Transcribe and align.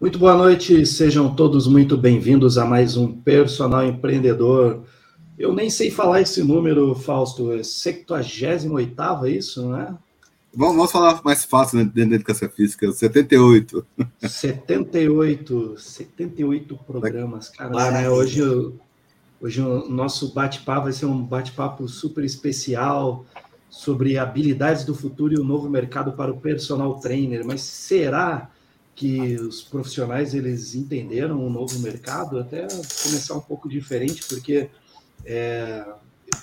Muito 0.00 0.18
boa 0.18 0.36
noite, 0.36 0.84
sejam 0.84 1.34
todos 1.34 1.68
muito 1.68 1.96
bem-vindos 1.96 2.58
a 2.58 2.64
mais 2.64 2.96
um 2.96 3.12
Personal 3.12 3.86
Empreendedor. 3.86 4.82
Eu 5.38 5.54
nem 5.54 5.70
sei 5.70 5.90
falar 5.90 6.20
esse 6.20 6.42
número, 6.42 6.94
Fausto, 6.96 7.52
é 7.52 7.62
78 7.62 9.24
é 9.24 9.30
isso, 9.30 9.68
né? 9.68 9.96
Vamos, 10.52 10.76
vamos 10.76 10.92
falar 10.92 11.20
mais 11.24 11.44
fácil 11.44 11.78
né, 11.78 11.84
dentro 11.84 12.10
da 12.10 12.16
educação 12.16 12.48
física, 12.48 12.90
78. 12.90 13.86
78, 14.20 15.78
78 15.78 16.76
programas, 16.86 17.48
cara, 17.48 17.90
né? 17.92 18.10
Hoje, 18.10 18.42
hoje 19.40 19.60
o 19.62 19.88
nosso 19.88 20.34
bate-papo 20.34 20.82
vai 20.82 20.92
ser 20.92 21.06
um 21.06 21.22
bate-papo 21.22 21.86
super 21.88 22.24
especial 22.24 23.24
sobre 23.70 24.18
habilidades 24.18 24.84
do 24.84 24.94
futuro 24.94 25.34
e 25.34 25.38
o 25.38 25.44
novo 25.44 25.70
mercado 25.70 26.12
para 26.12 26.32
o 26.32 26.40
personal 26.40 26.98
trainer. 26.98 27.44
Mas 27.44 27.62
será 27.62 28.50
que 28.94 29.36
os 29.36 29.62
profissionais 29.62 30.34
eles 30.34 30.74
entenderam 30.74 31.44
o 31.44 31.50
novo 31.50 31.78
mercado? 31.80 32.38
Até 32.38 32.66
começar 32.68 33.34
um 33.34 33.40
pouco 33.40 33.68
diferente, 33.68 34.24
porque 34.28 34.70
é, 35.24 35.84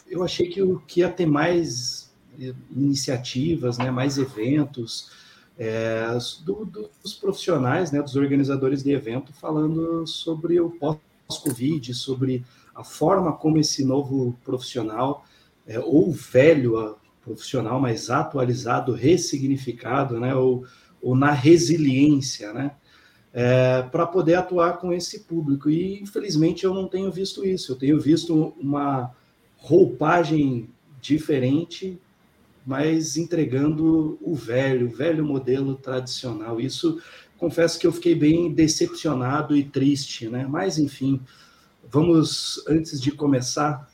eu 0.09 0.23
achei 0.23 0.49
que, 0.49 0.61
que 0.87 0.99
ia 0.99 1.09
ter 1.09 1.25
mais 1.25 2.11
iniciativas, 2.75 3.77
né, 3.77 3.91
mais 3.91 4.17
eventos 4.17 5.11
é, 5.57 6.17
do, 6.43 6.65
do, 6.65 6.89
dos 7.03 7.13
profissionais, 7.13 7.91
né, 7.91 8.01
dos 8.01 8.15
organizadores 8.15 8.83
de 8.83 8.91
evento, 8.91 9.33
falando 9.33 10.07
sobre 10.07 10.59
o 10.59 10.71
pós-Covid, 10.71 11.93
sobre 11.93 12.43
a 12.73 12.83
forma 12.83 13.33
como 13.33 13.57
esse 13.57 13.83
novo 13.83 14.35
profissional, 14.43 15.25
é, 15.67 15.79
ou 15.79 16.11
velho 16.11 16.95
profissional 17.23 17.79
mais 17.79 18.09
atualizado, 18.09 18.93
ressignificado, 18.93 20.19
né, 20.19 20.33
ou, 20.33 20.65
ou 21.01 21.15
na 21.15 21.31
resiliência, 21.31 22.53
né, 22.53 22.71
é, 23.33 23.81
para 23.83 24.05
poder 24.05 24.35
atuar 24.35 24.77
com 24.77 24.93
esse 24.93 25.21
público. 25.21 25.69
E, 25.69 26.01
infelizmente, 26.01 26.63
eu 26.63 26.73
não 26.73 26.87
tenho 26.87 27.11
visto 27.11 27.45
isso. 27.45 27.71
Eu 27.71 27.75
tenho 27.75 27.99
visto 27.99 28.53
uma 28.59 29.11
roupagem 29.57 30.69
diferente, 31.01 31.99
mas 32.65 33.17
entregando 33.17 34.17
o 34.21 34.35
velho, 34.35 34.87
o 34.87 34.91
velho 34.91 35.25
modelo 35.25 35.75
tradicional. 35.75 36.59
Isso, 36.59 37.01
confesso 37.37 37.79
que 37.79 37.87
eu 37.87 37.91
fiquei 37.91 38.13
bem 38.13 38.53
decepcionado 38.53 39.55
e 39.55 39.63
triste, 39.63 40.27
né? 40.27 40.45
Mas, 40.47 40.77
enfim, 40.77 41.19
vamos, 41.89 42.63
antes 42.67 43.01
de 43.01 43.11
começar, 43.11 43.89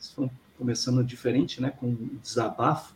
começando 0.56 1.02
diferente, 1.04 1.60
né, 1.62 1.70
com 1.70 1.88
um 1.88 2.18
desabafo, 2.22 2.94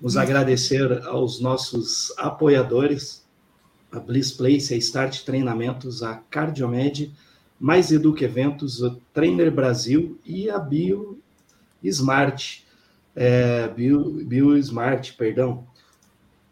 nos 0.00 0.16
agradecer 0.16 1.04
aos 1.06 1.40
nossos 1.40 2.12
apoiadores, 2.16 3.19
a 3.90 3.98
Bliss 3.98 4.32
Place, 4.32 4.72
a 4.72 4.76
Start 4.76 5.24
Treinamentos, 5.24 6.02
a 6.02 6.16
Cardiomed, 6.30 7.12
Mais 7.58 7.90
Educa 7.90 8.24
Eventos, 8.24 8.82
o 8.82 8.96
Trainer 9.12 9.50
Brasil 9.50 10.18
e 10.24 10.48
a 10.48 10.58
Bio 10.58 11.18
Smart, 11.82 12.66
é, 13.14 13.68
Bio, 13.68 14.24
Bio 14.24 14.56
Smart, 14.56 15.12
perdão. 15.14 15.64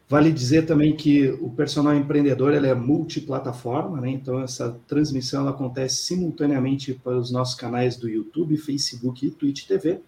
Vale 0.08 0.32
dizer 0.32 0.64
também 0.64 0.96
que 0.96 1.28
o 1.40 1.50
personal 1.50 1.94
empreendedor 1.94 2.54
ele 2.54 2.66
é 2.66 2.74
multiplataforma, 2.74 4.00
né? 4.00 4.10
então 4.10 4.40
essa 4.40 4.74
transmissão 4.86 5.42
ela 5.42 5.50
acontece 5.50 5.96
simultaneamente 5.96 6.94
para 6.94 7.18
os 7.18 7.30
nossos 7.30 7.54
canais 7.54 7.96
do 7.96 8.08
YouTube, 8.08 8.56
Facebook 8.56 9.26
e 9.26 9.30
Twitch 9.30 9.66
TV, 9.66 10.00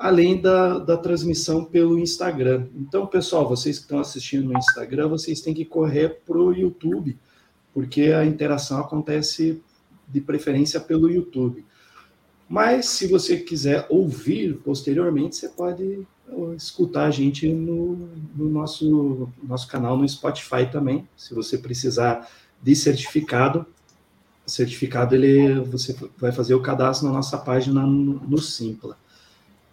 além 0.00 0.40
da, 0.40 0.78
da 0.78 0.96
transmissão 0.96 1.62
pelo 1.62 1.98
Instagram. 1.98 2.68
Então, 2.74 3.06
pessoal, 3.06 3.46
vocês 3.46 3.76
que 3.76 3.82
estão 3.82 4.00
assistindo 4.00 4.50
no 4.50 4.58
Instagram, 4.58 5.08
vocês 5.08 5.42
têm 5.42 5.52
que 5.52 5.66
correr 5.66 6.22
para 6.24 6.38
o 6.38 6.54
YouTube, 6.54 7.18
porque 7.74 8.04
a 8.04 8.24
interação 8.24 8.80
acontece 8.80 9.62
de 10.08 10.22
preferência 10.22 10.80
pelo 10.80 11.10
YouTube. 11.10 11.66
Mas, 12.48 12.86
se 12.86 13.08
você 13.08 13.36
quiser 13.36 13.86
ouvir 13.90 14.54
posteriormente, 14.64 15.36
você 15.36 15.50
pode 15.50 16.08
escutar 16.56 17.04
a 17.04 17.10
gente 17.10 17.46
no, 17.52 18.08
no 18.34 18.48
nosso, 18.48 19.28
nosso 19.42 19.68
canal 19.68 19.98
no 19.98 20.08
Spotify 20.08 20.64
também. 20.72 21.06
Se 21.14 21.34
você 21.34 21.58
precisar 21.58 22.26
de 22.62 22.74
certificado, 22.74 23.66
certificado 24.46 25.14
ele, 25.14 25.60
você 25.60 25.94
vai 26.16 26.32
fazer 26.32 26.54
o 26.54 26.62
cadastro 26.62 27.06
na 27.06 27.12
nossa 27.12 27.36
página 27.36 27.82
no, 27.82 28.14
no 28.14 28.38
Simpla. 28.38 28.96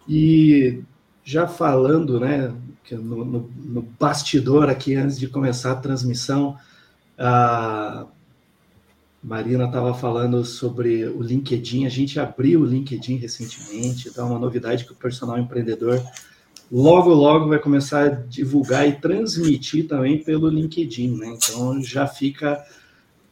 E 0.08 0.82
já 1.22 1.46
falando, 1.46 2.18
né, 2.18 2.54
no, 2.90 3.24
no, 3.24 3.50
no, 3.56 3.82
bastidor 3.82 4.70
aqui, 4.70 4.94
antes 4.94 5.18
de 5.18 5.28
começar 5.28 5.72
a 5.72 5.76
transmissão, 5.76 6.56
a 7.18 8.06
Marina 9.22 9.66
estava 9.66 9.92
falando 9.92 10.42
sobre 10.44 11.04
o 11.06 11.20
LinkedIn. 11.20 11.84
A 11.84 11.90
gente 11.90 12.18
abriu 12.18 12.62
o 12.62 12.64
LinkedIn 12.64 13.16
recentemente, 13.16 14.08
então 14.08 14.26
é 14.26 14.30
uma 14.30 14.38
novidade 14.38 14.86
que 14.86 14.92
o 14.92 14.96
personal 14.96 15.38
empreendedor 15.38 16.02
logo, 16.70 17.10
logo 17.10 17.48
vai 17.48 17.58
começar 17.58 18.04
a 18.04 18.10
divulgar 18.10 18.88
e 18.88 18.92
transmitir 18.92 19.86
também 19.86 20.22
pelo 20.22 20.48
LinkedIn, 20.48 21.16
né? 21.16 21.36
Então 21.36 21.82
já 21.82 22.06
fica 22.06 22.64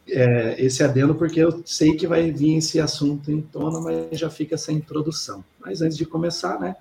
é, 0.09 0.55
esse 0.57 0.83
adendo, 0.83 1.15
porque 1.15 1.39
eu 1.39 1.61
sei 1.65 1.95
que 1.95 2.07
vai 2.07 2.31
vir 2.31 2.57
esse 2.57 2.79
assunto 2.79 3.31
em 3.31 3.41
tona, 3.41 3.79
mas 3.79 4.19
já 4.19 4.29
fica 4.29 4.55
essa 4.55 4.71
introdução. 4.71 5.43
Mas 5.59 5.81
antes 5.81 5.97
de 5.97 6.05
começar, 6.05 6.59
né, 6.59 6.75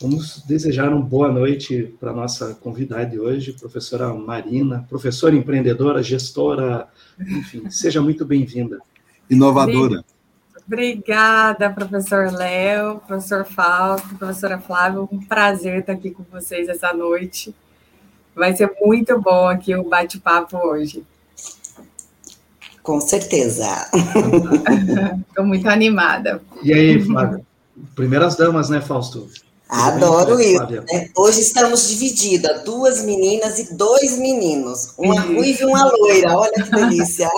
vamos 0.00 0.42
desejar 0.46 0.92
uma 0.92 1.00
boa 1.00 1.30
noite 1.30 1.94
para 2.00 2.10
a 2.10 2.14
nossa 2.14 2.54
convidada 2.54 3.06
de 3.06 3.18
hoje, 3.18 3.52
professora 3.52 4.12
Marina, 4.12 4.86
professora 4.88 5.34
empreendedora, 5.34 6.02
gestora, 6.02 6.88
enfim, 7.20 7.68
seja 7.70 8.00
muito 8.00 8.24
bem-vinda. 8.24 8.78
Inovadora. 9.28 10.04
Obrigada, 10.66 11.70
professor 11.70 12.32
Léo, 12.32 13.00
professor 13.06 13.44
Fausto, 13.44 14.14
professora 14.14 14.58
Flávia, 14.58 15.00
um 15.00 15.20
prazer 15.20 15.80
estar 15.80 15.92
aqui 15.92 16.10
com 16.10 16.22
vocês 16.30 16.68
essa 16.68 16.92
noite. 16.92 17.54
Vai 18.34 18.54
ser 18.56 18.72
muito 18.80 19.20
bom 19.20 19.48
aqui 19.48 19.74
o 19.74 19.88
bate-papo 19.88 20.56
hoje. 20.56 21.04
Com 22.82 23.00
certeza. 23.00 23.88
Estou 25.28 25.46
muito 25.46 25.68
animada. 25.68 26.42
E 26.62 26.72
aí, 26.72 27.02
Flávia? 27.04 27.40
Primeiras 27.94 28.36
damas, 28.36 28.68
né, 28.68 28.80
Fausto? 28.80 29.28
Adoro 29.68 30.38
isso. 30.40 30.66
Né? 30.66 31.08
Hoje 31.16 31.40
estamos 31.40 31.88
divididas, 31.88 32.62
duas 32.62 33.02
meninas 33.02 33.58
e 33.58 33.74
dois 33.74 34.18
meninos, 34.18 34.92
uma 34.98 35.18
ruiva 35.20 35.62
e 35.62 35.64
uma 35.64 35.90
loira. 35.90 36.36
Olha 36.36 36.52
que 36.52 36.70
delícia. 36.70 37.28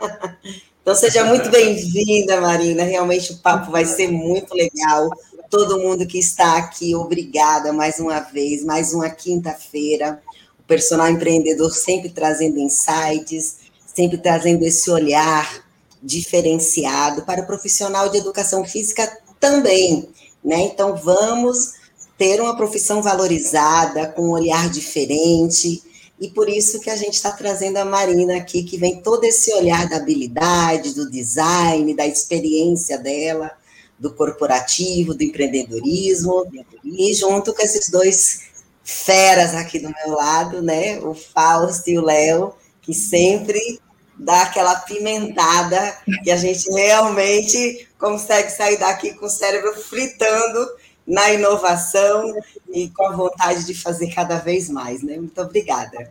Então 0.82 0.96
seja 0.96 1.24
muito 1.24 1.48
bem-vinda, 1.48 2.40
Marina. 2.40 2.82
Realmente 2.82 3.32
o 3.32 3.38
papo 3.38 3.70
vai 3.70 3.84
ser 3.84 4.10
muito 4.10 4.52
legal. 4.52 5.08
Todo 5.48 5.78
mundo 5.78 6.04
que 6.04 6.18
está 6.18 6.56
aqui, 6.56 6.92
obrigada 6.96 7.72
mais 7.72 8.00
uma 8.00 8.18
vez, 8.18 8.64
mais 8.64 8.92
uma 8.92 9.08
quinta-feira. 9.08 10.20
O 10.58 10.64
personal 10.64 11.08
empreendedor 11.08 11.70
sempre 11.70 12.08
trazendo 12.10 12.58
insights, 12.58 13.58
sempre 13.94 14.18
trazendo 14.18 14.64
esse 14.64 14.90
olhar 14.90 15.64
diferenciado 16.02 17.22
para 17.22 17.42
o 17.42 17.46
profissional 17.46 18.08
de 18.08 18.18
educação 18.18 18.64
física 18.64 19.18
também, 19.38 20.08
né? 20.44 20.62
Então 20.62 20.96
vamos 20.96 21.74
ter 22.18 22.40
uma 22.40 22.56
profissão 22.56 23.02
valorizada, 23.02 24.08
com 24.08 24.22
um 24.22 24.30
olhar 24.30 24.68
diferente, 24.70 25.82
e 26.20 26.28
por 26.28 26.48
isso 26.48 26.80
que 26.80 26.90
a 26.90 26.96
gente 26.96 27.14
está 27.14 27.32
trazendo 27.32 27.78
a 27.78 27.84
Marina 27.84 28.36
aqui, 28.36 28.62
que 28.62 28.76
vem 28.76 29.00
todo 29.00 29.24
esse 29.24 29.52
olhar 29.54 29.88
da 29.88 29.96
habilidade, 29.96 30.94
do 30.94 31.10
design, 31.10 31.94
da 31.94 32.06
experiência 32.06 32.96
dela, 32.96 33.50
do 33.98 34.12
corporativo, 34.12 35.14
do 35.14 35.24
empreendedorismo, 35.24 36.46
e 36.84 37.12
junto 37.14 37.52
com 37.52 37.62
esses 37.62 37.88
dois 37.88 38.42
feras 38.84 39.54
aqui 39.54 39.78
do 39.78 39.92
meu 39.92 40.16
lado, 40.16 40.62
né? 40.62 41.00
O 41.00 41.14
Fausto 41.14 41.90
e 41.90 41.98
o 41.98 42.04
Léo, 42.04 42.54
que 42.82 42.92
sempre 42.92 43.80
dá 44.18 44.42
aquela 44.42 44.76
pimentada 44.80 45.96
que 46.22 46.30
a 46.30 46.36
gente 46.36 46.70
realmente 46.70 47.88
consegue 47.98 48.50
sair 48.50 48.78
daqui 48.78 49.14
com 49.14 49.26
o 49.26 49.30
cérebro 49.30 49.74
fritando 49.74 50.68
na 51.06 51.32
inovação 51.32 52.34
e 52.72 52.88
com 52.90 53.06
a 53.06 53.16
vontade 53.16 53.64
de 53.64 53.74
fazer 53.74 54.12
cada 54.14 54.38
vez 54.38 54.68
mais, 54.68 55.02
né? 55.02 55.16
Muito 55.16 55.40
obrigada. 55.40 56.10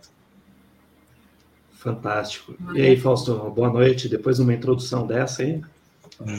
Fantástico. 1.74 2.54
E 2.76 2.82
aí, 2.82 3.00
Fausto, 3.00 3.34
boa 3.50 3.70
noite. 3.70 4.08
Depois 4.08 4.38
de 4.38 4.44
uma 4.44 4.54
introdução 4.54 5.08
dessa 5.08 5.42
aí. 5.42 5.62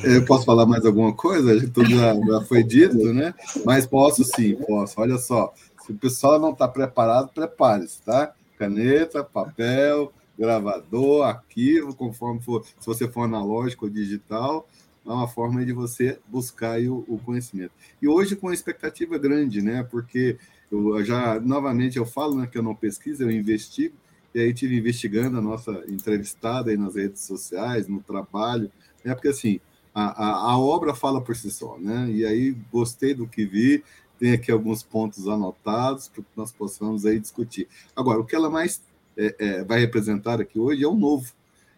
Eu 0.04 0.24
posso 0.24 0.44
falar 0.44 0.66
mais 0.66 0.86
alguma 0.86 1.12
coisa? 1.12 1.68
Tudo 1.70 1.90
já, 1.90 2.14
já 2.14 2.40
foi 2.42 2.62
dito, 2.62 3.12
né? 3.12 3.34
Mas 3.64 3.86
posso 3.86 4.22
sim, 4.22 4.54
posso. 4.54 5.00
Olha 5.00 5.18
só, 5.18 5.52
se 5.84 5.90
o 5.90 5.96
pessoal 5.96 6.38
não 6.38 6.52
está 6.52 6.68
preparado, 6.68 7.30
prepare-se, 7.34 8.00
tá? 8.02 8.32
Caneta, 8.56 9.24
papel, 9.24 10.12
gravador, 10.42 11.24
arquivo, 11.24 11.94
conforme 11.94 12.42
for, 12.42 12.64
se 12.64 12.84
você 12.84 13.08
for 13.08 13.22
analógico 13.22 13.84
ou 13.84 13.90
digital, 13.90 14.68
é 15.06 15.10
uma 15.10 15.28
forma 15.28 15.64
de 15.64 15.72
você 15.72 16.18
buscar 16.26 16.80
o, 16.80 17.04
o, 17.06 17.18
conhecimento. 17.18 17.72
E 18.00 18.08
hoje 18.08 18.34
com 18.34 18.52
expectativa 18.52 19.16
grande, 19.18 19.62
né? 19.62 19.84
Porque 19.84 20.36
eu 20.70 21.04
já, 21.04 21.38
novamente, 21.38 21.96
eu 21.96 22.04
falo 22.04 22.36
né, 22.36 22.48
que 22.50 22.58
eu 22.58 22.62
não 22.62 22.74
pesquiso, 22.74 23.22
eu 23.22 23.30
investigo, 23.30 23.94
e 24.34 24.40
aí 24.40 24.52
tive 24.52 24.76
investigando 24.76 25.38
a 25.38 25.40
nossa 25.40 25.84
entrevistada 25.88 26.70
aí 26.70 26.76
nas 26.76 26.96
redes 26.96 27.22
sociais, 27.22 27.86
no 27.86 28.02
trabalho, 28.02 28.70
né? 29.04 29.14
Porque 29.14 29.28
assim, 29.28 29.60
a, 29.94 30.24
a, 30.24 30.52
a 30.52 30.58
obra 30.58 30.92
fala 30.92 31.20
por 31.20 31.36
si 31.36 31.52
só, 31.52 31.78
né? 31.78 32.10
E 32.10 32.24
aí 32.24 32.56
gostei 32.72 33.14
do 33.14 33.28
que 33.28 33.44
vi, 33.44 33.84
tem 34.18 34.32
aqui 34.32 34.50
alguns 34.50 34.82
pontos 34.82 35.28
anotados 35.28 36.08
para 36.08 36.22
que 36.22 36.28
nós 36.36 36.50
possamos 36.50 37.06
aí 37.06 37.20
discutir. 37.20 37.68
Agora, 37.94 38.20
o 38.20 38.24
que 38.24 38.34
ela 38.34 38.48
mais 38.48 38.80
é, 39.22 39.34
é, 39.38 39.64
vai 39.64 39.80
representar 39.80 40.40
aqui 40.40 40.58
hoje 40.58 40.82
é 40.82 40.88
o 40.88 40.94
novo, 40.94 41.32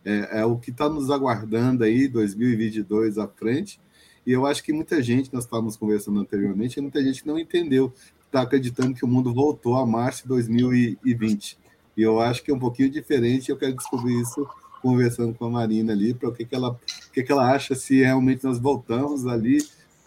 é, 0.05 0.41
é 0.41 0.45
o 0.45 0.57
que 0.57 0.71
está 0.71 0.89
nos 0.89 1.11
aguardando 1.11 1.85
aí 1.85 2.09
2022 2.09 3.19
à 3.19 3.29
frente. 3.29 3.81
E 4.27 4.33
eu 4.33 4.47
acho 4.47 4.63
que 4.63 4.73
muita 4.73 5.03
gente, 5.03 5.33
nós 5.33 5.45
estávamos 5.45 5.77
conversando 5.77 6.19
anteriormente, 6.19 6.81
muita 6.81 7.03
gente 7.03 7.27
não 7.27 7.39
entendeu, 7.39 7.93
está 8.25 8.43
acreditando 8.43 8.95
que 8.95 9.05
o 9.05 9.09
mundo 9.09 9.35
voltou 9.35 9.77
a 9.77 9.87
março 9.87 10.23
de 10.23 10.29
2020. 10.29 11.59
E 11.97 12.03
eu 12.03 12.21
acho 12.21 12.43
que 12.43 12.51
é 12.51 12.55
um 12.55 12.59
pouquinho 12.59 12.91
diferente, 12.91 13.51
eu 13.51 13.57
quero 13.57 13.75
descobrir 13.75 14.21
isso 14.21 14.49
conversando 14.81 15.35
com 15.35 15.45
a 15.47 15.51
Marina 15.51 15.93
ali, 15.93 16.13
para 16.13 16.29
o 16.29 16.33
que, 16.33 16.45
que, 16.45 16.55
ela, 16.55 16.79
que, 17.13 17.23
que 17.23 17.33
ela 17.33 17.51
acha 17.51 17.75
se 17.75 18.01
realmente 18.01 18.45
nós 18.45 18.59
voltamos 18.59 19.27
ali 19.27 19.59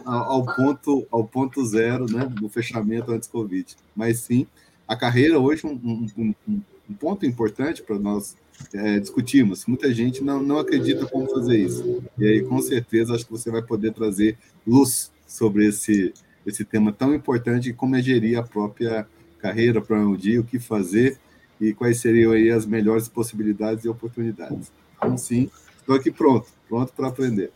ao, 0.06 0.46
ponto, 0.46 1.08
ao 1.12 1.24
ponto 1.24 1.66
zero 1.66 2.06
né, 2.12 2.26
do 2.26 2.48
fechamento 2.50 3.12
antes 3.12 3.28
Covid. 3.28 3.76
Mas 3.96 4.20
sim, 4.20 4.46
a 4.88 4.96
carreira 4.96 5.40
hoje 5.40 5.66
um, 5.66 5.72
um, 6.18 6.34
um, 6.48 6.62
um 6.90 6.94
ponto 6.94 7.26
importante 7.26 7.82
para 7.84 7.98
nós 8.00 8.36
é, 8.74 9.00
discutirmos. 9.00 9.66
Muita 9.66 9.94
gente 9.94 10.24
não, 10.24 10.42
não 10.42 10.60
acredita 10.60 11.06
como 11.06 11.30
fazer 11.30 11.58
isso. 11.58 12.04
E 12.18 12.26
aí, 12.26 12.44
com 12.44 12.62
certeza, 12.62 13.14
acho 13.14 13.26
que 13.26 13.32
você 13.32 13.52
vai 13.52 13.62
poder 13.62 13.94
trazer 13.94 14.38
luz 14.66 15.12
sobre 15.28 15.68
esse, 15.68 16.14
esse 16.46 16.64
tema 16.64 16.92
tão 16.92 17.14
importante 17.14 17.74
como 17.74 17.96
é 17.96 18.02
gerir 18.02 18.38
a 18.40 18.44
própria 18.44 19.08
carreira 19.40 19.82
para 19.82 20.00
um 20.00 20.16
dia, 20.16 20.42
o 20.42 20.44
que 20.44 20.60
fazer 20.60 21.18
e 21.60 21.74
quais 21.74 22.00
seriam 22.00 22.32
aí 22.32 22.50
as 22.50 22.66
melhores 22.66 23.08
possibilidades 23.08 23.86
e 23.86 23.90
oportunidades. 23.90 24.72
Então, 24.98 25.18
sim, 25.18 25.50
estou 25.80 25.96
aqui 25.96 26.12
pronto, 26.12 26.48
pronto 26.68 26.94
para 26.94 27.08
aprender. 27.08 27.52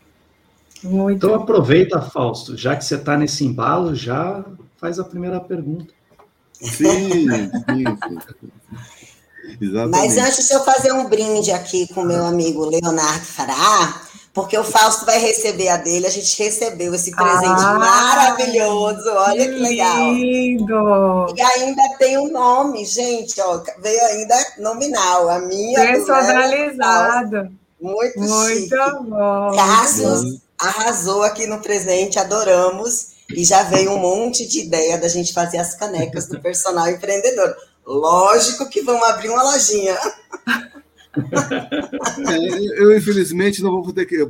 Muito. 0.82 1.16
Então 1.16 1.34
aproveita, 1.34 2.00
Fausto, 2.00 2.56
já 2.56 2.74
que 2.76 2.84
você 2.84 2.96
está 2.96 3.16
nesse 3.16 3.44
embalo, 3.44 3.94
já 3.94 4.44
faz 4.76 4.98
a 4.98 5.04
primeira 5.04 5.40
pergunta. 5.40 5.94
Sim, 6.52 6.86
sim, 6.88 7.84
sim. 8.00 8.52
Exatamente. 9.60 9.90
Mas 9.90 10.16
antes 10.16 10.46
de 10.46 10.54
eu 10.54 10.64
fazer 10.64 10.92
um 10.92 11.08
brinde 11.08 11.50
aqui 11.50 11.92
com 11.92 12.02
meu 12.02 12.24
amigo 12.24 12.64
Leonardo 12.64 13.24
Fará, 13.24 14.02
porque 14.32 14.56
o 14.56 14.64
Fausto 14.64 15.04
vai 15.04 15.18
receber 15.18 15.68
a 15.68 15.76
dele, 15.76 16.06
a 16.06 16.10
gente 16.10 16.42
recebeu 16.42 16.94
esse 16.94 17.10
presente 17.10 17.62
ah, 17.62 17.78
maravilhoso, 17.78 19.10
olha 19.10 19.44
que, 19.44 19.54
que 19.54 19.60
legal. 19.60 20.12
Lindo! 20.12 21.34
E 21.36 21.42
ainda 21.42 21.82
tem 21.98 22.16
um 22.16 22.30
nome, 22.30 22.84
gente, 22.84 23.40
ó, 23.40 23.62
veio 23.78 24.04
ainda 24.06 24.34
nominal, 24.58 25.28
a 25.28 25.38
minha. 25.40 25.80
Personalizado. 25.80 27.50
Muito, 27.80 28.20
Muito 28.20 28.54
chique. 28.54 28.76
bom. 28.76 29.56
Cassius 29.56 30.40
arrasou 30.58 31.24
aqui 31.24 31.46
no 31.46 31.60
presente, 31.60 32.18
adoramos. 32.18 33.12
E 33.34 33.44
já 33.44 33.62
veio 33.62 33.92
um 33.92 33.98
monte 33.98 34.46
de 34.46 34.60
ideia 34.60 34.98
da 34.98 35.08
gente 35.08 35.32
fazer 35.32 35.58
as 35.58 35.74
canecas 35.74 36.26
do 36.26 36.40
personal 36.40 36.88
empreendedor. 36.88 37.54
Lógico 37.86 38.68
que 38.68 38.82
vamos 38.82 39.02
abrir 39.08 39.28
uma 39.28 39.42
lojinha. 39.42 39.98
É, 41.14 42.82
eu, 42.82 42.96
infelizmente, 42.96 43.62
não 43.62 43.82
vou 43.82 43.92
ter 43.92 44.06
que. 44.06 44.16
É, 44.16 44.24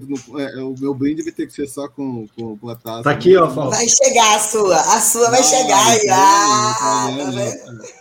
o 0.62 0.74
meu 0.78 0.92
brinde 0.94 1.22
vai 1.22 1.32
ter 1.32 1.46
que 1.46 1.52
ser 1.52 1.68
só 1.68 1.88
com, 1.88 2.26
com, 2.36 2.58
com 2.58 2.68
a 2.68 2.74
taça. 2.74 3.04
Tá 3.04 3.10
aqui, 3.12 3.36
ó, 3.36 3.48
Fausto. 3.48 3.76
Vai 3.76 3.88
chegar 3.88 4.36
a 4.36 4.40
sua. 4.40 4.76
A 4.76 5.00
sua 5.00 5.30
vai 5.30 5.40
ah, 5.40 5.44
chegar 5.44 5.86
aí. 5.86 6.08
Ah, 6.10 6.74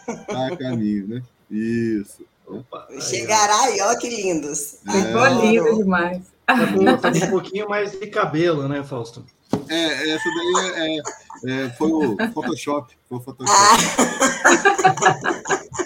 tá, 0.06 0.13
tá, 0.13 0.24
tá 0.25 0.48
a 0.48 0.57
caminho, 0.57 1.07
né? 1.07 1.24
Isso. 1.50 2.25
Opa, 2.48 2.88
Chegará 3.00 3.62
aí, 3.65 3.80
ó, 3.81 3.95
que 3.98 4.09
lindos. 4.09 4.77
Ficou 4.83 5.25
é, 5.25 5.33
lindo 5.42 5.77
demais. 5.77 6.21
Tá 6.45 6.68
com, 6.68 6.98
tá 6.98 7.12
com 7.12 7.25
um 7.25 7.30
pouquinho 7.30 7.69
mais 7.69 7.92
de 7.92 8.07
cabelo, 8.07 8.68
né, 8.68 8.83
Fausto? 8.83 9.24
É, 9.69 10.09
essa 10.09 10.24
daí 10.25 10.98
é, 10.98 11.01
é, 11.46 11.70
foi 11.72 11.92
o 11.92 12.16
Photoshop. 12.34 12.94
Foi 13.10 13.18
o 13.18 13.22
Photoshop. 13.22 13.58
Ah. 13.58 13.78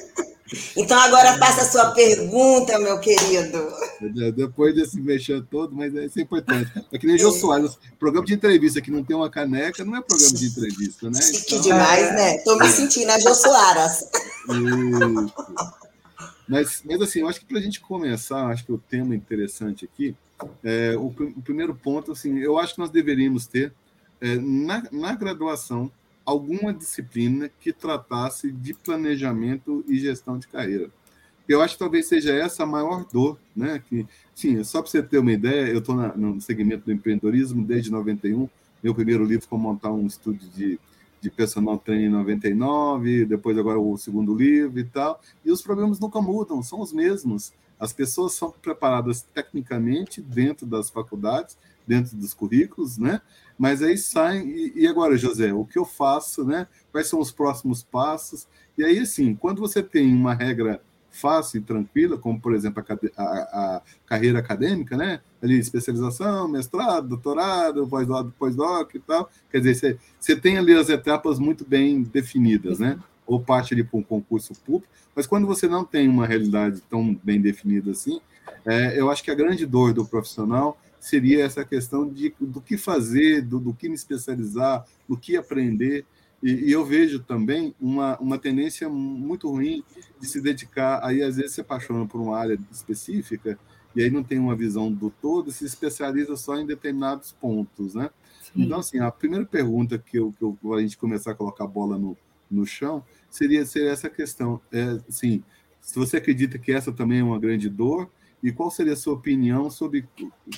Então 0.77 0.99
agora 0.99 1.37
faça 1.37 1.61
a 1.61 1.65
sua 1.65 1.91
pergunta, 1.91 2.77
meu 2.79 2.99
querido. 2.99 3.67
Depois 4.35 4.75
desse 4.75 4.99
mexer 4.99 5.43
todo, 5.49 5.75
mas 5.75 5.93
isso 5.93 6.19
é 6.19 6.21
importante. 6.21 6.71
É 6.91 6.97
que 6.97 7.07
nem 7.07 7.17
Jô 7.17 7.31
Soares, 7.31 7.77
programa 7.97 8.25
de 8.25 8.33
entrevista 8.33 8.81
que 8.81 8.91
não 8.91 9.03
tem 9.03 9.15
uma 9.15 9.29
caneca 9.29 9.83
não 9.83 9.95
é 9.95 10.01
programa 10.01 10.35
de 10.35 10.45
entrevista, 10.45 11.09
né? 11.09 11.21
Chique 11.21 11.55
então, 11.55 11.61
demais, 11.61 12.13
né? 12.13 12.35
Estou 12.35 12.57
me 12.57 12.67
sentindo 12.67 13.09
a 13.09 13.19
Jô 13.19 13.33
Soares. 13.33 14.09
Mas, 16.47 16.83
mas 16.85 17.01
assim, 17.01 17.21
eu 17.21 17.27
acho 17.27 17.39
que 17.39 17.45
para 17.45 17.57
a 17.57 17.61
gente 17.61 17.79
começar, 17.79 18.45
acho 18.47 18.65
que 18.65 18.71
o 18.71 18.77
tema 18.77 19.15
interessante 19.15 19.85
aqui, 19.85 20.15
é, 20.63 20.95
o, 20.95 21.07
o, 21.07 21.41
primeiro 21.41 21.73
ponto, 21.73 22.11
assim, 22.11 22.37
eu 22.37 22.59
acho 22.59 22.75
que 22.75 22.79
nós 22.79 22.91
deveríamos 22.91 23.47
ter 23.47 23.73
é, 24.21 24.35
na, 24.35 24.83
na 24.91 25.15
graduação 25.15 25.91
alguma 26.25 26.73
disciplina 26.73 27.49
que 27.59 27.71
tratasse 27.71 28.51
de 28.51 28.73
planejamento 28.73 29.85
e 29.87 29.99
gestão 29.99 30.39
de 30.39 30.47
carreira. 30.47 30.89
Eu 31.47 31.61
acho 31.61 31.75
que 31.75 31.79
talvez 31.79 32.07
seja 32.07 32.33
essa 32.33 32.63
a 32.63 32.65
maior 32.65 33.05
dor, 33.05 33.37
né? 33.55 33.81
Que, 33.87 34.07
sim, 34.33 34.63
só 34.63 34.81
para 34.81 34.89
você 34.89 35.03
ter 35.03 35.19
uma 35.19 35.31
ideia, 35.31 35.71
eu 35.71 35.77
estou 35.77 35.95
no 35.95 36.41
segmento 36.41 36.85
do 36.85 36.91
empreendedorismo 36.91 37.63
desde 37.63 37.91
91. 37.91 38.49
Meu 38.81 38.95
primeiro 38.95 39.23
livro 39.23 39.45
foi 39.47 39.59
montar 39.59 39.91
um 39.91 40.07
estúdio 40.07 40.49
de, 40.49 40.79
de 41.21 41.29
personal 41.29 41.77
training 41.77 42.05
em 42.05 42.09
99, 42.09 43.25
depois 43.25 43.57
agora 43.59 43.79
o 43.79 43.95
segundo 43.95 44.33
livro 44.33 44.79
e 44.79 44.83
tal. 44.85 45.21
E 45.45 45.51
os 45.51 45.61
problemas 45.61 45.99
nunca 45.99 46.19
mudam, 46.19 46.63
são 46.63 46.81
os 46.81 46.91
mesmos. 46.91 47.53
As 47.79 47.91
pessoas 47.93 48.33
são 48.33 48.51
preparadas 48.51 49.21
tecnicamente 49.33 50.21
dentro 50.21 50.65
das 50.65 50.89
faculdades, 50.89 51.57
dentro 51.85 52.15
dos 52.15 52.33
currículos, 52.33 52.97
né? 52.97 53.21
Mas 53.57 53.81
aí 53.81 53.97
saem, 53.97 54.49
e, 54.49 54.73
e, 54.75 54.87
agora, 54.87 55.17
José, 55.17 55.53
o 55.53 55.65
que 55.65 55.77
eu 55.77 55.85
faço, 55.85 56.43
né? 56.43 56.67
Quais 56.91 57.07
são 57.07 57.19
os 57.19 57.31
próximos 57.31 57.83
passos? 57.83 58.47
E 58.77 58.83
aí, 58.83 58.99
assim, 58.99 59.35
quando 59.35 59.61
você 59.61 59.81
tem 59.81 60.13
uma 60.13 60.33
regra 60.33 60.81
fácil 61.15 61.59
e 61.59 61.61
tranquila, 61.61 62.17
como, 62.17 62.39
por 62.39 62.53
exemplo, 62.53 62.83
a, 63.15 63.23
a, 63.23 63.75
a 63.77 63.81
carreira 64.05 64.39
acadêmica, 64.39 64.97
né? 64.97 65.21
Ali, 65.41 65.57
especialização, 65.57 66.47
mestrado, 66.47 67.07
doutorado, 67.07 67.87
pós-doc 67.87 68.33
pós 68.37 68.55
e 68.93 68.99
tal. 68.99 69.29
Quer 69.49 69.59
dizer, 69.59 69.75
você, 69.75 69.99
você 70.19 70.35
tem 70.35 70.57
ali 70.57 70.73
as 70.73 70.89
etapas 70.89 71.39
muito 71.39 71.65
bem 71.65 72.03
definidas, 72.03 72.79
né? 72.79 72.99
Ou 73.25 73.39
parte 73.39 73.73
ali 73.73 73.83
para 73.83 73.97
um 73.97 74.03
concurso 74.03 74.53
público, 74.53 74.91
mas 75.15 75.25
quando 75.25 75.47
você 75.47 75.67
não 75.67 75.83
tem 75.83 76.07
uma 76.07 76.27
realidade 76.27 76.81
tão 76.89 77.13
bem 77.23 77.41
definida 77.41 77.91
assim, 77.91 78.19
é, 78.65 78.99
eu 78.99 79.09
acho 79.09 79.23
que 79.23 79.31
a 79.31 79.35
grande 79.35 79.65
dor 79.65 79.93
do 79.93 80.05
profissional 80.05 80.77
seria 80.99 81.43
essa 81.43 81.63
questão 81.63 82.07
de, 82.07 82.33
do 82.39 82.59
que 82.59 82.77
fazer, 82.77 83.41
do, 83.41 83.59
do 83.59 83.73
que 83.73 83.87
me 83.87 83.95
especializar, 83.95 84.85
do 85.07 85.15
que 85.15 85.37
aprender. 85.37 86.05
E, 86.41 86.51
e, 86.67 86.71
eu 86.71 86.83
vejo 86.83 87.19
também 87.19 87.75
uma, 87.79 88.17
uma 88.19 88.37
tendência 88.37 88.89
muito 88.89 89.49
ruim 89.49 89.83
de 90.19 90.27
se 90.27 90.41
dedicar, 90.41 90.99
aí 91.03 91.21
às 91.21 91.37
vezes 91.37 91.53
se 91.53 91.61
apaixona 91.61 92.07
por 92.07 92.19
uma 92.19 92.37
área 92.37 92.59
específica, 92.71 93.57
e 93.95 94.01
aí 94.01 94.09
não 94.09 94.23
tem 94.23 94.39
uma 94.39 94.55
visão 94.55 94.91
do 94.91 95.09
todo 95.09 95.51
se 95.51 95.63
especializa 95.63 96.35
só 96.35 96.57
em 96.57 96.65
determinados 96.65 97.31
pontos, 97.31 97.95
né? 97.95 98.09
Sim. 98.41 98.63
Então, 98.63 98.79
assim, 98.79 98.99
a 98.99 99.09
primeira 99.09 99.45
pergunta 99.45 99.97
que, 99.97 100.17
eu, 100.17 100.33
que 100.37 100.43
eu, 100.43 100.73
a 100.73 100.81
gente 100.81 100.97
começar 100.97 101.31
a 101.31 101.35
colocar 101.35 101.63
a 101.63 101.67
bola 101.67 101.97
no, 101.97 102.17
no 102.49 102.65
chão 102.65 103.03
seria, 103.29 103.65
seria 103.65 103.91
essa 103.91 104.09
questão. 104.09 104.61
É, 104.71 104.99
assim, 105.07 105.43
se 105.81 105.95
você 105.97 106.17
acredita 106.17 106.57
que 106.57 106.71
essa 106.71 106.91
também 106.91 107.19
é 107.19 107.23
uma 107.23 107.39
grande 107.39 107.69
dor, 107.69 108.09
e 108.41 108.51
qual 108.51 108.69
seria 108.69 108.93
a 108.93 108.97
sua 108.97 109.13
opinião 109.13 109.69
sobre 109.69 110.07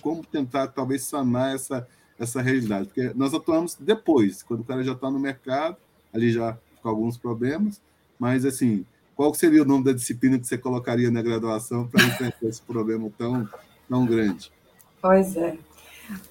como 0.01 0.25
tentar, 0.25 0.67
talvez, 0.67 1.03
sanar 1.03 1.55
essa, 1.55 1.87
essa 2.19 2.41
realidade? 2.41 2.87
Porque 2.87 3.11
nós 3.15 3.33
atuamos 3.33 3.75
depois, 3.75 4.43
quando 4.43 4.61
o 4.61 4.63
cara 4.63 4.83
já 4.83 4.93
está 4.93 5.09
no 5.09 5.19
mercado, 5.19 5.77
ali 6.13 6.31
já 6.31 6.57
com 6.81 6.89
alguns 6.89 7.17
problemas, 7.17 7.81
mas, 8.19 8.45
assim, 8.45 8.85
qual 9.15 9.33
seria 9.33 9.63
o 9.63 9.65
nome 9.65 9.85
da 9.85 9.93
disciplina 9.93 10.37
que 10.37 10.45
você 10.45 10.57
colocaria 10.57 11.09
na 11.09 11.21
graduação 11.21 11.87
para 11.87 12.03
enfrentar 12.03 12.47
esse 12.47 12.61
problema 12.61 13.09
tão, 13.17 13.47
tão 13.87 14.05
grande? 14.05 14.51
Pois 15.01 15.35
é. 15.35 15.57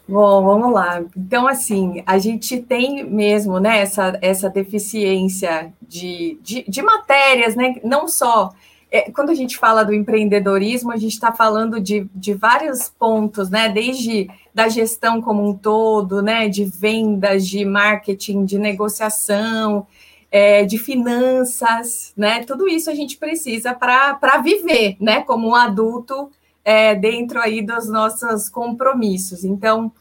Bom, 0.08 0.44
vamos 0.44 0.72
lá. 0.72 1.02
Então, 1.16 1.46
assim, 1.46 2.02
a 2.06 2.18
gente 2.18 2.60
tem 2.60 3.04
mesmo 3.04 3.58
né, 3.58 3.80
essa, 3.80 4.18
essa 4.22 4.48
deficiência 4.48 5.72
de, 5.82 6.38
de, 6.42 6.64
de 6.68 6.82
matérias, 6.82 7.56
né? 7.56 7.76
Não 7.82 8.06
só 8.06 8.52
é, 8.90 9.10
quando 9.10 9.30
a 9.30 9.34
gente 9.34 9.56
fala 9.58 9.84
do 9.84 9.92
empreendedorismo, 9.92 10.92
a 10.92 10.96
gente 10.96 11.12
está 11.12 11.32
falando 11.32 11.80
de, 11.80 12.08
de 12.14 12.34
vários 12.34 12.88
pontos, 12.88 13.50
né? 13.50 13.68
Desde 13.68 14.28
da 14.54 14.68
gestão 14.68 15.20
como 15.20 15.46
um 15.46 15.54
todo, 15.54 16.22
né? 16.22 16.48
De 16.48 16.64
vendas, 16.64 17.46
de 17.46 17.64
marketing, 17.64 18.44
de 18.44 18.58
negociação, 18.58 19.86
é, 20.30 20.64
de 20.64 20.78
finanças, 20.78 22.12
né? 22.16 22.44
Tudo 22.44 22.68
isso 22.68 22.88
a 22.88 22.94
gente 22.94 23.16
precisa 23.16 23.74
para 23.74 24.38
viver, 24.38 24.96
né? 25.00 25.20
Como 25.22 25.48
um 25.48 25.54
adulto 25.54 26.30
é, 26.66 26.96
dentro 26.96 27.40
aí 27.40 27.62
dos 27.62 27.88
nossos 27.88 28.48
compromissos. 28.48 29.44
Então, 29.44 29.92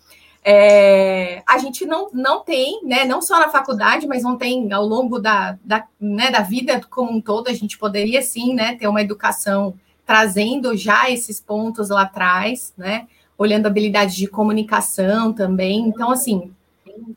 é, 0.44 1.44
a 1.46 1.60
gente 1.60 1.86
não, 1.86 2.10
não 2.12 2.44
tem, 2.44 2.84
né, 2.84 3.06
não 3.06 3.22
só 3.22 3.40
na 3.40 3.50
faculdade, 3.50 4.08
mas 4.08 4.24
não 4.24 4.36
tem 4.36 4.74
ao 4.74 4.84
longo 4.84 5.20
da, 5.20 5.60
da, 5.64 5.86
né, 6.02 6.32
da 6.32 6.42
vida 6.42 6.82
como 6.90 7.12
um 7.12 7.22
todo, 7.22 7.50
a 7.50 7.54
gente 7.54 7.78
poderia 7.78 8.20
sim 8.24 8.56
né, 8.56 8.76
ter 8.76 8.88
uma 8.88 9.04
educação 9.04 9.76
trazendo 10.08 10.76
já 10.76 11.08
esses 11.12 11.40
pontos 11.40 11.90
lá 11.90 12.02
atrás, 12.02 12.74
né? 12.76 13.08
Olhando 13.38 13.66
habilidade 13.66 14.16
de 14.16 14.28
comunicação 14.28 15.34
também. 15.34 15.80
Então, 15.88 16.12
assim, 16.12 16.52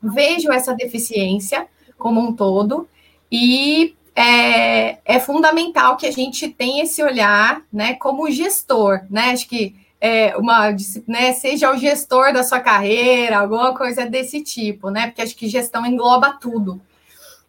vejo 0.01 0.51
essa 0.51 0.73
deficiência 0.73 1.67
como 1.97 2.19
um 2.19 2.33
todo 2.33 2.87
e 3.31 3.95
é, 4.19 4.99
é 5.05 5.17
fundamental 5.17 5.95
que 5.95 6.05
a 6.05 6.11
gente 6.11 6.49
tenha 6.49 6.83
esse 6.83 7.01
olhar, 7.01 7.61
né, 7.71 7.93
como 7.93 8.29
gestor, 8.29 8.99
né? 9.09 9.31
Acho 9.31 9.47
que 9.47 9.77
é, 10.01 10.35
uma, 10.35 10.75
né, 11.07 11.31
seja 11.31 11.71
o 11.71 11.77
gestor 11.77 12.33
da 12.33 12.43
sua 12.43 12.59
carreira, 12.59 13.37
alguma 13.37 13.73
coisa 13.73 14.05
desse 14.05 14.41
tipo, 14.41 14.89
né? 14.89 15.07
Porque 15.07 15.21
acho 15.21 15.37
que 15.37 15.47
gestão 15.47 15.85
engloba 15.85 16.33
tudo. 16.33 16.81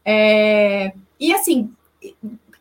É, 0.04 0.92
e 1.18 1.32
assim, 1.34 1.72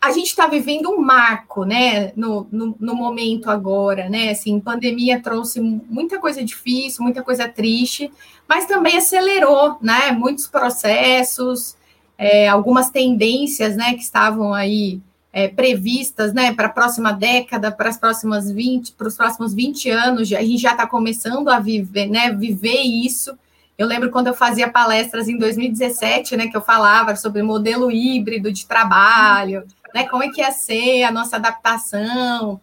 a 0.02 0.12
gente 0.12 0.30
está 0.30 0.48
vivendo 0.48 0.90
um 0.90 1.00
marco, 1.00 1.64
né, 1.64 2.12
no, 2.16 2.48
no, 2.52 2.76
no, 2.80 2.96
momento 2.96 3.48
agora, 3.48 4.10
né, 4.10 4.32
assim, 4.32 4.60
pandemia 4.60 5.22
trouxe 5.22 5.62
muita 5.62 6.18
coisa 6.18 6.44
difícil, 6.44 7.04
muita 7.04 7.22
coisa 7.22 7.48
triste, 7.48 8.12
mas 8.48 8.66
também 8.66 8.98
acelerou, 8.98 9.78
né, 9.82 10.12
muitos 10.12 10.48
processos, 10.48 11.78
é, 12.20 12.50
algumas 12.50 12.90
tendências, 12.90 13.78
né, 13.78 13.94
que 13.94 14.04
estavam 14.04 14.54
aí 14.54 15.00
é, 15.32 15.48
previstas, 15.48 16.34
né, 16.34 16.54
para 16.54 16.68
a 16.68 16.72
próxima 16.72 17.14
década, 17.14 17.72
para 17.72 17.88
as 17.88 17.98
próximas 17.98 18.52
20, 18.52 18.92
para 18.92 19.08
os 19.08 19.16
próximos 19.16 19.54
20 19.54 19.90
anos, 19.90 20.34
a 20.34 20.42
gente 20.42 20.58
já 20.58 20.72
está 20.72 20.86
começando 20.86 21.48
a 21.48 21.60
viver, 21.60 22.08
né, 22.08 22.30
viver 22.34 22.82
isso. 22.82 23.38
Eu 23.78 23.88
lembro 23.88 24.12
quando 24.12 24.28
eu 24.28 24.34
fazia 24.34 24.70
palestras 24.70 25.30
em 25.30 25.38
2017, 25.38 26.36
né, 26.36 26.48
que 26.48 26.58
eu 26.58 26.62
falava 26.62 27.16
sobre 27.16 27.42
modelo 27.42 27.90
híbrido 27.90 28.52
de 28.52 28.66
trabalho, 28.66 29.64
né, 29.96 30.06
como 30.06 30.22
é 30.22 30.28
que 30.28 30.42
ia 30.42 30.52
ser 30.52 31.04
a 31.04 31.12
nossa 31.14 31.38
adaptação. 31.38 32.60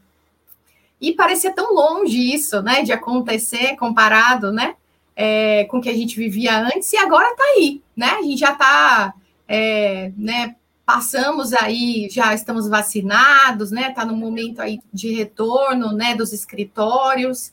E 1.01 1.13
parecia 1.13 1.51
tão 1.55 1.73
longe 1.73 2.35
isso, 2.35 2.61
né, 2.61 2.83
de 2.83 2.93
acontecer 2.93 3.75
comparado, 3.77 4.53
né, 4.53 4.75
é, 5.17 5.65
com 5.65 5.79
o 5.79 5.81
que 5.81 5.89
a 5.89 5.95
gente 5.95 6.15
vivia 6.15 6.59
antes, 6.59 6.93
e 6.93 6.99
agora 6.99 7.31
está 7.31 7.45
aí, 7.57 7.81
né, 7.97 8.17
a 8.19 8.23
gente 8.23 8.37
já 8.37 8.53
está, 8.53 9.15
é, 9.49 10.13
né, 10.17 10.57
passamos 10.87 11.53
aí, 11.53 12.09
já 12.09 12.33
estamos 12.33 12.69
vacinados, 12.69 13.73
né? 13.73 13.89
Está 13.91 14.05
no 14.05 14.17
momento 14.17 14.63
aí 14.63 14.79
de 14.93 15.13
retorno, 15.13 15.93
né? 15.93 16.15
Dos 16.15 16.33
escritórios. 16.33 17.53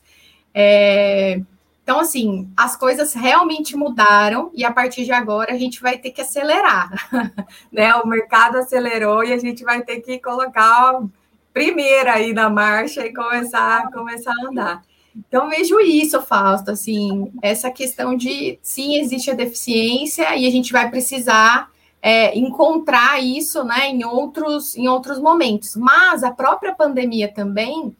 É, 0.54 1.40
então, 1.82 1.98
assim, 1.98 2.48
as 2.56 2.76
coisas 2.76 3.12
realmente 3.12 3.76
mudaram 3.76 4.50
e 4.54 4.64
a 4.64 4.72
partir 4.72 5.04
de 5.04 5.12
agora 5.12 5.52
a 5.52 5.58
gente 5.58 5.82
vai 5.82 5.98
ter 5.98 6.12
que 6.12 6.20
acelerar, 6.20 6.90
né? 7.72 7.94
O 7.96 8.06
mercado 8.06 8.56
acelerou 8.56 9.24
e 9.24 9.32
a 9.32 9.38
gente 9.38 9.64
vai 9.64 9.82
ter 9.82 10.00
que 10.00 10.18
colocar 10.20 11.02
primeiro 11.52 12.10
aí 12.10 12.32
na 12.32 12.48
marcha 12.48 13.04
e 13.04 13.12
começar, 13.12 13.90
começar 13.90 14.32
a 14.32 14.48
andar. 14.48 14.82
Então, 15.16 15.48
vejo 15.48 15.78
isso, 15.80 16.22
Fausto, 16.22 16.70
assim, 16.70 17.32
essa 17.42 17.70
questão 17.70 18.16
de, 18.16 18.58
sim, 18.62 18.96
existe 18.96 19.30
a 19.30 19.34
deficiência 19.34 20.36
e 20.36 20.46
a 20.46 20.50
gente 20.50 20.72
vai 20.72 20.88
precisar 20.88 21.70
é, 22.06 22.38
encontrar 22.38 23.18
isso 23.18 23.64
né, 23.64 23.88
em, 23.88 24.04
outros, 24.04 24.76
em 24.76 24.86
outros 24.86 25.18
momentos. 25.18 25.74
Mas 25.74 26.22
a 26.22 26.30
própria 26.30 26.74
pandemia 26.74 27.32
também 27.32 27.96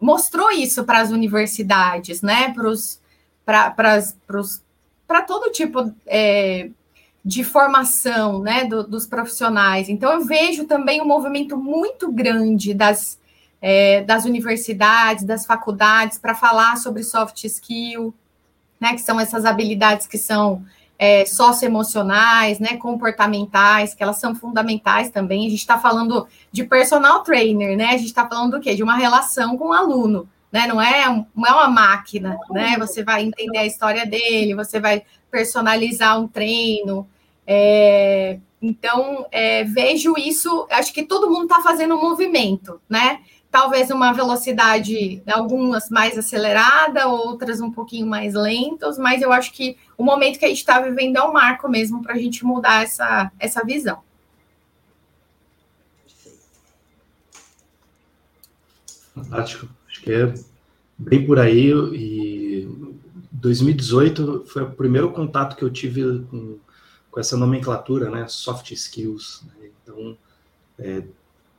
mostrou 0.00 0.50
isso 0.50 0.84
para 0.84 1.00
as 1.00 1.10
universidades, 1.10 2.22
né? 2.22 2.54
Para 3.44 5.22
todo 5.26 5.52
tipo 5.52 5.92
é, 6.06 6.70
de 7.22 7.44
formação 7.44 8.40
né, 8.40 8.64
do, 8.64 8.84
dos 8.84 9.06
profissionais. 9.06 9.90
Então, 9.90 10.10
eu 10.14 10.24
vejo 10.24 10.64
também 10.64 11.02
um 11.02 11.06
movimento 11.06 11.54
muito 11.54 12.10
grande 12.10 12.72
das, 12.72 13.20
é, 13.60 14.00
das 14.00 14.24
universidades, 14.24 15.24
das 15.24 15.44
faculdades, 15.44 16.16
para 16.16 16.34
falar 16.34 16.78
sobre 16.78 17.02
soft 17.02 17.44
skill, 17.44 18.14
né, 18.80 18.94
que 18.94 19.02
são 19.02 19.20
essas 19.20 19.44
habilidades 19.44 20.06
que 20.06 20.16
são 20.16 20.64
é, 21.02 21.26
socioemocionais, 21.26 22.60
né, 22.60 22.76
comportamentais, 22.76 23.92
que 23.92 24.04
elas 24.04 24.20
são 24.20 24.36
fundamentais 24.36 25.10
também. 25.10 25.48
A 25.48 25.50
gente 25.50 25.58
está 25.58 25.76
falando 25.76 26.28
de 26.52 26.62
personal 26.62 27.24
trainer, 27.24 27.76
né? 27.76 27.86
A 27.86 27.96
gente 27.96 28.04
está 28.04 28.24
falando 28.24 28.52
do 28.52 28.60
quê? 28.60 28.76
De 28.76 28.84
uma 28.84 28.94
relação 28.94 29.58
com 29.58 29.70
o 29.70 29.72
aluno, 29.72 30.28
né? 30.52 30.68
Não 30.68 30.80
é, 30.80 31.08
não 31.34 31.44
é 31.44 31.50
uma 31.50 31.66
máquina, 31.66 32.38
né? 32.52 32.76
Você 32.78 33.02
vai 33.02 33.24
entender 33.24 33.58
a 33.58 33.66
história 33.66 34.06
dele, 34.06 34.54
você 34.54 34.78
vai 34.78 35.02
personalizar 35.28 36.20
um 36.20 36.28
treino. 36.28 37.04
É, 37.44 38.38
então, 38.62 39.26
é, 39.32 39.64
vejo 39.64 40.14
isso, 40.16 40.68
acho 40.70 40.92
que 40.92 41.02
todo 41.02 41.28
mundo 41.28 41.46
está 41.46 41.60
fazendo 41.62 41.96
um 41.96 42.00
movimento, 42.00 42.80
né? 42.88 43.18
Talvez 43.52 43.90
uma 43.90 44.14
velocidade, 44.14 45.22
algumas 45.30 45.90
mais 45.90 46.16
acelerada, 46.16 47.06
outras 47.06 47.60
um 47.60 47.70
pouquinho 47.70 48.06
mais 48.06 48.32
lentas, 48.32 48.96
mas 48.96 49.20
eu 49.20 49.30
acho 49.30 49.52
que 49.52 49.76
o 49.96 50.02
momento 50.02 50.38
que 50.38 50.46
a 50.46 50.48
gente 50.48 50.56
está 50.56 50.80
vivendo 50.80 51.18
é 51.18 51.22
um 51.22 51.34
marco 51.34 51.68
mesmo 51.68 52.02
para 52.02 52.14
a 52.14 52.18
gente 52.18 52.46
mudar 52.46 52.82
essa, 52.82 53.30
essa 53.38 53.62
visão. 53.62 54.02
Fantástico, 59.14 59.68
acho 59.86 60.00
que 60.00 60.10
é 60.10 60.32
bem 60.96 61.26
por 61.26 61.38
aí, 61.38 61.70
e 61.92 62.66
2018 63.32 64.44
foi 64.46 64.62
o 64.62 64.70
primeiro 64.70 65.12
contato 65.12 65.56
que 65.56 65.62
eu 65.62 65.70
tive 65.70 66.24
com, 66.30 66.58
com 67.10 67.20
essa 67.20 67.36
nomenclatura, 67.36 68.08
né, 68.08 68.26
soft 68.28 68.70
skills, 68.70 69.44
né? 69.46 69.68
então 69.82 70.16
é, 70.78 71.02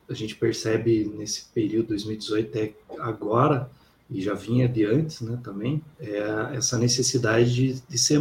a 0.08 0.14
gente 0.14 0.34
percebe 0.36 1.10
nesse 1.16 1.46
período 1.46 1.88
2018 1.88 2.48
até 2.48 2.74
agora 2.98 3.70
e 4.10 4.20
já 4.20 4.34
vinha 4.34 4.68
de 4.68 4.84
antes, 4.84 5.20
né, 5.22 5.38
também, 5.42 5.82
é 5.98 6.52
essa 6.54 6.78
necessidade 6.78 7.54
de, 7.54 7.82
de 7.88 7.98
ser 7.98 8.20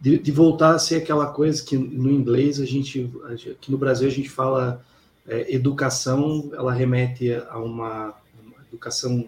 de, 0.00 0.18
de, 0.18 0.32
voltar 0.32 0.74
a 0.74 0.78
ser 0.78 0.96
aquela 0.96 1.28
coisa 1.28 1.64
que 1.64 1.78
no 1.78 2.10
inglês 2.10 2.60
a 2.60 2.66
gente, 2.66 3.10
aqui 3.50 3.70
no 3.70 3.78
Brasil 3.78 4.06
a 4.06 4.10
gente 4.10 4.28
fala 4.28 4.84
é, 5.26 5.54
educação, 5.54 6.50
ela 6.52 6.72
remete 6.72 7.32
a 7.32 7.58
uma, 7.58 8.14
uma, 8.42 8.62
educação 8.68 9.26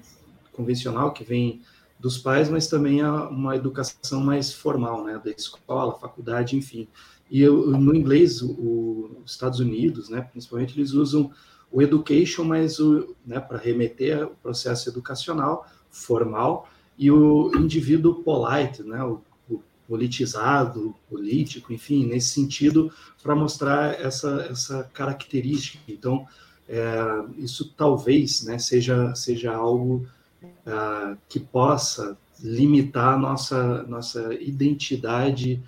convencional 0.53 1.13
que 1.13 1.25
vem 1.25 1.63
dos 1.99 2.19
pais, 2.19 2.51
mas 2.51 2.67
também 2.67 3.01
a 3.01 3.27
uma 3.29 3.57
educação 3.57 4.21
mais 4.21 4.53
formal, 4.53 5.03
né, 5.05 5.21
da 5.25 5.31
escola, 5.31 5.99
faculdade, 5.99 6.57
enfim. 6.57 6.87
E 7.31 7.41
eu, 7.41 7.71
no 7.71 7.95
inglês, 7.95 8.43
o, 8.43 9.23
os 9.25 9.33
Estados 9.33 9.61
Unidos, 9.61 10.11
né, 10.11 10.21
principalmente, 10.21 10.79
eles 10.79 10.93
usam 10.93 11.31
o 11.77 11.83
education, 11.83 12.43
mas 12.43 12.81
o, 12.81 13.15
né, 13.27 13.39
para 13.39 13.59
remeter 13.59 14.23
ao 14.23 14.31
processo 14.31 14.89
educacional 14.89 15.69
formal, 15.91 16.67
e 16.97 17.11
o 17.11 17.55
indivíduo 17.55 18.23
polite, 18.23 18.83
né, 18.83 19.05
o, 19.05 19.21
o 19.47 19.61
politizado, 19.87 20.95
político, 21.07 21.75
enfim, 21.75 22.07
nesse 22.07 22.29
sentido, 22.29 22.91
para 23.23 23.37
mostrar 23.37 24.01
essa, 24.01 24.49
essa 24.51 24.85
característica. 24.95 25.79
Então, 25.87 26.27
é, 26.67 26.97
isso 27.37 27.71
talvez 27.77 28.43
né, 28.45 28.59
seja, 28.59 29.15
seja 29.15 29.55
algo 29.55 30.09
uh, 30.43 31.15
que 31.29 31.39
possa 31.39 32.17
limitar 32.41 33.21
nossa, 33.21 33.83
nossa 33.83 34.33
identidade 34.33 35.63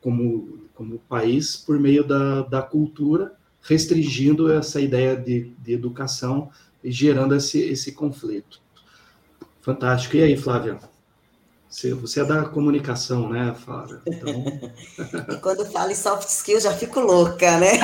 como, 0.00 0.58
como 0.74 0.98
país 1.08 1.56
por 1.56 1.78
meio 1.78 2.02
da, 2.02 2.42
da 2.42 2.62
cultura, 2.62 3.32
restringindo 3.62 4.52
essa 4.52 4.80
ideia 4.80 5.16
de, 5.16 5.54
de 5.58 5.72
educação 5.72 6.50
e 6.82 6.90
gerando 6.90 7.34
esse, 7.34 7.60
esse 7.60 7.92
conflito. 7.92 8.60
Fantástico. 9.60 10.16
E 10.16 10.22
aí, 10.22 10.36
Flávia? 10.36 10.78
Você, 11.72 11.94
você 11.94 12.20
é 12.20 12.24
da 12.24 12.44
comunicação, 12.44 13.30
né, 13.30 13.54
Flávia? 13.64 14.02
Então... 14.06 14.44
e 15.34 15.40
quando 15.40 15.64
falo 15.72 15.90
em 15.90 15.94
soft 15.94 16.28
skills, 16.28 16.64
já 16.64 16.74
fico 16.74 17.00
louca, 17.00 17.56
né? 17.56 17.78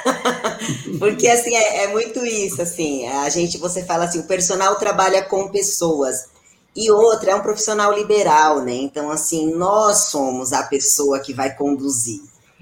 Porque, 0.98 1.26
assim, 1.26 1.54
é, 1.54 1.84
é, 1.84 1.88
muito 1.88 2.22
isso, 2.26 2.60
assim, 2.60 3.06
a 3.06 3.30
gente, 3.30 3.56
você 3.56 3.82
fala 3.82 4.04
assim, 4.04 4.18
o 4.18 4.26
personal 4.26 4.76
trabalha 4.76 5.22
com 5.22 5.50
pessoas, 5.50 6.28
e 6.76 6.90
outra, 6.90 7.30
é 7.30 7.34
um 7.34 7.40
profissional 7.40 7.92
liberal, 7.92 8.60
né? 8.62 8.74
Então, 8.74 9.10
assim, 9.10 9.54
nós 9.54 10.08
somos 10.10 10.52
a 10.52 10.64
pessoa 10.64 11.18
que 11.18 11.32
vai 11.32 11.54
conduzir. 11.54 12.20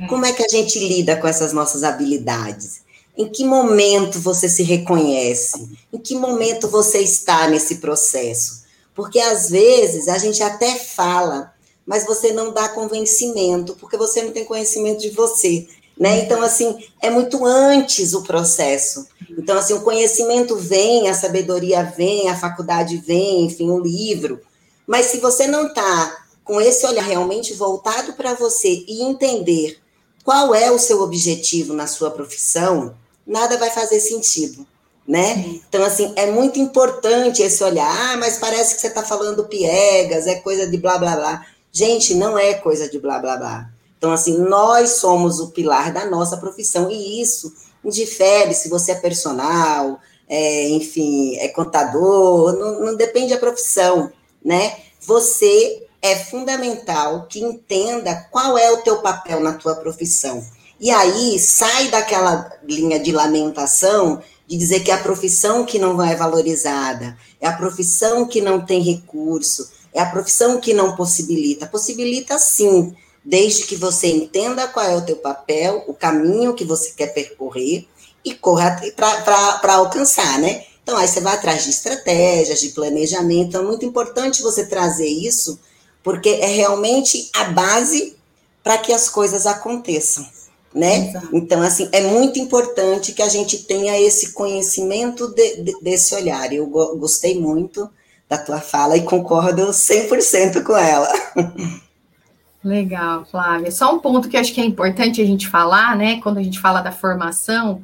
Como 0.09 0.27
é 0.27 0.33
que 0.33 0.45
a 0.45 0.49
gente 0.49 0.79
lida 0.79 1.17
com 1.17 1.27
essas 1.27 1.55
nossas 1.55 1.83
habilidades? 1.83 2.83
Em 3.17 3.27
que 3.31 3.45
momento 3.47 4.21
você 4.21 4.47
se 4.47 4.63
reconhece? 4.63 5.71
Em 5.91 5.99
que 5.99 6.15
momento 6.15 6.69
você 6.69 6.99
está 6.99 7.49
nesse 7.49 7.77
processo? 7.77 8.65
Porque 8.95 9.19
às 9.19 9.49
vezes 9.49 10.07
a 10.09 10.19
gente 10.19 10.43
até 10.43 10.75
fala, 10.75 11.55
mas 11.87 12.05
você 12.05 12.31
não 12.31 12.53
dá 12.53 12.69
convencimento, 12.69 13.75
porque 13.77 13.97
você 13.97 14.21
não 14.21 14.33
tem 14.33 14.45
conhecimento 14.45 15.01
de 15.01 15.11
você. 15.11 15.67
Né? 15.99 16.21
Então, 16.21 16.43
assim, 16.43 16.77
é 17.01 17.09
muito 17.09 17.47
antes 17.47 18.13
o 18.13 18.23
processo. 18.23 19.07
Então, 19.31 19.57
assim, 19.57 19.73
o 19.73 19.81
conhecimento 19.81 20.57
vem, 20.57 21.09
a 21.09 21.15
sabedoria 21.15 21.83
vem, 21.83 22.29
a 22.29 22.37
faculdade 22.37 22.99
vem, 22.99 23.47
enfim, 23.47 23.71
o 23.71 23.81
livro. 23.81 24.43
Mas 24.87 25.07
se 25.07 25.21
você 25.21 25.47
não 25.47 25.69
está 25.69 26.27
com 26.45 26.61
esse 26.61 26.85
olhar 26.85 27.03
realmente 27.03 27.55
voltado 27.55 28.13
para 28.13 28.35
você 28.35 28.85
e 28.87 29.03
entender 29.03 29.79
qual 30.27 30.53
é 30.53 30.73
o 30.73 30.79
seu 30.79 31.03
objetivo 31.03 31.73
na 31.73 31.87
sua 31.87 32.11
profissão, 32.11 32.97
nada 33.25 33.57
vai 33.59 33.71
fazer 33.71 34.01
sentido, 34.01 34.67
né? 35.07 35.61
Então, 35.69 35.85
assim, 35.85 36.13
é 36.17 36.29
muito 36.33 36.59
importante 36.59 37.43
esse 37.43 37.63
olhar. 37.63 37.89
Ah, 37.89 38.17
mas 38.17 38.37
parece 38.37 38.75
que 38.75 38.81
você 38.81 38.89
está 38.89 39.05
falando 39.05 39.45
piegas, 39.45 40.27
é 40.27 40.35
coisa 40.35 40.67
de 40.67 40.77
blá, 40.79 40.99
blá, 40.99 41.15
blá. 41.15 41.47
Gente, 41.71 42.13
não 42.13 42.37
é 42.37 42.55
coisa 42.55 42.89
de 42.89 42.99
blá, 42.99 43.21
blá, 43.21 43.37
blá. 43.37 43.71
Então, 43.97 44.11
assim, 44.11 44.37
nós 44.37 44.95
somos 44.95 45.39
o 45.39 45.53
pilar 45.53 45.93
da 45.93 46.05
nossa 46.07 46.37
profissão 46.39 46.91
e 46.91 47.23
isso 47.23 47.55
indifere 47.85 48.53
se 48.53 48.69
você 48.69 48.93
é 48.93 48.97
personal, 48.97 50.01
é, 50.29 50.69
enfim, 50.71 51.37
é 51.37 51.47
contador, 51.47 52.53
não, 52.53 52.81
não 52.81 52.97
depende 52.97 53.33
da 53.33 53.39
profissão, 53.39 54.11
né? 54.45 54.77
Você 55.03 55.86
é 56.07 56.17
fundamental 56.17 57.27
que 57.29 57.41
entenda 57.41 58.29
qual 58.31 58.57
é 58.57 58.71
o 58.71 58.79
teu 58.79 58.99
papel 58.99 59.41
na 59.41 59.55
tua 59.55 59.75
profissão. 59.75 60.45
E 60.79 60.91
aí 60.91 61.39
sai 61.39 61.89
daquela 61.89 62.53
linha 62.63 62.99
de 62.99 63.13
lamentação 63.13 64.23
de 64.47 64.57
dizer 64.57 64.81
que 64.81 64.91
é 64.91 64.95
a 64.95 65.03
profissão 65.03 65.65
que 65.65 65.79
não 65.79 66.03
é 66.03 66.15
valorizada, 66.15 67.17
é 67.41 67.49
a 67.49 67.57
profissão 67.57 68.27
que 68.27 68.41
não 68.41 68.65
tem 68.65 68.81
recurso, 68.81 69.71
é 69.93 70.01
a 70.01 70.07
profissão 70.07 70.61
que 70.61 70.73
não 70.73 70.95
possibilita. 70.95 71.67
Possibilita 71.67 72.39
sim, 72.39 72.95
desde 73.25 73.65
que 73.65 73.75
você 73.75 74.09
entenda 74.09 74.69
qual 74.69 74.87
é 74.87 74.95
o 74.95 75.05
teu 75.05 75.17
papel, 75.17 75.85
o 75.89 75.95
caminho 75.95 76.55
que 76.55 76.65
você 76.65 76.93
quer 76.93 77.09
percorrer 77.09 77.87
e 78.25 78.35
corra 78.35 78.81
para 78.95 79.75
alcançar, 79.75 80.39
né? 80.39 80.65
Então, 80.83 80.97
aí 80.97 81.09
você 81.09 81.21
vai 81.21 81.35
atrás 81.35 81.65
de 81.65 81.71
estratégias, 81.71 82.61
de 82.61 82.69
planejamento. 82.69 83.49
Então, 83.49 83.63
é 83.63 83.67
muito 83.67 83.85
importante 83.85 84.43
você 84.43 84.67
trazer 84.67 85.09
isso, 85.09 85.59
porque 86.07 86.29
é 86.29 86.47
realmente 86.47 87.29
a 87.35 87.47
base 87.47 88.17
para 88.63 88.79
que 88.79 88.93
as 88.93 89.09
coisas 89.09 89.45
aconteçam, 89.45 90.25
né? 90.73 91.09
Exato. 91.09 91.29
Então, 91.33 91.61
assim, 91.63 91.89
é 91.91 92.01
muito 92.01 92.39
importante 92.39 93.13
que 93.13 93.23
a 93.23 93.29
gente 93.29 93.65
tenha 93.65 94.01
esse 94.01 94.33
conhecimento 94.33 95.27
de, 95.35 95.63
de, 95.65 95.81
desse 95.83 96.15
olhar. 96.15 96.53
Eu 96.53 96.69
gostei 96.69 97.41
muito 97.41 97.91
da 98.29 98.39
tua 98.39 98.61
fala 98.61 98.97
e 98.97 99.03
concordo 99.03 99.67
100% 99.67 100.63
com 100.63 100.77
ela. 100.77 101.09
Legal, 102.63 103.25
Flávia. 103.25 103.73
Só 103.73 103.93
um 103.93 103.99
ponto 103.99 104.29
que 104.29 104.37
eu 104.37 104.41
acho 104.41 104.55
que 104.55 104.61
é 104.61 104.65
importante 104.65 105.21
a 105.21 105.27
gente 105.27 105.49
falar, 105.49 105.97
né, 105.97 106.21
quando 106.21 106.39
a 106.39 106.43
gente 106.43 106.61
fala 106.61 106.83
da 106.83 106.93
formação, 106.93 107.83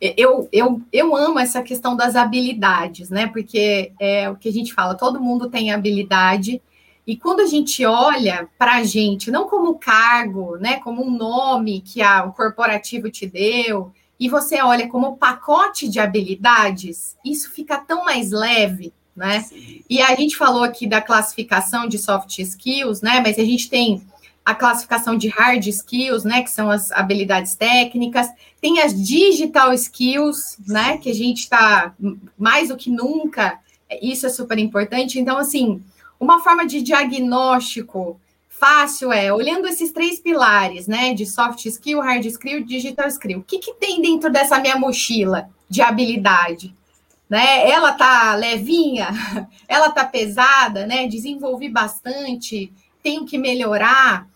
eu, 0.00 0.48
eu, 0.50 0.80
eu 0.90 1.14
amo 1.14 1.38
essa 1.38 1.60
questão 1.62 1.94
das 1.94 2.16
habilidades, 2.16 3.10
né? 3.10 3.26
Porque 3.26 3.92
é 4.00 4.30
o 4.30 4.36
que 4.36 4.48
a 4.48 4.52
gente 4.52 4.72
fala, 4.72 4.94
todo 4.94 5.20
mundo 5.20 5.50
tem 5.50 5.72
habilidade, 5.72 6.62
e 7.10 7.16
quando 7.16 7.40
a 7.40 7.46
gente 7.46 7.84
olha 7.84 8.48
para 8.56 8.76
a 8.76 8.84
gente, 8.84 9.32
não 9.32 9.48
como 9.48 9.74
cargo, 9.74 10.56
né? 10.58 10.78
Como 10.78 11.04
um 11.04 11.10
nome 11.10 11.80
que 11.80 12.00
a, 12.00 12.24
o 12.24 12.32
corporativo 12.32 13.10
te 13.10 13.26
deu, 13.26 13.90
e 14.18 14.28
você 14.28 14.62
olha 14.62 14.86
como 14.88 15.16
pacote 15.16 15.88
de 15.88 15.98
habilidades, 15.98 17.16
isso 17.24 17.50
fica 17.50 17.78
tão 17.78 18.04
mais 18.04 18.30
leve, 18.30 18.92
né? 19.16 19.40
Sim. 19.40 19.82
E 19.90 20.00
a 20.00 20.14
gente 20.14 20.36
falou 20.36 20.62
aqui 20.62 20.86
da 20.86 21.00
classificação 21.00 21.88
de 21.88 21.98
soft 21.98 22.38
skills, 22.38 23.00
né? 23.02 23.20
Mas 23.20 23.40
a 23.40 23.44
gente 23.44 23.68
tem 23.68 24.06
a 24.44 24.54
classificação 24.54 25.18
de 25.18 25.26
hard 25.26 25.66
skills, 25.66 26.22
né, 26.22 26.42
que 26.42 26.50
são 26.50 26.70
as 26.70 26.92
habilidades 26.92 27.56
técnicas, 27.56 28.28
tem 28.60 28.80
as 28.80 28.94
digital 28.94 29.74
skills, 29.74 30.58
né, 30.64 30.96
que 30.98 31.10
a 31.10 31.14
gente 31.14 31.40
está 31.40 31.92
mais 32.38 32.68
do 32.68 32.76
que 32.76 32.88
nunca, 32.88 33.58
isso 34.00 34.26
é 34.26 34.28
super 34.28 34.58
importante. 34.58 35.18
Então, 35.18 35.36
assim, 35.36 35.82
uma 36.20 36.40
forma 36.40 36.66
de 36.66 36.82
diagnóstico 36.82 38.20
fácil 38.46 39.10
é, 39.10 39.32
olhando 39.32 39.66
esses 39.66 39.90
três 39.90 40.20
pilares, 40.20 40.86
né, 40.86 41.14
de 41.14 41.24
soft 41.24 41.64
skill, 41.64 42.00
hard 42.02 42.26
skill 42.26 42.62
digital 42.62 43.08
skill, 43.08 43.38
o 43.38 43.42
que, 43.42 43.58
que 43.58 43.72
tem 43.74 44.02
dentro 44.02 44.30
dessa 44.30 44.58
minha 44.58 44.78
mochila 44.78 45.48
de 45.68 45.80
habilidade? 45.80 46.76
Né? 47.28 47.70
Ela 47.70 47.92
tá 47.92 48.34
levinha, 48.34 49.08
ela 49.66 49.90
tá 49.90 50.04
pesada, 50.04 50.84
né? 50.84 51.06
Desenvolvi 51.06 51.68
bastante, 51.68 52.72
tenho 53.02 53.24
que 53.24 53.38
melhorar 53.38 54.28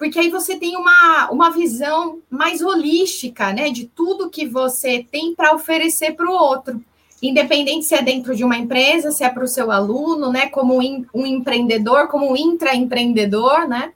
porque 0.00 0.18
aí 0.18 0.30
você 0.30 0.56
tem 0.56 0.78
uma, 0.78 1.30
uma 1.30 1.50
visão 1.50 2.22
mais 2.30 2.62
holística, 2.62 3.52
né, 3.52 3.68
de 3.68 3.84
tudo 3.84 4.30
que 4.30 4.46
você 4.46 5.06
tem 5.10 5.34
para 5.34 5.54
oferecer 5.54 6.12
para 6.12 6.26
o 6.26 6.32
outro, 6.32 6.82
independente 7.22 7.84
se 7.84 7.94
é 7.94 8.02
dentro 8.02 8.34
de 8.34 8.44
uma 8.44 8.56
empresa, 8.56 9.10
se 9.10 9.22
é 9.22 9.28
para 9.28 9.44
o 9.44 9.48
seu 9.48 9.70
aluno, 9.70 10.32
né, 10.32 10.48
como 10.48 10.78
um 10.78 11.26
empreendedor, 11.26 12.08
como 12.08 12.32
um 12.32 12.36
intraempreendedor, 12.36 13.68
né. 13.68 13.92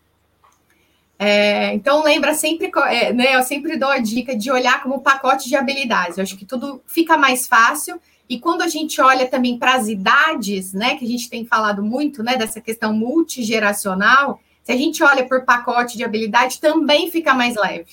É, 1.18 1.72
então 1.74 2.02
lembra 2.02 2.34
sempre, 2.34 2.70
é, 2.88 3.12
né, 3.12 3.37
eu 3.37 3.42
sempre 3.42 3.78
dou 3.78 3.88
a 3.88 3.98
dica 3.98 4.37
de 4.37 4.50
olhar 4.50 4.82
como 4.82 5.00
pacote 5.00 5.48
de 5.48 5.56
habilidades. 5.56 6.18
Eu 6.18 6.22
acho 6.22 6.37
que 6.37 6.44
tudo 6.44 6.82
fica 6.87 7.16
mais 7.16 7.46
fácil. 7.46 8.00
E 8.28 8.38
quando 8.38 8.62
a 8.62 8.68
gente 8.68 9.00
olha 9.00 9.26
também 9.26 9.58
para 9.58 9.74
as 9.74 9.88
idades, 9.88 10.72
né, 10.72 10.96
que 10.96 11.04
a 11.04 11.08
gente 11.08 11.30
tem 11.30 11.44
falado 11.44 11.82
muito, 11.82 12.22
né, 12.22 12.37
dessa 12.37 12.60
questão 12.60 12.92
multigeracional, 12.92 14.40
se 14.62 14.72
a 14.72 14.76
gente 14.76 15.02
olha 15.02 15.24
por 15.26 15.44
pacote 15.44 15.96
de 15.96 16.04
habilidade, 16.04 16.58
também 16.58 17.10
fica 17.10 17.34
mais 17.34 17.54
leve. 17.54 17.92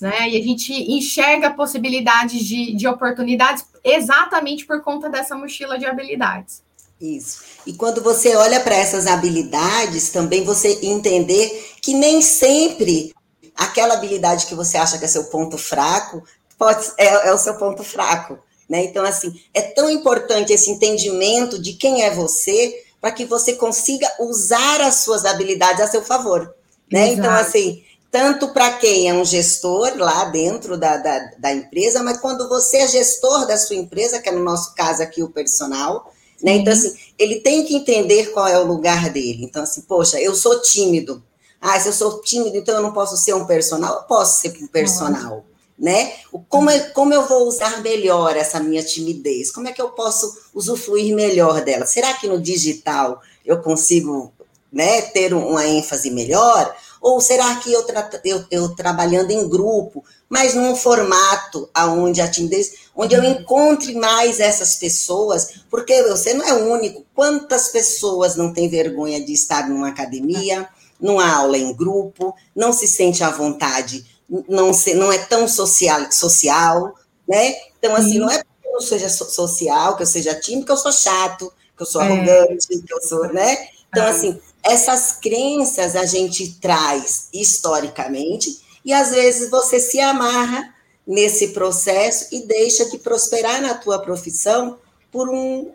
Né? 0.00 0.30
E 0.30 0.36
a 0.36 0.42
gente 0.42 0.72
enxerga 0.72 1.50
possibilidades 1.50 2.44
de, 2.44 2.72
de 2.72 2.86
oportunidades 2.86 3.66
exatamente 3.84 4.66
por 4.66 4.82
conta 4.82 5.08
dessa 5.08 5.36
mochila 5.36 5.78
de 5.78 5.86
habilidades. 5.86 6.62
Isso. 7.00 7.42
E 7.66 7.72
quando 7.72 8.02
você 8.02 8.34
olha 8.34 8.60
para 8.60 8.74
essas 8.74 9.06
habilidades, 9.06 10.10
também 10.10 10.44
você 10.44 10.80
entender 10.82 11.74
que 11.80 11.94
nem 11.94 12.20
sempre 12.20 13.14
aquela 13.54 13.94
habilidade 13.94 14.46
que 14.46 14.54
você 14.54 14.76
acha 14.76 14.98
que 14.98 15.04
é 15.04 15.08
seu 15.08 15.24
ponto 15.24 15.56
fraco 15.56 16.22
pode, 16.56 16.90
é, 16.96 17.28
é 17.28 17.32
o 17.32 17.38
seu 17.38 17.54
ponto 17.54 17.84
fraco. 17.84 18.38
Né? 18.68 18.84
Então, 18.84 19.04
assim, 19.04 19.40
é 19.54 19.62
tão 19.62 19.88
importante 19.88 20.52
esse 20.52 20.70
entendimento 20.70 21.60
de 21.60 21.72
quem 21.74 22.02
é 22.02 22.10
você 22.10 22.84
para 23.00 23.12
que 23.12 23.24
você 23.24 23.54
consiga 23.54 24.08
usar 24.18 24.80
as 24.80 24.96
suas 24.96 25.24
habilidades 25.24 25.80
a 25.80 25.86
seu 25.86 26.02
favor. 26.02 26.52
Né? 26.90 27.12
Então, 27.12 27.32
assim, 27.32 27.84
tanto 28.10 28.48
para 28.48 28.72
quem 28.72 29.08
é 29.08 29.14
um 29.14 29.24
gestor 29.24 29.96
lá 29.96 30.24
dentro 30.26 30.78
da, 30.78 30.96
da, 30.96 31.30
da, 31.38 31.52
empresa, 31.52 32.02
mas 32.02 32.18
quando 32.18 32.48
você 32.48 32.78
é 32.78 32.88
gestor 32.88 33.46
da 33.46 33.56
sua 33.56 33.76
empresa, 33.76 34.18
que 34.18 34.28
é 34.28 34.32
no 34.32 34.42
nosso 34.42 34.74
caso 34.74 35.02
aqui 35.02 35.22
o 35.22 35.28
personal, 35.28 36.12
né? 36.42 36.52
Então, 36.56 36.72
assim, 36.72 36.94
ele 37.18 37.40
tem 37.40 37.64
que 37.64 37.76
entender 37.76 38.32
qual 38.32 38.46
é 38.46 38.58
o 38.58 38.66
lugar 38.66 39.10
dele. 39.10 39.44
Então, 39.44 39.62
assim, 39.62 39.82
poxa, 39.82 40.20
eu 40.20 40.34
sou 40.34 40.62
tímido. 40.62 41.22
Ah, 41.60 41.78
se 41.78 41.88
eu 41.88 41.92
sou 41.92 42.20
tímido, 42.22 42.56
então 42.56 42.76
eu 42.76 42.82
não 42.82 42.92
posso 42.92 43.16
ser 43.16 43.34
um 43.34 43.44
personal? 43.44 43.96
Eu 43.96 44.02
posso 44.02 44.40
ser 44.40 44.56
um 44.62 44.68
personal 44.68 45.44
né? 45.78 46.12
Como, 46.48 46.68
é, 46.68 46.80
como 46.90 47.14
eu 47.14 47.26
vou 47.26 47.46
usar 47.46 47.80
melhor 47.82 48.36
essa 48.36 48.58
minha 48.58 48.82
timidez? 48.82 49.52
Como 49.52 49.68
é 49.68 49.72
que 49.72 49.80
eu 49.80 49.90
posso 49.90 50.36
usufruir 50.52 51.14
melhor 51.14 51.62
dela? 51.62 51.86
Será 51.86 52.12
que 52.14 52.26
no 52.26 52.40
digital 52.40 53.22
eu 53.46 53.62
consigo 53.62 54.32
né, 54.72 55.02
ter 55.02 55.32
uma 55.32 55.64
ênfase 55.66 56.10
melhor? 56.10 56.74
Ou 57.00 57.20
será 57.20 57.56
que 57.56 57.72
eu, 57.72 57.82
tra 57.84 58.10
eu, 58.24 58.44
eu 58.50 58.74
trabalhando 58.74 59.30
em 59.30 59.48
grupo, 59.48 60.04
mas 60.28 60.54
num 60.54 60.74
formato 60.74 61.68
aonde 61.72 62.20
a 62.20 62.28
timidez, 62.28 62.72
onde 62.94 63.14
eu 63.14 63.22
encontre 63.24 63.94
mais 63.94 64.40
essas 64.40 64.76
pessoas, 64.76 65.62
porque 65.70 66.02
você 66.02 66.34
não 66.34 66.44
é 66.44 66.52
o 66.52 66.72
único. 66.72 67.04
Quantas 67.14 67.68
pessoas 67.68 68.36
não 68.36 68.52
têm 68.52 68.68
vergonha 68.68 69.24
de 69.24 69.32
estar 69.32 69.68
numa 69.68 69.88
academia, 69.88 70.68
numa 71.00 71.32
aula 71.32 71.56
em 71.56 71.74
grupo, 71.74 72.34
não 72.54 72.72
se 72.72 72.86
sente 72.86 73.22
à 73.22 73.30
vontade 73.30 74.04
não, 74.48 74.72
se, 74.74 74.94
não 74.94 75.10
é 75.10 75.18
tão 75.18 75.48
social, 75.48 76.12
social, 76.12 76.94
né? 77.26 77.54
Então, 77.78 77.94
assim, 77.94 78.12
Sim. 78.12 78.18
não 78.18 78.30
é 78.30 78.42
porque 78.42 78.68
eu 78.76 78.80
seja 78.80 79.08
social, 79.08 79.96
que 79.96 80.02
eu 80.02 80.06
seja 80.06 80.34
tímido, 80.34 80.66
que 80.66 80.72
eu 80.72 80.76
sou 80.76 80.92
chato, 80.92 81.52
que 81.76 81.82
eu 81.82 81.86
sou 81.86 82.02
é. 82.02 82.06
arrogante, 82.06 82.66
que 82.68 82.92
eu 82.92 83.00
sou, 83.00 83.32
né? 83.32 83.68
Então, 83.88 84.06
assim, 84.06 84.38
essas 84.68 85.12
crenças 85.12 85.96
a 85.96 86.04
gente 86.04 86.58
traz 86.60 87.28
historicamente 87.32 88.60
e 88.84 88.92
às 88.92 89.10
vezes 89.10 89.50
você 89.50 89.80
se 89.80 89.98
amarra 90.00 90.74
nesse 91.06 91.48
processo 91.48 92.28
e 92.32 92.46
deixa 92.46 92.88
de 92.90 92.98
prosperar 92.98 93.62
na 93.62 93.74
tua 93.74 93.98
profissão 93.98 94.78
por 95.10 95.28
um, 95.30 95.70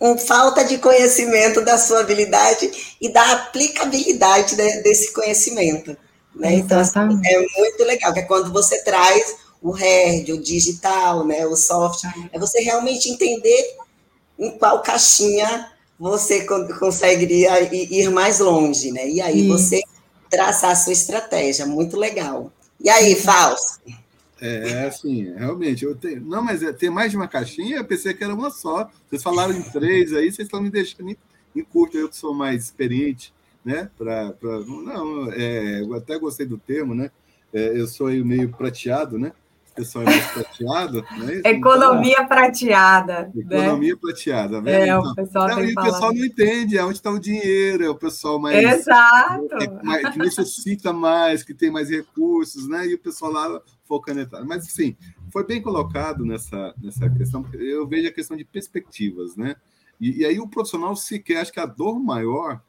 um 0.00 0.18
falta 0.18 0.64
de 0.64 0.78
conhecimento 0.78 1.64
da 1.64 1.78
sua 1.78 2.00
habilidade 2.00 2.96
e 3.00 3.08
da 3.08 3.32
aplicabilidade 3.32 4.54
de, 4.54 4.82
desse 4.82 5.12
conhecimento. 5.12 5.96
Né? 6.34 6.54
Então, 6.54 6.78
assim, 6.78 7.20
é 7.24 7.38
muito 7.58 7.84
legal, 7.84 8.12
que 8.12 8.20
é 8.20 8.24
quando 8.24 8.52
você 8.52 8.82
traz 8.82 9.36
o 9.62 9.70
hard, 9.70 10.28
o 10.30 10.40
digital, 10.40 11.26
né, 11.26 11.46
o 11.46 11.56
soft, 11.56 12.04
é 12.32 12.38
você 12.38 12.60
realmente 12.60 13.10
entender 13.10 13.76
em 14.38 14.50
qual 14.52 14.82
caixinha 14.82 15.70
você 16.00 16.44
conseguiria 16.78 17.60
ir 17.72 18.10
mais 18.10 18.40
longe, 18.40 18.90
né? 18.90 19.08
E 19.08 19.20
aí 19.20 19.46
Isso. 19.46 19.48
você 19.48 19.82
traçar 20.30 20.70
a 20.70 20.74
sua 20.74 20.92
estratégia, 20.92 21.66
muito 21.66 21.96
legal. 21.96 22.52
E 22.80 22.88
aí, 22.88 23.14
Fausto? 23.14 23.80
É, 24.40 24.86
assim, 24.86 25.34
realmente, 25.34 25.84
eu 25.84 25.94
tenho. 25.94 26.22
Não, 26.22 26.42
mas 26.42 26.62
é, 26.62 26.72
tem 26.72 26.88
mais 26.88 27.10
de 27.10 27.16
uma 27.18 27.28
caixinha, 27.28 27.76
eu 27.76 27.84
pensei 27.84 28.14
que 28.14 28.24
era 28.24 28.34
uma 28.34 28.50
só. 28.50 28.90
Vocês 29.08 29.22
falaram 29.22 29.52
em 29.54 29.62
três 29.62 30.14
aí, 30.14 30.32
vocês 30.32 30.46
estão 30.46 30.62
me 30.62 30.70
deixando 30.70 31.10
em, 31.10 31.16
em 31.54 31.62
curto, 31.62 31.98
eu 31.98 32.08
que 32.08 32.16
sou 32.16 32.34
mais 32.34 32.64
experiente 32.64 33.32
né? 33.64 33.90
Pra, 33.96 34.32
pra, 34.32 34.60
não, 34.60 35.30
é, 35.32 35.80
eu 35.80 35.94
até 35.94 36.18
gostei 36.18 36.46
do 36.46 36.58
termo, 36.58 36.94
né? 36.94 37.10
É, 37.52 37.78
eu 37.78 37.86
sou 37.86 38.08
meio 38.08 38.50
prateado, 38.50 39.18
né? 39.18 39.32
O 39.80 39.82
pessoal 39.82 40.04
é 40.04 40.10
mais 40.10 40.26
prateado. 40.32 41.02
Né? 41.18 41.40
Economia 41.44 42.12
então, 42.12 42.26
prateada. 42.26 43.32
Economia 43.34 43.94
né? 43.94 43.98
prateada. 44.00 44.60
Né? 44.60 44.72
É, 44.72 44.84
então, 44.84 45.00
o 45.00 45.14
pessoal, 45.14 45.48
não, 45.48 45.56
o 45.56 45.74
pessoal 45.74 46.14
não 46.14 46.24
entende 46.24 46.78
onde 46.78 46.94
está 46.94 47.10
o 47.10 47.18
dinheiro, 47.18 47.84
é 47.84 47.88
o 47.88 47.94
pessoal 47.94 48.38
mais. 48.38 48.62
Exato. 48.62 49.54
É, 49.60 49.82
mais, 49.82 50.10
que 50.10 50.18
necessita 50.18 50.92
mais, 50.92 51.42
que 51.42 51.54
tem 51.54 51.70
mais 51.70 51.88
recursos, 51.88 52.68
né? 52.68 52.86
E 52.86 52.94
o 52.94 52.98
pessoal 52.98 53.32
lá 53.32 53.62
focando. 53.84 54.28
Mas, 54.46 54.66
assim, 54.66 54.96
foi 55.30 55.46
bem 55.46 55.62
colocado 55.62 56.24
nessa, 56.24 56.74
nessa 56.82 57.08
questão, 57.10 57.44
eu 57.54 57.86
vejo 57.86 58.08
a 58.08 58.12
questão 58.12 58.36
de 58.36 58.44
perspectivas, 58.44 59.36
né? 59.36 59.56
E, 60.00 60.20
e 60.20 60.24
aí 60.24 60.38
o 60.38 60.48
profissional 60.48 60.94
sequer, 60.94 61.38
acho 61.38 61.52
que 61.52 61.60
a 61.60 61.66
dor 61.66 61.98
maior 61.98 62.60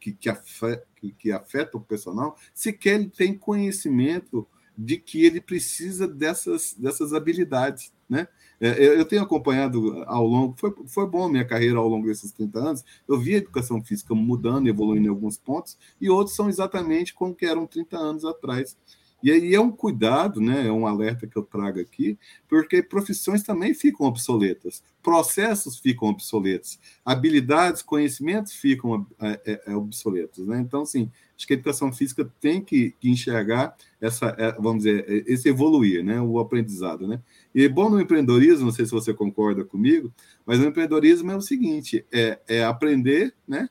que, 0.00 0.12
que, 0.12 0.28
afeta, 0.28 0.86
que, 0.96 1.12
que 1.12 1.32
afeta 1.32 1.76
o 1.76 1.80
profissional, 1.80 2.36
sequer 2.52 2.94
ele 2.94 3.08
tem 3.08 3.36
conhecimento 3.36 4.46
de 4.76 4.96
que 4.96 5.24
ele 5.24 5.40
precisa 5.40 6.06
dessas, 6.06 6.74
dessas 6.74 7.12
habilidades, 7.12 7.92
né? 8.08 8.28
É, 8.60 8.98
eu 8.98 9.04
tenho 9.04 9.22
acompanhado 9.22 10.02
ao 10.06 10.26
longo, 10.26 10.54
foi, 10.56 10.72
foi 10.86 11.06
bom 11.06 11.24
a 11.24 11.28
minha 11.28 11.44
carreira 11.44 11.78
ao 11.78 11.88
longo 11.88 12.06
desses 12.06 12.32
30 12.32 12.58
anos, 12.58 12.84
eu 13.06 13.18
vi 13.18 13.34
a 13.34 13.38
educação 13.38 13.82
física 13.82 14.14
mudando, 14.14 14.68
evoluindo 14.68 15.06
em 15.06 15.10
alguns 15.10 15.36
pontos, 15.36 15.76
e 16.00 16.08
outros 16.08 16.36
são 16.36 16.48
exatamente 16.48 17.12
como 17.12 17.34
que 17.34 17.44
eram 17.44 17.66
30 17.66 17.96
anos 17.96 18.24
atrás. 18.24 18.76
E 19.24 19.30
aí 19.30 19.54
é 19.54 19.60
um 19.60 19.70
cuidado, 19.70 20.38
né, 20.38 20.66
é 20.66 20.70
um 20.70 20.86
alerta 20.86 21.26
que 21.26 21.34
eu 21.34 21.42
trago 21.42 21.80
aqui, 21.80 22.18
porque 22.46 22.82
profissões 22.82 23.42
também 23.42 23.72
ficam 23.72 24.06
obsoletas, 24.06 24.82
processos 25.02 25.78
ficam 25.78 26.08
obsoletos, 26.08 26.78
habilidades, 27.02 27.80
conhecimentos 27.80 28.52
ficam 28.52 29.06
é, 29.18 29.40
é, 29.46 29.62
é, 29.68 29.76
obsoletos. 29.76 30.46
Né? 30.46 30.58
Então, 30.60 30.82
assim, 30.82 31.10
acho 31.36 31.46
que 31.46 31.52
a 31.52 31.56
educação 31.56 31.92
física 31.92 32.30
tem 32.40 32.60
que, 32.60 32.94
enxergar 33.02 33.74
essa, 34.00 34.34
é, 34.38 34.52
vamos 34.52 34.84
dizer, 34.84 35.04
é, 35.08 35.32
esse 35.32 35.48
evoluir, 35.48 36.04
né, 36.04 36.20
o 36.20 36.38
aprendizado. 36.38 37.06
Né? 37.06 37.20
E 37.54 37.68
bom 37.68 37.90
no 37.90 38.00
empreendedorismo, 38.00 38.66
não 38.66 38.72
sei 38.72 38.84
se 38.84 38.92
você 38.92 39.12
concorda 39.12 39.64
comigo, 39.64 40.12
mas 40.46 40.58
no 40.58 40.66
empreendedorismo 40.66 41.30
é 41.30 41.36
o 41.36 41.40
seguinte: 41.40 42.04
é, 42.12 42.38
é 42.48 42.64
aprender, 42.64 43.34
né? 43.46 43.68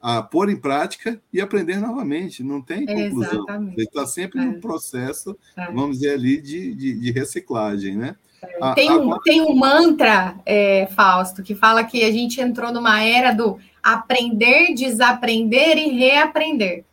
a 0.00 0.22
pôr 0.22 0.48
em 0.48 0.56
prática 0.56 1.20
e 1.32 1.40
aprender 1.40 1.78
novamente. 1.78 2.42
Não 2.42 2.62
tem 2.62 2.86
conclusão. 2.86 3.32
Exatamente. 3.32 3.74
Você 3.74 3.82
está 3.82 4.06
sempre 4.06 4.40
é. 4.40 4.44
num 4.44 4.60
processo, 4.60 5.36
é. 5.56 5.66
vamos 5.66 5.98
dizer 5.98 6.14
ali, 6.14 6.40
de, 6.40 6.74
de, 6.74 7.00
de 7.00 7.10
reciclagem, 7.10 7.96
né? 7.96 8.16
É. 8.40 8.74
Tem, 8.74 8.90
um, 8.90 9.02
Agora... 9.02 9.20
tem 9.24 9.40
um 9.40 9.54
mantra, 9.54 10.36
é, 10.46 10.86
Fausto, 10.94 11.42
que 11.42 11.54
fala 11.54 11.82
que 11.82 12.04
a 12.04 12.12
gente 12.12 12.40
entrou 12.40 12.72
numa 12.72 13.02
era 13.02 13.32
do 13.32 13.58
aprender, 13.82 14.74
desaprender 14.74 15.76
e 15.76 15.88
reaprender. 15.88 16.84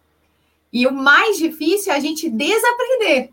E 0.75 0.85
o 0.85 0.91
mais 0.91 1.37
difícil 1.37 1.93
é 1.93 1.95
a 1.95 2.01
gente 2.01 2.29
desaprender, 2.29 3.29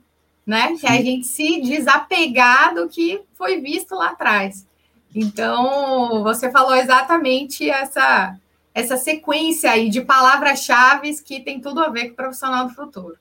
né? 0.46 0.76
Que 0.76 0.86
é 0.86 0.90
a 0.90 1.02
gente 1.02 1.26
se 1.26 1.60
desapegar 1.60 2.72
do 2.72 2.88
que 2.88 3.20
foi 3.34 3.60
visto 3.60 3.96
lá 3.96 4.10
atrás. 4.10 4.64
Então, 5.12 6.22
você 6.22 6.52
falou 6.52 6.76
exatamente 6.76 7.68
essa 7.68 8.38
essa 8.72 8.96
sequência 8.96 9.72
aí 9.72 9.90
de 9.90 10.00
palavras-chave 10.02 11.20
que 11.22 11.40
tem 11.40 11.60
tudo 11.60 11.80
a 11.80 11.90
ver 11.90 12.06
com 12.06 12.12
o 12.12 12.16
profissional 12.16 12.68
do 12.68 12.74
futuro. 12.74 13.16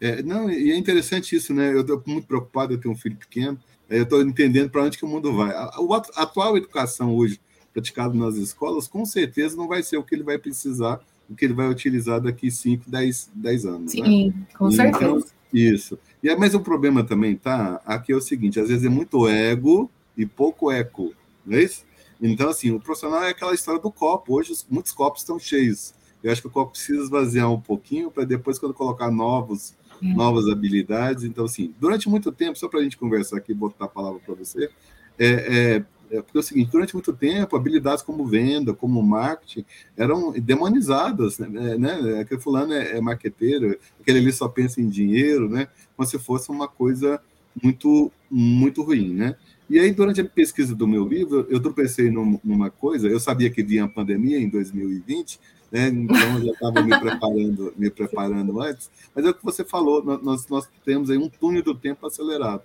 É, 0.00 0.22
não, 0.22 0.48
e 0.48 0.70
é 0.70 0.76
interessante 0.76 1.34
isso, 1.34 1.52
né? 1.52 1.74
Eu 1.74 1.80
estou 1.80 2.00
muito 2.06 2.28
preocupado, 2.28 2.72
eu 2.72 2.80
tenho 2.80 2.94
um 2.94 2.96
filho 2.96 3.16
pequeno, 3.16 3.58
eu 3.90 4.04
estou 4.04 4.22
entendendo 4.22 4.70
para 4.70 4.84
onde 4.84 4.96
que 4.96 5.04
o 5.04 5.08
mundo 5.08 5.34
vai. 5.34 5.50
A, 5.50 5.64
a, 5.64 6.22
atual 6.22 6.56
educação 6.56 7.12
hoje, 7.14 7.40
praticada 7.72 8.14
nas 8.14 8.36
escolas, 8.36 8.86
com 8.86 9.04
certeza 9.04 9.56
não 9.56 9.66
vai 9.66 9.82
ser 9.82 9.96
o 9.96 10.04
que 10.04 10.14
ele 10.14 10.22
vai 10.22 10.38
precisar, 10.38 11.00
o 11.28 11.34
que 11.34 11.44
ele 11.44 11.54
vai 11.54 11.68
utilizar 11.68 12.20
daqui 12.20 12.50
5, 12.50 12.90
10, 12.90 13.30
10 13.34 13.66
anos. 13.66 13.94
Né? 13.94 14.04
Sim, 14.04 14.28
né? 14.28 14.46
com 14.56 14.70
então, 14.70 14.70
certeza. 14.70 15.26
Isso. 15.52 15.98
E, 16.22 16.34
mas 16.36 16.54
o 16.54 16.60
problema 16.60 17.04
também, 17.04 17.36
tá? 17.36 17.80
Aqui 17.84 18.12
é 18.12 18.16
o 18.16 18.20
seguinte: 18.20 18.60
às 18.60 18.68
vezes 18.68 18.84
é 18.84 18.88
muito 18.88 19.28
ego 19.28 19.90
e 20.16 20.26
pouco 20.26 20.70
eco, 20.70 21.12
não 21.44 21.56
é 21.56 21.62
isso? 21.62 21.86
Então, 22.20 22.48
assim, 22.48 22.70
o 22.72 22.80
profissional 22.80 23.22
é 23.22 23.30
aquela 23.30 23.54
história 23.54 23.80
do 23.80 23.90
copo. 23.90 24.34
Hoje, 24.34 24.52
muitos 24.68 24.92
copos 24.92 25.22
estão 25.22 25.38
cheios. 25.38 25.94
Eu 26.22 26.32
acho 26.32 26.40
que 26.40 26.48
o 26.48 26.50
copo 26.50 26.72
precisa 26.72 27.02
esvaziar 27.02 27.50
um 27.50 27.60
pouquinho 27.60 28.10
para 28.10 28.24
depois, 28.24 28.58
quando 28.58 28.74
colocar 28.74 29.10
novos, 29.10 29.76
hum. 30.02 30.14
novas 30.14 30.48
habilidades. 30.48 31.22
Então, 31.22 31.44
assim, 31.44 31.72
durante 31.78 32.08
muito 32.08 32.32
tempo, 32.32 32.58
só 32.58 32.68
para 32.68 32.80
a 32.80 32.82
gente 32.82 32.96
conversar 32.96 33.36
aqui 33.36 33.52
e 33.52 33.54
botar 33.54 33.84
a 33.84 33.88
palavra 33.88 34.20
para 34.24 34.34
você, 34.34 34.68
é, 35.16 35.26
é, 35.26 35.84
é, 36.10 36.22
porque 36.22 36.38
é 36.38 36.40
o 36.40 36.42
seguinte, 36.42 36.70
durante 36.70 36.94
muito 36.94 37.12
tempo, 37.12 37.56
habilidades 37.56 38.02
como 38.02 38.26
venda, 38.26 38.72
como 38.72 39.02
marketing, 39.02 39.64
eram 39.96 40.32
demonizadas, 40.32 41.38
né? 41.38 41.48
É, 41.72 41.78
né? 41.78 42.20
Aquele 42.20 42.40
fulano 42.40 42.72
é, 42.72 42.96
é 42.96 43.00
marqueteiro, 43.00 43.78
aquele 44.00 44.18
ali 44.18 44.32
só 44.32 44.48
pensa 44.48 44.80
em 44.80 44.88
dinheiro, 44.88 45.48
né? 45.48 45.68
Como 45.96 46.08
se 46.08 46.18
fosse 46.18 46.50
uma 46.50 46.68
coisa 46.68 47.20
muito, 47.62 48.10
muito 48.30 48.82
ruim, 48.82 49.14
né? 49.14 49.36
E 49.68 49.78
aí, 49.78 49.92
durante 49.92 50.20
a 50.20 50.24
pesquisa 50.24 50.74
do 50.74 50.88
meu 50.88 51.06
livro, 51.06 51.46
eu 51.50 51.60
tropecei 51.60 52.10
numa 52.10 52.70
coisa, 52.70 53.06
eu 53.06 53.20
sabia 53.20 53.50
que 53.50 53.62
vinha 53.62 53.84
a 53.84 53.88
pandemia 53.88 54.38
em 54.38 54.48
2020, 54.48 55.38
né? 55.70 55.88
então 55.88 56.38
eu 56.38 56.46
já 56.46 56.52
estava 56.52 56.82
me 56.82 56.98
preparando, 56.98 57.74
me 57.76 57.90
preparando 57.90 58.62
antes, 58.62 58.90
mas 59.14 59.26
é 59.26 59.28
o 59.28 59.34
que 59.34 59.44
você 59.44 59.62
falou, 59.62 60.02
nós, 60.22 60.48
nós 60.48 60.66
temos 60.86 61.10
aí 61.10 61.18
um 61.18 61.28
túnel 61.28 61.62
do 61.62 61.74
tempo 61.74 62.06
acelerado. 62.06 62.62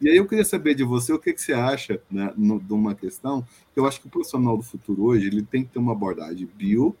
E 0.00 0.08
aí 0.08 0.16
eu 0.16 0.26
queria 0.26 0.44
saber 0.44 0.74
de 0.74 0.84
você 0.84 1.12
o 1.12 1.18
que, 1.18 1.32
que 1.32 1.40
você 1.40 1.52
acha 1.52 2.00
né, 2.10 2.32
no, 2.36 2.60
de 2.60 2.72
uma 2.72 2.94
questão, 2.94 3.46
que 3.72 3.80
eu 3.80 3.86
acho 3.86 4.00
que 4.00 4.06
o 4.06 4.10
profissional 4.10 4.56
do 4.56 4.62
futuro 4.62 5.04
hoje 5.04 5.26
ele 5.26 5.42
tem 5.42 5.64
que 5.64 5.72
ter 5.72 5.78
uma 5.78 5.92
abordagem 5.92 6.48
bio, 6.54 6.94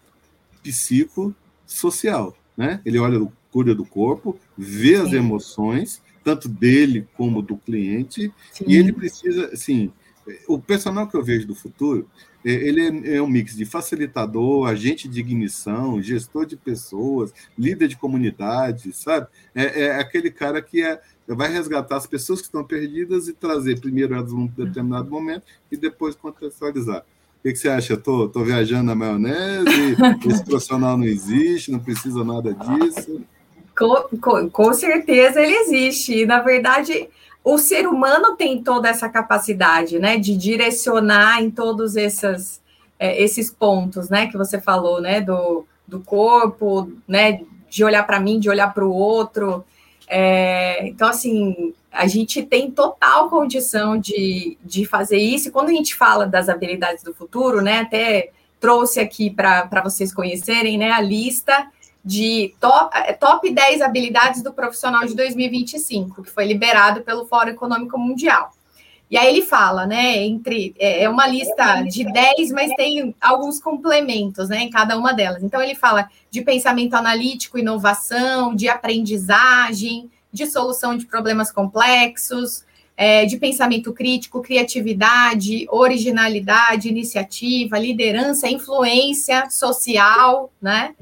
psico, 0.62 1.34
social. 1.66 2.36
Né? 2.56 2.80
Ele 2.84 2.98
olha, 2.98 3.26
cuida 3.52 3.74
do 3.74 3.84
corpo, 3.84 4.38
vê 4.56 4.96
as 4.96 5.12
emoções 5.12 6.02
tanto 6.24 6.48
dele 6.48 7.06
como 7.16 7.40
do 7.40 7.56
cliente, 7.56 8.32
Sim. 8.50 8.64
e 8.66 8.74
ele 8.74 8.92
precisa, 8.92 9.46
assim, 9.52 9.92
o 10.48 10.58
personal 10.58 11.06
que 11.06 11.16
eu 11.16 11.22
vejo 11.22 11.46
do 11.46 11.54
futuro, 11.54 12.10
é, 12.44 12.50
ele 12.50 12.80
é, 12.80 13.16
é 13.16 13.22
um 13.22 13.28
mix 13.28 13.56
de 13.56 13.64
facilitador, 13.64 14.68
agente 14.68 15.08
de 15.08 15.20
ignição, 15.20 16.02
gestor 16.02 16.44
de 16.44 16.56
pessoas, 16.56 17.32
líder 17.56 17.88
de 17.88 17.96
comunidade, 17.96 18.92
sabe? 18.92 19.28
É, 19.54 19.84
é 19.84 20.00
aquele 20.00 20.30
cara 20.30 20.60
que 20.60 20.82
é, 20.82 21.00
vai 21.34 21.50
resgatar 21.50 21.96
as 21.96 22.06
pessoas 22.06 22.40
que 22.40 22.46
estão 22.46 22.62
perdidas 22.62 23.26
e 23.26 23.32
trazer 23.32 23.80
primeiro 23.80 24.14
elas 24.14 24.32
num 24.32 24.46
determinado 24.46 25.10
momento 25.10 25.42
e 25.70 25.76
depois 25.76 26.14
contextualizar. 26.14 27.00
O 27.00 27.42
que, 27.42 27.52
que 27.52 27.58
você 27.58 27.68
acha? 27.68 27.94
Estou 27.94 28.28
tô, 28.28 28.40
tô 28.40 28.44
viajando 28.44 28.84
na 28.84 28.94
maionese, 28.94 29.96
esse 30.26 30.44
profissional 30.44 30.96
não 30.96 31.04
existe, 31.04 31.72
não 31.72 31.78
precisa 31.78 32.24
nada 32.24 32.54
disso. 32.54 33.20
Com, 33.76 34.18
com, 34.18 34.50
com 34.50 34.72
certeza 34.72 35.40
ele 35.40 35.54
existe. 35.54 36.22
E, 36.22 36.26
na 36.26 36.40
verdade, 36.40 37.08
o 37.44 37.58
ser 37.58 37.86
humano 37.86 38.34
tem 38.34 38.62
toda 38.62 38.88
essa 38.88 39.08
capacidade, 39.08 39.98
né, 40.00 40.18
de 40.18 40.36
direcionar 40.36 41.40
em 41.40 41.48
todos 41.48 41.94
esses, 41.94 42.60
é, 42.98 43.22
esses 43.22 43.50
pontos, 43.52 44.08
né, 44.08 44.26
que 44.26 44.36
você 44.36 44.60
falou, 44.60 45.00
né, 45.00 45.20
do, 45.20 45.64
do 45.86 46.00
corpo, 46.00 46.90
né, 47.06 47.40
de 47.70 47.84
olhar 47.84 48.04
para 48.04 48.18
mim, 48.18 48.40
de 48.40 48.50
olhar 48.50 48.74
para 48.74 48.84
o 48.84 48.92
outro. 48.92 49.64
É, 50.08 50.86
então, 50.86 51.08
assim, 51.08 51.74
a 51.90 52.06
gente 52.06 52.42
tem 52.42 52.70
total 52.70 53.28
condição 53.28 53.98
de, 53.98 54.56
de 54.64 54.84
fazer 54.84 55.18
isso. 55.18 55.48
E 55.48 55.50
quando 55.50 55.68
a 55.68 55.72
gente 55.72 55.94
fala 55.94 56.26
das 56.26 56.48
habilidades 56.48 57.02
do 57.02 57.14
futuro, 57.14 57.60
né, 57.60 57.80
até 57.80 58.30
trouxe 58.60 59.00
aqui 59.00 59.30
para 59.30 59.82
vocês 59.82 60.14
conhecerem, 60.14 60.78
né, 60.78 60.90
a 60.92 61.00
lista 61.00 61.68
de 62.04 62.54
top, 62.60 62.96
é, 62.96 63.12
top 63.12 63.50
10 63.50 63.80
habilidades 63.80 64.42
do 64.42 64.52
profissional 64.52 65.04
de 65.04 65.14
2025, 65.14 66.22
que 66.22 66.30
foi 66.30 66.46
liberado 66.46 67.00
pelo 67.02 67.26
Fórum 67.26 67.50
Econômico 67.50 67.98
Mundial. 67.98 68.52
E 69.10 69.16
aí 69.16 69.28
ele 69.28 69.42
fala, 69.42 69.86
né, 69.86 70.24
entre 70.24 70.74
é, 70.78 71.04
é 71.04 71.08
uma 71.08 71.26
lista 71.26 71.82
de 71.82 72.04
10, 72.04 72.50
mas 72.50 72.72
tem 72.76 73.14
alguns 73.20 73.60
complementos, 73.60 74.48
né, 74.48 74.62
em 74.62 74.70
cada 74.70 74.98
uma 74.98 75.12
delas. 75.12 75.42
Então 75.42 75.62
ele 75.62 75.74
fala 75.74 76.08
de 76.30 76.42
pensamento 76.42 76.94
analítico, 76.94 77.58
inovação, 77.58 78.54
de 78.54 78.68
aprendizagem, 78.68 80.10
de 80.32 80.46
solução 80.46 80.96
de 80.96 81.06
problemas 81.06 81.52
complexos, 81.52 82.64
é, 82.96 83.24
de 83.26 83.36
pensamento 83.36 83.92
crítico, 83.92 84.42
criatividade, 84.42 85.66
originalidade, 85.70 86.88
iniciativa, 86.88 87.78
liderança, 87.78 88.48
influência 88.48 89.48
social, 89.50 90.50
né? 90.60 90.94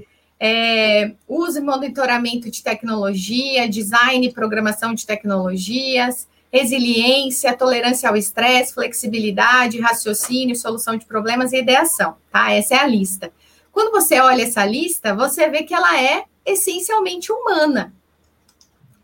é, 0.46 1.12
uso 1.28 1.58
e 1.58 1.62
monitoramento 1.62 2.50
de 2.50 2.62
tecnologia, 2.62 3.68
design 3.68 4.26
e 4.26 4.32
programação 4.32 4.92
de 4.92 5.06
tecnologias, 5.06 6.28
resiliência, 6.54 7.56
tolerância 7.56 8.08
ao 8.08 8.16
estresse, 8.16 8.74
flexibilidade, 8.74 9.80
raciocínio, 9.80 10.54
solução 10.54 10.96
de 10.96 11.04
problemas 11.04 11.52
e 11.52 11.56
ideação, 11.56 12.14
tá? 12.30 12.52
Essa 12.52 12.76
é 12.76 12.78
a 12.78 12.86
lista. 12.86 13.32
Quando 13.72 13.90
você 13.90 14.20
olha 14.20 14.44
essa 14.44 14.64
lista, 14.64 15.16
você 15.16 15.48
vê 15.48 15.64
que 15.64 15.74
ela 15.74 16.00
é 16.00 16.26
essencialmente 16.46 17.32
humana, 17.32 17.92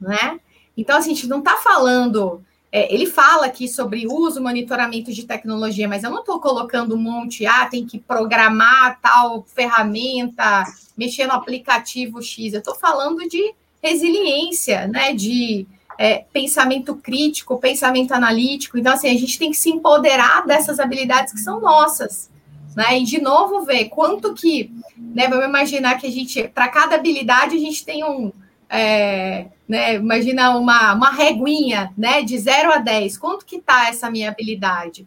né? 0.00 0.38
Então, 0.76 0.96
assim, 0.96 1.10
a 1.10 1.14
gente 1.14 1.26
não 1.26 1.40
está 1.40 1.56
falando 1.56 2.40
é, 2.72 2.94
ele 2.94 3.06
fala 3.06 3.46
aqui 3.46 3.66
sobre 3.66 4.06
uso, 4.06 4.40
monitoramento 4.40 5.12
de 5.12 5.26
tecnologia, 5.26 5.88
mas 5.88 6.04
eu 6.04 6.10
não 6.10 6.20
estou 6.20 6.40
colocando 6.40 6.94
um 6.94 6.98
monte, 6.98 7.44
ah, 7.44 7.66
tem 7.66 7.84
que 7.84 7.98
programar 7.98 9.00
tal 9.00 9.44
ferramenta, 9.52 10.62
mexer 10.96 11.26
no 11.26 11.32
aplicativo 11.32 12.22
X. 12.22 12.52
Eu 12.52 12.60
estou 12.60 12.76
falando 12.76 13.28
de 13.28 13.52
resiliência, 13.82 14.86
né? 14.86 15.12
De 15.12 15.66
é, 16.00 16.24
pensamento 16.32 16.96
crítico, 16.96 17.58
pensamento 17.58 18.12
analítico. 18.12 18.78
Então, 18.78 18.94
assim, 18.94 19.10
a 19.10 19.18
gente 19.18 19.38
tem 19.38 19.50
que 19.50 19.56
se 19.58 19.68
empoderar 19.68 20.46
dessas 20.46 20.80
habilidades 20.80 21.30
que 21.30 21.40
são 21.40 21.60
nossas. 21.60 22.30
Né? 22.74 23.00
E 23.00 23.04
de 23.04 23.20
novo 23.20 23.66
ver 23.66 23.90
quanto 23.90 24.32
que, 24.32 24.72
né? 24.96 25.28
Vamos 25.28 25.44
imaginar 25.44 25.98
que 25.98 26.06
a 26.06 26.10
gente, 26.10 26.48
para 26.48 26.68
cada 26.68 26.94
habilidade, 26.94 27.54
a 27.54 27.58
gente 27.58 27.84
tem 27.84 28.02
um, 28.02 28.32
é, 28.70 29.48
né, 29.68 29.96
imagina 29.96 30.56
uma, 30.56 30.94
uma 30.94 31.10
reguinha, 31.10 31.92
né, 31.98 32.22
de 32.22 32.38
0 32.38 32.72
a 32.72 32.78
10, 32.78 33.18
quanto 33.18 33.44
que 33.44 33.60
tá 33.60 33.88
essa 33.88 34.08
minha 34.08 34.30
habilidade? 34.30 35.06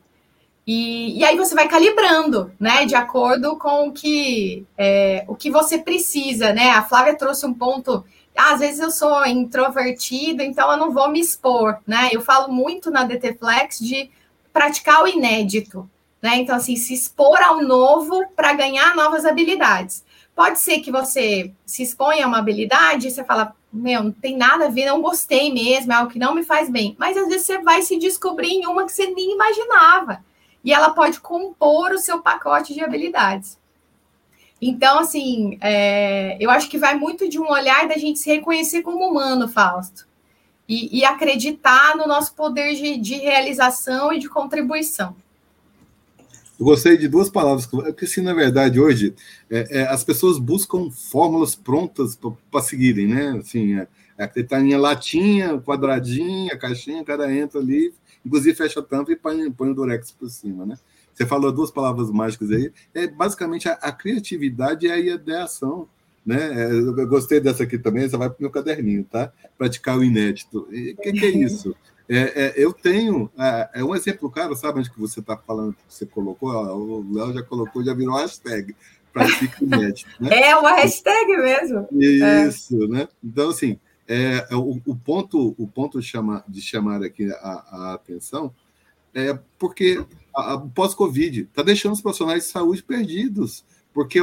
E, 0.68 1.18
e 1.18 1.24
aí 1.24 1.36
você 1.38 1.56
vai 1.56 1.68
calibrando, 1.68 2.52
né, 2.60 2.86
de 2.86 2.94
acordo 2.94 3.58
com 3.58 3.88
o 3.88 3.92
que, 3.94 4.66
é, 4.78 5.26
o 5.28 5.36
que 5.36 5.50
você 5.50 5.80
precisa, 5.80 6.54
né, 6.54 6.70
a 6.70 6.84
Flávia 6.84 7.18
trouxe 7.18 7.46
um 7.46 7.54
ponto, 7.54 8.04
às 8.36 8.60
vezes 8.60 8.80
eu 8.80 8.92
sou 8.92 9.26
introvertido, 9.26 10.42
então 10.42 10.72
eu 10.72 10.78
não 10.78 10.92
vou 10.92 11.10
me 11.10 11.20
expor, 11.20 11.80
né, 11.86 12.10
eu 12.12 12.22
falo 12.22 12.52
muito 12.52 12.90
na 12.90 13.04
DT 13.04 13.36
Flex 13.36 13.80
de 13.80 14.10
praticar 14.52 15.04
o 15.04 15.08
inédito, 15.08 15.90
né, 16.22 16.38
então 16.38 16.56
assim, 16.56 16.76
se 16.76 16.94
expor 16.94 17.42
ao 17.42 17.62
novo 17.62 18.26
para 18.36 18.54
ganhar 18.54 18.96
novas 18.96 19.26
habilidades. 19.26 20.04
Pode 20.36 20.60
ser 20.60 20.80
que 20.80 20.92
você 20.92 21.54
se 21.66 21.84
exponha 21.84 22.26
a 22.26 22.28
uma 22.28 22.40
habilidade 22.40 23.08
e 23.08 23.12
você 23.12 23.24
fala, 23.24 23.56
meu, 23.72 24.04
não 24.04 24.12
tem 24.12 24.36
nada 24.36 24.66
a 24.66 24.70
ver, 24.70 24.86
não 24.86 25.02
gostei 25.02 25.54
mesmo, 25.54 25.92
é 25.92 25.96
algo 25.96 26.12
que 26.12 26.18
não 26.18 26.34
me 26.34 26.44
faz 26.44 26.70
bem. 26.70 26.96
Mas 26.98 27.18
às 27.18 27.28
vezes 27.28 27.46
você 27.46 27.60
vai 27.60 27.84
se 27.84 27.98
descobrir 27.98 28.50
em 28.50 28.66
uma 28.66 28.86
que 28.86 28.92
você 28.92 29.08
nem 29.08 29.34
imaginava. 29.34 30.24
E 30.64 30.74
ela 30.74 30.92
pode 30.92 31.20
compor 31.20 31.92
o 31.92 32.00
seu 32.00 32.22
pacote 32.22 32.74
de 32.74 32.84
habilidades. 32.84 33.60
Então, 34.66 35.00
assim, 35.00 35.58
é, 35.60 36.38
eu 36.40 36.50
acho 36.50 36.70
que 36.70 36.78
vai 36.78 36.96
muito 36.98 37.28
de 37.28 37.38
um 37.38 37.50
olhar 37.52 37.86
da 37.88 37.98
gente 37.98 38.20
se 38.20 38.30
reconhecer 38.30 38.82
como 38.82 39.06
humano, 39.06 39.48
Fausto. 39.50 40.08
E, 40.68 41.00
e 41.00 41.04
acreditar 41.04 41.98
no 41.98 42.08
nosso 42.08 42.34
poder 42.34 42.74
de, 42.76 42.98
de 42.98 43.16
realização 43.16 44.14
e 44.14 44.20
de 44.20 44.30
contribuição. 44.30 45.14
Eu 46.58 46.66
gostei 46.66 46.98
de 46.98 47.10
duas 47.10 47.30
palavras, 47.30 47.66
porque 47.66 48.06
assim, 48.06 48.22
na 48.22 48.34
verdade, 48.34 48.80
hoje, 48.80 49.14
é, 49.52 49.80
é, 49.82 49.88
as 49.88 50.06
pessoas 50.06 50.40
buscam 50.40 50.90
fórmulas 50.90 51.56
prontas 51.56 52.18
para 52.50 52.62
seguirem, 52.62 53.08
né? 53.08 53.38
Assim, 53.40 53.78
é, 53.78 53.88
é 54.18 54.24
acreditar 54.24 54.62
em 54.62 54.74
latinha, 54.78 55.60
quadradinha, 55.60 56.58
caixinha, 56.58 57.02
o 57.02 57.06
cara 57.06 57.34
entra 57.36 57.60
ali, 57.60 57.94
inclusive 58.26 58.56
fecha 58.56 58.80
a 58.80 58.84
tampa 58.84 59.12
e 59.12 59.18
põe, 59.18 59.52
põe 59.52 59.72
o 59.72 59.76
durex 59.76 60.12
por 60.12 60.30
cima, 60.30 60.66
né? 60.66 60.78
Você 61.14 61.26
falou 61.26 61.52
duas 61.52 61.72
palavras 61.72 62.10
mágicas 62.10 62.52
aí, 62.52 62.72
é 62.94 63.08
basicamente 63.08 63.70
a, 63.70 63.74
a 63.74 63.92
criatividade 63.92 64.88
e 64.88 64.92
a 64.92 64.98
ideação, 64.98 65.88
né? 66.26 66.64
É, 66.64 66.72
eu 66.72 67.08
gostei 67.08 67.40
dessa 67.40 67.64
aqui 67.64 67.78
também, 67.78 68.08
você 68.08 68.18
vai 68.18 68.30
para 68.30 68.40
o 68.40 68.42
meu 68.42 68.50
caderninho, 68.50 69.04
tá? 69.04 69.32
Praticar 69.58 69.98
o 69.98 70.04
inédito. 70.04 70.60
O 70.60 71.02
que, 71.02 71.12
que 71.14 71.26
é 71.26 71.30
isso? 71.38 71.76
É, 72.10 72.46
é, 72.46 72.54
eu 72.58 72.74
tenho, 72.74 73.30
é, 73.38 73.70
é, 73.76 73.84
um 73.84 73.96
exemplo 73.96 74.30
claro, 74.30 74.56
sabe 74.56 74.80
onde 74.80 74.92
que 74.92 75.00
você 75.00 75.20
está 75.20 75.38
falando, 75.38 75.74
que 75.74 75.82
você 75.88 76.06
colocou? 76.06 76.52
o 76.52 77.14
Léo 77.14 77.34
já 77.34 77.44
colocou, 77.44 77.84
já 77.84 77.94
virou 77.94 78.16
hashtag, 78.16 78.76
pratique 79.12 79.66
médico. 79.66 80.10
Né? 80.20 80.30
É 80.50 80.56
uma 80.56 80.74
hashtag 80.74 81.38
mesmo. 81.38 81.88
Isso, 81.92 82.84
é. 82.84 82.88
né? 82.88 83.08
Então, 83.24 83.50
assim, 83.50 83.80
é, 84.08 84.48
é, 84.50 84.56
o, 84.56 84.82
o, 84.86 84.96
ponto, 84.96 85.56
o 85.58 85.68
ponto 85.68 86.00
de 86.00 86.06
chamar, 86.06 86.44
de 86.48 86.62
chamar 86.62 87.02
aqui 87.04 87.32
a, 87.32 87.66
a 87.72 87.94
atenção 87.94 88.54
é 89.14 89.38
porque 89.58 90.00
o 90.00 90.08
pós-Covid 90.74 91.42
está 91.42 91.62
deixando 91.62 91.94
os 91.94 92.02
profissionais 92.02 92.44
de 92.44 92.50
saúde 92.50 92.84
perdidos 92.84 93.64
porque 93.94 94.20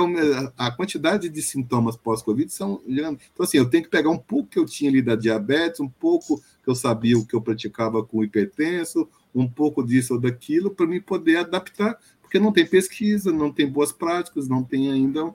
a 0.59 0.71
quantidade 0.73 1.29
de 1.29 1.41
sintomas 1.41 1.97
pós-Covid 1.97 2.53
são. 2.53 2.83
Então, 2.87 3.17
assim, 3.39 3.57
eu 3.57 3.71
tenho 3.71 3.85
que 3.85 3.89
pegar 3.89 4.11
um 4.11 4.19
pouco 4.19 4.49
que 4.49 4.59
eu 4.59 4.67
tinha 4.67 4.91
ali 4.91 5.01
da 5.01 5.15
diabetes, 5.15 5.79
um 5.79 5.89
pouco 5.89 6.43
que 6.63 6.69
eu 6.69 6.75
sabia 6.75 7.17
o 7.17 7.25
que 7.25 7.35
eu 7.35 7.41
praticava 7.41 8.03
com 8.05 8.25
hipertenso, 8.25 9.09
um 9.33 9.49
pouco 9.49 9.83
disso 9.85 10.15
ou 10.15 10.21
daquilo, 10.21 10.71
para 10.73 10.87
me 10.87 11.01
poder 11.01 11.37
adaptar, 11.37 11.97
porque 12.21 12.39
não 12.39 12.53
tem 12.53 12.67
pesquisa, 12.67 13.33
não 13.33 13.53
tem 13.53 13.69
boas 13.69 13.93
práticas, 13.93 14.49
não 14.49 14.65
tem 14.65 14.91
ainda 14.91 15.25
um, 15.25 15.35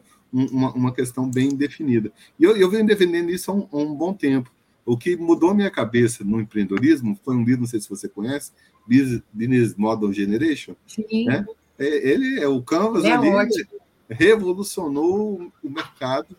uma, 0.51 0.73
uma, 0.73 0.93
questão 0.93 1.31
bem 1.31 1.55
definida. 1.55 2.11
E 2.37 2.43
eu, 2.43 2.57
eu 2.57 2.69
venho 2.69 2.85
defendendo 2.85 3.29
isso 3.29 3.49
há 3.49 3.53
um, 3.53 3.67
há 3.71 3.77
um 3.77 3.95
bom 3.95 4.13
tempo. 4.13 4.51
O 4.85 4.97
que 4.97 5.15
mudou 5.15 5.53
minha 5.53 5.71
cabeça 5.71 6.23
no 6.23 6.39
empreendedorismo 6.39 7.19
foi 7.23 7.35
um 7.35 7.43
livro, 7.43 7.61
não 7.61 7.67
sei 7.67 7.81
se 7.81 7.89
você 7.89 8.07
conhece, 8.07 8.51
Business 8.87 9.75
Model 9.75 10.13
Generation. 10.13 10.75
Sim. 10.85 11.25
Né? 11.25 11.45
É, 11.79 12.09
ele 12.09 12.39
é 12.39 12.47
o 12.47 12.61
Canvas 12.61 13.03
é 13.03 13.11
ali. 13.11 13.29
Ótimo 13.29 13.85
revolucionou 14.09 15.51
o 15.63 15.69
mercado, 15.69 16.35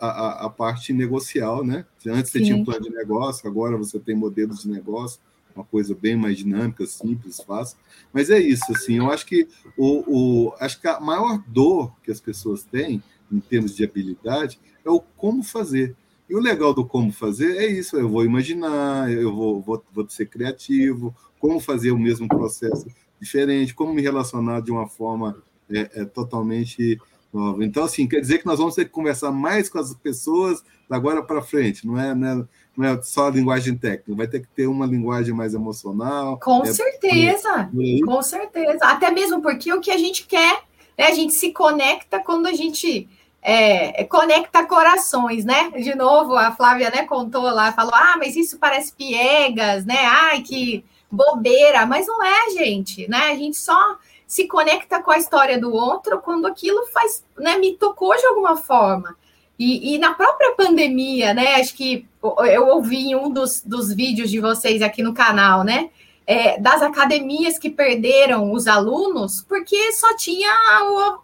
a, 0.00 0.46
a, 0.46 0.50
parte 0.50 0.92
negocial, 0.92 1.64
né? 1.64 1.84
Antes 2.06 2.30
você 2.30 2.38
Sim. 2.38 2.44
tinha 2.44 2.56
um 2.56 2.64
plano 2.64 2.84
de 2.84 2.90
negócio, 2.90 3.48
agora 3.48 3.76
você 3.76 3.98
tem 3.98 4.14
modelos 4.14 4.62
de 4.62 4.68
negócio, 4.68 5.20
uma 5.54 5.64
coisa 5.64 5.94
bem 5.94 6.16
mais 6.16 6.38
dinâmica, 6.38 6.86
simples, 6.86 7.40
fácil. 7.40 7.76
Mas 8.12 8.30
é 8.30 8.38
isso, 8.38 8.64
assim, 8.70 8.98
eu 8.98 9.10
acho 9.10 9.26
que 9.26 9.48
o, 9.76 10.46
o 10.46 10.54
acho 10.60 10.80
que 10.80 10.88
a 10.88 11.00
maior 11.00 11.42
dor 11.46 11.92
que 12.02 12.10
as 12.10 12.20
pessoas 12.20 12.64
têm 12.64 13.02
em 13.30 13.40
termos 13.40 13.74
de 13.74 13.84
habilidade 13.84 14.60
é 14.84 14.90
o 14.90 15.00
como 15.00 15.42
fazer. 15.42 15.96
E 16.28 16.34
o 16.34 16.40
legal 16.40 16.72
do 16.72 16.86
como 16.86 17.12
fazer 17.12 17.56
é 17.56 17.66
isso, 17.66 17.96
eu 17.96 18.08
vou 18.08 18.24
imaginar, 18.24 19.10
eu 19.12 19.34
vou, 19.34 19.60
vou, 19.60 19.84
vou 19.92 20.08
ser 20.08 20.26
criativo, 20.26 21.14
como 21.38 21.60
fazer 21.60 21.90
o 21.90 21.98
mesmo 21.98 22.28
processo 22.28 22.86
diferente, 23.20 23.74
como 23.74 23.92
me 23.92 24.02
relacionar 24.02 24.60
de 24.60 24.70
uma 24.70 24.88
forma 24.88 25.42
é, 25.70 26.02
é 26.02 26.04
totalmente 26.04 26.98
nova. 27.32 27.64
Então, 27.64 27.84
assim, 27.84 28.06
quer 28.06 28.20
dizer 28.20 28.38
que 28.38 28.46
nós 28.46 28.58
vamos 28.58 28.74
ter 28.74 28.84
que 28.84 28.90
conversar 28.90 29.30
mais 29.30 29.68
com 29.68 29.78
as 29.78 29.94
pessoas 29.94 30.62
da 30.88 30.96
agora 30.96 31.22
para 31.22 31.42
frente, 31.42 31.86
não 31.86 31.98
é, 31.98 32.14
né, 32.14 32.46
não 32.76 32.84
é 32.84 33.02
só 33.02 33.28
a 33.28 33.30
linguagem 33.30 33.76
técnica, 33.76 34.14
vai 34.14 34.28
ter 34.28 34.40
que 34.40 34.48
ter 34.48 34.66
uma 34.66 34.86
linguagem 34.86 35.34
mais 35.34 35.54
emocional. 35.54 36.38
Com 36.40 36.62
é, 36.62 36.72
certeza, 36.72 37.70
com 38.04 38.22
certeza. 38.22 38.78
Até 38.82 39.10
mesmo 39.10 39.42
porque 39.42 39.72
o 39.72 39.80
que 39.80 39.90
a 39.90 39.98
gente 39.98 40.26
quer, 40.26 40.62
né, 40.96 41.06
a 41.06 41.14
gente 41.14 41.34
se 41.34 41.52
conecta 41.52 42.20
quando 42.20 42.46
a 42.46 42.52
gente 42.52 43.08
é, 43.46 44.04
conecta 44.04 44.64
corações, 44.64 45.44
né? 45.44 45.70
De 45.76 45.94
novo, 45.94 46.34
a 46.34 46.52
Flávia 46.52 46.90
né, 46.90 47.04
contou 47.04 47.42
lá, 47.42 47.70
falou: 47.72 47.94
ah, 47.94 48.16
mas 48.18 48.34
isso 48.34 48.58
parece 48.58 48.94
piegas, 48.94 49.84
né? 49.84 49.98
Ai, 50.06 50.40
que 50.40 50.82
bobeira, 51.10 51.84
mas 51.84 52.06
não 52.06 52.24
é, 52.24 52.50
gente, 52.50 53.06
né? 53.06 53.30
A 53.30 53.34
gente 53.34 53.58
só 53.58 53.98
se 54.26 54.48
conecta 54.48 55.02
com 55.02 55.10
a 55.10 55.18
história 55.18 55.60
do 55.60 55.72
outro 55.72 56.20
quando 56.22 56.46
aquilo 56.46 56.86
faz, 56.86 57.22
né, 57.38 57.58
me 57.58 57.74
tocou 57.76 58.16
de 58.16 58.24
alguma 58.26 58.56
forma. 58.56 59.14
E, 59.58 59.94
e 59.94 59.98
na 59.98 60.14
própria 60.14 60.52
pandemia, 60.52 61.34
né? 61.34 61.56
Acho 61.56 61.74
que 61.74 62.08
eu 62.50 62.68
ouvi 62.68 63.10
em 63.10 63.14
um 63.14 63.28
dos, 63.28 63.60
dos 63.60 63.92
vídeos 63.92 64.30
de 64.30 64.40
vocês 64.40 64.80
aqui 64.80 65.02
no 65.02 65.12
canal, 65.12 65.62
né? 65.62 65.90
É, 66.26 66.58
das 66.58 66.80
academias 66.80 67.58
que 67.58 67.68
perderam 67.68 68.50
os 68.50 68.66
alunos 68.66 69.44
porque 69.46 69.92
só 69.92 70.16
tinha 70.16 70.50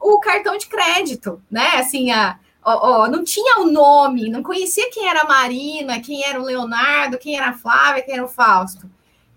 o, 0.00 0.14
o 0.14 0.20
cartão 0.20 0.58
de 0.58 0.66
crédito, 0.66 1.40
né? 1.50 1.68
Assim, 1.76 2.10
a, 2.10 2.38
ó, 2.62 3.08
não 3.08 3.24
tinha 3.24 3.60
o 3.60 3.66
nome, 3.66 4.28
não 4.28 4.42
conhecia 4.42 4.90
quem 4.90 5.08
era 5.08 5.22
a 5.22 5.26
Marina, 5.26 6.00
quem 6.00 6.22
era 6.22 6.38
o 6.38 6.44
Leonardo, 6.44 7.16
quem 7.16 7.34
era 7.34 7.48
a 7.48 7.54
Flávia, 7.54 8.02
quem 8.02 8.14
era 8.14 8.24
o 8.24 8.28
Fausto 8.28 8.90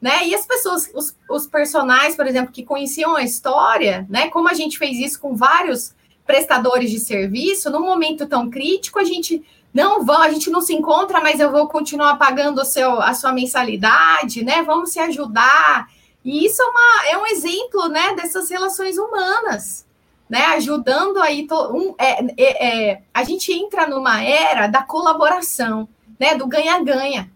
né? 0.03 0.27
E 0.27 0.35
as 0.35 0.45
pessoas, 0.45 0.91
os, 0.93 1.15
os 1.29 1.47
personagens, 1.47 2.13
por 2.13 2.27
exemplo, 2.27 2.51
que 2.51 2.65
conheciam 2.65 3.15
a 3.15 3.23
história, 3.23 4.05
né? 4.09 4.29
Como 4.31 4.49
a 4.49 4.53
gente 4.53 4.77
fez 4.77 4.97
isso 4.97 5.17
com 5.17 5.33
vários 5.33 5.95
prestadores 6.27 6.91
de 6.91 6.99
serviço, 6.99 7.69
num 7.69 7.79
momento 7.79 8.27
tão 8.27 8.49
crítico, 8.49 8.99
a 8.99 9.05
gente 9.05 9.41
não 9.73 10.05
vão, 10.05 10.21
a 10.21 10.29
gente 10.29 10.49
não 10.49 10.61
se 10.61 10.73
encontra, 10.73 11.19
mas 11.19 11.39
eu 11.39 11.51
vou 11.51 11.67
continuar 11.67 12.17
pagando 12.17 12.61
o 12.61 12.65
seu, 12.65 13.01
a 13.01 13.13
sua 13.13 13.33
mensalidade, 13.33 14.43
né? 14.43 14.61
Vamos 14.61 14.91
se 14.91 14.99
ajudar. 14.99 15.87
E 16.23 16.45
isso 16.45 16.61
é, 16.61 16.65
uma, 16.65 17.05
é 17.09 17.17
um 17.17 17.25
exemplo, 17.25 17.89
né, 17.89 18.13
dessas 18.15 18.49
relações 18.49 18.97
humanas, 18.97 19.85
né? 20.29 20.45
Ajudando 20.47 21.17
aí 21.19 21.47
to, 21.47 21.55
um, 21.55 21.95
é, 21.97 22.23
é, 22.37 22.91
é, 22.91 23.01
a 23.13 23.23
gente 23.23 23.51
entra 23.51 23.87
numa 23.87 24.23
era 24.23 24.67
da 24.67 24.83
colaboração, 24.83 25.89
né? 26.19 26.35
Do 26.35 26.47
ganha-ganha 26.47 27.33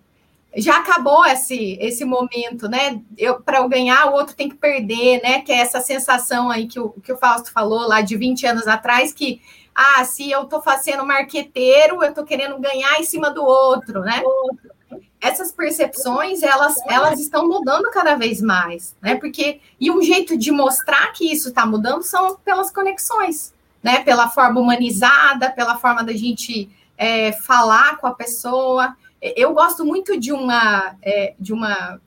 já 0.58 0.78
acabou 0.80 1.24
esse, 1.26 1.78
esse 1.80 2.04
momento, 2.04 2.68
né? 2.68 3.00
Eu, 3.16 3.40
para 3.40 3.60
eu 3.60 3.70
ganhar, 3.70 4.08
o 4.08 4.14
outro 4.14 4.36
tem 4.36 4.50
que 4.50 4.56
perder, 4.56 5.22
né? 5.22 5.42
Que 5.42 5.52
é 5.52 5.58
essa 5.58 5.80
sensação 5.82 6.50
aí 6.50 6.68
que 6.68 6.80
o, 6.80 6.90
que 6.90 7.14
o 7.14 7.18
Fausto 7.18 7.52
falou 7.52 7.88
lá 7.88 8.02
de 8.02 8.18
20 8.18 8.48
anos 8.48 8.68
atrás, 8.68 9.14
que 9.14 9.40
ah, 9.78 10.04
se 10.04 10.30
eu 10.32 10.44
estou 10.44 10.62
fazendo 10.62 11.06
marqueteiro, 11.06 12.04
eu 12.04 12.10
estou 12.10 12.24
querendo 12.24 12.58
ganhar 12.60 13.00
em 13.00 13.04
cima 13.04 13.30
do 13.30 13.44
outro, 13.44 14.02
né? 14.02 14.24
Essas 15.22 15.52
percepções, 15.52 16.42
elas, 16.42 16.76
elas 16.88 17.20
estão 17.20 17.48
mudando 17.48 17.90
cada 17.92 18.16
vez 18.16 18.42
mais, 18.42 18.96
né? 19.02 19.16
Porque, 19.16 19.62
e 19.80 19.92
um 19.92 20.02
jeito 20.02 20.36
de 20.36 20.52
mostrar 20.52 21.12
que 21.14 21.32
isso 21.32 21.50
está 21.50 21.66
mudando 21.66 22.02
são 22.02 22.38
pelas 22.38 22.72
conexões, 22.72 23.54
né? 23.84 24.04
Pela 24.04 24.30
forma 24.30 24.60
humanizada, 24.60 25.52
pela 25.52 25.78
forma 25.78 26.04
da 26.04 26.14
gente 26.14 26.70
é, 26.98 27.32
falar 27.32 27.98
com 27.98 28.08
a 28.08 28.14
pessoa 28.14 28.96
eu 29.22 29.54
gosto 29.54 29.84
muito 29.84 30.20
de 30.20 30.32
uma, 30.32 30.96
é, 31.02 31.34
de 31.40 31.54
uma 31.54 32.00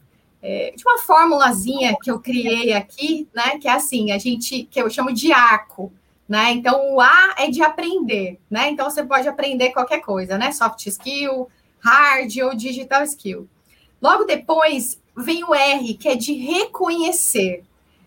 é, 0.42 0.72
de 0.74 0.83
uma 0.87 0.98
formulazinha 0.98 1.94
que 2.02 2.11
eu 2.11 2.18
criei 2.18 2.72
aqui, 2.72 3.28
né? 3.35 3.59
Que 3.59 3.68
é 3.68 3.72
assim, 3.72 4.11
a 4.11 4.16
gente, 4.16 4.64
que 4.70 4.80
eu 4.80 4.88
chamo 4.88 5.12
de 5.12 5.33
arco, 5.33 5.92
né? 6.31 6.53
Então, 6.53 6.95
o 6.95 7.01
A 7.01 7.35
é 7.38 7.51
de 7.51 7.61
aprender, 7.61 8.38
né? 8.49 8.71
Então, 8.71 8.88
você 8.88 9.03
pode 9.03 9.27
aprender 9.27 9.71
qualquer 9.71 9.99
coisa, 9.99 10.38
né? 10.38 10.53
Soft 10.53 10.87
skill, 10.87 11.49
hard 11.81 12.33
ou 12.45 12.55
digital 12.55 13.03
skill. 13.03 13.49
Logo 14.01 14.23
depois 14.23 15.01
vem 15.16 15.43
o 15.43 15.53
R, 15.53 15.95
que 15.95 16.09
é 16.09 16.14
de 16.14 16.33
reconhecer. 16.35 17.64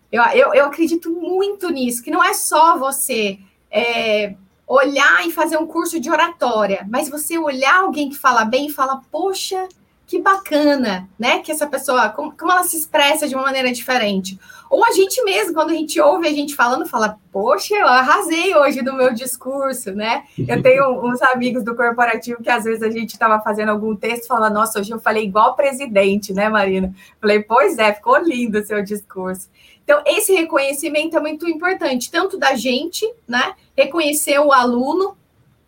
Eu, 0.10 0.24
eu, 0.24 0.54
eu 0.54 0.66
acredito 0.68 1.12
muito 1.12 1.70
nisso, 1.70 2.02
que 2.02 2.10
não 2.10 2.24
é 2.24 2.34
só 2.34 2.78
você 2.78 3.40
é, 3.70 4.36
olhar 4.66 5.28
e 5.28 5.32
fazer 5.32 5.58
um 5.58 5.68
curso 5.68 6.00
de 6.00 6.10
oratória, 6.10 6.88
mas 6.90 7.10
você 7.10 7.38
olhar 7.38 7.82
alguém 7.82 8.10
que 8.10 8.16
fala 8.16 8.46
bem 8.46 8.68
e 8.68 8.72
fala, 8.72 9.02
poxa, 9.12 9.68
que 10.08 10.22
bacana, 10.22 11.10
né? 11.20 11.40
Que 11.40 11.52
essa 11.52 11.68
pessoa, 11.68 12.08
como, 12.08 12.32
como, 12.38 12.54
ela 12.54 12.64
se 12.64 12.78
expressa 12.78 13.28
de 13.28 13.36
uma 13.36 13.44
maneira 13.44 13.70
diferente. 13.74 14.40
Ou 14.74 14.84
a 14.84 14.92
gente 14.92 15.24
mesmo, 15.24 15.54
quando 15.54 15.70
a 15.70 15.76
gente 15.76 16.02
ouve 16.02 16.28
a 16.28 16.32
gente 16.32 16.56
falando, 16.56 16.88
fala, 16.88 17.20
poxa, 17.32 17.76
eu 17.76 17.86
arrasei 17.86 18.56
hoje 18.56 18.82
no 18.82 18.98
meu 18.98 19.14
discurso, 19.14 19.92
né? 19.92 20.24
Eu 20.36 20.64
tenho 20.64 20.98
uns 21.06 21.22
amigos 21.22 21.64
do 21.64 21.76
corporativo 21.76 22.42
que 22.42 22.50
às 22.50 22.64
vezes 22.64 22.82
a 22.82 22.90
gente 22.90 23.12
estava 23.12 23.40
fazendo 23.40 23.70
algum 23.70 23.96
texto 23.96 24.24
e 24.24 24.28
fala, 24.28 24.50
nossa, 24.50 24.80
hoje 24.80 24.90
eu 24.90 25.00
falei 25.00 25.26
igual 25.26 25.56
presidente, 25.56 26.34
né, 26.34 26.50
Marina? 26.50 26.92
Falei, 27.22 27.44
pois 27.44 27.78
é, 27.78 27.94
ficou 27.94 28.18
lindo 28.18 28.58
o 28.58 28.66
seu 28.66 28.84
discurso. 28.84 29.48
Então, 29.84 30.02
esse 30.08 30.34
reconhecimento 30.34 31.16
é 31.16 31.20
muito 31.20 31.48
importante, 31.48 32.10
tanto 32.10 32.36
da 32.40 32.56
gente, 32.56 33.08
né? 33.28 33.54
Reconhecer 33.78 34.40
o 34.40 34.52
aluno, 34.52 35.16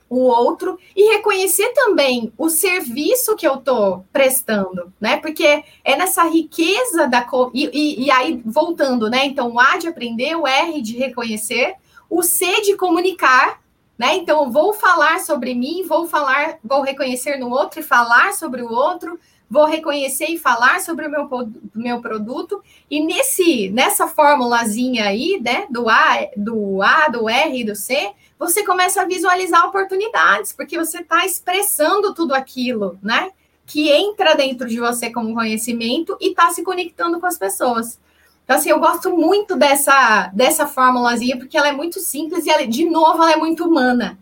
o 0.09 0.19
outro 0.19 0.77
e 0.95 1.15
reconhecer 1.15 1.73
também 1.73 2.31
o 2.37 2.49
serviço 2.49 3.35
que 3.35 3.47
eu 3.47 3.55
estou 3.55 4.05
prestando, 4.13 4.93
né? 4.99 5.17
Porque 5.17 5.63
é 5.83 5.95
nessa 5.95 6.23
riqueza 6.23 7.07
da 7.07 7.25
e, 7.53 7.69
e, 7.73 8.05
e, 8.05 8.11
aí 8.11 8.41
voltando, 8.45 9.09
né? 9.09 9.25
Então 9.25 9.53
o 9.53 9.59
A 9.59 9.77
de 9.77 9.87
aprender, 9.87 10.35
o 10.35 10.47
R 10.47 10.81
de 10.81 10.97
reconhecer, 10.97 11.75
o 12.09 12.21
C 12.21 12.61
de 12.61 12.75
comunicar, 12.75 13.59
né? 13.97 14.15
Então 14.15 14.51
vou 14.51 14.73
falar 14.73 15.19
sobre 15.19 15.55
mim, 15.55 15.83
vou 15.87 16.07
falar, 16.07 16.59
vou 16.63 16.81
reconhecer 16.81 17.37
no 17.37 17.49
outro 17.49 17.79
e 17.79 17.83
falar 17.83 18.33
sobre 18.33 18.61
o 18.61 18.71
outro, 18.71 19.19
vou 19.49 19.65
reconhecer 19.65 20.25
e 20.25 20.37
falar 20.37 20.81
sobre 20.81 21.07
o 21.07 21.09
meu, 21.09 21.27
meu 21.73 22.01
produto 22.01 22.61
e 22.89 23.03
nesse 23.03 23.69
nessa 23.69 24.07
formulazinha 24.07 25.05
aí, 25.05 25.39
né? 25.43 25.65
Do 25.69 25.89
A, 25.89 26.27
do 26.37 26.81
A, 26.83 27.07
do 27.07 27.27
R 27.27 27.59
e 27.59 27.63
do 27.63 27.75
C 27.75 28.13
você 28.37 28.63
começa 28.63 29.01
a 29.01 29.05
visualizar 29.05 29.65
oportunidades, 29.67 30.51
porque 30.51 30.77
você 30.77 30.99
está 30.99 31.25
expressando 31.25 32.13
tudo 32.13 32.33
aquilo, 32.33 32.99
né? 33.01 33.31
Que 33.65 33.89
entra 33.89 34.35
dentro 34.35 34.67
de 34.67 34.79
você 34.79 35.09
como 35.09 35.33
conhecimento 35.33 36.17
e 36.19 36.29
está 36.29 36.49
se 36.49 36.63
conectando 36.63 37.19
com 37.19 37.25
as 37.25 37.37
pessoas. 37.37 37.99
Então, 38.43 38.57
assim, 38.57 38.69
eu 38.69 38.79
gosto 38.79 39.15
muito 39.15 39.55
dessa, 39.55 40.27
dessa 40.27 40.67
formulazinha, 40.67 41.37
porque 41.37 41.57
ela 41.57 41.69
é 41.69 41.71
muito 41.71 41.99
simples 41.99 42.45
e, 42.45 42.49
ela, 42.49 42.67
de 42.67 42.85
novo, 42.85 43.23
ela 43.23 43.31
é 43.31 43.37
muito 43.37 43.65
humana, 43.65 44.19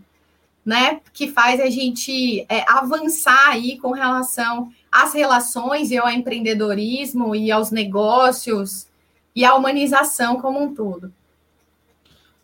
né? 0.65 1.02
Que 1.12 1.28
faz 1.28 1.60
a 1.60 1.69
gente 1.69 2.45
é, 2.47 2.63
avançar 2.71 3.49
aí 3.49 3.78
com 3.80 3.91
relação 3.91 4.71
às 4.91 5.13
relações 5.13 5.91
e 5.91 5.97
ao 5.97 6.10
empreendedorismo 6.10 7.36
e 7.36 7.52
aos 7.52 7.71
negócios 7.71 8.88
e 9.36 9.43
à 9.43 9.56
humanização 9.56 10.39
como 10.39 10.62
um 10.62 10.73
todo. 10.73 11.12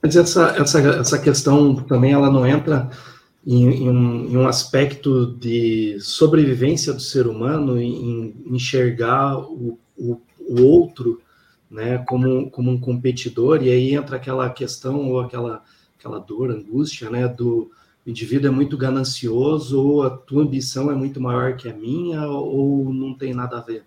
Mas 0.02 0.16
essa, 0.16 0.56
essa, 0.58 0.80
essa 0.80 1.20
questão 1.20 1.76
também 1.76 2.14
ela 2.14 2.32
não 2.32 2.48
entra 2.48 2.90
em, 3.46 3.84
em, 3.84 3.90
um, 3.90 4.26
em 4.26 4.38
um 4.38 4.48
aspecto 4.48 5.28
de 5.40 5.98
sobrevivência 6.00 6.94
do 6.94 7.02
ser 7.02 7.28
humano, 7.28 7.80
em 7.80 8.34
enxergar 8.46 9.38
o, 9.38 9.78
o, 9.98 10.22
o 10.40 10.62
outro 10.64 11.22
né, 11.70 12.00
como, 12.08 12.50
como 12.50 12.72
um 12.72 12.80
competidor, 12.80 13.62
e 13.62 13.70
aí 13.70 13.94
entra 13.94 14.16
aquela 14.16 14.50
questão 14.50 15.10
ou 15.10 15.20
aquela, 15.20 15.64
aquela 15.98 16.20
dor, 16.20 16.50
angústia, 16.50 17.10
né, 17.10 17.28
do 17.28 17.70
indivíduo 18.08 18.48
é 18.48 18.52
muito 18.52 18.76
ganancioso, 18.78 19.80
ou 19.80 20.04
a 20.04 20.10
tua 20.10 20.42
ambição 20.42 20.90
é 20.90 20.96
muito 20.96 21.22
maior 21.22 21.56
que 21.56 21.70
a 21.70 21.74
minha, 21.74 22.28
ou 22.28 22.92
não 22.92 23.14
tem 23.14 23.34
nada 23.34 23.58
a 23.58 23.62
ver? 23.62 23.84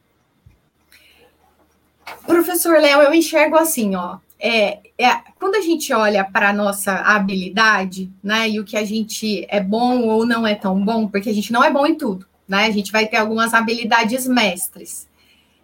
Professor 2.25 2.79
Léo, 2.79 3.01
eu 3.01 3.13
enxergo 3.13 3.57
assim, 3.57 3.97
ó, 3.97 4.19
é, 4.45 4.81
é, 4.99 5.21
quando 5.39 5.55
a 5.55 5.61
gente 5.61 5.95
olha 5.95 6.25
para 6.25 6.49
a 6.49 6.53
nossa 6.53 6.93
habilidade, 6.95 8.11
né, 8.21 8.51
e 8.51 8.59
o 8.59 8.65
que 8.65 8.77
a 8.77 8.85
gente 8.85 9.47
é 9.49 9.61
bom 9.61 10.01
ou 10.09 10.27
não 10.27 10.45
é 10.45 10.57
tão 10.57 10.85
bom, 10.85 11.07
porque 11.07 11.31
a 11.31 11.33
gente 11.33 11.53
não 11.53 11.63
é 11.63 11.71
bom 11.71 11.87
em 11.87 11.95
tudo, 11.95 12.27
né, 12.49 12.67
a 12.67 12.71
gente 12.73 12.91
vai 12.91 13.07
ter 13.07 13.19
algumas 13.19 13.55
habilidades 13.55 14.27
mestres. 14.27 15.09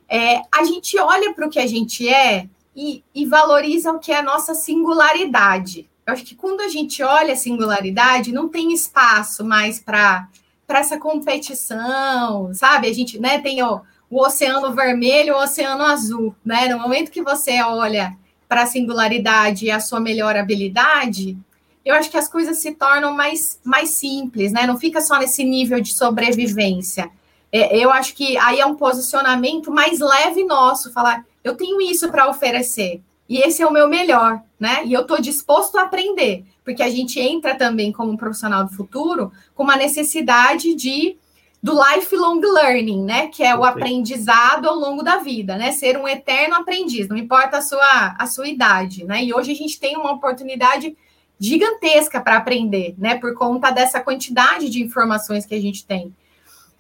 É, 0.09 0.43
a 0.55 0.63
gente 0.63 0.97
olha 0.97 1.35
para 1.35 1.45
o 1.45 1.51
que 1.51 1.59
a 1.59 1.67
gente 1.67 2.09
é 2.09 2.49
e, 2.75 3.03
e 3.13 3.27
valoriza 3.27 3.91
o 3.91 3.99
que 3.99 4.13
é 4.13 4.19
a 4.19 4.23
nossa 4.23 4.55
singularidade. 4.55 5.91
Eu 6.07 6.13
acho 6.13 6.25
que 6.25 6.37
quando 6.37 6.61
a 6.61 6.69
gente 6.69 7.03
olha 7.03 7.33
a 7.33 7.37
singularidade, 7.37 8.33
não 8.33 8.49
tem 8.49 8.73
espaço 8.73 9.45
mais 9.45 9.81
para 9.81 10.29
essa 10.69 10.99
competição, 10.99 12.55
sabe? 12.55 12.89
A 12.89 12.95
gente 12.95 13.19
né, 13.19 13.41
tem 13.41 13.61
o, 13.61 13.81
o 14.09 14.25
oceano 14.25 14.73
vermelho, 14.73 15.35
o 15.35 15.43
oceano 15.43 15.85
azul, 15.85 16.35
né? 16.45 16.69
No 16.69 16.79
momento 16.79 17.11
que 17.11 17.23
você 17.23 17.61
olha 17.61 18.17
para 18.49 18.63
a 18.63 18.67
singularidade 18.67 19.67
e 19.67 19.71
a 19.71 19.81
sua 19.81 20.01
melhor 20.01 20.37
habilidade, 20.37 21.37
eu 21.85 21.95
acho 21.95 22.11
que 22.11 22.17
as 22.17 22.29
coisas 22.29 22.59
se 22.59 22.73
tornam 22.73 23.15
mais, 23.15 23.61
mais 23.65 23.91
simples, 23.91 24.53
né? 24.53 24.67
Não 24.67 24.79
fica 24.79 25.01
só 25.01 25.19
nesse 25.19 25.45
nível 25.45 25.81
de 25.81 25.95
sobrevivência. 25.95 27.11
É, 27.51 27.77
eu 27.79 27.91
acho 27.91 28.15
que 28.15 28.37
aí 28.39 28.61
é 28.61 28.67
um 28.67 28.75
posicionamento 28.75 29.71
mais 29.71 30.01
leve 30.01 30.45
nosso, 30.45 30.93
falar, 30.93 31.25
eu 31.43 31.57
tenho 31.57 31.81
isso 31.81 32.11
para 32.11 32.29
oferecer, 32.29 33.01
e 33.29 33.39
esse 33.39 33.63
é 33.63 33.67
o 33.67 33.73
meu 33.73 33.89
melhor, 33.89 34.43
né? 34.59 34.83
E 34.85 34.93
eu 34.93 35.03
estou 35.03 35.21
disposto 35.21 35.77
a 35.79 35.83
aprender, 35.83 36.45
porque 36.65 36.83
a 36.83 36.91
gente 36.91 37.21
entra 37.21 37.55
também 37.55 37.93
como 37.93 38.13
um 38.13 38.17
profissional 38.17 38.65
do 38.65 38.75
futuro 38.75 39.33
com 39.55 39.63
uma 39.63 39.77
necessidade 39.77 40.75
de 40.75 41.17
do 41.63 41.73
lifelong 41.73 42.41
learning, 42.41 43.05
né? 43.05 43.27
Que 43.29 43.43
é 43.43 43.55
o 43.55 43.65
aprendizado 43.65 44.69
ao 44.69 44.77
longo 44.77 45.03
da 45.03 45.19
vida, 45.19 45.57
né? 45.57 45.73
Ser 45.73 45.97
um 45.99 46.07
eterno 46.07 46.55
aprendiz, 46.55 47.09
não 47.09 47.17
importa 47.17 47.59
a 47.59 47.63
sua, 47.63 48.17
a 48.19 48.27
sua 48.27 48.49
idade, 48.49 49.05
né? 49.05 49.25
E 49.25 49.35
hoje 49.35 49.53
a 49.53 49.57
gente 49.57 49.79
tem 49.79 49.97
uma 49.97 50.13
oportunidade 50.13 50.97
gigantesca 51.39 52.21
para 52.21 52.37
aprender, 52.37 52.95
né? 52.99 53.17
Por 53.17 53.35
conta 53.35 53.71
dessa 53.71 54.01
quantidade 54.01 54.69
de 54.69 54.83
informações 54.83 55.45
que 55.45 55.55
a 55.55 55.61
gente 55.61 55.85
tem. 55.85 56.15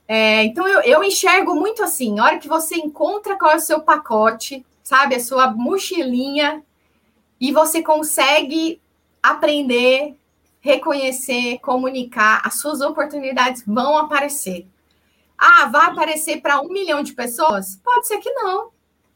É, 0.06 0.44
então 0.44 0.66
eu, 0.66 0.80
eu 0.80 1.04
enxergo 1.04 1.54
muito 1.54 1.82
assim, 1.82 2.18
a 2.18 2.24
hora 2.24 2.38
que 2.38 2.48
você 2.48 2.76
encontra 2.76 3.36
qual 3.36 3.52
é 3.52 3.56
o 3.56 3.60
seu 3.60 3.80
pacote, 3.80 4.64
sabe, 4.82 5.14
a 5.14 5.20
sua 5.20 5.50
mochilinha, 5.50 6.62
e 7.38 7.52
você 7.52 7.82
consegue 7.82 8.80
aprender 9.22 10.16
reconhecer, 10.68 11.58
comunicar, 11.60 12.42
as 12.44 12.58
suas 12.60 12.82
oportunidades 12.82 13.64
vão 13.66 13.96
aparecer. 13.96 14.66
Ah, 15.36 15.66
vai 15.66 15.86
aparecer 15.86 16.42
para 16.42 16.60
um 16.60 16.68
milhão 16.68 17.02
de 17.02 17.14
pessoas? 17.14 17.80
Pode 17.82 18.06
ser 18.06 18.18
que 18.18 18.30
não, 18.32 18.70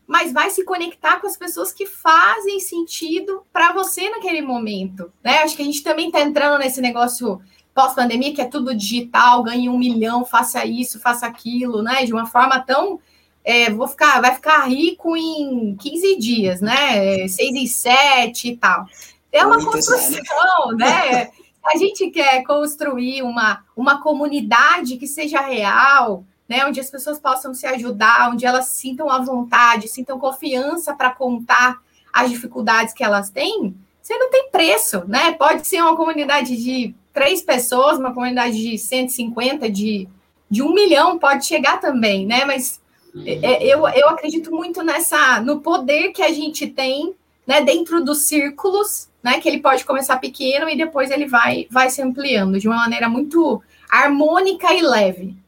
mas 0.06 0.32
vai 0.32 0.48
se 0.48 0.64
conectar 0.64 1.20
com 1.20 1.26
as 1.26 1.36
pessoas 1.36 1.72
que 1.72 1.84
fazem 1.86 2.58
sentido 2.58 3.42
para 3.52 3.72
você 3.72 4.08
naquele 4.08 4.40
momento. 4.40 5.12
Né? 5.22 5.38
Acho 5.38 5.56
que 5.56 5.62
a 5.62 5.64
gente 5.64 5.82
também 5.82 6.06
está 6.06 6.20
entrando 6.20 6.58
nesse 6.58 6.80
negócio 6.80 7.40
pós-pandemia, 7.74 8.34
que 8.34 8.40
é 8.40 8.46
tudo 8.46 8.74
digital, 8.74 9.42
ganhe 9.42 9.68
um 9.68 9.78
milhão, 9.78 10.24
faça 10.24 10.64
isso, 10.64 11.00
faça 11.00 11.26
aquilo, 11.26 11.82
né? 11.82 12.04
De 12.04 12.12
uma 12.12 12.26
forma 12.26 12.60
tão. 12.60 13.00
É, 13.44 13.70
vou 13.70 13.88
ficar, 13.88 14.20
vai 14.20 14.34
ficar 14.34 14.64
rico 14.68 15.16
em 15.16 15.74
15 15.76 16.16
dias, 16.16 16.60
né? 16.60 17.26
Seis 17.26 17.56
e 17.56 17.66
sete 17.66 18.50
e 18.50 18.56
tal. 18.56 18.86
É 19.32 19.44
uma 19.44 19.64
construção, 19.64 20.76
né? 20.76 21.30
a 21.64 21.76
gente 21.76 22.10
quer 22.10 22.42
construir 22.44 23.22
uma, 23.22 23.64
uma 23.76 24.02
comunidade 24.02 24.96
que 24.96 25.06
seja 25.06 25.40
real, 25.40 26.24
né, 26.48 26.66
onde 26.66 26.80
as 26.80 26.90
pessoas 26.90 27.18
possam 27.18 27.54
se 27.54 27.66
ajudar, 27.66 28.30
onde 28.30 28.44
elas 28.44 28.68
sintam 28.68 29.08
a 29.08 29.18
vontade, 29.18 29.88
sintam 29.88 30.18
confiança 30.18 30.94
para 30.94 31.10
contar 31.10 31.80
as 32.12 32.30
dificuldades 32.30 32.92
que 32.92 33.02
elas 33.02 33.30
têm, 33.30 33.74
você 34.02 34.18
não 34.18 34.30
tem 34.30 34.50
preço, 34.50 35.04
né? 35.06 35.32
Pode 35.32 35.66
ser 35.66 35.80
uma 35.80 35.96
comunidade 35.96 36.56
de 36.56 36.94
três 37.12 37.40
pessoas, 37.40 37.98
uma 37.98 38.12
comunidade 38.12 38.56
de 38.60 38.76
150, 38.76 39.70
de, 39.70 40.08
de 40.50 40.62
um 40.62 40.74
milhão, 40.74 41.18
pode 41.18 41.46
chegar 41.46 41.80
também, 41.80 42.26
né? 42.26 42.44
Mas 42.44 42.80
é, 43.24 43.64
eu, 43.64 43.86
eu 43.88 44.08
acredito 44.08 44.50
muito 44.50 44.82
nessa 44.82 45.40
no 45.40 45.60
poder 45.60 46.10
que 46.12 46.22
a 46.22 46.32
gente 46.32 46.66
tem 46.66 47.14
né, 47.46 47.60
dentro 47.60 48.04
dos 48.04 48.26
círculos 48.26 49.08
né? 49.22 49.40
Que 49.40 49.48
ele 49.48 49.60
pode 49.60 49.84
começar 49.84 50.16
pequeno 50.18 50.68
e 50.68 50.76
depois 50.76 51.10
ele 51.10 51.26
vai, 51.26 51.66
vai 51.70 51.90
se 51.90 52.02
ampliando 52.02 52.58
de 52.58 52.68
uma 52.68 52.76
maneira 52.76 53.08
muito 53.08 53.62
harmônica 53.88 54.72
e 54.72 54.82
leve. 54.82 55.42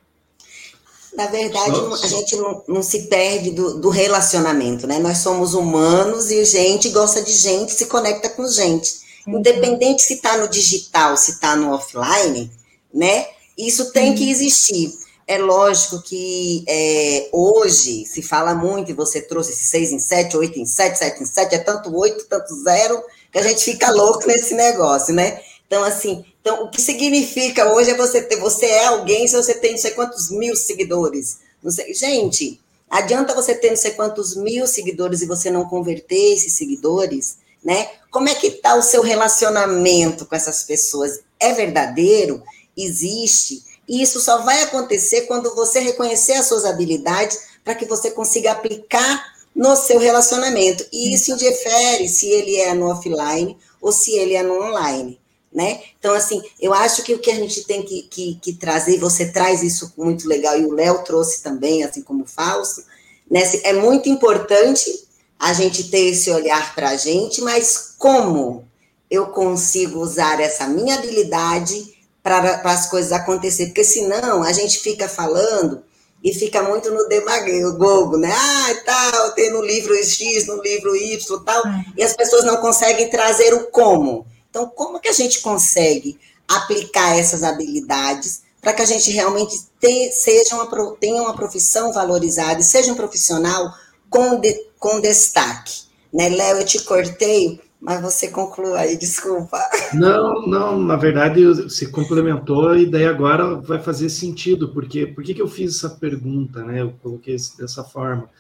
Na 1.15 1.27
verdade, 1.27 1.71
Nossa. 1.71 2.07
a 2.07 2.09
gente 2.09 2.37
não, 2.37 2.63
não, 2.67 2.83
se 2.83 3.07
perde 3.07 3.53
do, 3.53 3.79
do, 3.79 3.89
relacionamento, 3.89 4.87
né? 4.87 4.99
Nós 4.99 5.19
somos 5.19 5.55
humanos 5.55 6.31
e 6.31 6.45
gente 6.45 6.89
gosta 6.89 7.23
de 7.23 7.33
gente, 7.33 7.73
se 7.73 7.87
conecta 7.87 8.29
com 8.29 8.47
gente. 8.49 8.93
Uhum. 9.27 9.39
Independente 9.39 10.03
se 10.03 10.15
está 10.15 10.37
no 10.37 10.49
digital, 10.49 11.17
se 11.17 11.33
está 11.33 11.55
no 11.55 11.73
offline, 11.73 12.51
né? 12.93 13.27
Isso 13.57 13.93
tem 13.93 14.11
uhum. 14.11 14.17
que 14.17 14.29
existir. 14.29 14.93
é 15.27 15.39
lógico 15.39 16.03
que 16.03 16.65
é, 16.69 17.29
hoje 17.33 18.05
se 18.07 18.21
fala 18.21 18.53
muito, 18.53 18.91
e 18.91 18.95
você 18.95 19.23
trouxe 19.23 19.53
esse 19.53 19.67
6 19.67 19.93
em 19.93 19.99
7, 20.01 20.37
8 20.37 20.59
em 20.59 20.67
7, 20.67 20.99
7 20.99 21.23
em 21.23 21.27
7, 21.27 21.55
é 21.55 21.59
tanto 21.59 21.97
8, 21.97 22.27
tanto 22.29 22.53
0, 22.57 23.03
que 23.35 23.39
a 23.41 23.43
gente 23.43 23.65
fica 23.65 23.91
louco 23.91 24.29
nesse 24.29 24.55
negócio, 24.55 25.13
né? 25.13 25.41
Então, 25.67 25.83
assim, 25.83 26.25
então, 26.41 26.63
o 26.63 26.71
que 26.71 26.81
significa 26.81 27.75
hoje 27.75 27.91
é 27.91 27.97
você 27.97 28.23
ter, 28.23 28.37
você 28.37 28.67
é 28.67 28.85
alguém 28.85 29.27
se 29.27 29.35
você 29.35 29.55
tem 29.55 29.73
não 29.73 29.79
sei 29.79 29.91
quantos 29.91 30.31
mil 30.31 30.55
seguidores. 30.55 31.39
Não 31.61 31.73
sei, 31.73 31.93
gente, 31.93 32.61
adianta 32.89 33.35
você 33.35 33.57
ter 33.57 33.71
não 33.71 33.77
sei 33.77 33.91
quantos 33.91 34.37
mil 34.37 34.69
seguidores 34.69 35.21
e 35.21 35.27
você 35.27 35.51
não 35.51 35.65
converter 35.65 36.35
esses 36.35 36.53
seguidores, 36.53 37.39
né? 37.65 37.91
Como 38.09 38.29
é 38.29 38.37
que 38.37 38.47
está 38.47 38.77
o 38.77 38.83
seu 38.83 39.03
relacionamento 39.03 40.27
com 40.27 40.37
essas 40.37 40.63
pessoas? 40.63 41.19
É 41.41 41.53
verdadeiro? 41.55 42.41
Existe? 42.77 43.65
E 43.89 44.01
isso 44.01 44.21
só 44.21 44.43
vai 44.43 44.63
acontecer 44.63 45.23
quando 45.23 45.53
você 45.57 45.81
reconhecer 45.81 46.35
as 46.35 46.47
suas 46.47 46.65
habilidades 46.65 47.41
para 47.65 47.75
que 47.75 47.85
você 47.85 48.13
consiga 48.13 48.53
aplicar 48.53 49.34
no 49.55 49.77
seu 49.77 49.99
relacionamento. 49.99 50.85
E 50.93 51.15
isso 51.15 51.33
indifere 51.33 52.09
se 52.09 52.27
ele 52.27 52.57
é 52.57 52.75
no 52.75 52.91
offline 52.91 53.57
ou 53.81 53.93
se 53.93 54.13
ele 54.13 54.35
é 54.35 54.43
no 54.43 54.63
online. 54.63 55.21
Né? 55.53 55.81
Então, 55.99 56.13
assim, 56.15 56.43
eu 56.61 56.75
acho 56.75 57.05
que 57.05 57.15
o 57.15 57.19
que 57.21 57.31
a 57.31 57.37
gente 57.37 57.63
tem 57.65 57.83
que, 57.83 58.03
que, 58.03 58.35
que 58.43 58.55
trazer, 58.55 58.99
você 58.99 59.31
traz 59.31 59.63
isso 59.63 59.93
muito 59.97 60.27
legal, 60.27 60.59
e 60.59 60.67
o 60.67 60.73
Léo 60.73 61.05
trouxe 61.05 61.45
também, 61.45 61.85
assim 61.85 62.03
como 62.03 62.25
o 62.25 62.27
Fausto, 62.27 62.83
né? 63.31 63.41
é 63.63 63.73
muito 63.73 64.09
importante 64.09 64.91
a 65.39 65.53
gente 65.53 65.91
ter 65.91 66.09
esse 66.09 66.29
olhar 66.29 66.75
para 66.75 66.91
a 66.91 66.97
gente, 66.97 67.41
mas 67.41 67.95
como 67.97 68.65
eu 69.09 69.29
consigo 69.29 70.01
usar 70.01 70.41
essa 70.41 70.67
minha 70.67 70.97
habilidade 70.97 71.95
para 72.21 72.61
as 72.65 72.89
coisas 72.89 73.13
acontecer, 73.13 73.67
porque 73.67 73.85
senão 73.85 74.43
a 74.43 74.53
gente 74.53 74.81
fica 74.81 75.09
falando 75.09 75.85
e 76.25 76.33
fica 76.33 76.63
muito 76.63 76.91
no 76.91 77.07
demagogo, 77.07 78.17
né? 78.17 78.33
Ah, 78.35 78.75
tal, 78.87 79.33
tem 79.33 79.53
no 79.53 79.61
livro 79.61 79.95
X, 79.95 80.47
no 80.47 80.63
livro 80.63 80.97
Y, 80.97 81.45
tal, 81.45 81.67
é. 81.67 81.85
e 81.99 82.03
as 82.03 82.17
pessoas 82.17 82.45
não 82.45 82.57
conseguem 82.57 83.11
trazer 83.11 83.53
o 83.53 83.67
como. 83.67 84.27
Então, 84.49 84.67
como 84.67 84.99
que 84.99 85.09
a 85.09 85.13
gente 85.13 85.43
consegue 85.43 86.19
aplicar 86.49 87.19
essas 87.19 87.43
habilidades 87.43 88.43
para 88.63 88.73
que 88.73 88.81
a 88.81 88.87
gente 88.87 89.11
realmente 89.11 89.67
tenha, 89.79 90.11
seja 90.11 90.55
uma, 90.55 90.97
tenha 90.99 91.21
uma 91.21 91.37
profissão 91.37 91.93
valorizada 91.93 92.59
e 92.59 92.65
seja 92.65 92.91
um 92.91 92.97
profissional 92.97 93.75
com, 94.09 94.41
de, 94.41 94.55
com 94.79 95.01
destaque? 95.01 95.83
Né, 96.11 96.31
Léo, 96.31 96.59
eu 96.59 96.65
te 96.65 96.81
cortei, 96.85 97.61
mas 97.85 98.01
você 98.01 98.29
conclua 98.29 98.79
aí, 98.79 98.97
desculpa. 98.97 99.59
Não, 99.93 100.47
não, 100.47 100.81
na 100.81 100.97
verdade 100.97 101.45
você 101.45 101.87
complementou 101.87 102.75
e 102.75 102.87
daí 102.87 103.05
agora 103.05 103.57
vai 103.57 103.79
fazer 103.79 104.09
sentido, 104.09 104.71
porque 104.71 105.07
por 105.07 105.23
que, 105.23 105.39
eu 105.39 105.47
fiz 105.47 105.77
essa 105.77 105.91
pergunta, 105.91 106.65
né? 106.65 106.81
Eu 106.81 106.95
coloquei 107.03 107.37
dessa 107.59 107.85
forma. 107.85 108.31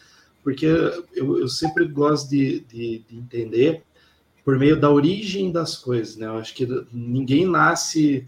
Porque 0.43 0.65
eu, 0.65 1.39
eu 1.39 1.49
sempre 1.49 1.87
gosto 1.87 2.31
de, 2.31 2.61
de, 2.61 3.05
de 3.07 3.17
entender 3.19 3.83
por 4.43 4.59
meio 4.59 4.81
da 4.81 4.91
origem 4.91 5.53
das 5.53 5.77
coisas, 5.77 6.17
né? 6.17 6.27
Eu 6.27 6.39
acho 6.39 6.55
que 6.55 6.67
ninguém 6.91 7.47
nasce 7.47 8.27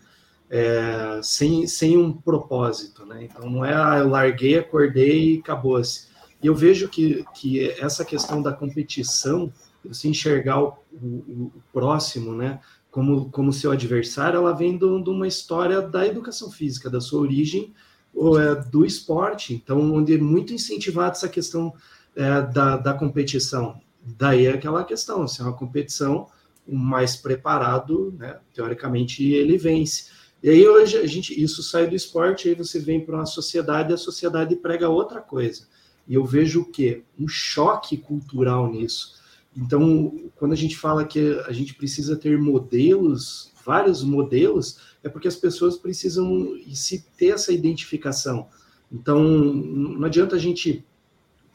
é, 0.50 1.18
sem, 1.22 1.66
sem 1.66 1.96
um 1.96 2.12
propósito, 2.12 3.06
né? 3.06 3.24
Então 3.24 3.48
não 3.48 3.64
é, 3.64 3.74
ah, 3.74 3.98
eu 4.00 4.08
larguei, 4.10 4.58
acordei 4.58 5.36
e 5.36 5.38
acabou-se. 5.38 6.08
E 6.42 6.46
eu 6.46 6.54
vejo 6.54 6.90
que, 6.90 7.24
que 7.34 7.70
essa 7.80 8.04
questão 8.04 8.42
da 8.42 8.52
competição 8.52 9.50
você 9.88 10.08
enxergar 10.08 10.62
o, 10.62 10.76
o, 10.92 11.52
o, 11.54 11.62
próximo, 11.72 12.34
né, 12.34 12.60
como, 12.90 13.30
como 13.30 13.52
seu 13.52 13.70
adversário, 13.70 14.38
ela 14.38 14.52
vem 14.52 14.78
de 14.78 14.84
uma 14.84 15.28
história 15.28 15.82
da 15.82 16.06
educação 16.06 16.50
física, 16.50 16.88
da 16.88 17.00
sua 17.00 17.20
origem 17.20 17.74
é, 18.14 18.54
do 18.70 18.84
esporte, 18.84 19.54
então, 19.54 19.92
onde 19.92 20.14
é 20.14 20.18
muito 20.18 20.52
incentivado 20.52 21.12
essa 21.12 21.28
questão 21.28 21.74
é, 22.14 22.40
da, 22.40 22.76
da 22.76 22.94
competição. 22.94 23.80
Daí 24.02 24.46
é 24.46 24.52
aquela 24.52 24.84
questão, 24.84 25.26
se 25.28 25.40
é 25.40 25.44
uma 25.44 25.52
competição, 25.52 26.28
o 26.66 26.74
mais 26.74 27.16
preparado, 27.16 28.14
né, 28.18 28.38
teoricamente, 28.54 29.22
ele 29.24 29.58
vence. 29.58 30.10
E 30.42 30.48
aí 30.48 30.66
hoje 30.66 30.96
a 30.96 31.06
gente, 31.06 31.38
isso 31.40 31.62
sai 31.62 31.86
do 31.86 31.94
esporte, 31.94 32.48
aí 32.48 32.54
você 32.54 32.78
vem 32.78 33.04
para 33.04 33.16
uma 33.16 33.26
sociedade, 33.26 33.90
e 33.90 33.94
a 33.94 33.98
sociedade 33.98 34.56
prega 34.56 34.88
outra 34.88 35.20
coisa. 35.20 35.66
E 36.08 36.14
eu 36.14 36.24
vejo 36.24 36.62
o 36.62 36.64
quê? 36.64 37.02
Um 37.18 37.26
choque 37.28 37.96
cultural 37.96 38.70
nisso 38.70 39.15
então, 39.56 40.30
quando 40.36 40.52
a 40.52 40.56
gente 40.56 40.76
fala 40.76 41.04
que 41.04 41.40
a 41.46 41.52
gente 41.52 41.74
precisa 41.74 42.14
ter 42.16 42.38
modelos, 42.38 43.52
vários 43.64 44.04
modelos, 44.04 44.78
é 45.02 45.08
porque 45.08 45.26
as 45.26 45.36
pessoas 45.36 45.76
precisam 45.76 46.54
se 46.72 47.06
ter 47.16 47.28
essa 47.28 47.52
identificação. 47.52 48.48
Então, 48.92 49.22
não 49.24 50.04
adianta 50.06 50.36
a 50.36 50.38
gente, 50.38 50.84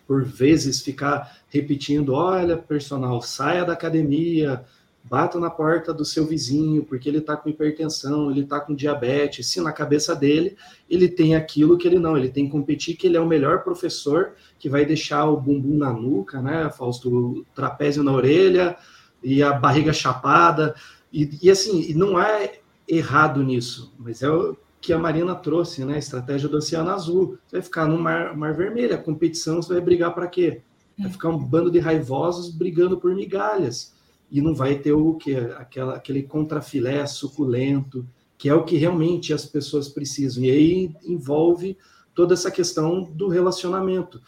por 0.08 0.24
vezes, 0.26 0.82
ficar 0.82 1.38
repetindo: 1.48 2.14
olha, 2.14 2.58
personal, 2.58 3.22
saia 3.22 3.64
da 3.64 3.74
academia, 3.74 4.66
bata 5.04 5.40
na 5.40 5.50
porta 5.50 5.94
do 5.94 6.06
seu 6.06 6.26
vizinho, 6.26 6.84
porque 6.84 7.10
ele 7.10 7.18
está 7.18 7.36
com 7.36 7.50
hipertensão, 7.50 8.30
ele 8.30 8.42
está 8.42 8.60
com 8.60 8.76
diabetes. 8.76 9.48
Se 9.48 9.60
na 9.60 9.72
cabeça 9.72 10.16
dele 10.16 10.56
ele 10.90 11.08
tem 11.08 11.36
aquilo 11.36 11.78
que 11.78 11.88
ele 11.88 12.00
não, 12.00 12.18
ele 12.18 12.30
tem 12.30 12.46
que 12.46 12.52
competir, 12.52 12.96
que 12.96 13.08
ele 13.08 13.18
é 13.18 13.22
o 13.22 13.28
melhor 13.28 13.64
professor, 13.64 14.34
que 14.60 14.70
vai 14.70 14.86
deixar 14.86 15.26
o 15.26 15.38
bumbum 15.40 15.78
na 15.78 15.92
nuca, 15.92 16.42
né, 16.42 16.70
Fausto, 16.70 17.10
o 17.10 17.46
trapézio 17.56 18.04
na 18.04 18.12
orelha 18.12 18.78
e 19.24 19.42
a 19.42 19.54
barriga 19.54 19.92
chapada. 19.92 20.76
E, 21.12 21.30
e 21.42 21.50
assim, 21.50 21.94
não 21.94 22.20
é 22.20 22.60
errado 22.88 23.44
nisso, 23.44 23.94
mas 23.98 24.22
é 24.22 24.30
o 24.30 24.56
que 24.80 24.94
a 24.94 24.98
Marina 24.98 25.36
trouxe, 25.36 25.86
né, 25.86 25.96
a 25.96 26.00
estratégia 26.00 26.50
do 26.50 26.58
Oceano 26.58 26.90
Azul. 26.90 27.38
Você 27.48 27.58
vai 27.58 27.62
ficar 27.62 27.88
no 27.88 28.00
mar, 28.00 28.36
mar 28.36 28.54
vermelho, 28.54 28.96
a 28.96 28.98
competição, 28.98 29.62
você 29.62 29.74
vai 29.74 29.82
brigar 29.82 30.14
para 30.14 30.28
quê? 30.28 30.62
Vai 30.98 31.10
ficar 31.10 31.30
um 31.30 31.38
bando 31.38 31.72
de 31.72 31.80
raivosos 31.80 32.50
brigando 32.52 33.00
por 33.00 33.14
migalhas 33.16 34.00
e 34.32 34.42
não 34.42 34.56
vai 34.56 34.76
ter 34.76 34.94
o 34.94 35.16
que 35.16 35.36
aquela 35.36 35.96
aquele 35.96 36.24
contrafilé 36.24 37.06
suculento, 37.06 38.08
que 38.38 38.48
é 38.48 38.56
o 38.56 38.64
que 38.64 38.78
realmente 38.78 39.34
as 39.34 39.46
pessoas 39.46 39.90
precisam. 39.90 40.44
E 40.44 40.50
aí 40.50 40.96
envolve 41.04 41.78
toda 42.16 42.34
essa 42.34 42.50
questão 42.50 43.04
do 43.04 43.28
relacionamento. 43.28 44.22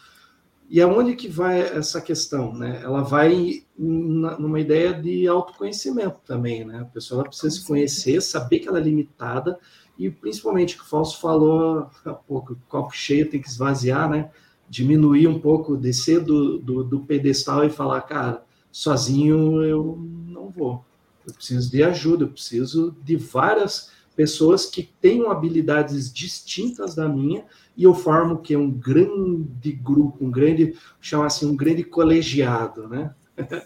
E 0.68 0.80
aonde 0.80 1.14
que 1.14 1.28
vai 1.28 1.60
essa 1.60 2.00
questão, 2.00 2.52
né? 2.54 2.80
Ela 2.82 3.02
vai 3.02 3.64
numa 3.78 4.60
ideia 4.60 4.92
de 4.94 5.26
autoconhecimento 5.26 6.20
também, 6.26 6.64
né? 6.64 6.80
A 6.80 6.84
pessoa 6.86 7.24
precisa 7.24 7.50
se 7.50 7.66
conhecer, 7.66 8.20
saber 8.20 8.60
que 8.60 8.68
ela 8.68 8.78
é 8.78 8.82
limitada 8.82 9.58
e 9.98 10.10
principalmente 10.10 10.76
que 10.76 10.82
o 10.82 10.86
Falso 10.86 11.20
falou 11.20 11.88
há 12.04 12.14
pouco, 12.14 12.54
o 12.54 12.58
copo 12.68 12.92
cheio 12.94 13.28
tem 13.28 13.40
que 13.40 13.48
esvaziar, 13.48 14.10
né? 14.10 14.30
Diminuir 14.68 15.28
um 15.28 15.38
pouco, 15.38 15.76
descer 15.76 16.20
do, 16.20 16.58
do, 16.58 16.82
do 16.82 17.00
pedestal 17.00 17.64
e 17.64 17.70
falar, 17.70 18.00
cara, 18.02 18.42
sozinho 18.74 19.62
eu 19.62 19.96
não 20.26 20.50
vou. 20.50 20.84
Eu 21.24 21.32
preciso 21.32 21.70
de 21.70 21.80
ajuda, 21.84 22.24
eu 22.24 22.28
preciso 22.28 22.90
de 23.04 23.14
várias 23.14 23.92
pessoas 24.16 24.66
que 24.66 24.82
tenham 25.00 25.30
habilidades 25.30 26.12
distintas 26.12 26.96
da 26.96 27.08
minha 27.08 27.44
e 27.76 27.84
eu 27.84 27.94
formo 27.94 28.38
que 28.38 28.52
é 28.52 28.58
um 28.58 28.68
grande 28.68 29.70
grupo, 29.70 30.24
um 30.24 30.30
grande, 30.30 30.76
chama 31.00 31.26
assim, 31.26 31.46
um 31.46 31.54
grande 31.54 31.84
colegiado, 31.84 32.88
né? 32.88 33.14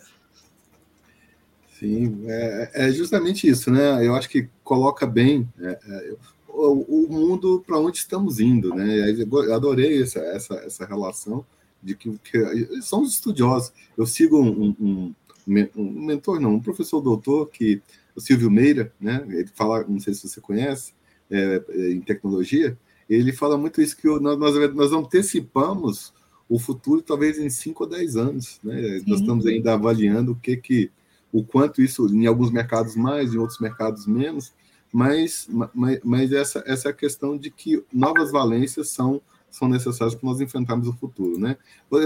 Sim, 1.78 2.24
é, 2.26 2.70
é, 2.74 2.92
justamente 2.92 3.48
isso, 3.48 3.70
né? 3.70 4.06
Eu 4.06 4.14
acho 4.14 4.28
que 4.28 4.50
coloca 4.62 5.06
bem 5.06 5.48
é, 5.58 5.78
é, 5.86 6.16
o, 6.48 7.06
o, 7.06 7.08
mundo 7.10 7.64
para 7.66 7.78
onde 7.78 7.96
estamos 7.96 8.40
indo, 8.40 8.74
né? 8.74 9.10
Eu 9.10 9.54
adorei 9.54 10.02
essa, 10.02 10.18
essa, 10.18 10.54
essa 10.56 10.84
relação 10.84 11.46
de 11.82 11.94
que, 11.94 12.10
que 12.18 12.82
são 12.82 13.02
os 13.02 13.14
estudiosos. 13.14 13.72
Eu 13.96 14.06
sigo 14.06 14.40
um, 14.40 14.74
um, 14.80 15.14
um, 15.46 16.04
mentor, 16.06 16.40
não, 16.40 16.54
um 16.54 16.60
professor 16.60 17.00
doutor, 17.00 17.48
que 17.48 17.80
o 18.14 18.20
Silvio 18.20 18.50
Meira, 18.50 18.92
né? 19.00 19.24
Ele 19.28 19.48
fala, 19.54 19.84
não 19.88 20.00
sei 20.00 20.14
se 20.14 20.28
você 20.28 20.40
conhece, 20.40 20.92
é, 21.30 21.62
é, 21.68 21.90
em 21.92 22.00
tecnologia, 22.00 22.76
ele 23.08 23.32
fala 23.32 23.56
muito 23.56 23.80
isso, 23.80 23.96
que 23.96 24.06
nós, 24.06 24.38
nós, 24.38 24.74
nós 24.74 24.92
antecipamos 24.92 26.12
o 26.48 26.58
futuro 26.58 27.02
talvez 27.02 27.38
em 27.38 27.50
5 27.50 27.84
ou 27.84 27.88
10 27.88 28.16
anos. 28.16 28.60
Né? 28.62 29.02
Nós 29.06 29.20
estamos 29.20 29.46
ainda 29.46 29.74
avaliando 29.74 30.32
o 30.32 30.36
que 30.36 30.56
que 30.56 30.90
o 31.32 31.44
quanto 31.44 31.82
isso, 31.82 32.06
em 32.06 32.26
alguns 32.26 32.50
mercados 32.50 32.96
mais, 32.96 33.34
em 33.34 33.38
outros 33.38 33.60
mercados 33.60 34.06
menos, 34.06 34.52
mas, 34.90 35.46
mas, 35.74 36.00
mas 36.02 36.32
essa, 36.32 36.62
essa 36.66 36.92
questão 36.92 37.36
de 37.36 37.50
que 37.50 37.84
novas 37.92 38.30
valências 38.30 38.88
são 38.90 39.20
são 39.50 39.68
necessários 39.68 40.14
para 40.14 40.28
nós 40.28 40.40
enfrentarmos 40.40 40.88
o 40.88 40.92
futuro, 40.92 41.38
né? 41.38 41.56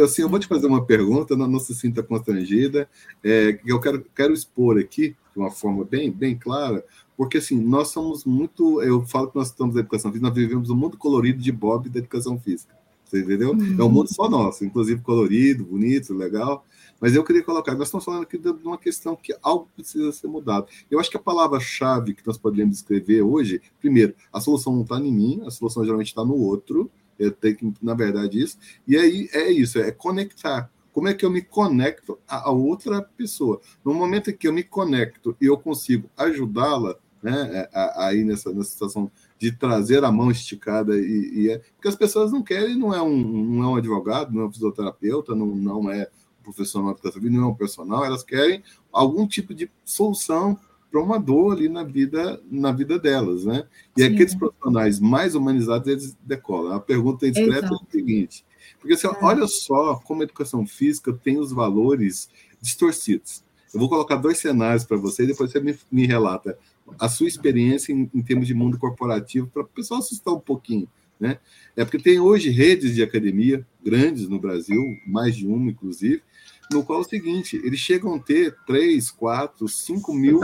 Assim, 0.03 0.22
eu 0.22 0.28
vou 0.28 0.38
te 0.38 0.47
fazer 0.47 0.66
uma 0.66 0.84
pergunta, 0.84 1.36
não, 1.36 1.47
não 1.47 1.59
se 1.59 1.74
sinta 1.74 2.03
constrangida, 2.03 2.88
é, 3.22 3.55
que 3.55 3.70
eu 3.70 3.80
quero, 3.80 4.05
quero 4.14 4.32
expor 4.32 4.78
aqui 4.78 5.16
de 5.34 5.38
uma 5.38 5.51
forma 5.51 5.84
bem, 5.84 6.11
bem 6.11 6.36
clara, 6.36 6.84
porque 7.16 7.38
assim, 7.38 7.61
nós 7.61 7.88
somos 7.88 8.24
muito, 8.24 8.82
eu 8.82 9.05
falo 9.07 9.28
que 9.30 9.36
nós 9.36 9.49
estamos 9.49 9.74
na 9.74 9.80
educação 9.80 10.11
física, 10.11 10.28
nós 10.28 10.36
vivemos 10.36 10.70
um 10.70 10.76
mundo 10.76 10.97
colorido 10.97 11.40
de 11.40 11.53
Bob 11.53 11.88
da 11.88 11.99
educação 11.99 12.38
física. 12.38 12.74
Você 13.05 13.20
entendeu? 13.20 13.53
Uhum. 13.53 13.76
É 13.78 13.84
um 13.84 13.90
mundo 13.90 14.12
só 14.12 14.28
nosso, 14.28 14.64
inclusive 14.64 15.03
colorido, 15.03 15.64
bonito, 15.64 16.14
legal. 16.14 16.64
Mas 16.99 17.14
eu 17.14 17.22
queria 17.22 17.43
colocar, 17.43 17.74
nós 17.74 17.88
estamos 17.88 18.07
falando 18.07 18.22
aqui 18.22 18.38
de 18.38 18.49
uma 18.49 18.78
questão 18.78 19.14
que 19.14 19.36
algo 19.43 19.68
precisa 19.76 20.11
ser 20.12 20.28
mudado. 20.28 20.66
Eu 20.90 20.99
acho 20.99 21.11
que 21.11 21.16
a 21.18 21.20
palavra-chave 21.20 22.14
que 22.14 22.26
nós 22.26 22.38
podemos 22.38 22.76
escrever 22.76 23.20
hoje, 23.20 23.61
primeiro, 23.80 24.14
a 24.32 24.40
solução 24.40 24.72
não 24.72 24.82
está 24.82 24.99
em 24.99 25.12
mim, 25.12 25.43
a 25.45 25.51
solução 25.51 25.84
geralmente 25.84 26.07
está 26.07 26.24
no 26.24 26.36
outro, 26.36 26.90
eu 27.19 27.31
tenho 27.31 27.57
que, 27.57 27.75
na 27.83 27.95
verdade, 27.95 28.43
isso. 28.43 28.59
E 28.87 28.97
aí 28.97 29.29
é 29.33 29.51
isso, 29.51 29.79
é 29.79 29.91
conectar. 29.91 30.71
Como 30.93 31.09
é 31.09 31.15
que 31.15 31.25
eu 31.25 31.31
me 31.31 31.41
conecto 31.41 32.19
a, 32.29 32.49
a 32.49 32.51
outra 32.51 33.03
pessoa? 33.03 33.61
No 33.85 33.95
momento 33.95 34.31
em 34.31 34.37
que 34.37 34.47
eu 34.47 34.53
me 34.53 34.63
conecto 34.63 35.37
e 35.41 35.47
eu 35.47 35.57
consigo 35.57 36.11
ajudá-la, 36.17 36.97
né, 37.23 37.69
aí 37.97 38.25
nessa, 38.25 38.53
nessa 38.53 38.71
situação 38.71 39.11
de 39.39 39.53
trazer 39.53 40.05
a 40.05 40.13
mão 40.13 40.31
esticada 40.31 40.97
e, 40.97 41.31
e 41.35 41.51
é, 41.51 41.59
porque 41.59 41.89
as 41.89 41.97
pessoas 41.97 42.33
não 42.33 42.43
querem, 42.43 42.77
não 42.77 42.93
é 42.93 43.01
um, 43.01 43.17
não 43.17 43.63
é 43.63 43.67
um 43.69 43.77
advogado, 43.77 44.33
não 44.33 44.43
é 44.43 44.47
um 44.47 44.53
fisioterapeuta, 44.53 45.35
não, 45.35 45.47
não 45.47 45.91
é 45.91 46.09
profissional 46.43 46.99
da 47.03 47.11
vida, 47.11 47.31
não 47.31 47.45
é 47.45 47.47
um 47.47 47.55
personal, 47.55 48.05
elas 48.05 48.25
querem 48.25 48.63
algum 48.93 49.27
tipo 49.27 49.55
de 49.55 49.71
solução 49.85 50.59
para 50.93 51.03
uma 51.03 51.18
dor 51.18 51.57
ali 51.57 51.70
na 51.70 51.82
vida, 51.82 52.38
na 52.51 52.70
vida 52.70 52.99
delas, 52.99 53.47
né? 53.47 53.64
E 53.97 54.03
Sim. 54.03 54.09
aqueles 54.09 54.34
profissionais 54.34 55.01
mais 55.01 55.34
humanizados, 55.34 55.88
eles 55.88 56.16
decolam. 56.22 56.72
A 56.72 56.80
pergunta 56.80 57.26
indiscreta 57.26 57.66
é 57.66 57.74
a 57.74 57.90
seguinte, 57.90 58.45
porque 58.78 58.93
assim, 58.93 59.07
é. 59.07 59.16
olha 59.22 59.47
só 59.47 59.95
como 60.05 60.20
a 60.20 60.24
educação 60.24 60.66
física 60.66 61.11
tem 61.12 61.38
os 61.38 61.51
valores 61.51 62.28
distorcidos. 62.61 63.43
Eu 63.72 63.80
vou 63.80 63.88
colocar 63.88 64.16
dois 64.16 64.36
cenários 64.36 64.84
para 64.84 64.99
você 64.99 65.24
e 65.24 65.28
depois 65.28 65.51
você 65.51 65.59
me, 65.59 65.74
me 65.90 66.07
relata 66.07 66.59
a 66.99 67.09
sua 67.09 67.26
experiência 67.26 67.90
em, 67.90 68.11
em 68.14 68.22
termos 68.22 68.47
de 68.47 68.53
mundo 68.53 68.78
corporativo, 68.78 69.47
para 69.47 69.62
o 69.62 69.66
pessoal 69.66 70.01
assustar 70.01 70.34
um 70.34 70.40
pouquinho. 70.40 70.86
Né? 71.18 71.38
É 71.74 71.84
porque 71.84 71.99
tem 71.99 72.20
hoje 72.20 72.51
redes 72.51 72.95
de 72.95 73.03
academia 73.03 73.66
grandes 73.82 74.28
no 74.28 74.38
Brasil, 74.38 74.82
mais 75.07 75.34
de 75.36 75.47
uma, 75.47 75.70
inclusive, 75.70 76.22
no 76.70 76.84
qual 76.84 76.99
é 76.99 77.03
o 77.03 77.09
seguinte: 77.09 77.57
eles 77.64 77.78
chegam 77.78 78.14
a 78.14 78.18
ter 78.18 78.55
3, 78.66 79.11
4, 79.11 79.68
5 79.68 80.12
mil, 80.12 80.40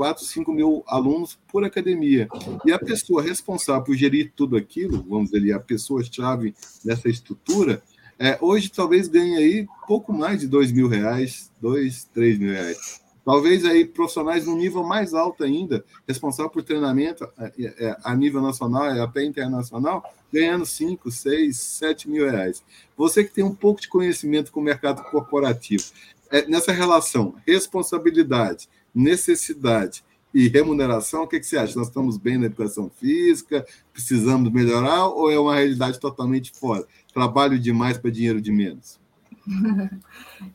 4, 0.00 0.24
5 0.24 0.50
mil 0.50 0.82
alunos 0.86 1.38
por 1.46 1.62
academia. 1.62 2.26
E 2.64 2.72
a 2.72 2.78
pessoa 2.78 3.22
responsável 3.22 3.84
por 3.84 3.94
gerir 3.94 4.32
tudo 4.34 4.56
aquilo, 4.56 5.04
vamos 5.06 5.30
dizer, 5.30 5.52
a 5.52 5.60
pessoa-chave 5.60 6.54
dessa 6.82 7.06
estrutura, 7.10 7.82
é, 8.18 8.38
hoje 8.40 8.70
talvez 8.70 9.08
ganhe 9.08 9.36
aí 9.36 9.68
pouco 9.86 10.10
mais 10.10 10.40
de 10.40 10.48
2 10.48 10.72
mil 10.72 10.88
reais, 10.88 11.52
2, 11.60 12.04
3 12.14 12.38
mil 12.38 12.50
reais. 12.50 13.02
Talvez 13.26 13.62
aí 13.66 13.84
profissionais 13.84 14.46
no 14.46 14.56
nível 14.56 14.82
mais 14.82 15.12
alto 15.12 15.44
ainda, 15.44 15.84
responsável 16.08 16.50
por 16.50 16.62
treinamento 16.62 17.28
é, 17.38 17.52
é, 17.58 17.96
a 18.02 18.16
nível 18.16 18.40
nacional 18.40 18.96
e 18.96 19.00
até 19.00 19.22
internacional, 19.22 20.02
ganhando 20.32 20.64
5, 20.64 21.10
6, 21.10 21.60
7 21.60 22.08
mil 22.08 22.26
reais. 22.26 22.64
Você 22.96 23.22
que 23.22 23.34
tem 23.34 23.44
um 23.44 23.54
pouco 23.54 23.82
de 23.82 23.88
conhecimento 23.88 24.50
com 24.50 24.60
o 24.60 24.64
mercado 24.64 25.02
corporativo, 25.10 25.84
é, 26.30 26.46
nessa 26.46 26.72
relação 26.72 27.34
responsabilidade, 27.46 28.66
necessidade 28.94 30.02
e 30.32 30.48
remuneração, 30.48 31.24
o 31.24 31.26
que, 31.26 31.40
que 31.40 31.46
você 31.46 31.58
acha? 31.58 31.76
Nós 31.76 31.88
estamos 31.88 32.16
bem 32.16 32.38
na 32.38 32.46
educação 32.46 32.88
física, 32.88 33.66
precisamos 33.92 34.50
melhorar 34.52 35.06
ou 35.06 35.30
é 35.30 35.38
uma 35.38 35.54
realidade 35.54 35.98
totalmente 35.98 36.52
fora? 36.52 36.84
Trabalho 37.12 37.58
demais 37.58 37.98
para 37.98 38.10
dinheiro 38.10 38.40
de 38.40 38.52
menos? 38.52 38.98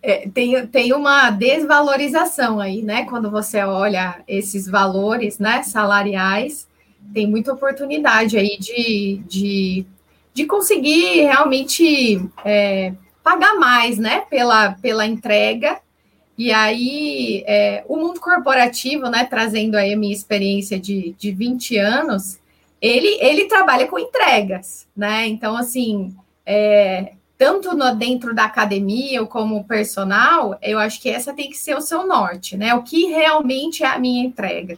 É, 0.02 0.28
tem, 0.30 0.66
tem 0.68 0.94
uma 0.94 1.30
desvalorização 1.30 2.60
aí, 2.60 2.82
né? 2.82 3.06
Quando 3.06 3.30
você 3.30 3.60
olha 3.64 4.24
esses 4.28 4.68
valores 4.68 5.38
né, 5.38 5.62
salariais, 5.62 6.68
tem 7.14 7.28
muita 7.28 7.54
oportunidade 7.54 8.36
aí 8.38 8.58
de, 8.60 9.22
de, 9.28 9.86
de 10.34 10.46
conseguir 10.46 11.22
realmente 11.22 12.20
é, 12.44 12.94
pagar 13.24 13.56
mais, 13.56 14.00
né? 14.00 14.22
Pela, 14.22 14.72
pela 14.74 15.06
entrega. 15.06 15.80
E 16.38 16.52
aí, 16.52 17.44
é, 17.48 17.84
o 17.88 17.96
mundo 17.96 18.20
corporativo, 18.20 19.10
né? 19.10 19.26
Trazendo 19.26 19.76
aí 19.76 19.94
a 19.94 19.98
minha 19.98 20.14
experiência 20.14 20.80
de, 20.80 21.16
de 21.18 21.32
20 21.32 21.78
anos, 21.78 22.40
ele, 22.82 23.18
ele 23.22 23.46
trabalha 23.46 23.88
com 23.88 23.98
entregas, 23.98 24.88
né? 24.96 25.28
Então, 25.28 25.56
assim, 25.56 26.14
é, 26.46 27.14
tanto 27.38 27.76
no, 27.76 27.96
dentro 27.96 28.34
da 28.36 28.46
academia 28.46 29.26
como 29.26 29.64
personal, 29.64 30.58
eu 30.62 30.78
acho 30.78 31.02
que 31.02 31.10
essa 31.10 31.34
tem 31.34 31.50
que 31.50 31.58
ser 31.58 31.76
o 31.76 31.82
seu 31.82 32.06
norte, 32.06 32.58
né? 32.58 32.74
O 32.76 32.84
que 32.84 33.06
realmente 33.08 33.84
é 33.84 33.88
a 33.88 34.00
minha 34.00 34.26
entrega. 34.26 34.78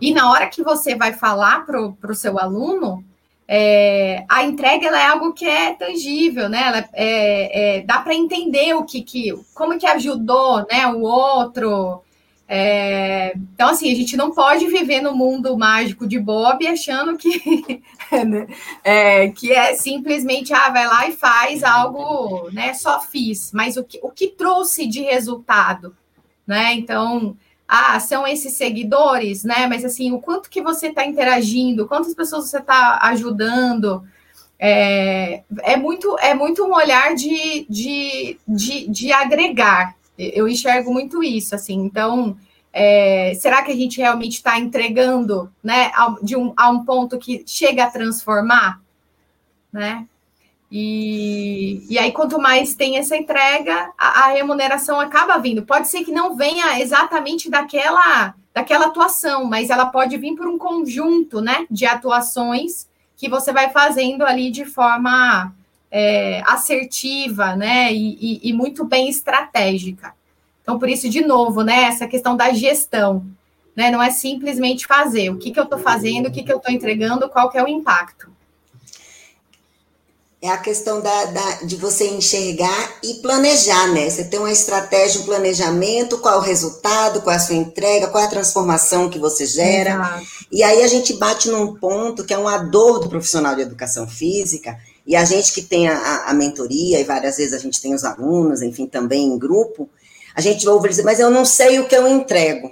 E 0.00 0.12
na 0.12 0.30
hora 0.30 0.48
que 0.48 0.62
você 0.62 0.94
vai 0.94 1.12
falar 1.12 1.64
para 1.66 1.80
o 1.80 2.14
seu 2.14 2.38
aluno, 2.38 3.04
é, 3.46 4.24
a 4.28 4.44
entrega 4.44 4.86
é 4.88 5.06
algo 5.06 5.32
que 5.32 5.46
é 5.46 5.74
tangível, 5.74 6.48
né? 6.48 6.62
Ela 6.66 6.88
é, 6.92 7.76
é, 7.76 7.80
dá 7.82 8.00
para 8.00 8.14
entender 8.14 8.74
o 8.74 8.84
que, 8.84 9.02
que, 9.02 9.34
como 9.54 9.78
que 9.78 9.86
ajudou, 9.86 10.66
né? 10.70 10.86
O 10.86 11.02
outro, 11.02 12.02
é, 12.46 13.32
então, 13.36 13.70
assim, 13.70 13.90
a 13.90 13.94
gente 13.94 14.16
não 14.16 14.30
pode 14.30 14.66
viver 14.66 15.00
no 15.00 15.14
mundo 15.14 15.56
mágico 15.56 16.06
de 16.06 16.18
Bob 16.18 16.66
achando 16.66 17.16
que, 17.16 17.82
é, 18.84 19.28
que 19.30 19.52
é 19.52 19.74
simplesmente, 19.74 20.52
ah, 20.52 20.68
vai 20.68 20.86
lá 20.86 21.08
e 21.08 21.12
faz 21.12 21.64
algo, 21.64 22.50
né, 22.52 22.74
só 22.74 23.00
fiz, 23.00 23.50
mas 23.52 23.76
o 23.76 23.84
que, 23.84 23.98
o 24.02 24.10
que 24.10 24.28
trouxe 24.28 24.86
de 24.86 25.00
resultado, 25.00 25.96
né, 26.46 26.74
então, 26.74 27.34
ah, 27.76 27.98
são 27.98 28.24
esses 28.24 28.52
seguidores, 28.52 29.42
né, 29.42 29.66
mas 29.66 29.84
assim, 29.84 30.12
o 30.12 30.20
quanto 30.20 30.48
que 30.48 30.62
você 30.62 30.86
está 30.86 31.04
interagindo, 31.04 31.88
quantas 31.88 32.14
pessoas 32.14 32.48
você 32.48 32.58
está 32.58 33.00
ajudando, 33.02 34.04
é, 34.56 35.42
é, 35.62 35.76
muito, 35.76 36.16
é 36.20 36.34
muito 36.34 36.64
um 36.64 36.72
olhar 36.72 37.16
de, 37.16 37.66
de, 37.68 38.38
de, 38.46 38.88
de 38.88 39.12
agregar, 39.12 39.96
eu 40.16 40.46
enxergo 40.46 40.92
muito 40.92 41.20
isso, 41.24 41.56
assim. 41.56 41.74
Então, 41.74 42.36
é, 42.72 43.34
será 43.34 43.64
que 43.64 43.72
a 43.72 43.76
gente 43.76 43.98
realmente 44.00 44.34
está 44.34 44.56
entregando, 44.56 45.52
né, 45.60 45.90
a, 45.94 46.14
de 46.22 46.36
um, 46.36 46.52
a 46.56 46.70
um 46.70 46.84
ponto 46.84 47.18
que 47.18 47.42
chega 47.44 47.82
a 47.82 47.90
transformar, 47.90 48.80
né? 49.72 50.06
E, 50.76 51.86
e 51.88 51.96
aí, 52.00 52.10
quanto 52.10 52.36
mais 52.36 52.74
tem 52.74 52.98
essa 52.98 53.16
entrega, 53.16 53.92
a, 53.96 54.24
a, 54.24 54.32
remuneração 54.32 54.98
acaba 54.98 55.38
vindo. 55.38 55.64
Pode 55.64 55.86
ser 55.86 56.02
que 56.02 56.10
não 56.10 56.34
venha 56.34 56.80
exatamente 56.80 57.48
daquela, 57.48 58.34
daquela 58.52 58.86
atuação, 58.86 59.44
mas 59.44 59.70
ela 59.70 59.86
pode 59.86 60.16
vir 60.16 60.34
por 60.34 60.48
um 60.48 60.58
conjunto, 60.58 61.40
né, 61.40 61.64
de 61.70 61.86
atuações 61.86 62.88
que 63.16 63.28
você 63.28 63.52
vai 63.52 63.70
fazendo 63.70 64.26
ali 64.26 64.50
de 64.50 64.64
forma 64.64 65.54
é, 65.92 66.42
assertiva, 66.44 67.54
né, 67.54 67.92
e, 67.92 68.18
e, 68.20 68.50
e, 68.50 68.52
muito 68.52 68.84
bem 68.84 69.08
estratégica. 69.08 70.12
Então, 70.60 70.76
por 70.76 70.88
isso, 70.88 71.08
de 71.08 71.20
novo, 71.20 71.62
né, 71.62 71.84
essa 71.84 72.08
questão 72.08 72.36
da 72.36 72.52
gestão, 72.52 73.24
né, 73.76 73.92
não 73.92 74.02
é 74.02 74.10
simplesmente 74.10 74.88
fazer 74.88 75.30
o 75.30 75.38
que, 75.38 75.52
que 75.52 75.60
eu 75.60 75.64
estou 75.64 75.78
fazendo, 75.78 76.26
o 76.26 76.32
que, 76.32 76.42
que 76.42 76.52
eu 76.52 76.56
estou 76.56 76.74
entregando, 76.74 77.28
qual 77.28 77.48
que 77.48 77.58
é 77.58 77.62
o 77.62 77.68
impacto. 77.68 78.33
É 80.44 80.50
a 80.50 80.58
questão 80.58 81.00
da, 81.00 81.24
da, 81.24 81.52
de 81.62 81.74
você 81.74 82.06
enxergar 82.06 82.98
e 83.02 83.14
planejar, 83.14 83.86
né? 83.94 84.10
Você 84.10 84.24
tem 84.24 84.38
uma 84.38 84.52
estratégia, 84.52 85.22
um 85.22 85.24
planejamento, 85.24 86.18
qual 86.18 86.34
é 86.34 86.36
o 86.36 86.42
resultado, 86.42 87.22
qual 87.22 87.32
é 87.32 87.36
a 87.38 87.40
sua 87.40 87.54
entrega, 87.54 88.08
qual 88.08 88.22
é 88.22 88.26
a 88.26 88.30
transformação 88.30 89.08
que 89.08 89.18
você 89.18 89.46
gera. 89.46 89.92
Exato. 89.92 90.26
E 90.52 90.62
aí 90.62 90.82
a 90.82 90.86
gente 90.86 91.14
bate 91.14 91.48
num 91.48 91.74
ponto 91.74 92.24
que 92.24 92.34
é 92.34 92.36
uma 92.36 92.58
dor 92.58 92.98
do 92.98 93.08
profissional 93.08 93.56
de 93.56 93.62
educação 93.62 94.06
física, 94.06 94.78
e 95.06 95.16
a 95.16 95.24
gente 95.24 95.50
que 95.50 95.62
tem 95.62 95.88
a, 95.88 96.24
a, 96.26 96.34
mentoria, 96.34 97.00
e 97.00 97.04
várias 97.04 97.38
vezes 97.38 97.54
a 97.54 97.58
gente 97.58 97.80
tem 97.80 97.94
os 97.94 98.04
alunos, 98.04 98.60
enfim, 98.60 98.86
também 98.86 99.24
em 99.24 99.38
grupo, 99.38 99.88
a 100.34 100.42
gente 100.42 100.68
ouve 100.68 100.90
dizer, 100.90 101.04
mas 101.04 101.20
eu 101.20 101.30
não 101.30 101.46
sei 101.46 101.80
o 101.80 101.88
que 101.88 101.96
eu 101.96 102.06
entrego. 102.06 102.70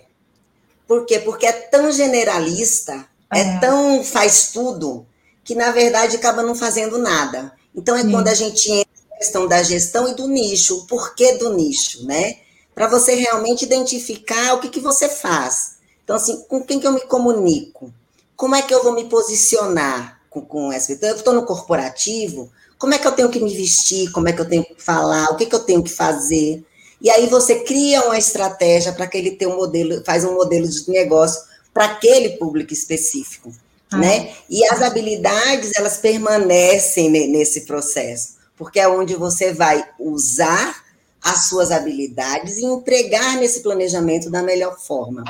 Por 0.87 1.07
quê? 1.07 1.21
Porque 1.21 1.47
é 1.47 1.53
tão 1.53 1.91
generalista, 1.91 3.07
é, 3.33 3.41
é 3.41 3.59
tão 3.61 4.05
faz 4.05 4.49
tudo, 4.53 5.07
que 5.43 5.55
na 5.55 5.71
verdade 5.71 6.17
acaba 6.17 6.43
não 6.43 6.55
fazendo 6.55 6.99
nada. 6.99 7.62
Então 7.75 7.97
é 7.97 8.03
Sim. 8.03 8.11
quando 8.11 8.29
a 8.29 8.35
gente 8.35 8.71
entra 8.71 8.93
na 9.11 9.17
questão 9.17 9.47
da 9.47 9.63
gestão 9.63 10.09
e 10.09 10.15
do 10.15 10.29
nicho, 10.29 10.79
o 10.79 10.87
porquê 10.87 11.35
do 11.35 11.53
nicho, 11.55 12.05
né? 12.07 12.37
Para 12.75 12.89
você 12.89 13.15
realmente 13.15 13.65
identificar 13.65 14.55
o 14.55 14.61
que, 14.61 14.69
que 14.69 14.81
você 14.81 15.09
faz. 15.09 15.77
Então, 16.05 16.17
assim, 16.17 16.43
com 16.49 16.63
quem 16.63 16.81
que 16.81 16.87
eu 16.87 16.93
me 16.93 17.03
comunico? 17.03 17.93
Como 18.35 18.55
é 18.55 18.63
que 18.63 18.75
eu 18.75 18.83
vou 18.83 18.93
me 18.93 19.05
posicionar? 19.05 20.23
com, 20.33 20.41
com 20.41 20.73
essa. 20.73 20.93
Então, 20.93 21.11
eu 21.11 21.17
estou 21.17 21.35
no 21.35 21.45
corporativo, 21.45 22.51
como 22.79 22.95
é 22.95 22.99
que 22.99 23.07
eu 23.07 23.13
tenho 23.13 23.29
que 23.29 23.39
me 23.39 23.55
vestir, 23.55 24.11
como 24.11 24.29
é 24.29 24.33
que 24.33 24.41
eu 24.41 24.49
tenho 24.49 24.65
que 24.65 24.83
falar, 24.83 25.31
o 25.31 25.37
que, 25.37 25.47
que 25.47 25.55
eu 25.55 25.61
tenho 25.61 25.83
que 25.83 25.91
fazer. 25.91 26.65
E 27.01 27.11
aí 27.11 27.29
você 27.29 27.61
cria 27.61 28.03
uma 28.07 28.19
estratégia 28.19 28.93
para 28.93 29.07
que 29.07 29.19
ele 29.19 29.33
tenha 29.33 29.51
um 29.51 29.57
modelo, 29.57 30.03
faz 30.05 30.25
um 30.25 30.35
modelo 30.35 30.67
de 30.67 30.91
negócio 30.91 31.43
para 31.73 31.85
aquele 31.85 32.31
público 32.31 32.73
específico. 32.73 33.53
Ah. 33.93 33.99
Né? 33.99 34.35
E 34.49 34.65
as 34.67 34.83
habilidades, 34.83 35.73
elas 35.77 35.99
permanecem 35.99 37.11
nesse 37.11 37.63
processo, 37.63 38.37
porque 38.57 38.81
é 38.81 38.89
onde 38.89 39.15
você 39.15 39.53
vai 39.53 39.85
usar 39.99 40.83
as 41.23 41.49
suas 41.49 41.71
habilidades 41.71 42.59
e 42.59 42.65
empregar 42.65 43.37
nesse 43.37 43.61
planejamento 43.61 44.29
da 44.29 44.43
melhor 44.43 44.79
forma. 44.79 45.25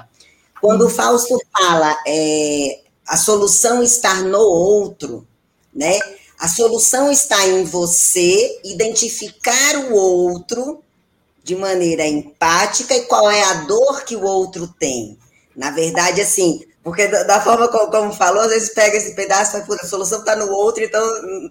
Quando 0.60 0.86
o 0.86 0.90
Fausto 0.90 1.38
fala 1.52 1.94
é, 2.06 2.80
a 3.06 3.16
solução 3.16 3.82
estar 3.82 4.22
no 4.22 4.38
outro, 4.38 5.26
né? 5.74 5.98
A 6.38 6.48
solução 6.48 7.10
está 7.10 7.46
em 7.46 7.64
você 7.64 8.60
identificar 8.64 9.76
o 9.90 9.94
outro 9.94 10.82
de 11.44 11.54
maneira 11.56 12.06
empática 12.06 12.94
e 12.94 13.02
qual 13.02 13.30
é 13.30 13.42
a 13.42 13.54
dor 13.64 14.04
que 14.04 14.16
o 14.16 14.24
outro 14.24 14.66
tem. 14.78 15.18
Na 15.54 15.70
verdade, 15.70 16.20
assim, 16.20 16.64
porque 16.82 17.06
da, 17.06 17.40
forma 17.40 17.68
como, 17.68 17.90
como, 17.90 18.12
falou, 18.12 18.42
às 18.42 18.50
vezes 18.50 18.70
pega 18.70 18.96
esse 18.96 19.14
pedaço 19.14 19.56
e 19.56 19.60
fala, 19.60 19.80
a 19.80 19.86
solução 19.86 20.18
está 20.18 20.34
no 20.34 20.50
outro, 20.50 20.82
então 20.82 21.02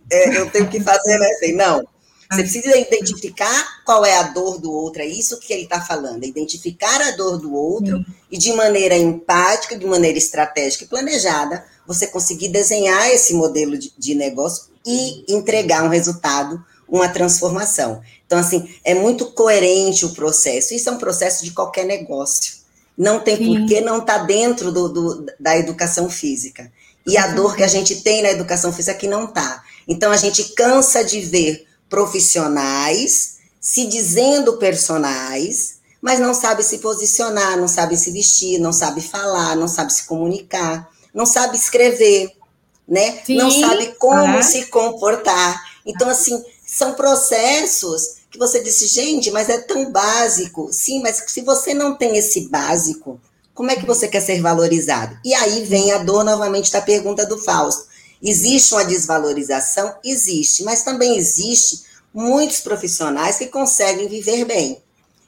é, 0.09 0.37
eu 0.37 0.49
tenho 0.49 0.67
que 0.67 0.81
fazer, 0.81 1.17
né? 1.17 1.27
Assim, 1.27 1.53
não. 1.53 1.87
Você 2.31 2.43
precisa 2.43 2.77
identificar 2.77 3.83
qual 3.85 4.05
é 4.05 4.15
a 4.15 4.23
dor 4.23 4.57
do 4.59 4.71
outro, 4.71 5.01
é 5.01 5.05
isso 5.05 5.37
que 5.37 5.51
ele 5.51 5.63
está 5.63 5.81
falando, 5.81 6.23
é 6.23 6.27
identificar 6.27 7.01
a 7.01 7.11
dor 7.11 7.37
do 7.37 7.53
outro 7.53 7.97
Sim. 7.97 8.05
e 8.31 8.37
de 8.37 8.53
maneira 8.53 8.95
empática, 8.95 9.77
de 9.77 9.85
maneira 9.85 10.17
estratégica 10.17 10.85
e 10.85 10.87
planejada, 10.87 11.65
você 11.85 12.07
conseguir 12.07 12.47
desenhar 12.47 13.09
esse 13.09 13.33
modelo 13.33 13.77
de, 13.77 13.91
de 13.97 14.15
negócio 14.15 14.65
e 14.85 15.25
entregar 15.27 15.83
um 15.83 15.89
resultado, 15.89 16.63
uma 16.87 17.09
transformação. 17.09 18.01
Então, 18.25 18.39
assim, 18.39 18.73
é 18.85 18.93
muito 18.93 19.25
coerente 19.33 20.05
o 20.05 20.13
processo. 20.13 20.73
Isso 20.73 20.87
é 20.87 20.91
um 20.93 20.97
processo 20.97 21.43
de 21.43 21.51
qualquer 21.51 21.85
negócio. 21.85 22.60
Não 23.01 23.19
tem 23.19 23.35
por 23.35 23.65
que 23.65 23.81
não 23.81 23.97
estar 23.97 24.19
tá 24.19 24.25
dentro 24.25 24.71
do, 24.71 24.87
do, 24.87 25.25
da 25.39 25.57
educação 25.57 26.07
física. 26.07 26.71
E 27.03 27.17
a 27.17 27.29
dor 27.29 27.55
que 27.55 27.63
a 27.63 27.67
gente 27.67 28.01
tem 28.01 28.21
na 28.21 28.29
educação 28.29 28.71
física 28.71 28.95
é 28.95 28.99
que 28.99 29.07
não 29.07 29.25
está. 29.25 29.63
Então, 29.87 30.11
a 30.11 30.17
gente 30.17 30.53
cansa 30.53 31.03
de 31.03 31.19
ver 31.21 31.65
profissionais 31.89 33.37
se 33.59 33.87
dizendo 33.87 34.57
personagens, 34.57 35.79
mas 35.99 36.19
não 36.19 36.35
sabe 36.35 36.61
se 36.61 36.77
posicionar, 36.77 37.57
não 37.57 37.67
sabe 37.67 37.97
se 37.97 38.11
vestir, 38.11 38.59
não 38.59 38.71
sabe 38.71 39.01
falar, 39.01 39.55
não 39.55 39.67
sabe 39.67 39.91
se 39.91 40.03
comunicar, 40.03 40.87
não 41.11 41.25
sabe 41.25 41.57
escrever, 41.57 42.31
né? 42.87 43.19
Sim. 43.25 43.35
Não 43.35 43.49
sabe 43.49 43.95
como 43.97 44.37
ah. 44.37 44.43
se 44.43 44.67
comportar. 44.67 45.59
Então, 45.87 46.07
assim, 46.07 46.39
são 46.63 46.93
processos 46.93 48.20
que 48.31 48.39
você 48.39 48.63
disse, 48.63 48.87
gente, 48.87 49.29
mas 49.29 49.49
é 49.49 49.57
tão 49.57 49.91
básico. 49.91 50.69
Sim, 50.71 51.01
mas 51.01 51.21
se 51.27 51.41
você 51.41 51.73
não 51.73 51.95
tem 51.95 52.17
esse 52.17 52.47
básico, 52.47 53.19
como 53.53 53.69
é 53.69 53.75
que 53.75 53.85
você 53.85 54.07
quer 54.07 54.21
ser 54.21 54.41
valorizado? 54.41 55.19
E 55.23 55.33
aí 55.33 55.65
vem 55.65 55.91
a 55.91 55.97
dor 55.97 56.23
novamente 56.23 56.71
da 56.71 56.81
pergunta 56.81 57.25
do 57.25 57.37
Fausto. 57.37 57.91
Existe 58.23 58.73
uma 58.73 58.85
desvalorização? 58.85 59.93
Existe, 60.03 60.63
mas 60.63 60.83
também 60.83 61.17
existe 61.17 61.83
muitos 62.13 62.61
profissionais 62.61 63.37
que 63.37 63.47
conseguem 63.47 64.07
viver 64.07 64.45
bem. 64.45 64.81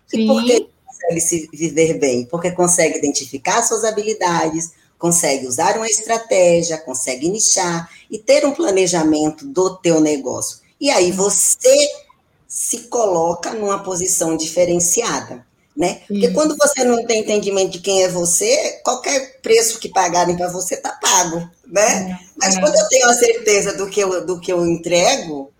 Sim. 0.07 0.21
E 0.21 0.27
por 0.27 0.43
que 0.45 0.67
consegue 0.85 1.21
se 1.21 1.49
viver 1.53 1.99
bem? 1.99 2.25
Porque 2.25 2.51
consegue 2.51 2.97
identificar 2.97 3.63
suas 3.63 3.83
habilidades, 3.83 4.71
consegue 4.97 5.45
usar 5.45 5.75
uma 5.75 5.89
estratégia, 5.89 6.77
consegue 6.77 7.27
nichar 7.29 7.89
e 8.09 8.17
ter 8.17 8.45
um 8.45 8.53
planejamento 8.53 9.45
do 9.45 9.75
teu 9.77 9.99
negócio. 9.99 10.59
E 10.79 10.89
aí 10.89 11.11
você 11.11 11.89
se 12.53 12.81
coloca 12.81 13.51
numa 13.55 13.81
posição 13.81 14.37
diferenciada, 14.37 15.43
né? 15.75 16.01
Porque 16.07 16.29
quando 16.29 16.55
você 16.55 16.83
não 16.83 17.03
tem 17.03 17.21
entendimento 17.21 17.71
de 17.71 17.79
quem 17.79 18.03
é 18.03 18.07
você, 18.07 18.79
qualquer 18.83 19.41
preço 19.41 19.79
que 19.79 19.89
pagarem 19.89 20.37
para 20.37 20.51
você 20.51 20.77
tá 20.77 20.91
pago, 20.91 21.49
né? 21.65 22.11
É, 22.11 22.25
Mas 22.37 22.55
é. 22.55 22.59
quando 22.59 22.75
eu 22.75 22.87
tenho 22.89 23.09
a 23.09 23.13
certeza 23.15 23.73
do 23.73 23.89
que 23.89 23.99
eu, 23.99 24.23
do 24.23 24.39
que 24.39 24.53
eu 24.53 24.63
entrego, 24.67 25.51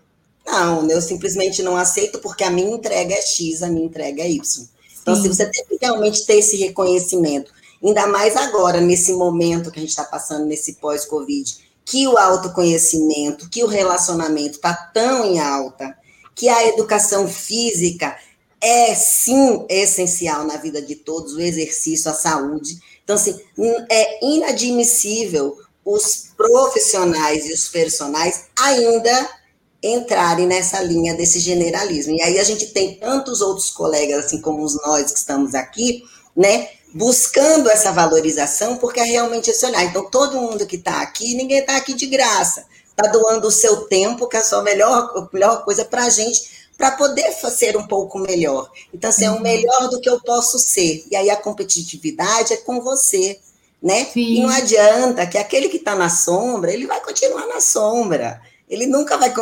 não, 0.46 0.88
eu 0.88 1.02
simplesmente 1.02 1.64
não 1.64 1.76
aceito 1.76 2.20
porque 2.20 2.44
a 2.44 2.50
minha 2.50 2.76
entrega 2.76 3.12
é 3.12 3.20
X, 3.20 3.64
a 3.64 3.68
minha 3.68 3.86
entrega 3.86 4.22
é 4.22 4.30
Y. 4.30 4.68
Então, 5.02 5.20
se 5.20 5.26
você 5.26 5.46
tem 5.46 5.64
que 5.66 5.78
realmente 5.80 6.24
ter 6.24 6.38
esse 6.38 6.56
reconhecimento, 6.56 7.52
ainda 7.82 8.06
mais 8.06 8.36
agora, 8.36 8.80
nesse 8.80 9.12
momento 9.14 9.72
que 9.72 9.80
a 9.80 9.82
gente 9.82 9.90
está 9.90 10.04
passando, 10.04 10.46
nesse 10.46 10.74
pós-Covid, 10.74 11.58
que 11.84 12.06
o 12.06 12.16
autoconhecimento, 12.16 13.50
que 13.50 13.64
o 13.64 13.66
relacionamento 13.66 14.54
está 14.54 14.72
tão 14.72 15.24
em 15.24 15.40
alta, 15.40 15.92
que 16.34 16.48
a 16.48 16.66
educação 16.66 17.28
física 17.28 18.16
é 18.60 18.94
sim 18.94 19.64
essencial 19.68 20.44
na 20.44 20.56
vida 20.56 20.80
de 20.80 20.94
todos, 20.94 21.34
o 21.34 21.40
exercício, 21.40 22.10
a 22.10 22.14
saúde. 22.14 22.78
Então, 23.04 23.16
assim, 23.16 23.38
é 23.90 24.24
inadmissível 24.24 25.58
os 25.84 26.30
profissionais 26.34 27.46
e 27.46 27.52
os 27.52 27.68
personagens 27.68 28.46
ainda 28.58 29.30
entrarem 29.82 30.46
nessa 30.46 30.80
linha 30.80 31.14
desse 31.14 31.38
generalismo. 31.38 32.14
E 32.14 32.22
aí 32.22 32.38
a 32.38 32.44
gente 32.44 32.68
tem 32.68 32.94
tantos 32.94 33.42
outros 33.42 33.70
colegas, 33.70 34.24
assim 34.24 34.40
como 34.40 34.64
os 34.64 34.74
nós 34.82 35.12
que 35.12 35.18
estamos 35.18 35.54
aqui, 35.54 36.02
né, 36.34 36.70
buscando 36.94 37.68
essa 37.68 37.92
valorização, 37.92 38.78
porque 38.78 38.98
é 38.98 39.04
realmente 39.04 39.50
excepcional. 39.50 39.82
Então, 39.82 40.08
todo 40.10 40.40
mundo 40.40 40.66
que 40.66 40.76
está 40.76 41.02
aqui, 41.02 41.34
ninguém 41.34 41.58
está 41.58 41.76
aqui 41.76 41.92
de 41.92 42.06
graça 42.06 42.64
está 42.96 43.10
doando 43.10 43.48
o 43.48 43.52
seu 43.52 43.82
tempo, 43.86 44.28
que 44.28 44.36
é 44.36 44.40
a 44.40 44.44
sua 44.44 44.62
melhor, 44.62 45.12
a 45.16 45.28
melhor 45.32 45.64
coisa 45.64 45.84
para 45.84 46.04
a 46.04 46.08
gente, 46.08 46.64
para 46.78 46.92
poder 46.92 47.32
ser 47.32 47.76
um 47.76 47.86
pouco 47.86 48.18
melhor. 48.18 48.70
Então, 48.92 49.10
assim, 49.10 49.24
é 49.24 49.30
o 49.30 49.34
uhum. 49.34 49.40
melhor 49.40 49.88
do 49.88 50.00
que 50.00 50.08
eu 50.08 50.20
posso 50.20 50.58
ser. 50.58 51.04
E 51.10 51.16
aí 51.16 51.30
a 51.30 51.36
competitividade 51.36 52.52
é 52.52 52.56
com 52.56 52.80
você, 52.80 53.38
né? 53.82 54.04
Sim. 54.06 54.36
E 54.36 54.40
não 54.40 54.48
adianta 54.48 55.26
que 55.26 55.38
aquele 55.38 55.68
que 55.68 55.76
está 55.76 55.94
na 55.94 56.08
sombra, 56.08 56.72
ele 56.72 56.86
vai 56.86 57.00
continuar 57.00 57.46
na 57.46 57.60
sombra. 57.60 58.40
Ele 58.68 58.86
nunca 58.86 59.16
vai, 59.16 59.32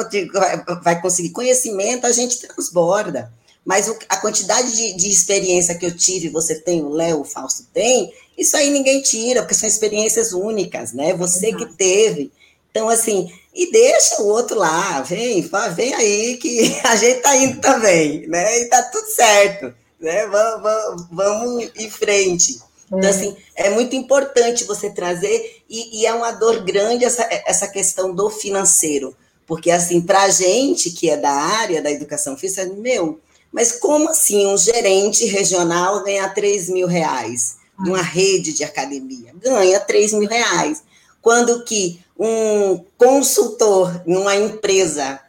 vai 0.82 1.00
conseguir 1.00 1.30
conhecimento, 1.30 2.06
a 2.06 2.12
gente 2.12 2.40
transborda. 2.40 3.32
Mas 3.64 3.88
o, 3.88 3.96
a 4.08 4.16
quantidade 4.16 4.74
de, 4.74 4.94
de, 4.94 5.08
experiência 5.08 5.76
que 5.76 5.86
eu 5.86 5.96
tive, 5.96 6.28
você 6.28 6.56
tem, 6.56 6.82
o 6.82 6.88
Léo, 6.88 7.20
o 7.20 7.24
Fausto 7.24 7.64
tem, 7.72 8.12
isso 8.36 8.56
aí 8.56 8.70
ninguém 8.70 9.00
tira, 9.00 9.40
porque 9.40 9.54
são 9.54 9.68
experiências 9.68 10.32
únicas, 10.32 10.92
né? 10.92 11.14
Você 11.14 11.52
que 11.52 11.66
teve. 11.66 12.32
Então, 12.70 12.88
assim, 12.88 13.32
e 13.54 13.70
deixa 13.70 14.22
o 14.22 14.26
outro 14.26 14.58
lá, 14.58 15.02
vem, 15.02 15.48
vem 15.74 15.94
aí 15.94 16.36
que 16.38 16.80
a 16.84 16.96
gente 16.96 17.20
tá 17.20 17.36
indo 17.36 17.60
também, 17.60 18.26
né? 18.26 18.60
E 18.60 18.64
tá 18.66 18.82
tudo 18.84 19.06
certo, 19.06 19.74
né? 20.00 20.26
Vamos, 20.26 20.62
vamos, 20.62 21.06
vamos 21.10 21.70
em 21.76 21.90
frente. 21.90 22.60
Então, 22.86 23.08
é. 23.08 23.08
assim, 23.08 23.36
é 23.54 23.70
muito 23.70 23.96
importante 23.96 24.64
você 24.64 24.90
trazer, 24.90 25.62
e, 25.68 26.00
e, 26.00 26.06
é 26.06 26.12
uma 26.12 26.30
dor 26.32 26.62
grande 26.62 27.04
essa, 27.04 27.26
essa 27.46 27.66
questão 27.66 28.14
do 28.14 28.28
financeiro, 28.28 29.16
porque, 29.46 29.70
assim, 29.70 30.00
para 30.00 30.22
a 30.22 30.30
gente 30.30 30.90
que 30.90 31.08
é 31.08 31.16
da 31.16 31.30
área 31.30 31.80
da 31.80 31.90
educação 31.90 32.36
física, 32.36 32.66
meu, 32.66 33.18
mas 33.52 33.72
como 33.72 34.08
assim 34.08 34.46
um 34.46 34.56
gerente 34.56 35.26
regional 35.26 36.02
ganha 36.02 36.28
3 36.28 36.70
mil 36.70 36.86
reais 36.86 37.56
numa 37.78 37.98
ah. 37.98 38.02
rede 38.02 38.54
de 38.54 38.64
academia? 38.64 39.34
Ganha 39.34 39.78
3 39.78 40.14
mil 40.14 40.28
reais. 40.28 40.82
Quando 41.20 41.62
que 41.64 42.00
um 42.24 42.84
consultor 42.96 44.02
numa 44.06 44.36
empresa 44.36 45.20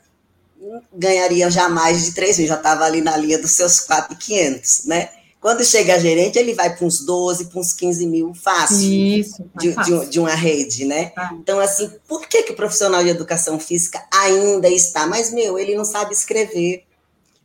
ganharia 0.94 1.50
jamais 1.50 2.06
de 2.06 2.14
3 2.14 2.38
mil, 2.38 2.48
já 2.48 2.56
estava 2.56 2.86
ali 2.86 3.02
na 3.02 3.18
linha 3.18 3.40
dos 3.40 3.52
seus 3.52 3.80
4,500, 3.80 4.86
né? 4.86 5.10
Quando 5.42 5.66
chega 5.66 5.96
a 5.96 6.00
gerente, 6.00 6.40
ele 6.40 6.54
vai 6.54 6.74
para 6.74 6.86
uns 6.86 7.02
12, 7.02 7.46
para 7.46 7.60
uns 7.60 7.74
15 7.74 8.08
mil 8.08 8.34
fácil, 8.34 8.78
Isso, 8.78 9.44
de, 9.60 9.74
fácil. 9.74 10.00
De, 10.02 10.10
de, 10.12 10.20
uma 10.20 10.34
rede, 10.36 10.86
né? 10.86 11.12
Ah. 11.18 11.32
Então, 11.34 11.60
assim, 11.60 11.92
por 12.08 12.28
que, 12.28 12.44
que 12.44 12.54
o 12.54 12.56
profissional 12.56 13.04
de 13.04 13.10
educação 13.10 13.60
física 13.60 14.02
ainda 14.14 14.70
está? 14.70 15.06
Mas, 15.06 15.34
meu, 15.34 15.60
ele 15.60 15.76
não 15.76 15.84
sabe 15.84 16.14
escrever, 16.14 16.86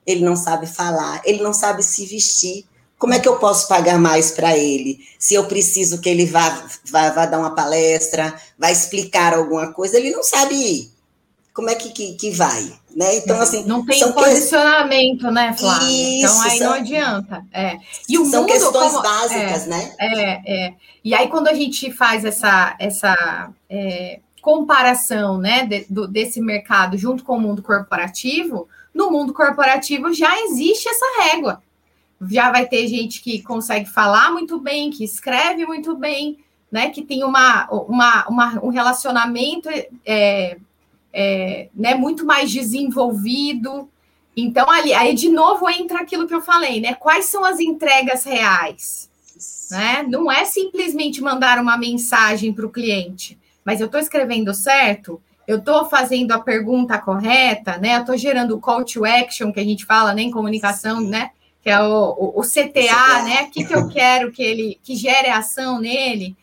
ele 0.07 0.25
não 0.25 0.37
sabe 0.37 0.67
falar, 0.67 1.21
ele 1.25 1.43
não 1.43 1.53
sabe 1.53 1.83
se 1.83 2.07
vestir. 2.07 2.67
Como 2.99 3.15
é 3.15 3.21
que 3.21 3.29
eu 3.29 3.37
posso 3.37 3.69
pagar 3.69 3.99
mais 3.99 4.33
para 4.33 4.57
ele? 4.57 4.99
Se 5.19 5.35
eu 5.35 5.45
preciso 5.47 6.01
que 6.01 6.09
ele 6.09 6.27
vá, 6.27 6.67
vá, 6.91 7.11
vá, 7.11 7.27
dar 7.27 7.39
uma 7.39 7.55
palestra, 7.55 8.35
vá 8.59 8.73
explicar 8.73 9.35
alguma 9.35 9.73
coisa, 9.73 9.97
ele 9.97 10.11
não 10.11 10.25
sabe 10.25 10.55
ir. 10.55 10.91
Como 11.55 11.71
é 11.71 11.77
que, 11.77 11.91
que, 11.91 12.15
que 12.15 12.31
vai? 12.33 12.73
Né? 12.95 13.17
Então, 13.17 13.41
assim. 13.41 13.65
Não 13.65 13.85
tem 13.87 14.13
posicionamento, 14.13 15.27
que... 15.27 15.31
né, 15.31 15.55
Flávia? 15.57 15.89
Isso, 15.89 16.35
então 16.35 16.43
aí 16.43 16.59
são... 16.59 16.67
não 16.69 16.77
adianta. 16.77 17.45
É. 17.53 17.77
E 18.09 18.19
o 18.19 18.27
são 18.27 18.43
mundo, 18.43 18.53
questões 18.53 18.93
como... 18.93 19.03
básicas, 19.03 19.67
é, 19.67 19.69
né? 19.69 19.95
É, 19.99 20.67
é. 20.67 20.75
E 21.05 21.15
aí, 21.15 21.29
quando 21.29 21.49
a 21.49 21.55
gente 21.55 21.93
faz 21.93 22.25
essa, 22.25 22.75
essa 22.79 23.51
é, 23.71 24.21
comparação 24.41 25.39
né, 25.39 25.67
de, 25.67 25.87
do, 25.89 26.09
desse 26.09 26.41
mercado 26.41 26.97
junto 26.97 27.23
com 27.23 27.37
o 27.37 27.41
mundo 27.41 27.63
corporativo, 27.63 28.69
no 28.93 29.11
mundo 29.11 29.33
corporativo 29.33 30.13
já 30.13 30.41
existe 30.43 30.89
essa 30.89 31.23
régua 31.25 31.63
já 32.27 32.51
vai 32.51 32.67
ter 32.67 32.87
gente 32.89 33.21
que 33.21 33.43
consegue 33.43 33.89
falar 33.89 34.33
muito 34.33 34.59
bem, 34.59 34.91
que 34.91 35.05
escreve 35.05 35.65
muito 35.65 35.97
bem, 35.97 36.39
né? 36.71 36.91
Que 36.91 37.03
tem 37.03 37.23
uma, 37.23 37.69
uma, 37.71 38.29
uma 38.29 38.65
um 38.65 38.69
relacionamento 38.69 39.69
é, 40.05 40.59
é, 41.13 41.69
né, 41.75 41.95
muito 41.95 42.27
mais 42.27 42.51
desenvolvido. 42.51 43.89
Então, 44.37 44.71
ali, 44.71 44.93
aí 44.93 45.15
de 45.15 45.29
novo 45.29 45.69
entra 45.69 46.01
aquilo 46.01 46.27
que 46.27 46.35
eu 46.35 46.43
falei, 46.43 46.81
né? 46.81 46.95
Quais 46.95 47.27
são 47.27 47.45
as 47.45 47.61
entregas 47.61 48.25
reais? 48.25 49.09
Né? 49.71 50.05
Não 50.09 50.31
é 50.31 50.45
simplesmente 50.45 51.21
mandar 51.21 51.59
uma 51.59 51.77
mensagem 51.77 52.53
para 52.53 52.67
o 52.67 52.71
cliente, 52.71 53.39
mas 53.65 53.81
eu 53.81 53.87
estou 53.87 54.01
escrevendo 54.01 54.53
certo, 54.55 55.21
eu 55.47 55.59
estou 55.59 55.89
fazendo 55.89 56.33
a 56.33 56.39
pergunta 56.39 56.99
correta, 56.99 57.79
né? 57.79 57.97
Eu 57.97 58.01
estou 58.01 58.17
gerando 58.17 58.57
o 58.57 58.61
call 58.61 58.85
to 58.85 59.05
action 59.05 59.53
que 59.53 59.61
a 59.61 59.65
gente 59.65 59.85
fala 59.85 60.13
né, 60.13 60.23
em 60.23 60.31
comunicação, 60.31 61.01
né? 61.01 61.31
Que 61.63 61.71
é 61.71 61.81
o, 61.81 62.15
o, 62.19 62.41
o 62.41 62.43
CTA, 62.43 63.23
né? 63.25 63.43
O 63.43 63.51
que, 63.51 63.65
que 63.65 63.75
eu 63.75 63.89
quero 63.89 64.33
que 64.33 64.43
ele 64.43 64.81
que 64.83 64.95
gere 64.97 65.29
ação 65.29 65.81
nele. 65.81 66.37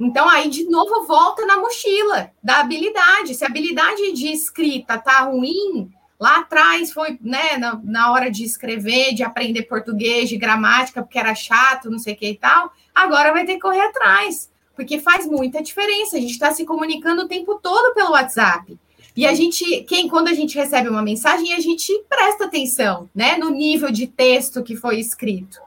Então, 0.00 0.28
aí, 0.28 0.48
de 0.48 0.64
novo, 0.64 1.06
volta 1.06 1.46
na 1.46 1.58
mochila 1.58 2.32
da 2.42 2.60
habilidade. 2.60 3.34
Se 3.34 3.44
a 3.44 3.48
habilidade 3.48 4.12
de 4.12 4.32
escrita 4.32 4.98
tá 4.98 5.20
ruim, 5.20 5.90
lá 6.18 6.38
atrás 6.38 6.92
foi, 6.92 7.18
né, 7.20 7.56
na, 7.56 7.80
na 7.84 8.12
hora 8.12 8.30
de 8.30 8.44
escrever, 8.44 9.14
de 9.14 9.22
aprender 9.22 9.62
português, 9.62 10.28
de 10.28 10.36
gramática, 10.36 11.02
porque 11.02 11.18
era 11.18 11.34
chato, 11.34 11.90
não 11.90 11.98
sei 11.98 12.14
o 12.14 12.16
que 12.16 12.30
e 12.30 12.36
tal, 12.36 12.72
agora 12.94 13.32
vai 13.32 13.44
ter 13.44 13.54
que 13.54 13.60
correr 13.60 13.80
atrás, 13.80 14.50
porque 14.74 14.98
faz 14.98 15.26
muita 15.26 15.62
diferença. 15.62 16.16
A 16.16 16.20
gente 16.20 16.32
está 16.32 16.52
se 16.52 16.64
comunicando 16.64 17.22
o 17.22 17.28
tempo 17.28 17.60
todo 17.62 17.94
pelo 17.94 18.12
WhatsApp. 18.12 18.78
E 19.14 19.26
a 19.26 19.34
gente, 19.34 19.82
quem, 19.82 20.08
quando 20.08 20.28
a 20.28 20.34
gente 20.34 20.56
recebe 20.56 20.88
uma 20.88 21.02
mensagem, 21.02 21.52
a 21.52 21.60
gente 21.60 21.92
presta 22.08 22.46
atenção, 22.46 23.10
né, 23.14 23.36
no 23.36 23.50
nível 23.50 23.90
de 23.90 24.06
texto 24.06 24.62
que 24.62 24.74
foi 24.74 24.98
escrito 24.98 25.60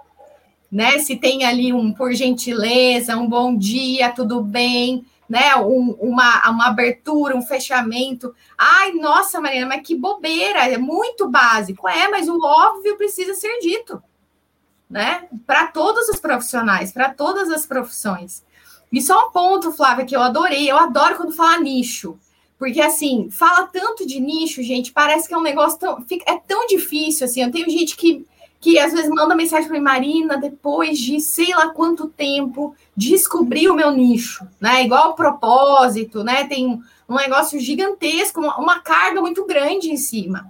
né? 0.76 1.00
Se 1.00 1.16
tem 1.16 1.46
ali 1.46 1.72
um 1.72 1.94
por 1.94 2.14
gentileza, 2.14 3.16
um 3.16 3.30
bom 3.30 3.58
dia, 3.58 4.12
tudo 4.12 4.42
bem, 4.42 5.06
né? 5.30 5.56
Um, 5.56 5.92
uma, 6.00 6.50
uma 6.50 6.68
abertura, 6.68 7.34
um 7.34 7.42
fechamento. 7.42 8.36
Ai, 8.58 8.92
nossa, 8.92 9.40
Marina, 9.40 9.68
mas 9.68 9.88
que 9.88 9.96
bobeira, 9.96 10.68
é 10.68 10.78
muito 10.78 11.30
básico. 11.30 11.88
É, 11.88 12.10
mas 12.10 12.28
o 12.28 12.38
óbvio 12.44 12.98
precisa 12.98 13.34
ser 13.34 13.58
dito, 13.60 14.04
né? 14.90 15.30
Para 15.48 15.68
todos 15.68 16.10
os 16.10 16.20
profissionais, 16.20 16.92
para 16.92 17.10
todas 17.14 17.50
as 17.50 17.66
profissões. 17.66 18.44
E 18.92 19.02
só 19.02 19.28
um 19.28 19.32
ponto, 19.32 19.72
Flávia, 19.72 20.06
que 20.06 20.16
eu 20.16 20.22
adorei, 20.22 20.70
eu 20.70 20.78
adoro 20.78 21.16
quando 21.16 21.32
fala 21.32 21.58
nicho. 21.58 22.20
Porque, 22.58 22.82
assim, 22.82 23.30
fala 23.30 23.68
tanto 23.68 24.08
de 24.08 24.20
nicho, 24.20 24.64
gente, 24.64 24.92
parece 24.92 25.28
que 25.28 25.34
é 25.34 25.38
um 25.38 25.42
negócio 25.42 25.80
tão. 25.80 26.06
É 26.26 26.38
tão 26.38 26.66
difícil, 26.68 27.26
assim. 27.26 27.44
Eu 27.44 27.52
tenho 27.52 27.70
gente 27.70 27.96
que 27.98 28.26
que 28.66 28.80
às 28.80 28.92
vezes 28.94 29.12
manda 29.12 29.36
mensagem 29.36 29.70
para 29.70 29.80
Marina 29.80 30.38
depois 30.38 30.98
de 30.98 31.20
sei 31.20 31.54
lá 31.54 31.70
quanto 31.70 32.08
tempo 32.08 32.76
descobrir 32.98 33.70
o 33.70 33.76
meu 33.76 33.92
nicho, 33.92 34.48
né? 34.60 34.84
Igual 34.84 35.14
propósito, 35.14 36.24
né? 36.24 36.46
Tem 36.46 36.82
um, 37.08 37.16
negócio 37.16 37.60
gigantesco, 37.60 38.42
uma 38.42 38.80
carga 38.80 39.22
muito 39.22 39.46
grande 39.46 39.92
em 39.92 39.98
cima. 39.98 40.48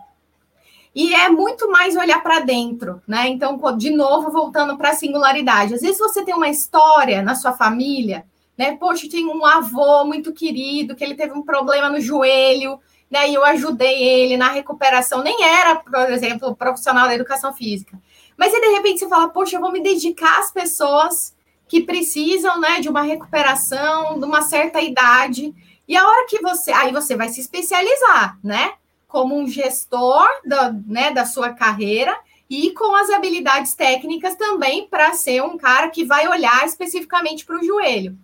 E 0.95 1.13
é 1.13 1.27
muito 1.27 1.69
mais 1.69 1.97
olhar 1.97 2.23
para 2.23 2.39
dentro, 2.39 3.01
né? 3.05 3.27
Então, 3.27 3.59
de 3.75 3.89
novo, 3.89 4.31
voltando 4.31 4.77
para 4.77 4.91
a 4.91 4.95
singularidade. 4.95 5.73
Às 5.73 5.81
vezes 5.81 5.97
você 5.97 6.23
tem 6.23 6.33
uma 6.33 6.47
história 6.47 7.21
na 7.21 7.35
sua 7.35 7.51
família, 7.51 8.25
né? 8.57 8.75
Poxa, 8.77 9.07
tem 9.09 9.25
um 9.25 9.45
avô 9.45 10.05
muito 10.05 10.33
querido 10.33 10.95
que 10.95 11.03
ele 11.03 11.15
teve 11.15 11.33
um 11.33 11.43
problema 11.43 11.89
no 11.89 11.99
joelho 11.99 12.79
né? 13.09 13.29
E 13.29 13.33
eu 13.33 13.43
ajudei 13.45 14.03
ele 14.03 14.37
na 14.37 14.49
recuperação. 14.49 15.23
Nem 15.23 15.43
era, 15.43 15.75
por 15.75 16.09
exemplo, 16.09 16.55
profissional 16.55 17.07
da 17.07 17.15
educação 17.15 17.53
física. 17.53 17.99
Mas 18.37 18.53
aí, 18.53 18.61
de 18.61 18.67
repente, 18.67 18.99
você 18.99 19.07
fala, 19.07 19.29
poxa, 19.29 19.55
eu 19.55 19.61
vou 19.61 19.71
me 19.71 19.81
dedicar 19.81 20.39
às 20.39 20.51
pessoas 20.51 21.35
que 21.67 21.81
precisam, 21.81 22.59
né, 22.59 22.79
de 22.79 22.89
uma 22.89 23.01
recuperação, 23.01 24.19
de 24.19 24.25
uma 24.25 24.41
certa 24.41 24.81
idade. 24.81 25.53
E 25.87 25.95
a 25.95 26.07
hora 26.07 26.27
que 26.27 26.41
você. 26.41 26.71
Aí 26.71 26.91
você 26.91 27.15
vai 27.15 27.29
se 27.29 27.39
especializar, 27.39 28.37
né? 28.43 28.73
Como 29.07 29.37
um 29.37 29.47
gestor 29.47 30.27
da, 30.45 30.73
né, 30.85 31.11
da 31.11 31.25
sua 31.25 31.53
carreira 31.53 32.15
e 32.49 32.71
com 32.71 32.93
as 32.95 33.09
habilidades 33.09 33.73
técnicas 33.73 34.35
também 34.35 34.87
para 34.87 35.13
ser 35.13 35.41
um 35.41 35.57
cara 35.57 35.89
que 35.89 36.03
vai 36.03 36.27
olhar 36.27 36.65
especificamente 36.65 37.45
para 37.45 37.57
o 37.57 37.63
joelho 37.63 38.17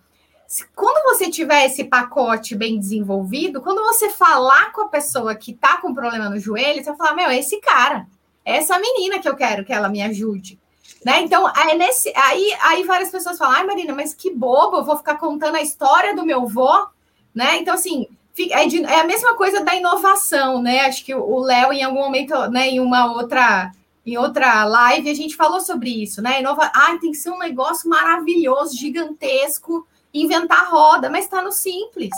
quando 0.76 1.04
você 1.04 1.30
tiver 1.30 1.66
esse 1.66 1.86
pacote 1.86 2.56
bem 2.56 2.78
desenvolvido, 2.78 3.62
quando 3.62 3.82
você 3.82 4.10
falar 4.10 4.72
com 4.74 4.82
a 4.82 4.88
pessoa 4.88 5.36
que 5.36 5.52
está 5.52 5.78
com 5.78 5.94
problema 5.94 6.30
no 6.30 6.40
joelho, 6.40 6.84
você 6.84 6.90
vai 6.90 6.98
falar: 6.98 7.16
Meu, 7.16 7.30
é 7.30 7.40
esse 7.40 7.60
cara, 7.62 8.08
é 8.44 8.58
essa 8.58 8.78
menina 8.78 9.20
que 9.20 9.30
eu 9.30 9.36
quero 9.36 9.64
que 9.64 9.72
ela 9.72 9.88
me 9.88 10.02
ajude. 10.02 10.60
Né? 11.06 11.22
Então, 11.22 11.50
é 11.50 11.76
nesse, 11.76 12.12
aí, 12.16 12.54
aí 12.62 12.84
várias 12.84 13.10
pessoas 13.10 13.38
falam: 13.38 13.56
Ai, 13.56 13.66
Marina, 13.66 13.94
mas 13.94 14.14
que 14.14 14.32
bobo, 14.32 14.78
eu 14.78 14.84
vou 14.84 14.98
ficar 14.98 15.16
contando 15.16 15.56
a 15.56 15.62
história 15.62 16.16
do 16.16 16.26
meu 16.26 16.46
vô. 16.46 16.88
Né? 17.34 17.58
Então, 17.60 17.74
assim, 17.74 18.08
é, 18.52 18.66
de, 18.68 18.84
é 18.84 19.00
a 19.00 19.06
mesma 19.06 19.36
coisa 19.36 19.64
da 19.64 19.76
inovação, 19.76 20.62
né? 20.62 20.82
Acho 20.82 21.06
que 21.06 21.14
o 21.16 21.40
Léo, 21.40 21.72
em 21.72 21.84
algum 21.84 22.00
momento, 22.00 22.36
né, 22.50 22.68
em 22.70 22.80
uma 22.80 23.14
outra 23.14 23.72
em 24.04 24.18
outra 24.18 24.64
live, 24.64 25.12
a 25.12 25.14
gente 25.14 25.36
falou 25.36 25.62
sobre 25.62 26.02
isso, 26.02 26.24
né? 26.24 26.40
Inova... 26.40 26.72
Ah, 26.74 26.98
tem 27.00 27.12
que 27.12 27.18
ser 27.18 27.30
um 27.30 27.38
negócio 27.38 27.88
maravilhoso, 27.88 28.76
gigantesco, 28.76 29.88
inventar 30.14 30.70
roda, 30.70 31.10
mas 31.10 31.26
está 31.26 31.42
no 31.42 31.52
simples. 31.52 32.12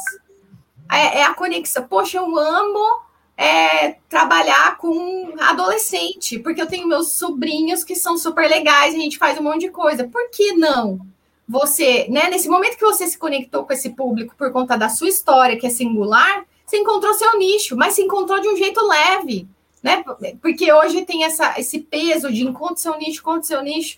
É, 0.92 1.20
é, 1.20 1.24
a 1.24 1.34
conexão. 1.34 1.88
Poxa, 1.88 2.18
eu 2.18 2.38
amo 2.38 3.02
é, 3.38 3.98
trabalhar 4.10 4.78
com 4.78 5.34
adolescente, 5.40 6.40
porque 6.40 6.62
eu 6.62 6.68
tenho 6.68 6.88
meus 6.88 7.14
sobrinhos 7.14 7.84
que 7.84 7.96
são 7.96 8.18
super 8.18 8.50
legais, 8.50 8.94
a 8.94 8.98
gente 8.98 9.18
faz 9.18 9.40
um 9.40 9.44
monte 9.44 9.62
de 9.62 9.70
coisa. 9.70 10.08
Por 10.08 10.30
que 10.30 10.54
não? 10.54 11.00
Você, 11.48 12.08
né, 12.10 12.30
nesse 12.30 12.48
momento 12.48 12.78
que 12.78 12.86
você 12.86 13.08
se 13.08 13.18
conectou 13.18 13.66
com 13.66 13.74
esse 13.74 13.90
público 13.90 14.36
por 14.38 14.52
conta 14.52 14.78
da 14.78 14.90
sua 14.90 15.10
história, 15.10 15.58
que 15.58 15.68
é 15.68 15.70
singular, 15.70 16.46
você 16.66 16.78
encontrou 16.78 17.14
seu 17.14 17.38
nicho, 17.38 17.76
mas 17.76 17.94
se 17.94 18.02
encontrou 18.02 18.40
de 18.40 18.48
um 18.48 18.56
jeito 18.56 18.86
leve, 18.86 19.48
né? 19.82 20.04
Porque 20.42 20.72
hoje 20.72 21.06
tem 21.06 21.26
essa, 21.26 21.60
esse 21.60 21.80
peso 21.80 22.32
de 22.32 22.44
encontre 22.44 22.82
seu 22.82 22.98
nicho, 22.98 23.20
encontre 23.20 23.48
seu 23.48 23.62
nicho. 23.62 23.98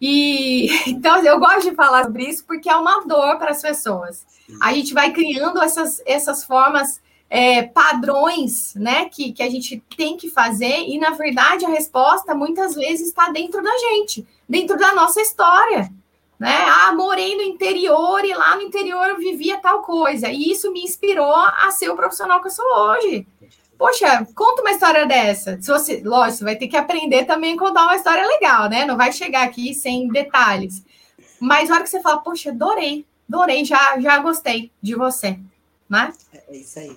E 0.00 0.68
então 0.88 1.22
eu 1.24 1.38
gosto 1.38 1.70
de 1.70 1.74
falar 1.76 2.04
sobre 2.04 2.24
isso 2.24 2.44
porque 2.46 2.68
é 2.68 2.76
uma 2.76 3.04
dor 3.04 3.36
para 3.38 3.50
as 3.50 3.60
pessoas. 3.60 4.24
A 4.60 4.72
gente 4.72 4.94
vai 4.94 5.12
criando 5.12 5.62
essas, 5.62 6.02
essas 6.04 6.44
formas, 6.44 7.00
é, 7.28 7.62
padrões, 7.62 8.74
né, 8.74 9.04
que, 9.08 9.32
que 9.32 9.42
a 9.42 9.48
gente 9.48 9.80
tem 9.96 10.16
que 10.16 10.28
fazer, 10.28 10.88
e 10.88 10.98
na 10.98 11.10
verdade 11.10 11.64
a 11.64 11.68
resposta 11.68 12.34
muitas 12.34 12.74
vezes 12.74 13.08
está 13.08 13.30
dentro 13.30 13.62
da 13.62 13.76
gente, 13.78 14.26
dentro 14.48 14.76
da 14.76 14.92
nossa 14.94 15.20
história. 15.20 15.88
Né? 16.40 16.56
Ah, 16.66 16.94
morei 16.94 17.36
no 17.36 17.42
interior 17.42 18.24
e 18.24 18.32
lá 18.32 18.56
no 18.56 18.62
interior 18.62 19.10
eu 19.10 19.18
vivia 19.18 19.58
tal 19.58 19.82
coisa. 19.82 20.30
E 20.30 20.50
isso 20.50 20.72
me 20.72 20.82
inspirou 20.82 21.34
a 21.34 21.70
ser 21.70 21.90
o 21.90 21.94
profissional 21.94 22.40
que 22.40 22.46
eu 22.46 22.50
sou 22.50 22.64
hoje. 22.64 23.26
Poxa, 23.80 24.26
conta 24.34 24.60
uma 24.60 24.72
história 24.72 25.06
dessa. 25.06 25.56
Se 25.58 25.72
você, 25.72 26.02
lógico, 26.04 26.36
você 26.36 26.44
vai 26.44 26.54
ter 26.54 26.68
que 26.68 26.76
aprender 26.76 27.24
também 27.24 27.54
a 27.54 27.58
contar 27.58 27.84
uma 27.84 27.96
história 27.96 28.26
legal, 28.26 28.68
né? 28.68 28.84
Não 28.84 28.94
vai 28.94 29.10
chegar 29.10 29.42
aqui 29.42 29.72
sem 29.72 30.06
detalhes. 30.08 30.84
Mas 31.40 31.70
na 31.70 31.76
hora 31.76 31.84
que 31.84 31.88
você 31.88 32.02
fala, 32.02 32.18
poxa, 32.18 32.50
adorei, 32.50 33.06
adorei, 33.26 33.64
já, 33.64 33.98
já 33.98 34.18
gostei 34.18 34.70
de 34.82 34.94
você, 34.94 35.38
né? 35.88 36.12
É 36.46 36.56
isso 36.58 36.78
aí. 36.78 36.94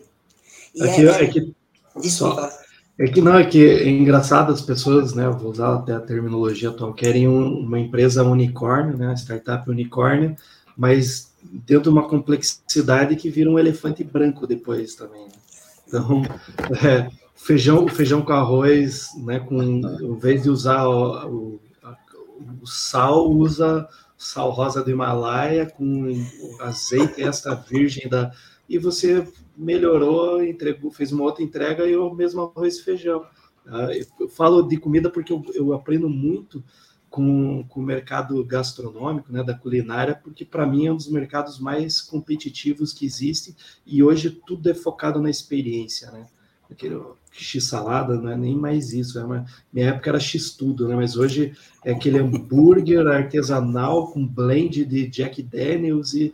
E 0.75 0.83
é, 0.83 0.93
que, 0.93 1.07
é, 1.07 1.23
é 1.23 1.27
que, 1.27 1.55
Desculpa. 2.01 2.49
Só, 2.49 2.57
é 2.99 3.07
que 3.07 3.21
não, 3.21 3.37
é 3.37 3.45
que 3.45 3.65
é 3.65 3.87
engraçado 3.87 4.51
as 4.51 4.61
pessoas, 4.61 5.13
né? 5.13 5.29
Vou 5.29 5.51
usar 5.51 5.75
até 5.75 5.93
a 5.93 6.01
terminologia 6.01 6.67
atual, 6.67 6.93
querem 6.93 7.29
um, 7.29 7.59
uma 7.59 7.79
empresa 7.79 8.25
unicórnio, 8.25 8.97
né? 8.97 9.15
Startup 9.15 9.69
unicórnio, 9.69 10.35
mas 10.75 11.31
dentro 11.41 11.83
de 11.83 11.89
uma 11.97 12.09
complexidade 12.09 13.15
que 13.15 13.29
vira 13.29 13.49
um 13.49 13.57
elefante 13.57 14.03
branco 14.03 14.45
depois 14.45 14.95
também. 14.95 15.23
Né? 15.23 15.42
Então, 15.93 16.23
é, 16.83 17.07
feijão, 17.35 17.87
feijão 17.87 18.23
com 18.23 18.33
arroz, 18.33 19.09
né? 19.17 19.39
Com, 19.39 19.61
em 19.61 20.15
vez 20.17 20.41
de 20.41 20.49
usar 20.49 20.87
o, 20.87 21.27
o, 21.27 21.59
o 22.61 22.65
sal, 22.65 23.29
usa 23.29 23.87
sal 24.17 24.51
rosa 24.51 24.83
do 24.83 24.89
Himalaia 24.89 25.65
com 25.65 26.07
azeite 26.61 27.21
extra 27.21 27.53
virgem 27.55 28.07
da 28.07 28.31
e 28.69 28.79
você 28.79 29.27
melhorou, 29.55 30.43
entregou, 30.43 30.89
fez 30.89 31.11
uma 31.11 31.23
outra 31.25 31.43
entrega 31.43 31.85
e 31.85 31.95
o 31.95 32.11
mesmo 32.13 32.41
arroz 32.41 32.77
e 32.77 32.83
feijão. 32.83 33.25
Ah, 33.67 33.89
eu 34.19 34.29
falo 34.29 34.63
de 34.63 34.77
comida 34.77 35.09
porque 35.09 35.31
eu, 35.31 35.43
eu 35.53 35.73
aprendo 35.73 36.09
muito 36.09 36.63
com, 37.13 37.63
com 37.69 37.79
o 37.79 37.83
mercado 37.83 38.43
gastronômico, 38.43 39.31
né, 39.31 39.43
da 39.43 39.53
culinária, 39.53 40.15
porque 40.15 40.43
para 40.43 40.65
mim 40.65 40.87
é 40.87 40.91
um 40.91 40.95
dos 40.95 41.07
mercados 41.07 41.59
mais 41.59 42.01
competitivos 42.01 42.91
que 42.91 43.05
existe 43.05 43.55
e 43.85 44.01
hoje 44.01 44.31
tudo 44.31 44.67
é 44.67 44.73
focado 44.73 45.21
na 45.21 45.29
experiência, 45.29 46.09
né? 46.09 46.25
Aquele 46.71 46.99
x-salada 47.31 48.15
não 48.15 48.31
é 48.31 48.35
nem 48.35 48.55
mais 48.55 48.93
isso, 48.93 49.19
é 49.19 49.23
uma, 49.23 49.45
minha 49.71 49.89
época 49.89 50.09
era 50.09 50.19
x-tudo, 50.19 50.87
né? 50.87 50.95
Mas 50.95 51.15
hoje 51.15 51.55
é 51.85 51.91
aquele 51.91 52.17
hambúrguer 52.17 53.05
artesanal 53.05 54.11
com 54.11 54.25
blend 54.25 54.83
de 54.83 55.07
Jack 55.07 55.43
Daniels 55.43 56.15
e 56.15 56.33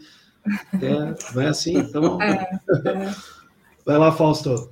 é, 0.81 1.33
não 1.35 1.41
é 1.41 1.47
assim? 1.47 1.77
Então, 1.77 2.21
é, 2.21 2.49
é. 2.85 3.15
vai 3.85 3.97
lá, 3.97 4.13
Fausto. 4.13 4.71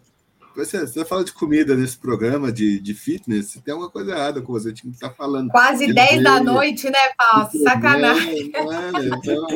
Você, 0.57 0.79
você 0.87 1.05
fala 1.05 1.23
de 1.23 1.31
comida 1.33 1.75
nesse 1.75 1.95
programa 1.95 2.51
de, 2.51 2.79
de 2.79 2.95
fitness, 2.95 3.59
tem 3.63 3.71
alguma 3.71 3.91
coisa 3.91 4.11
errada 4.11 4.41
com 4.41 4.51
você, 4.51 4.73
tinha 4.73 4.89
que 4.89 4.97
estar 4.97 5.11
falando. 5.11 5.51
Quase 5.51 5.93
10 5.93 6.23
da 6.23 6.41
noite, 6.41 6.89
né, 6.89 6.97
Paulo? 7.15 7.47
Sacanagem. 7.61 8.51
Não, 8.51 8.91
não, 8.91 9.03
então, 9.03 9.47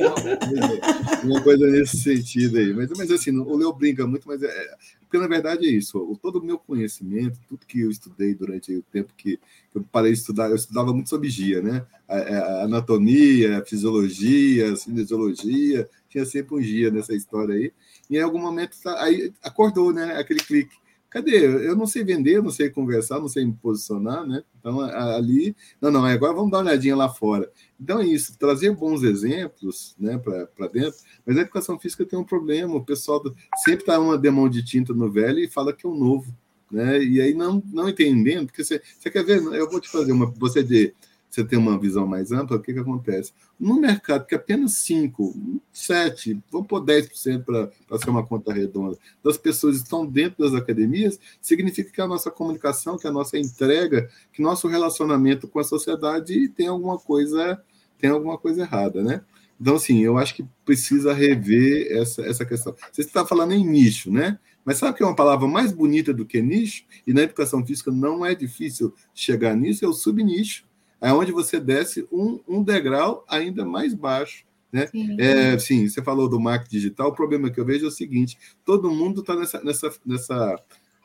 uma 1.24 1.42
coisa 1.42 1.66
nesse 1.66 1.98
sentido 1.98 2.60
aí. 2.60 2.72
Mas, 2.72 2.90
mas 2.96 3.10
assim, 3.10 3.36
o 3.36 3.58
Leo 3.58 3.74
brinca 3.74 4.06
muito, 4.06 4.28
mas 4.28 4.44
é, 4.44 4.76
porque 5.00 5.18
na 5.18 5.28
verdade 5.28 5.66
é 5.66 5.72
isso. 5.72 5.98
O, 5.98 6.16
todo 6.16 6.38
o 6.38 6.46
meu 6.46 6.60
conhecimento, 6.60 7.40
tudo 7.50 7.66
que 7.66 7.82
eu 7.82 7.90
estudei 7.90 8.36
durante 8.36 8.72
o 8.72 8.84
tempo 8.84 9.12
que 9.18 9.40
eu 9.74 9.84
parei 9.92 10.12
de 10.12 10.20
estudar, 10.20 10.52
eu 10.52 10.56
estudava 10.56 10.94
muito 10.94 11.10
sobre 11.10 11.30
GIA, 11.30 11.64
né? 11.64 11.84
A, 12.08 12.16
a 12.16 12.64
anatomia, 12.66 13.58
a 13.58 13.66
fisiologia, 13.66 14.72
a 14.72 14.76
cinesiologia, 14.76 15.90
tinha 16.08 16.26
sempre 16.26 16.54
um 16.54 16.62
GIA 16.62 16.92
nessa 16.92 17.16
história 17.16 17.56
aí. 17.56 17.74
E 18.08 18.18
em 18.18 18.22
algum 18.22 18.40
momento 18.40 18.78
tá, 18.84 19.02
aí 19.02 19.34
acordou, 19.42 19.92
né? 19.92 20.16
Aquele 20.20 20.42
clique 20.42 20.81
Cadê? 21.12 21.46
Eu 21.46 21.76
não 21.76 21.86
sei 21.86 22.06
vender, 22.06 22.42
não 22.42 22.50
sei 22.50 22.70
conversar, 22.70 23.20
não 23.20 23.28
sei 23.28 23.44
me 23.44 23.52
posicionar, 23.52 24.26
né? 24.26 24.44
Então, 24.58 24.80
ali, 24.80 25.54
não, 25.82 25.92
não, 25.92 26.06
agora 26.06 26.34
vamos 26.34 26.50
dar 26.50 26.60
uma 26.60 26.70
olhadinha 26.70 26.96
lá 26.96 27.10
fora. 27.10 27.52
Então, 27.78 28.00
é 28.00 28.06
isso, 28.06 28.38
trazer 28.40 28.74
bons 28.74 29.04
exemplos 29.04 29.94
né, 30.00 30.18
para 30.18 30.68
dentro. 30.70 30.98
Mas 31.26 31.38
a 31.38 31.42
educação 31.42 31.78
física 31.78 32.06
tem 32.06 32.18
um 32.18 32.24
problema, 32.24 32.76
o 32.76 32.86
pessoal 32.86 33.22
sempre 33.58 33.82
está 33.82 34.00
uma 34.00 34.18
demão 34.18 34.48
de 34.48 34.64
tinta 34.64 34.94
no 34.94 35.12
velho 35.12 35.40
e 35.40 35.50
fala 35.50 35.74
que 35.74 35.86
é 35.86 35.90
o 35.90 35.92
um 35.92 36.00
novo. 36.00 36.34
Né? 36.72 37.04
E 37.04 37.20
aí, 37.20 37.34
não, 37.34 37.62
não 37.74 37.90
entendendo, 37.90 38.46
porque 38.46 38.64
você, 38.64 38.82
você 38.98 39.12
quer 39.12 39.26
ver, 39.26 39.44
eu 39.44 39.70
vou 39.70 39.82
te 39.82 39.90
fazer 39.90 40.14
uma, 40.14 40.28
você 40.38 40.64
de 40.64 40.94
você 41.32 41.46
tem 41.46 41.58
uma 41.58 41.80
visão 41.80 42.06
mais 42.06 42.34
ampla, 42.34 42.58
o 42.58 42.62
que, 42.62 42.74
que 42.74 42.80
acontece? 42.80 43.32
No 43.58 43.80
mercado 43.80 44.26
que 44.26 44.36
apenas 44.36 44.74
5, 44.74 45.62
7, 45.72 46.38
vamos 46.52 46.68
pôr 46.68 46.84
10% 46.84 47.46
para 47.46 47.98
ser 47.98 48.10
uma 48.10 48.26
conta 48.26 48.52
redonda, 48.52 48.98
das 49.24 49.38
pessoas 49.38 49.78
estão 49.78 50.06
dentro 50.06 50.44
das 50.44 50.54
academias, 50.54 51.18
significa 51.42 51.90
que 51.90 52.02
a 52.02 52.08
nossa 52.08 52.30
comunicação, 52.30 52.98
que 52.98 53.08
a 53.08 53.12
nossa 53.12 53.38
entrega, 53.38 54.10
que 54.34 54.42
nosso 54.42 54.68
relacionamento 54.68 55.48
com 55.48 55.60
a 55.60 55.64
sociedade 55.64 56.50
tem 56.50 56.68
alguma 56.68 57.00
coisa, 57.00 57.64
tem 57.98 58.10
alguma 58.10 58.38
coisa 58.38 58.64
errada, 58.64 59.02
né? 59.02 59.22
Então, 59.60 59.76
assim, 59.76 60.00
eu 60.00 60.18
acho 60.18 60.36
que 60.36 60.46
precisa 60.66 61.14
rever 61.14 61.88
essa, 61.92 62.24
essa 62.24 62.44
questão. 62.44 62.76
Você 62.92 63.02
está 63.02 63.26
falando 63.26 63.54
em 63.54 63.66
nicho, 63.66 64.12
né? 64.12 64.38
Mas 64.66 64.78
sabe 64.78 64.98
que 64.98 65.04
é 65.04 65.06
uma 65.06 65.16
palavra 65.16 65.48
mais 65.48 65.72
bonita 65.72 66.14
do 66.14 66.26
que 66.26 66.42
nicho? 66.42 66.84
E 67.06 67.14
na 67.14 67.22
educação 67.22 67.66
física 67.66 67.92
não 67.92 68.26
é 68.26 68.36
difícil 68.36 68.94
chegar 69.14 69.56
nisso, 69.56 69.86
é 69.86 69.88
o 69.88 69.94
subnicho 69.94 70.66
é 71.02 71.12
onde 71.12 71.32
você 71.32 71.60
desce 71.60 72.08
um, 72.12 72.40
um 72.48 72.64
degrau 72.64 73.26
ainda 73.28 73.66
mais 73.66 73.94
baixo. 73.94 74.46
Né? 74.72 74.88
Sim. 74.88 75.18
É, 75.20 75.60
sim, 75.60 75.90
você 75.90 76.02
falou 76.02 76.30
do 76.30 76.40
marketing 76.40 76.76
digital, 76.78 77.10
o 77.10 77.16
problema 77.16 77.50
que 77.50 77.60
eu 77.60 77.66
vejo 77.66 77.86
é 77.86 77.88
o 77.90 77.92
seguinte: 77.92 78.38
todo 78.64 78.92
mundo 78.92 79.20
está 79.20 79.36
nessa, 79.36 79.62
nessa, 79.62 79.92
nessa 80.06 80.56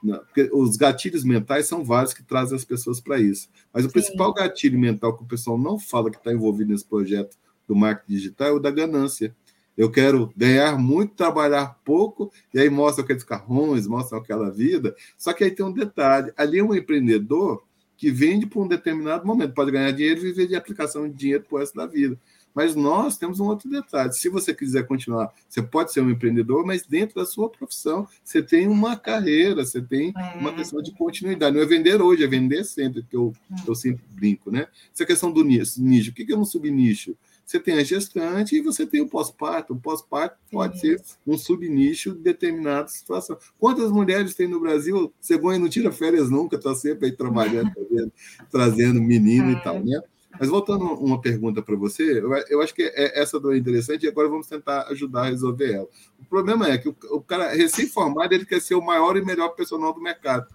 porque 0.00 0.50
os 0.52 0.76
gatilhos 0.76 1.24
mentais 1.24 1.66
são 1.66 1.82
vários 1.82 2.12
que 2.12 2.22
trazem 2.22 2.54
as 2.54 2.64
pessoas 2.64 3.00
para 3.00 3.18
isso. 3.18 3.48
Mas 3.72 3.84
o 3.84 3.88
Sim. 3.88 3.92
principal 3.94 4.32
gatilho 4.32 4.78
mental 4.78 5.16
que 5.16 5.24
o 5.24 5.26
pessoal 5.26 5.58
não 5.58 5.78
fala 5.78 6.10
que 6.10 6.18
está 6.18 6.32
envolvido 6.32 6.70
nesse 6.70 6.84
projeto 6.84 7.36
do 7.66 7.74
marketing 7.74 8.12
digital 8.12 8.48
é 8.48 8.52
o 8.52 8.60
da 8.60 8.70
ganância. 8.70 9.34
Eu 9.76 9.90
quero 9.90 10.32
ganhar 10.36 10.78
muito, 10.78 11.14
trabalhar 11.14 11.78
pouco, 11.84 12.32
e 12.54 12.58
aí 12.58 12.70
mostra 12.70 13.04
aqueles 13.04 13.24
carrões, 13.24 13.86
mostra 13.86 14.16
aquela 14.18 14.50
vida. 14.50 14.94
Só 15.18 15.32
que 15.32 15.44
aí 15.44 15.50
tem 15.50 15.66
um 15.66 15.72
detalhe: 15.72 16.32
ali 16.36 16.58
é 16.58 16.64
um 16.64 16.74
empreendedor 16.74 17.62
que 17.96 18.10
vende 18.10 18.46
por 18.46 18.64
um 18.64 18.68
determinado 18.68 19.26
momento. 19.26 19.54
Pode 19.54 19.70
ganhar 19.70 19.90
dinheiro 19.90 20.20
e 20.20 20.24
viver 20.24 20.46
de 20.46 20.56
aplicação 20.56 21.08
de 21.08 21.14
dinheiro 21.14 21.44
por 21.48 21.60
resto 21.60 21.76
da 21.76 21.86
vida. 21.86 22.18
Mas 22.54 22.74
nós 22.74 23.18
temos 23.18 23.38
um 23.38 23.44
outro 23.44 23.68
detalhe. 23.68 24.14
Se 24.14 24.30
você 24.30 24.54
quiser 24.54 24.86
continuar, 24.86 25.30
você 25.46 25.60
pode 25.60 25.92
ser 25.92 26.00
um 26.00 26.08
empreendedor, 26.08 26.64
mas 26.64 26.86
dentro 26.86 27.16
da 27.16 27.26
sua 27.26 27.50
profissão, 27.50 28.08
você 28.24 28.42
tem 28.42 28.66
uma 28.66 28.96
carreira, 28.96 29.62
você 29.62 29.82
tem 29.82 30.14
é. 30.16 30.38
uma 30.38 30.54
questão 30.54 30.80
de 30.80 30.90
continuidade. 30.92 31.54
Não 31.54 31.62
é 31.62 31.66
vender 31.66 32.00
hoje, 32.00 32.24
é 32.24 32.26
vender 32.26 32.64
sempre, 32.64 33.02
que 33.02 33.14
eu, 33.14 33.34
é. 33.52 33.68
eu 33.68 33.74
sempre 33.74 34.02
brinco, 34.08 34.50
né? 34.50 34.68
Essa 34.94 35.04
questão 35.04 35.30
do 35.30 35.44
nicho. 35.44 36.10
O 36.10 36.14
que 36.14 36.32
é 36.32 36.36
um 36.36 36.46
subnicho? 36.46 37.14
Você 37.46 37.60
tem 37.60 37.78
a 37.78 37.84
gestante 37.84 38.56
e 38.56 38.60
você 38.60 38.84
tem 38.84 39.00
o 39.00 39.08
pós-parto. 39.08 39.72
O 39.72 39.80
pós-parto 39.80 40.36
pode 40.50 40.80
ser 40.80 41.00
um 41.24 41.38
subnicho 41.38 42.12
de 42.12 42.18
determinada 42.18 42.88
situação. 42.88 43.38
Quantas 43.56 43.92
mulheres 43.92 44.34
tem 44.34 44.48
no 44.48 44.58
Brasil? 44.58 45.14
Cegonha 45.20 45.56
não 45.56 45.68
tira 45.68 45.92
férias 45.92 46.28
nunca, 46.28 46.56
está 46.56 46.74
sempre 46.74 47.06
aí 47.06 47.12
trabalhando, 47.12 47.70
trazendo, 47.72 48.12
trazendo 48.50 49.00
menino 49.00 49.50
é. 49.50 49.52
e 49.52 49.62
tal, 49.62 49.78
né? 49.78 50.00
Mas 50.38 50.48
voltando 50.48 50.84
uma 50.84 51.20
pergunta 51.20 51.62
para 51.62 51.76
você, 51.76 52.20
eu, 52.50 52.60
acho 52.60 52.74
que 52.74 52.82
é, 52.82 53.20
essa 53.20 53.38
dor 53.40 53.54
é 53.54 53.58
interessante 53.58 54.04
e 54.04 54.08
agora 54.08 54.28
vamos 54.28 54.48
tentar 54.48 54.82
ajudar 54.88 55.22
a 55.22 55.30
resolver 55.30 55.72
ela. 55.72 55.88
O 56.20 56.24
problema 56.26 56.68
é 56.68 56.76
que 56.76 56.88
o, 56.88 56.96
o 57.12 57.20
cara 57.20 57.54
recém-formado 57.54 58.34
ele 58.34 58.44
quer 58.44 58.60
ser 58.60 58.74
o 58.74 58.84
maior 58.84 59.16
e 59.16 59.24
melhor 59.24 59.50
personal 59.50 59.94
do 59.94 60.00
mercado. 60.00 60.46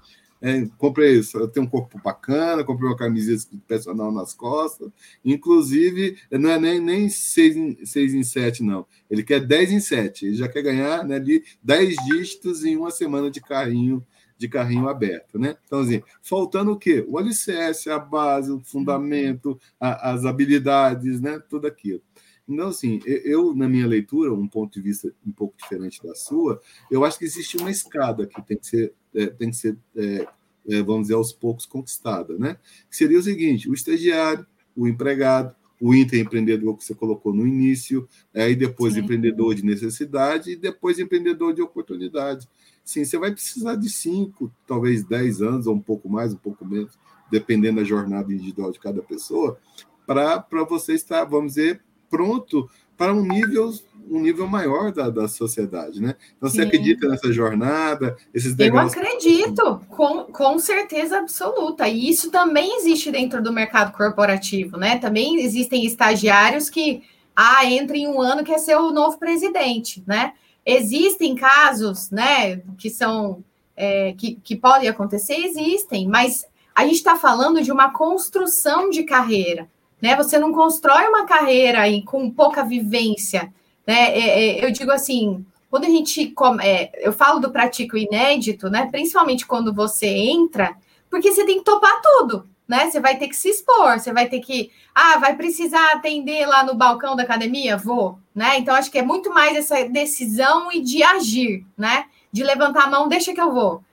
É, 0.41 0.65
comprei 0.77 1.19
isso, 1.19 1.37
eu 1.37 1.47
tenho 1.47 1.67
um 1.67 1.69
corpo 1.69 2.01
bacana, 2.03 2.63
comprei 2.63 2.89
uma 2.89 2.97
camiseta 2.97 3.45
personal 3.67 4.11
nas 4.11 4.33
costas. 4.33 4.89
Inclusive, 5.23 6.17
não 6.31 6.49
é 6.49 6.59
nem, 6.59 6.79
nem 6.79 7.09
6 7.09 7.55
em, 7.55 7.77
em 7.95 8.23
7, 8.23 8.63
não. 8.63 8.87
Ele 9.09 9.23
quer 9.23 9.39
10 9.39 9.71
em 9.71 9.79
7. 9.79 10.25
Ele 10.25 10.35
já 10.35 10.47
quer 10.47 10.63
ganhar 10.63 11.05
né, 11.05 11.15
ali 11.15 11.43
10 11.61 11.95
dígitos 12.05 12.65
em 12.65 12.75
uma 12.75 12.89
semana 12.89 13.29
de 13.29 13.39
carrinho 13.39 14.05
de 14.41 14.49
carrinho 14.49 14.89
aberto, 14.89 15.37
né? 15.37 15.55
Então, 15.67 15.81
assim, 15.81 16.01
faltando 16.19 16.71
o 16.71 16.77
quê? 16.77 17.05
O 17.07 17.19
alicerce, 17.19 17.91
a 17.91 17.99
base, 17.99 18.51
o 18.51 18.59
fundamento, 18.59 19.59
a, 19.79 20.13
as 20.13 20.25
habilidades, 20.25 21.21
né? 21.21 21.39
Tudo 21.47 21.67
aquilo. 21.67 22.01
Então, 22.47 22.69
assim, 22.69 22.99
eu, 23.05 23.55
na 23.55 23.69
minha 23.69 23.85
leitura, 23.85 24.33
um 24.33 24.47
ponto 24.47 24.73
de 24.73 24.81
vista 24.81 25.13
um 25.25 25.31
pouco 25.31 25.55
diferente 25.57 26.01
da 26.03 26.15
sua, 26.15 26.59
eu 26.89 27.05
acho 27.05 27.19
que 27.19 27.25
existe 27.25 27.55
uma 27.57 27.69
escada 27.69 28.25
que 28.25 28.41
tem 28.41 28.57
que 28.57 28.65
ser, 28.65 28.93
é, 29.13 29.27
tem 29.27 29.49
que 29.49 29.55
ser 29.55 29.77
é, 29.95 30.27
é, 30.69 30.81
vamos 30.81 31.03
dizer, 31.03 31.15
aos 31.15 31.33
poucos 31.33 31.65
conquistada, 31.65 32.37
né? 32.37 32.57
Que 32.89 32.95
seria 32.95 33.19
o 33.19 33.23
seguinte: 33.23 33.69
o 33.69 33.73
estagiário, 33.73 34.45
o 34.75 34.87
empregado, 34.87 35.55
o 35.81 35.95
intraempreendedor 35.95 36.77
que 36.77 36.83
você 36.83 36.93
colocou 36.93 37.33
no 37.33 37.47
início, 37.47 38.07
aí 38.33 38.55
depois 38.55 38.93
Sim. 38.93 39.01
empreendedor 39.01 39.55
de 39.55 39.65
necessidade 39.65 40.51
e 40.51 40.55
depois 40.55 40.99
empreendedor 40.99 41.53
de 41.53 41.61
oportunidade. 41.61 42.47
Sim, 42.83 43.03
você 43.03 43.17
vai 43.17 43.31
precisar 43.31 43.75
de 43.75 43.89
cinco, 43.89 44.51
talvez 44.67 45.03
dez 45.03 45.41
anos, 45.41 45.67
ou 45.67 45.75
um 45.75 45.81
pouco 45.81 46.09
mais, 46.09 46.33
um 46.33 46.37
pouco 46.37 46.65
menos, 46.65 46.97
dependendo 47.31 47.79
da 47.79 47.83
jornada 47.83 48.31
individual 48.31 48.71
de 48.71 48.79
cada 48.79 49.01
pessoa, 49.01 49.57
para 50.05 50.63
você 50.67 50.93
estar, 50.93 51.23
vamos 51.25 51.53
dizer, 51.53 51.81
pronto 52.09 52.69
para 52.97 53.13
um 53.13 53.23
nível 53.23 53.71
um 54.11 54.19
nível 54.19 54.45
maior 54.45 54.91
da, 54.91 55.09
da 55.09 55.27
sociedade, 55.27 56.01
né? 56.01 56.15
Então, 56.35 56.49
você 56.49 56.61
Sim. 56.61 56.67
acredita 56.67 57.07
nessa 57.07 57.31
jornada, 57.31 58.17
esses. 58.33 58.57
Eu 58.59 58.77
acredito, 58.77 59.81
com, 59.89 60.25
com 60.25 60.59
certeza 60.59 61.17
absoluta. 61.17 61.87
E 61.87 62.09
isso 62.09 62.29
também 62.29 62.77
existe 62.77 63.09
dentro 63.09 63.41
do 63.41 63.53
mercado 63.53 63.95
corporativo, 63.95 64.75
né? 64.75 64.97
Também 64.99 65.41
existem 65.41 65.85
estagiários 65.85 66.69
que, 66.69 67.03
ah, 67.33 67.65
entra 67.65 67.95
em 67.95 68.07
um 68.07 68.19
ano 68.21 68.43
quer 68.43 68.59
ser 68.59 68.75
o 68.75 68.91
novo 68.91 69.17
presidente, 69.17 70.03
né? 70.05 70.33
Existem 70.65 71.33
casos, 71.35 72.11
né, 72.11 72.57
que 72.77 72.89
são... 72.89 73.43
É, 73.73 74.13
que, 74.13 74.35
que 74.43 74.55
podem 74.55 74.89
acontecer, 74.89 75.33
existem, 75.33 76.07
mas 76.07 76.45
a 76.75 76.83
gente 76.83 76.95
está 76.95 77.15
falando 77.15 77.63
de 77.63 77.71
uma 77.71 77.91
construção 77.91 78.91
de 78.91 79.03
carreira, 79.03 79.67
né? 80.01 80.15
Você 80.15 80.39
não 80.39 80.51
constrói 80.51 81.07
uma 81.07 81.25
carreira 81.25 81.81
aí 81.81 82.01
com 82.03 82.29
pouca 82.31 82.63
vivência, 82.63 83.53
né? 83.85 84.17
É, 84.17 84.59
é, 84.59 84.65
eu 84.65 84.71
digo 84.71 84.91
assim, 84.91 85.45
quando 85.69 85.85
a 85.85 85.89
gente 85.89 86.33
é, 86.61 87.07
eu 87.07 87.13
falo 87.13 87.39
do 87.39 87.51
pratico 87.51 87.95
inédito, 87.95 88.69
né? 88.69 88.87
Principalmente 88.91 89.45
quando 89.45 89.73
você 89.73 90.07
entra, 90.07 90.75
porque 91.09 91.31
você 91.31 91.45
tem 91.45 91.59
que 91.59 91.63
topar 91.63 92.01
tudo, 92.01 92.47
né? 92.67 92.89
Você 92.89 92.99
vai 92.99 93.17
ter 93.17 93.27
que 93.27 93.35
se 93.35 93.49
expor, 93.49 93.99
você 93.99 94.11
vai 94.11 94.27
ter 94.27 94.39
que, 94.39 94.71
ah, 94.95 95.17
vai 95.17 95.35
precisar 95.35 95.93
atender 95.93 96.45
lá 96.47 96.63
no 96.63 96.75
balcão 96.75 97.15
da 97.15 97.23
academia, 97.23 97.77
vou, 97.77 98.17
né? 98.33 98.57
Então 98.57 98.73
acho 98.73 98.89
que 98.89 98.97
é 98.97 99.03
muito 99.03 99.29
mais 99.29 99.55
essa 99.55 99.83
decisão 99.87 100.71
e 100.71 100.81
de 100.81 101.03
agir, 101.03 101.65
né? 101.77 102.05
De 102.31 102.43
levantar 102.43 102.85
a 102.85 102.89
mão, 102.89 103.07
deixa 103.07 103.33
que 103.33 103.41
eu 103.41 103.51
vou. 103.51 103.83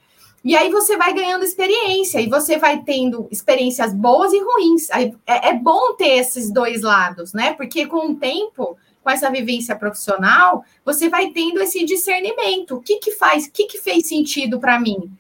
E 0.45 0.57
aí 0.57 0.71
você 0.71 0.97
vai 0.97 1.13
ganhando 1.13 1.45
experiência 1.45 2.21
e 2.21 2.29
você 2.29 2.59
vai 2.59 2.83
tendo 2.83 3.27
experiências 3.31 3.93
boas 3.93 4.33
e 4.33 4.41
ruins. 4.41 4.89
É, 4.91 5.49
é 5.49 5.53
bom 5.55 5.95
ter 5.95 6.19
esses 6.19 6.51
dois 6.51 6.83
lados, 6.83 7.33
né? 7.33 7.55
Porque 7.55 7.87
com 7.87 8.13
o 8.13 8.15
tempo, 8.15 8.77
com 9.03 9.11
essa 9.11 9.31
vivência 9.31 9.75
profissional, 9.75 10.65
você 10.85 11.09
vai 11.09 11.31
tendo 11.31 11.61
esse 11.61 11.85
discernimento. 11.85 12.77
O 12.77 12.81
que 12.81 12.99
que 12.99 13.13
faz? 13.13 13.47
O 13.47 13.51
que 13.51 13.67
que 13.67 13.79
fez 13.79 14.07
sentido 14.07 14.61
para 14.61 14.79
mim? 14.79 15.11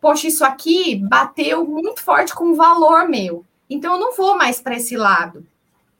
Poxa, 0.00 0.28
isso 0.28 0.44
aqui 0.44 0.96
bateu 0.96 1.66
muito 1.66 2.02
forte 2.02 2.34
com 2.34 2.50
o 2.50 2.54
valor 2.54 3.08
meu. 3.08 3.44
Então 3.68 3.94
eu 3.94 4.00
não 4.00 4.14
vou 4.14 4.36
mais 4.36 4.60
para 4.60 4.76
esse 4.76 4.96
lado, 4.96 5.44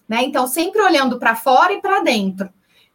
né? 0.09 0.22
Então 0.22 0.47
sempre 0.47 0.81
olhando 0.83 1.18
para 1.18 1.35
fora 1.35 1.72
e 1.72 1.81
para 1.81 2.01
dentro. 2.01 2.49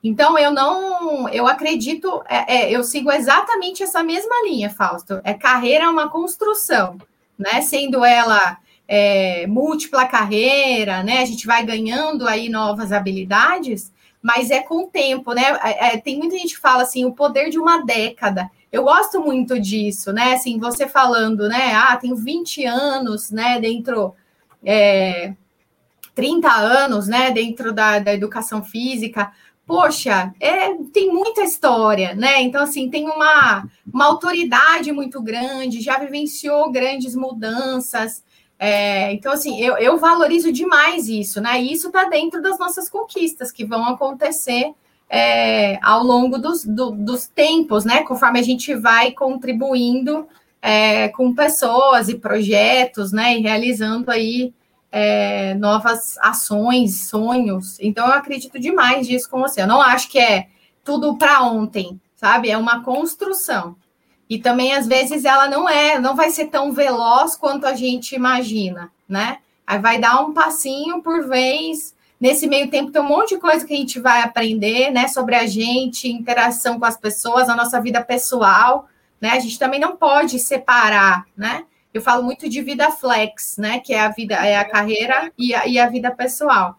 Então, 0.04 0.38
eu 0.38 0.52
não, 0.52 1.30
eu 1.30 1.46
acredito, 1.48 2.24
é, 2.28 2.56
é, 2.56 2.72
eu 2.72 2.84
sigo 2.84 3.12
exatamente 3.12 3.84
essa 3.84 4.02
mesma 4.02 4.34
linha, 4.44 4.70
Fausto. 4.70 5.22
É 5.24 5.34
carreira 5.34 5.86
é 5.86 5.90
uma 5.90 6.10
construção, 6.10 6.98
né? 7.38 7.62
Sendo 7.62 8.04
ela 8.04 8.58
é, 8.88 9.46
múltipla 9.46 10.08
carreira, 10.08 11.04
né? 11.04 11.20
A 11.20 11.26
gente 11.26 11.46
vai 11.46 11.64
ganhando 11.64 12.28
aí 12.28 12.50
novas 12.50 12.92
habilidades, 12.92 13.94
mas 14.22 14.50
é 14.50 14.62
com 14.62 14.86
o 14.86 14.88
tempo, 14.88 15.34
né? 15.34 15.60
É, 15.64 15.94
é, 15.94 15.98
tem 15.98 16.18
muita 16.18 16.36
gente 16.36 16.56
que 16.56 16.62
fala 16.62 16.82
assim, 16.82 17.06
o 17.06 17.14
poder 17.14 17.50
de 17.52 17.60
uma 17.60 17.86
década. 17.86 18.50
Eu 18.72 18.84
gosto 18.84 19.22
muito 19.22 19.60
disso, 19.60 20.12
né? 20.12 20.34
Assim, 20.34 20.58
você 20.58 20.88
falando, 20.88 21.48
né? 21.48 21.76
Ah, 21.76 21.96
tenho 21.96 22.16
20 22.16 22.66
anos, 22.66 23.30
né? 23.30 23.60
Dentro. 23.60 24.16
É, 24.64 25.34
30 26.14 26.52
anos, 26.52 27.08
né, 27.08 27.32
dentro 27.32 27.74
da, 27.74 28.00
da 28.00 28.14
educação 28.14 28.62
física, 28.62 29.32
poxa, 29.72 30.34
é, 30.38 30.74
tem 30.92 31.14
muita 31.14 31.44
história, 31.44 32.14
né? 32.14 32.42
Então, 32.42 32.62
assim, 32.62 32.90
tem 32.90 33.08
uma, 33.08 33.66
uma 33.92 34.06
autoridade 34.06 34.92
muito 34.92 35.22
grande, 35.22 35.80
já 35.80 35.98
vivenciou 35.98 36.70
grandes 36.70 37.16
mudanças. 37.16 38.22
É, 38.60 39.14
então, 39.14 39.32
assim, 39.32 39.62
eu, 39.62 39.78
eu 39.78 39.98
valorizo 39.98 40.52
demais 40.52 41.08
isso, 41.08 41.40
né? 41.40 41.62
E 41.62 41.72
isso 41.72 41.88
está 41.88 42.04
dentro 42.04 42.42
das 42.42 42.60
nossas 42.60 42.90
conquistas 42.90 43.50
que 43.50 43.64
vão 43.64 43.86
acontecer 43.86 44.74
é, 45.10 45.80
ao 45.82 46.04
longo 46.04 46.38
dos, 46.38 46.66
do, 46.66 46.92
dos 46.92 47.28
tempos, 47.28 47.86
né? 47.86 48.04
Conforme 48.04 48.42
a 48.42 48.44
gente 48.44 48.76
vai 48.76 49.14
contribuindo 49.14 50.28
é, 50.62 51.08
com 51.08 51.34
pessoas 51.34 52.10
e 52.10 52.16
projetos, 52.16 53.14
né? 53.14 53.38
E 53.38 53.42
realizando 53.42 54.12
aí 54.12 54.54
é, 54.92 55.54
novas 55.56 56.18
ações, 56.20 57.08
sonhos. 57.08 57.78
Então, 57.80 58.06
eu 58.08 58.14
acredito 58.14 58.60
demais 58.60 59.08
disso 59.08 59.30
com 59.30 59.40
você. 59.40 59.62
Eu 59.62 59.68
não 59.68 59.82
acho 59.82 60.10
que 60.10 60.20
é 60.20 60.48
tudo 60.84 61.16
para 61.18 61.44
ontem, 61.44 62.00
sabe? 62.16 62.50
É 62.50 62.58
uma 62.58 62.84
construção. 62.84 63.76
E 64.30 64.40
também, 64.40 64.74
às 64.74 64.88
vezes, 64.88 65.26
ela 65.26 65.48
não 65.48 65.68
é, 65.68 66.00
não 66.00 66.16
vai 66.16 66.30
ser 66.30 66.46
tão 66.46 66.72
veloz 66.72 67.36
quanto 67.36 67.66
a 67.66 67.74
gente 67.74 68.16
imagina, 68.16 68.92
né? 69.08 69.40
Aí 69.66 69.80
vai 69.80 70.00
dar 70.00 70.22
um 70.22 70.34
passinho 70.34 71.02
por 71.02 71.28
vez. 71.28 71.96
Nesse 72.20 72.48
meio 72.48 72.70
tempo 72.70 72.92
tem 72.92 73.02
um 73.02 73.08
monte 73.08 73.36
de 73.36 73.42
coisa 73.42 73.66
que 73.66 73.74
a 73.74 73.78
gente 73.78 74.00
vai 74.00 74.22
aprender, 74.22 74.92
né? 74.92 75.08
Sobre 75.08 75.36
a 75.36 75.46
gente, 75.46 76.12
interação 76.12 76.80
com 76.80 76.86
as 76.86 76.98
pessoas, 76.98 77.50
a 77.50 77.56
nossa 77.56 77.80
vida 77.82 78.02
pessoal, 78.02 78.88
né? 79.20 79.32
A 79.32 79.40
gente 79.40 79.58
também 79.58 79.80
não 79.80 79.96
pode 79.96 80.40
separar, 80.40 81.26
né? 81.36 81.66
Eu 81.94 82.02
falo 82.02 82.24
muito 82.24 82.48
de 82.48 82.62
vida 82.62 82.90
flex, 82.92 83.58
né? 83.58 83.80
Que 83.80 83.94
é 83.94 84.02
a 84.02 84.10
vida, 84.10 84.36
é 84.36 84.58
a 84.58 84.70
carreira 84.70 85.32
e 85.38 85.54
a, 85.54 85.68
e 85.68 85.78
a 85.78 85.88
vida 85.88 86.12
pessoal. 86.12 86.78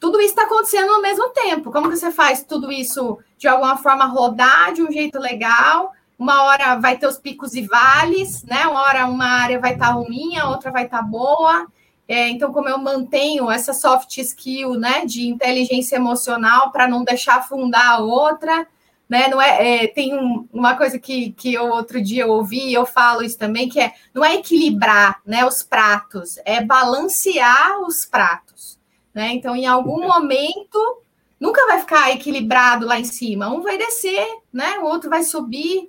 Tudo 0.00 0.20
isso 0.20 0.30
está 0.30 0.42
acontecendo 0.42 0.92
ao 0.92 1.02
mesmo 1.02 1.28
tempo. 1.30 1.72
Como 1.72 1.88
que 1.90 1.96
você 1.96 2.10
faz 2.10 2.42
tudo 2.42 2.70
isso 2.70 3.18
de 3.36 3.48
alguma 3.48 3.76
forma 3.76 4.04
rodar 4.06 4.72
de 4.72 4.82
um 4.82 4.90
jeito 4.90 5.18
legal? 5.18 5.92
Uma 6.18 6.42
hora 6.44 6.76
vai 6.76 6.96
ter 6.96 7.06
os 7.06 7.18
picos 7.18 7.54
e 7.54 7.62
vales, 7.62 8.42
né? 8.44 8.66
Uma 8.66 8.82
hora 8.82 9.06
uma 9.06 9.26
área 9.26 9.60
vai 9.60 9.74
estar 9.74 9.88
tá 9.88 9.92
ruim, 9.92 10.36
a 10.36 10.48
outra 10.48 10.70
vai 10.70 10.84
estar 10.84 10.98
tá 10.98 11.02
boa. 11.02 11.66
É, 12.08 12.28
então, 12.30 12.52
como 12.52 12.68
eu 12.68 12.78
mantenho 12.78 13.50
essa 13.50 13.74
soft 13.74 14.16
skill, 14.16 14.74
né, 14.74 15.04
de 15.04 15.28
inteligência 15.28 15.96
emocional 15.96 16.72
para 16.72 16.88
não 16.88 17.04
deixar 17.04 17.36
afundar 17.36 17.86
a 17.86 17.98
outra, 17.98 18.66
né? 19.08 19.28
Não 19.28 19.40
é, 19.40 19.84
é 19.84 19.86
tem 19.86 20.14
um, 20.14 20.46
uma 20.52 20.76
coisa 20.76 20.98
que, 20.98 21.32
que 21.32 21.54
eu 21.54 21.70
outro 21.70 22.02
dia 22.02 22.24
eu 22.24 22.30
ouvi 22.30 22.68
e 22.68 22.74
eu 22.74 22.84
falo 22.84 23.22
isso 23.22 23.38
também, 23.38 23.68
que 23.68 23.80
é 23.80 23.94
não 24.12 24.24
é 24.24 24.34
equilibrar 24.34 25.20
né, 25.24 25.44
os 25.44 25.62
pratos, 25.62 26.38
é 26.44 26.62
balancear 26.62 27.80
os 27.80 28.04
pratos. 28.04 28.78
Né? 29.14 29.32
Então, 29.32 29.56
em 29.56 29.66
algum 29.66 30.06
momento, 30.06 31.02
nunca 31.40 31.66
vai 31.66 31.80
ficar 31.80 32.12
equilibrado 32.12 32.86
lá 32.86 33.00
em 33.00 33.04
cima. 33.04 33.48
Um 33.48 33.62
vai 33.62 33.78
descer, 33.78 34.26
né? 34.52 34.78
O 34.78 34.84
outro 34.84 35.08
vai 35.08 35.22
subir. 35.22 35.88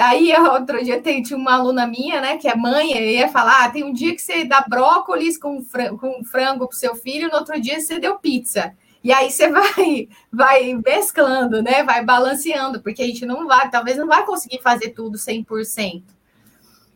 Aí, 0.00 0.34
outro 0.50 0.82
dia, 0.84 1.00
tem, 1.00 1.22
tinha 1.22 1.38
uma 1.38 1.54
aluna 1.54 1.86
minha, 1.86 2.20
né, 2.20 2.36
que 2.36 2.48
é 2.48 2.56
mãe, 2.56 2.92
e 2.92 3.16
ia 3.16 3.28
falar: 3.28 3.64
ah, 3.64 3.70
tem 3.70 3.84
um 3.84 3.92
dia 3.92 4.14
que 4.14 4.20
você 4.20 4.44
dá 4.44 4.64
brócolis 4.68 5.38
com, 5.38 5.62
frango, 5.62 5.98
com 5.98 6.24
frango 6.24 6.66
para 6.66 6.74
o 6.74 6.78
seu 6.78 6.96
filho, 6.96 7.28
no 7.28 7.36
outro 7.36 7.60
dia 7.60 7.80
você 7.80 7.98
deu 7.98 8.18
pizza. 8.18 8.74
E 9.02 9.12
aí 9.12 9.30
você 9.30 9.48
vai, 9.50 10.08
vai 10.32 10.74
mesclando, 10.74 11.62
né? 11.62 11.82
Vai 11.82 12.04
balanceando, 12.04 12.80
porque 12.80 13.02
a 13.02 13.06
gente 13.06 13.24
não 13.24 13.46
vai, 13.46 13.70
talvez 13.70 13.96
não 13.96 14.06
vai 14.06 14.24
conseguir 14.24 14.60
fazer 14.60 14.90
tudo 14.90 15.18
100%. 15.18 16.02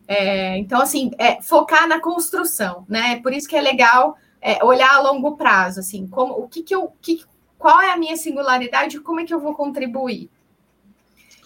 É, 0.07 0.57
então, 0.57 0.81
assim, 0.81 1.11
é, 1.17 1.41
focar 1.41 1.87
na 1.87 1.99
construção, 1.99 2.85
né? 2.89 3.21
Por 3.21 3.33
isso 3.33 3.47
que 3.47 3.55
é 3.55 3.61
legal 3.61 4.17
é, 4.41 4.63
olhar 4.63 4.93
a 4.93 5.01
longo 5.01 5.37
prazo, 5.37 5.79
assim, 5.79 6.05
como, 6.07 6.33
o 6.33 6.47
que 6.47 6.61
que 6.61 6.75
eu, 6.75 6.91
que, 7.01 7.23
qual 7.57 7.81
é 7.81 7.91
a 7.91 7.97
minha 7.97 8.17
singularidade, 8.17 8.99
como 8.99 9.21
é 9.21 9.25
que 9.25 9.33
eu 9.33 9.39
vou 9.39 9.55
contribuir? 9.55 10.29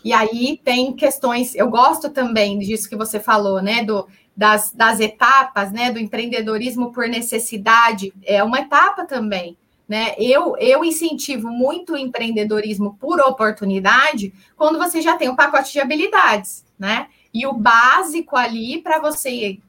E 0.03 0.12
aí 0.12 0.60
tem 0.64 0.93
questões, 0.93 1.53
eu 1.53 1.70
gosto 1.70 2.10
também 2.10 2.58
disso 2.58 2.89
que 2.89 2.95
você 2.95 3.20
falou, 3.20 3.62
né? 3.62 3.84
Do, 3.84 4.08
das, 4.36 4.72
das 4.72 4.99
etapas, 4.99 5.72
né? 5.72 5.91
Do 5.91 5.99
empreendedorismo 5.99 6.91
por 6.91 7.08
necessidade, 7.08 8.14
é 8.24 8.43
uma 8.43 8.60
etapa 8.60 9.05
também. 9.05 9.55
Né? 9.88 10.15
Eu, 10.17 10.57
eu 10.57 10.83
incentivo 10.83 11.49
muito 11.49 11.93
o 11.93 11.97
empreendedorismo 11.97 12.97
por 12.99 13.21
oportunidade 13.21 14.33
quando 14.55 14.77
você 14.77 15.01
já 15.01 15.15
tem 15.15 15.29
um 15.29 15.35
pacote 15.35 15.71
de 15.71 15.79
habilidades, 15.79 16.65
né? 16.77 17.07
E 17.33 17.47
o 17.47 17.53
básico 17.53 18.35
ali 18.35 18.81
para 18.81 18.99
você 18.99 19.59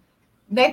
né, 0.50 0.72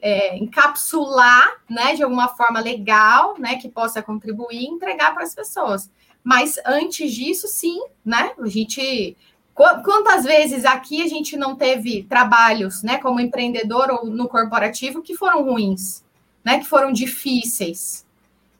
é, 0.00 0.36
encapsular, 0.36 1.62
né, 1.68 1.94
de 1.94 2.02
alguma 2.02 2.28
forma 2.28 2.60
legal, 2.60 3.34
né, 3.38 3.56
que 3.56 3.68
possa 3.68 4.02
contribuir 4.02 4.60
e 4.60 4.66
entregar 4.66 5.14
para 5.14 5.24
as 5.24 5.34
pessoas. 5.34 5.90
Mas 6.22 6.56
antes 6.64 7.12
disso, 7.12 7.48
sim, 7.48 7.80
né? 8.04 8.32
A 8.38 8.46
gente 8.46 9.16
quantas 9.54 10.24
vezes 10.24 10.64
aqui 10.64 11.00
a 11.00 11.06
gente 11.06 11.36
não 11.36 11.54
teve 11.54 12.02
trabalhos, 12.04 12.82
né, 12.82 12.98
como 12.98 13.20
empreendedor 13.20 13.88
ou 13.90 14.06
no 14.06 14.28
corporativo 14.28 15.00
que 15.00 15.14
foram 15.14 15.44
ruins, 15.44 16.04
né, 16.44 16.58
que 16.58 16.64
foram 16.64 16.92
difíceis, 16.92 18.03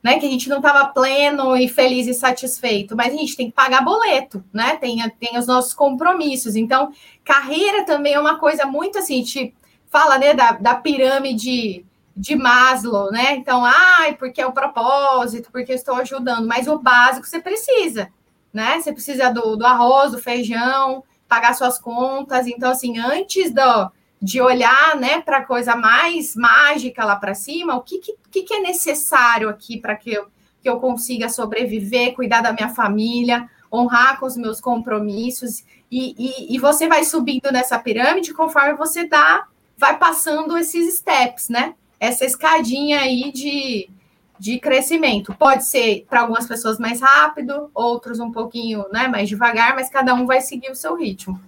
né? 0.05 0.19
Que 0.19 0.27
a 0.27 0.31
gente 0.31 0.51
não 0.51 0.59
estava 0.59 0.87
pleno 0.89 1.57
e 1.57 1.67
feliz 1.67 2.07
e 2.07 2.13
satisfeito, 2.13 2.95
mas 2.95 3.15
a 3.15 3.17
gente 3.17 3.35
tem 3.35 3.47
que 3.47 3.57
pagar 3.57 3.83
boleto, 3.83 4.45
né? 4.53 4.77
Tem, 4.77 4.99
tem 5.19 5.39
os 5.39 5.47
nossos 5.47 5.73
compromissos. 5.73 6.55
Então, 6.55 6.93
carreira 7.25 7.87
também 7.87 8.13
é 8.13 8.21
uma 8.21 8.39
coisa 8.39 8.67
muito 8.67 8.99
assim, 8.99 9.15
a 9.15 9.17
gente 9.17 9.55
fala 9.89 10.19
né, 10.19 10.35
da, 10.35 10.53
da 10.53 10.75
pirâmide 10.75 11.87
de 12.15 12.37
Maslow, 12.37 13.11
né? 13.11 13.35
Então, 13.35 13.65
ai, 13.65 14.15
porque 14.17 14.43
é 14.43 14.47
o 14.47 14.53
propósito, 14.53 15.49
porque 15.51 15.73
eu 15.73 15.77
estou 15.77 15.95
ajudando, 15.95 16.47
mas 16.47 16.69
o 16.69 16.79
básico 16.79 17.27
você 17.27 17.41
precisa, 17.41 18.11
né? 18.53 18.79
Você 18.79 18.93
precisa 18.93 19.31
do, 19.33 19.57
do 19.57 19.65
arroz, 19.65 20.13
do 20.13 20.19
feijão, 20.19 21.03
pagar 21.27 21.55
suas 21.55 21.79
contas. 21.79 22.47
Então, 22.47 22.71
assim, 22.71 22.99
antes 22.99 23.53
do 23.53 23.91
de 24.25 24.41
olhar 24.41 24.97
né, 24.97 25.21
para 25.21 25.39
a 25.39 25.45
coisa 25.45 25.77
mais 25.77 26.35
mágica 26.35 27.05
lá 27.05 27.15
para 27.15 27.35
cima, 27.35 27.77
o 27.77 27.83
que, 27.83 27.99
que, 28.31 28.43
que 28.43 28.55
é 28.55 28.61
necessário 28.61 29.51
aqui 29.51 29.79
para 29.79 29.95
que 29.95 30.15
eu, 30.15 30.29
que 30.63 30.69
eu 30.69 30.81
consiga 30.81 31.29
sobreviver, 31.29 32.15
cuidar 32.15 32.41
da 32.41 32.51
minha 32.51 32.71
família, 32.71 33.47
honrar 33.71 34.19
com 34.19 34.25
os 34.25 34.35
meus 34.35 34.63
compromissos, 34.63 35.63
e, 35.91 36.15
e, 36.19 36.57
e 36.57 36.59
você 36.59 36.89
vai 36.89 37.05
subindo 37.05 37.53
nessa 37.53 37.79
pirâmide 37.79 38.33
conforme 38.33 38.73
você 38.73 39.07
dá, 39.07 39.47
vai 39.77 39.99
passando 39.99 40.57
esses 40.57 40.97
steps, 40.97 41.51
né? 41.51 41.75
Essa 42.01 42.25
escadinha 42.25 43.01
aí 43.01 43.31
de, 43.31 43.91
de 44.39 44.59
crescimento. 44.59 45.35
Pode 45.35 45.67
ser 45.67 46.07
para 46.09 46.23
algumas 46.23 46.47
pessoas 46.47 46.79
mais 46.79 47.03
rápido, 47.03 47.71
outros 47.75 48.19
um 48.21 48.33
pouquinho 48.33 48.87
né, 48.91 49.07
mais 49.07 49.29
devagar, 49.29 49.75
mas 49.75 49.91
cada 49.91 50.15
um 50.15 50.25
vai 50.25 50.41
seguir 50.41 50.71
o 50.71 50.75
seu 50.75 50.97
ritmo 50.97 51.39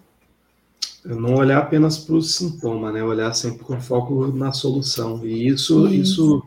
não 1.15 1.35
olhar 1.35 1.59
apenas 1.59 1.99
para 1.99 2.15
o 2.15 2.23
sintoma, 2.23 2.91
né? 2.91 3.03
Olhar 3.03 3.33
sempre 3.35 3.65
com 3.65 3.81
foco 3.81 4.27
na 4.29 4.53
solução. 4.53 5.25
E 5.25 5.47
isso, 5.47 5.87
isso 5.89 6.43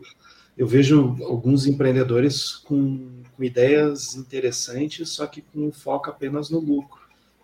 eu 0.56 0.66
vejo 0.66 1.16
alguns 1.22 1.66
empreendedores 1.66 2.56
com, 2.56 3.22
com, 3.34 3.42
ideias 3.42 4.14
interessantes, 4.14 5.08
só 5.08 5.26
que 5.26 5.40
com 5.40 5.72
foco 5.72 6.10
apenas 6.10 6.50
no 6.50 6.58
lucro. 6.58 7.00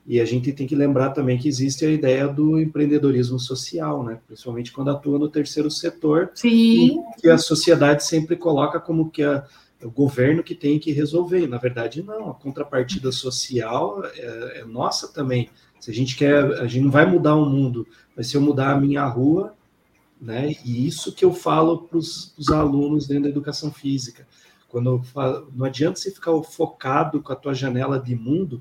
E 0.06 0.20
a 0.20 0.24
gente 0.24 0.52
tem 0.52 0.66
que 0.66 0.76
lembrar 0.76 1.10
também 1.10 1.38
que 1.38 1.48
existe 1.48 1.84
a 1.84 1.90
ideia 1.90 2.28
do 2.28 2.60
empreendedorismo 2.60 3.38
social, 3.38 4.04
né? 4.04 4.18
Principalmente 4.26 4.72
quando 4.72 4.90
atua 4.90 5.18
no 5.18 5.28
terceiro 5.28 5.70
setor, 5.70 6.30
Sim. 6.34 7.02
que 7.20 7.28
a 7.28 7.38
sociedade 7.38 8.04
sempre 8.04 8.36
coloca 8.36 8.78
como 8.78 9.10
que 9.10 9.22
a, 9.22 9.44
o 9.82 9.90
governo 9.90 10.44
que 10.44 10.54
tem 10.54 10.78
que 10.78 10.92
resolver. 10.92 11.46
Na 11.48 11.58
verdade, 11.58 12.02
não. 12.02 12.30
A 12.30 12.34
contrapartida 12.34 13.10
social 13.10 14.04
é, 14.04 14.60
é 14.60 14.64
nossa 14.64 15.08
também 15.08 15.48
se 15.86 15.92
a 15.92 15.94
gente 15.94 16.16
quer, 16.16 16.44
a 16.60 16.66
gente 16.66 16.82
não 16.82 16.90
vai 16.90 17.06
mudar 17.06 17.36
o 17.36 17.46
mundo, 17.46 17.86
vai 18.12 18.24
ser 18.24 18.38
eu 18.38 18.40
mudar 18.40 18.72
a 18.72 18.80
minha 18.80 19.04
rua, 19.04 19.54
né? 20.20 20.50
E 20.64 20.84
isso 20.84 21.14
que 21.14 21.24
eu 21.24 21.32
falo 21.32 21.82
para 21.82 21.96
os 21.96 22.34
alunos 22.50 23.06
dentro 23.06 23.22
da 23.22 23.28
educação 23.28 23.70
física. 23.70 24.26
Quando 24.66 25.00
falo, 25.04 25.48
não 25.54 25.64
adianta 25.64 26.00
você 26.00 26.10
ficar 26.10 26.32
focado 26.42 27.22
com 27.22 27.32
a 27.32 27.36
tua 27.36 27.54
janela 27.54 28.00
de 28.00 28.16
mundo 28.16 28.60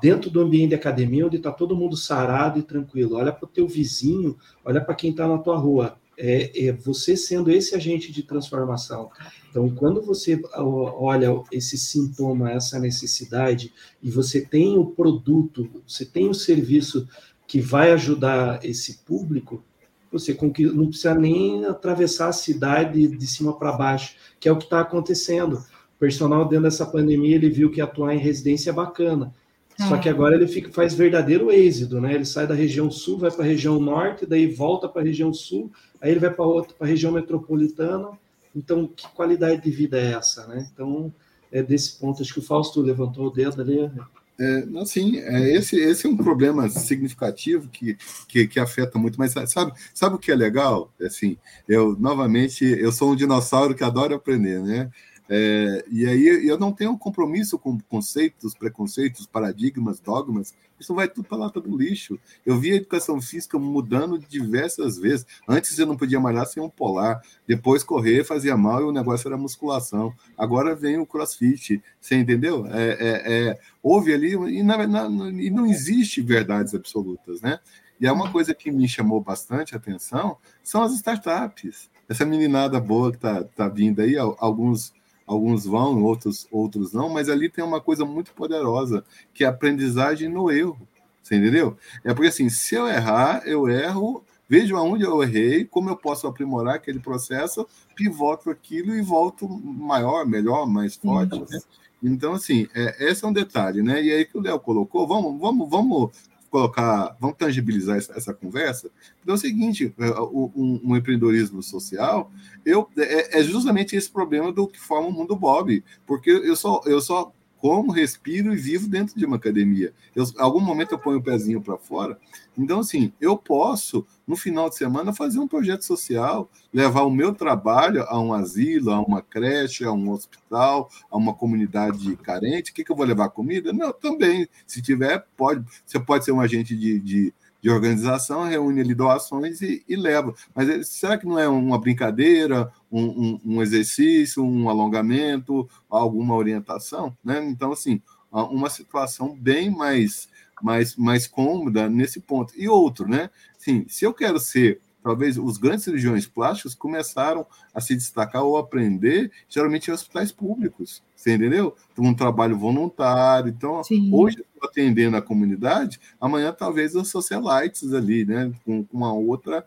dentro 0.00 0.30
do 0.30 0.40
ambiente 0.40 0.68
de 0.68 0.74
academia, 0.76 1.26
onde 1.26 1.38
está 1.38 1.50
todo 1.50 1.74
mundo 1.74 1.96
sarado 1.96 2.60
e 2.60 2.62
tranquilo. 2.62 3.16
Olha 3.16 3.32
para 3.32 3.46
o 3.46 3.50
teu 3.50 3.66
vizinho, 3.66 4.38
olha 4.64 4.80
para 4.80 4.94
quem 4.94 5.10
está 5.10 5.26
na 5.26 5.38
tua 5.38 5.58
rua. 5.58 5.96
É, 6.22 6.66
é, 6.66 6.72
você 6.72 7.16
sendo 7.16 7.50
esse 7.50 7.74
agente 7.74 8.12
de 8.12 8.22
transformação. 8.22 9.10
Então, 9.48 9.70
quando 9.70 10.02
você 10.02 10.38
olha 10.54 11.28
esse 11.50 11.78
sintoma, 11.78 12.52
essa 12.52 12.78
necessidade, 12.78 13.72
e 14.02 14.10
você 14.10 14.42
tem 14.42 14.76
o 14.76 14.84
produto, 14.84 15.70
você 15.88 16.04
tem 16.04 16.28
o 16.28 16.34
serviço 16.34 17.08
que 17.46 17.58
vai 17.58 17.90
ajudar 17.92 18.62
esse 18.62 18.98
público, 18.98 19.64
você 20.12 20.36
não 20.74 20.88
precisa 20.88 21.14
nem 21.14 21.64
atravessar 21.64 22.28
a 22.28 22.32
cidade 22.32 23.08
de 23.08 23.26
cima 23.26 23.56
para 23.56 23.72
baixo, 23.72 24.14
que 24.38 24.46
é 24.46 24.52
o 24.52 24.58
que 24.58 24.64
está 24.64 24.80
acontecendo. 24.80 25.54
O 25.54 25.98
personal, 25.98 26.46
dentro 26.46 26.64
dessa 26.64 26.84
pandemia, 26.84 27.36
ele 27.36 27.48
viu 27.48 27.70
que 27.70 27.80
atuar 27.80 28.14
em 28.14 28.18
residência 28.18 28.68
é 28.68 28.74
bacana. 28.74 29.34
É. 29.80 29.88
Só 29.88 29.96
que 29.96 30.08
agora 30.08 30.34
ele 30.34 30.46
fica, 30.46 30.70
faz 30.70 30.94
verdadeiro 30.94 31.50
êxodo, 31.50 32.00
né? 32.00 32.14
Ele 32.14 32.24
sai 32.24 32.46
da 32.46 32.54
região 32.54 32.90
sul, 32.90 33.18
vai 33.18 33.30
para 33.30 33.44
a 33.44 33.48
região 33.48 33.80
norte, 33.80 34.26
daí 34.26 34.46
volta 34.46 34.88
para 34.88 35.00
a 35.00 35.04
região 35.04 35.32
sul, 35.32 35.72
aí 36.00 36.10
ele 36.10 36.20
vai 36.20 36.30
para 36.30 36.44
outra, 36.44 36.74
para 36.76 36.86
a 36.86 36.90
região 36.90 37.12
metropolitana, 37.12 38.10
então, 38.54 38.86
que 38.86 39.08
qualidade 39.08 39.62
de 39.62 39.70
vida 39.70 39.98
é 39.98 40.12
essa, 40.12 40.46
né? 40.46 40.68
Então, 40.72 41.12
é 41.52 41.62
desse 41.62 41.98
ponto, 41.98 42.22
acho 42.22 42.32
que 42.32 42.40
o 42.40 42.44
Fausto 42.44 42.80
levantou 42.80 43.26
o 43.26 43.30
dedo 43.30 43.62
ali. 43.62 43.90
É, 44.38 44.64
não, 44.66 44.86
sim, 44.86 45.18
é, 45.18 45.54
esse, 45.54 45.76
esse 45.76 46.06
é 46.06 46.10
um 46.10 46.16
problema 46.16 46.68
significativo 46.68 47.68
que, 47.68 47.96
que, 48.26 48.48
que, 48.48 48.58
afeta 48.58 48.98
muito, 48.98 49.18
mas 49.18 49.32
sabe, 49.32 49.72
sabe 49.92 50.16
o 50.16 50.18
que 50.18 50.32
é 50.32 50.34
legal? 50.34 50.92
Assim, 51.00 51.36
eu, 51.68 51.94
novamente, 51.98 52.64
eu 52.64 52.90
sou 52.90 53.12
um 53.12 53.16
dinossauro 53.16 53.74
que 53.74 53.84
adora 53.84 54.16
aprender, 54.16 54.60
né? 54.62 54.90
É, 55.32 55.84
e 55.88 56.04
aí 56.06 56.48
eu 56.48 56.58
não 56.58 56.72
tenho 56.72 56.98
compromisso 56.98 57.56
com 57.56 57.78
conceitos, 57.82 58.52
preconceitos, 58.52 59.26
paradigmas, 59.26 60.00
dogmas. 60.00 60.52
Isso 60.78 60.92
vai 60.92 61.06
tudo 61.06 61.28
para 61.28 61.38
lá 61.38 61.48
do 61.48 61.78
lixo. 61.78 62.18
Eu 62.44 62.58
vi 62.58 62.72
a 62.72 62.76
educação 62.76 63.20
física 63.22 63.56
mudando 63.56 64.18
diversas 64.18 64.98
vezes. 64.98 65.24
Antes 65.46 65.78
eu 65.78 65.86
não 65.86 65.96
podia 65.96 66.18
malhar 66.18 66.46
sem 66.46 66.60
um 66.60 66.68
polar. 66.68 67.22
Depois 67.46 67.84
correr 67.84 68.24
fazia 68.24 68.56
mal 68.56 68.80
e 68.80 68.84
o 68.84 68.92
negócio 68.92 69.28
era 69.28 69.36
musculação. 69.36 70.12
Agora 70.36 70.74
vem 70.74 70.98
o 70.98 71.06
crossfit. 71.06 71.80
Você 72.00 72.16
entendeu? 72.16 72.66
É, 72.66 72.88
é, 72.90 73.48
é 73.50 73.58
houve 73.80 74.12
ali, 74.12 74.32
e, 74.32 74.62
na, 74.64 74.84
na, 74.84 75.30
e 75.30 75.48
não 75.48 75.64
existe 75.64 76.20
verdades 76.20 76.74
absolutas, 76.74 77.40
né? 77.40 77.60
E 78.00 78.06
é 78.06 78.10
uma 78.10 78.32
coisa 78.32 78.52
que 78.52 78.72
me 78.72 78.88
chamou 78.88 79.20
bastante 79.20 79.74
a 79.74 79.78
atenção 79.78 80.38
são 80.62 80.82
as 80.82 80.92
startups. 80.94 81.88
Essa 82.08 82.24
meninada 82.24 82.80
boa 82.80 83.10
que 83.10 83.18
está 83.18 83.44
tá 83.44 83.68
vindo 83.68 84.00
aí, 84.00 84.16
alguns 84.16 84.92
alguns 85.30 85.64
vão, 85.64 86.02
outros, 86.02 86.48
outros 86.50 86.92
não, 86.92 87.08
mas 87.08 87.28
ali 87.28 87.48
tem 87.48 87.62
uma 87.62 87.80
coisa 87.80 88.04
muito 88.04 88.32
poderosa, 88.32 89.04
que 89.32 89.44
é 89.44 89.46
a 89.46 89.50
aprendizagem 89.50 90.28
no 90.28 90.50
erro. 90.50 90.76
Você 91.22 91.36
entendeu? 91.36 91.76
É 92.02 92.12
porque 92.12 92.28
assim, 92.28 92.48
se 92.48 92.74
eu 92.74 92.88
errar, 92.88 93.42
eu 93.46 93.68
erro, 93.68 94.24
vejo 94.48 94.76
aonde 94.76 95.04
eu 95.04 95.22
errei, 95.22 95.64
como 95.64 95.88
eu 95.88 95.96
posso 95.96 96.26
aprimorar 96.26 96.74
aquele 96.74 96.98
processo, 96.98 97.64
pivoto 97.94 98.50
aquilo 98.50 98.92
e 98.92 99.02
volto 99.02 99.48
maior, 99.48 100.26
melhor, 100.26 100.66
mais 100.66 100.96
forte. 100.96 101.38
Né? 101.38 101.60
Então, 102.02 102.32
assim, 102.32 102.66
é, 102.74 103.08
esse 103.08 103.24
é 103.24 103.28
um 103.28 103.32
detalhe, 103.32 103.82
né? 103.82 104.02
E 104.02 104.10
aí 104.10 104.24
que 104.24 104.36
o 104.36 104.40
Léo 104.40 104.58
colocou, 104.58 105.06
vamos, 105.06 105.40
vamos, 105.40 105.70
vamos 105.70 106.10
colocar, 106.50 107.16
vamos 107.20 107.36
tangibilizar 107.36 107.96
essa, 107.96 108.12
essa 108.16 108.34
conversa, 108.34 108.90
então 109.22 109.34
é 109.34 109.38
o 109.38 109.40
seguinte, 109.40 109.94
é, 109.98 110.20
um, 110.20 110.80
um 110.84 110.96
empreendedorismo 110.96 111.62
social, 111.62 112.30
eu, 112.66 112.88
é, 112.98 113.38
é, 113.38 113.42
justamente 113.42 113.96
esse 113.96 114.10
problema 114.10 114.52
do 114.52 114.66
que 114.66 114.80
forma 114.80 115.08
o 115.08 115.12
mundo 115.12 115.36
Bob, 115.36 115.82
porque 116.06 116.30
eu 116.30 116.56
só, 116.56 116.80
eu 116.84 117.00
só 117.00 117.32
como, 117.60 117.92
respiro 117.92 118.52
e 118.52 118.56
vivo 118.56 118.88
dentro 118.88 119.18
de 119.18 119.24
uma 119.24 119.36
academia. 119.36 119.92
Eu, 120.14 120.24
algum 120.38 120.60
momento 120.60 120.92
eu 120.92 120.98
ponho 120.98 121.18
o 121.18 121.22
pezinho 121.22 121.60
para 121.60 121.76
fora. 121.76 122.18
Então, 122.56 122.80
assim, 122.80 123.12
eu 123.20 123.36
posso, 123.36 124.06
no 124.26 124.36
final 124.36 124.68
de 124.68 124.76
semana, 124.76 125.12
fazer 125.12 125.38
um 125.38 125.46
projeto 125.46 125.82
social, 125.82 126.50
levar 126.72 127.02
o 127.02 127.10
meu 127.10 127.34
trabalho 127.34 128.02
a 128.04 128.18
um 128.18 128.32
asilo, 128.32 128.90
a 128.90 129.00
uma 129.00 129.20
creche, 129.22 129.84
a 129.84 129.92
um 129.92 130.10
hospital, 130.10 130.90
a 131.10 131.16
uma 131.16 131.34
comunidade 131.34 132.16
carente. 132.16 132.70
O 132.70 132.74
que, 132.74 132.84
que 132.84 132.90
eu 132.90 132.96
vou 132.96 133.06
levar 133.06 133.28
comida? 133.28 133.72
Não, 133.72 133.92
também. 133.92 134.48
Se 134.66 134.80
tiver, 134.80 135.24
pode. 135.36 135.64
Você 135.84 136.00
pode 136.00 136.24
ser 136.24 136.32
um 136.32 136.40
agente 136.40 136.76
de, 136.76 136.98
de 136.98 137.34
de 137.62 137.70
organização, 137.70 138.48
reúne 138.48 138.80
ali 138.80 138.94
doações 138.94 139.60
e, 139.60 139.84
e 139.86 139.94
leva. 139.94 140.34
Mas 140.54 140.68
é, 140.68 140.82
será 140.82 141.18
que 141.18 141.26
não 141.26 141.38
é 141.38 141.48
uma 141.48 141.78
brincadeira, 141.78 142.72
um, 142.90 143.40
um, 143.44 143.62
exercício, 143.62 144.44
um 144.44 144.68
alongamento, 144.68 145.68
alguma 145.88 146.34
orientação? 146.34 147.16
Né? 147.24 147.44
Então, 147.44 147.72
assim, 147.72 148.02
uma 148.30 148.70
situação 148.70 149.36
bem 149.36 149.70
mais, 149.70 150.28
mais, 150.62 150.96
mais 150.96 151.26
cômoda 151.26 151.88
nesse 151.88 152.20
ponto. 152.20 152.54
E 152.56 152.68
outro, 152.68 153.08
né? 153.08 153.30
Sim, 153.58 153.84
se 153.88 154.04
eu 154.04 154.14
quero 154.14 154.38
ser 154.38 154.80
talvez 155.02 155.38
os 155.38 155.58
grandes 155.58 155.84
cirurgiões 155.84 156.26
plásticos 156.26 156.74
começaram 156.74 157.46
a 157.74 157.80
se 157.80 157.94
destacar 157.94 158.42
ou 158.42 158.56
aprender 158.56 159.30
geralmente 159.48 159.88
em 159.88 159.94
hospitais 159.94 160.32
públicos, 160.32 161.02
você 161.14 161.34
entendeu? 161.34 161.74
Então, 161.92 162.04
um 162.04 162.14
trabalho 162.14 162.58
voluntário. 162.58 163.50
Então, 163.50 163.82
Sim. 163.84 164.10
hoje 164.12 164.38
estou 164.40 164.68
atendendo 164.68 165.16
a 165.16 165.22
comunidade, 165.22 166.00
amanhã 166.20 166.52
talvez 166.52 166.94
os 166.94 167.10
socialites 167.10 167.92
ali, 167.92 168.24
né, 168.24 168.52
com, 168.64 168.84
com 168.84 168.96
uma 168.96 169.12
outra 169.12 169.64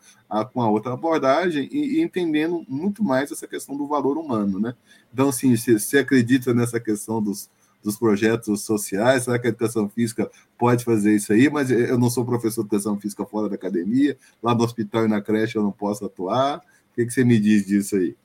com 0.52 0.62
uma 0.62 0.70
outra 0.70 0.94
abordagem 0.94 1.70
e, 1.72 2.00
e, 2.00 2.02
entendendo 2.02 2.66
muito 2.68 3.04
mais 3.04 3.32
essa 3.32 3.48
questão 3.48 3.78
do 3.78 3.86
valor 3.86 4.18
humano, 4.18 4.60
né? 4.60 4.74
Então, 5.14 5.30
assim, 5.30 5.56
você 5.56 6.00
acredita 6.00 6.56
nessa 6.56 6.80
questão 6.80 7.22
dos 7.22 7.52
dos 7.84 7.98
projetos 7.98 8.64
sociais? 8.64 9.24
Será 9.24 9.38
que 9.38 9.48
a 9.48 9.50
educação 9.50 9.90
física 9.90 10.32
pode 10.58 10.84
fazer 10.84 11.16
isso 11.16 11.34
aí? 11.34 11.50
Mas 11.50 11.70
eu 11.70 12.00
não 12.00 12.10
sou 12.10 12.26
professor 12.26 12.62
de 12.62 12.68
educação 12.68 13.00
física 13.00 13.26
fora 13.26 13.50
da 13.50 13.56
academia, 13.56 14.18
lá 14.42 14.56
no 14.56 14.64
hospital 14.64 15.06
e 15.06 15.08
na 15.08 15.22
creche 15.22 15.58
eu 15.58 15.64
não 15.64 15.72
posso 15.72 16.06
atuar. 16.06 16.58
O 16.58 16.96
que, 16.96 17.06
que 17.06 17.12
você 17.12 17.24
me 17.24 17.40
diz 17.40 17.66
disso 17.66 17.96
aí? 17.96 18.16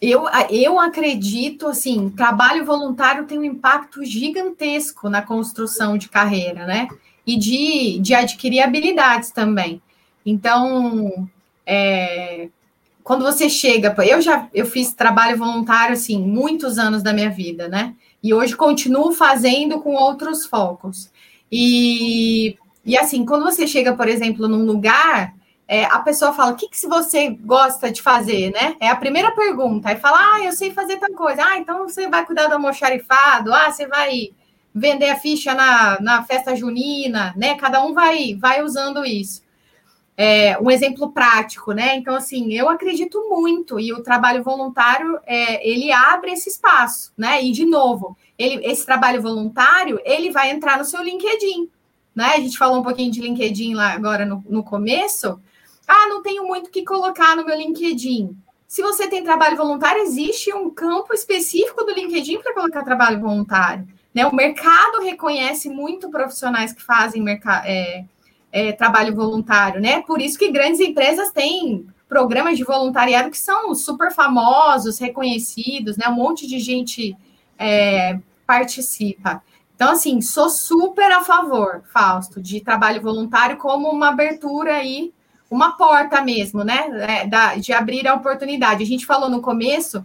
Eu, 0.00 0.24
eu 0.50 0.78
acredito, 0.78 1.66
assim, 1.66 2.10
trabalho 2.10 2.64
voluntário 2.64 3.24
tem 3.24 3.38
um 3.38 3.44
impacto 3.44 4.04
gigantesco 4.04 5.08
na 5.08 5.22
construção 5.22 5.96
de 5.96 6.08
carreira, 6.08 6.66
né? 6.66 6.88
E 7.26 7.38
de, 7.38 7.98
de 8.00 8.14
adquirir 8.14 8.60
habilidades 8.60 9.30
também. 9.30 9.80
Então, 10.24 11.28
é, 11.64 12.48
quando 13.02 13.24
você 13.24 13.48
chega, 13.48 13.94
eu 14.04 14.20
já 14.20 14.48
eu 14.52 14.66
fiz 14.66 14.92
trabalho 14.92 15.38
voluntário 15.38 15.94
assim 15.94 16.18
muitos 16.18 16.76
anos 16.76 17.02
da 17.02 17.12
minha 17.12 17.30
vida, 17.30 17.68
né? 17.68 17.94
E 18.26 18.34
hoje 18.34 18.56
continuo 18.56 19.12
fazendo 19.12 19.80
com 19.80 19.94
outros 19.94 20.46
focos. 20.46 21.12
E, 21.50 22.58
e 22.84 22.98
assim, 22.98 23.24
quando 23.24 23.44
você 23.44 23.68
chega, 23.68 23.94
por 23.94 24.08
exemplo, 24.08 24.48
num 24.48 24.64
lugar, 24.66 25.32
é, 25.68 25.84
a 25.84 26.00
pessoa 26.00 26.32
fala: 26.32 26.50
o 26.50 26.56
que, 26.56 26.68
que 26.68 26.86
você 26.88 27.30
gosta 27.30 27.88
de 27.88 28.02
fazer, 28.02 28.50
né? 28.50 28.74
É 28.80 28.88
a 28.88 28.96
primeira 28.96 29.30
pergunta. 29.30 29.90
Aí 29.90 29.96
fala: 29.96 30.18
ah, 30.18 30.44
eu 30.44 30.50
sei 30.50 30.72
fazer 30.72 30.96
tal 30.96 31.12
coisa. 31.12 31.40
Ah, 31.40 31.56
então 31.56 31.84
você 31.88 32.08
vai 32.08 32.26
cuidar 32.26 32.48
do 32.48 32.54
almoxarifado. 32.54 33.54
Ah, 33.54 33.70
você 33.70 33.86
vai 33.86 34.30
vender 34.74 35.10
a 35.10 35.16
ficha 35.16 35.54
na, 35.54 36.00
na 36.00 36.24
festa 36.24 36.56
junina, 36.56 37.32
né? 37.36 37.54
Cada 37.54 37.80
um 37.84 37.94
vai, 37.94 38.34
vai 38.34 38.60
usando 38.60 39.04
isso 39.04 39.45
é, 40.16 40.58
um 40.58 40.70
exemplo 40.70 41.12
prático, 41.12 41.72
né? 41.72 41.96
Então, 41.96 42.14
assim, 42.14 42.52
eu 42.54 42.68
acredito 42.68 43.28
muito 43.28 43.78
e 43.78 43.92
o 43.92 44.02
trabalho 44.02 44.42
voluntário 44.42 45.18
é, 45.26 45.68
ele 45.68 45.92
abre 45.92 46.32
esse 46.32 46.48
espaço, 46.48 47.12
né? 47.16 47.42
E 47.44 47.52
de 47.52 47.66
novo, 47.66 48.16
ele, 48.38 48.64
esse 48.66 48.86
trabalho 48.86 49.20
voluntário 49.20 50.00
ele 50.04 50.30
vai 50.30 50.50
entrar 50.50 50.78
no 50.78 50.84
seu 50.84 51.02
LinkedIn, 51.02 51.68
né? 52.14 52.32
A 52.34 52.40
gente 52.40 52.56
falou 52.56 52.80
um 52.80 52.82
pouquinho 52.82 53.12
de 53.12 53.20
LinkedIn 53.20 53.74
lá 53.74 53.92
agora 53.92 54.24
no, 54.24 54.42
no 54.48 54.62
começo. 54.62 55.38
Ah, 55.86 56.08
não 56.08 56.22
tenho 56.22 56.46
muito 56.46 56.68
o 56.68 56.70
que 56.70 56.84
colocar 56.84 57.36
no 57.36 57.44
meu 57.44 57.56
LinkedIn. 57.56 58.34
Se 58.66 58.82
você 58.82 59.06
tem 59.08 59.22
trabalho 59.22 59.56
voluntário, 59.56 60.02
existe 60.02 60.52
um 60.52 60.70
campo 60.70 61.14
específico 61.14 61.84
do 61.84 61.92
LinkedIn 61.92 62.38
para 62.38 62.54
colocar 62.54 62.82
trabalho 62.82 63.20
voluntário. 63.20 63.86
Né? 64.12 64.26
O 64.26 64.34
mercado 64.34 65.02
reconhece 65.02 65.68
muito 65.68 66.10
profissionais 66.10 66.72
que 66.72 66.82
fazem 66.82 67.22
mercado. 67.22 67.64
É, 67.66 68.04
é, 68.56 68.72
trabalho 68.72 69.14
voluntário, 69.14 69.82
né? 69.82 70.00
Por 70.00 70.18
isso 70.18 70.38
que 70.38 70.50
grandes 70.50 70.80
empresas 70.80 71.30
têm 71.30 71.86
programas 72.08 72.56
de 72.56 72.64
voluntariado 72.64 73.30
que 73.30 73.36
são 73.36 73.74
super 73.74 74.10
famosos, 74.10 74.98
reconhecidos, 74.98 75.98
né? 75.98 76.08
Um 76.08 76.14
monte 76.14 76.46
de 76.46 76.58
gente 76.58 77.14
é, 77.58 78.18
participa. 78.46 79.42
Então, 79.74 79.90
assim, 79.90 80.22
sou 80.22 80.48
super 80.48 81.12
a 81.12 81.20
favor, 81.20 81.82
Fausto, 81.92 82.40
de 82.40 82.62
trabalho 82.62 83.02
voluntário 83.02 83.58
como 83.58 83.90
uma 83.90 84.08
abertura 84.08 84.76
aí, 84.76 85.12
uma 85.50 85.76
porta 85.76 86.22
mesmo, 86.22 86.64
né? 86.64 86.88
É, 87.06 87.58
de 87.58 87.74
abrir 87.74 88.08
a 88.08 88.14
oportunidade. 88.14 88.82
A 88.82 88.86
gente 88.86 89.04
falou 89.04 89.28
no 89.28 89.42
começo 89.42 90.02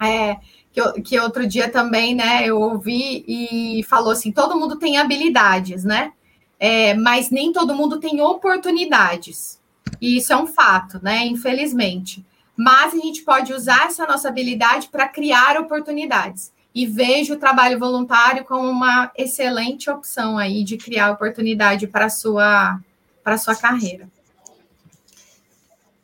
é, 0.00 0.38
que, 0.72 1.02
que 1.02 1.20
outro 1.20 1.46
dia 1.46 1.70
também, 1.70 2.16
né, 2.16 2.44
eu 2.44 2.60
ouvi 2.60 3.24
e 3.28 3.84
falou 3.84 4.10
assim: 4.10 4.32
todo 4.32 4.58
mundo 4.58 4.76
tem 4.76 4.98
habilidades, 4.98 5.84
né? 5.84 6.10
É, 6.58 6.94
mas 6.94 7.30
nem 7.30 7.52
todo 7.52 7.74
mundo 7.74 8.00
tem 8.00 8.20
oportunidades. 8.20 9.60
E 10.00 10.16
isso 10.16 10.32
é 10.32 10.36
um 10.36 10.46
fato, 10.46 11.00
né? 11.02 11.26
Infelizmente. 11.26 12.24
Mas 12.56 12.94
a 12.94 12.98
gente 12.98 13.22
pode 13.22 13.52
usar 13.52 13.86
essa 13.86 14.06
nossa 14.06 14.28
habilidade 14.28 14.88
para 14.88 15.08
criar 15.08 15.58
oportunidades. 15.60 16.52
E 16.74 16.86
vejo 16.86 17.34
o 17.34 17.38
trabalho 17.38 17.78
voluntário 17.78 18.44
como 18.44 18.68
uma 18.68 19.10
excelente 19.16 19.88
opção 19.90 20.36
aí 20.36 20.62
de 20.62 20.76
criar 20.76 21.10
oportunidade 21.10 21.86
para 21.86 22.06
a 22.06 22.10
sua, 22.10 22.78
para 23.22 23.38
sua 23.38 23.54
carreira. 23.54 24.08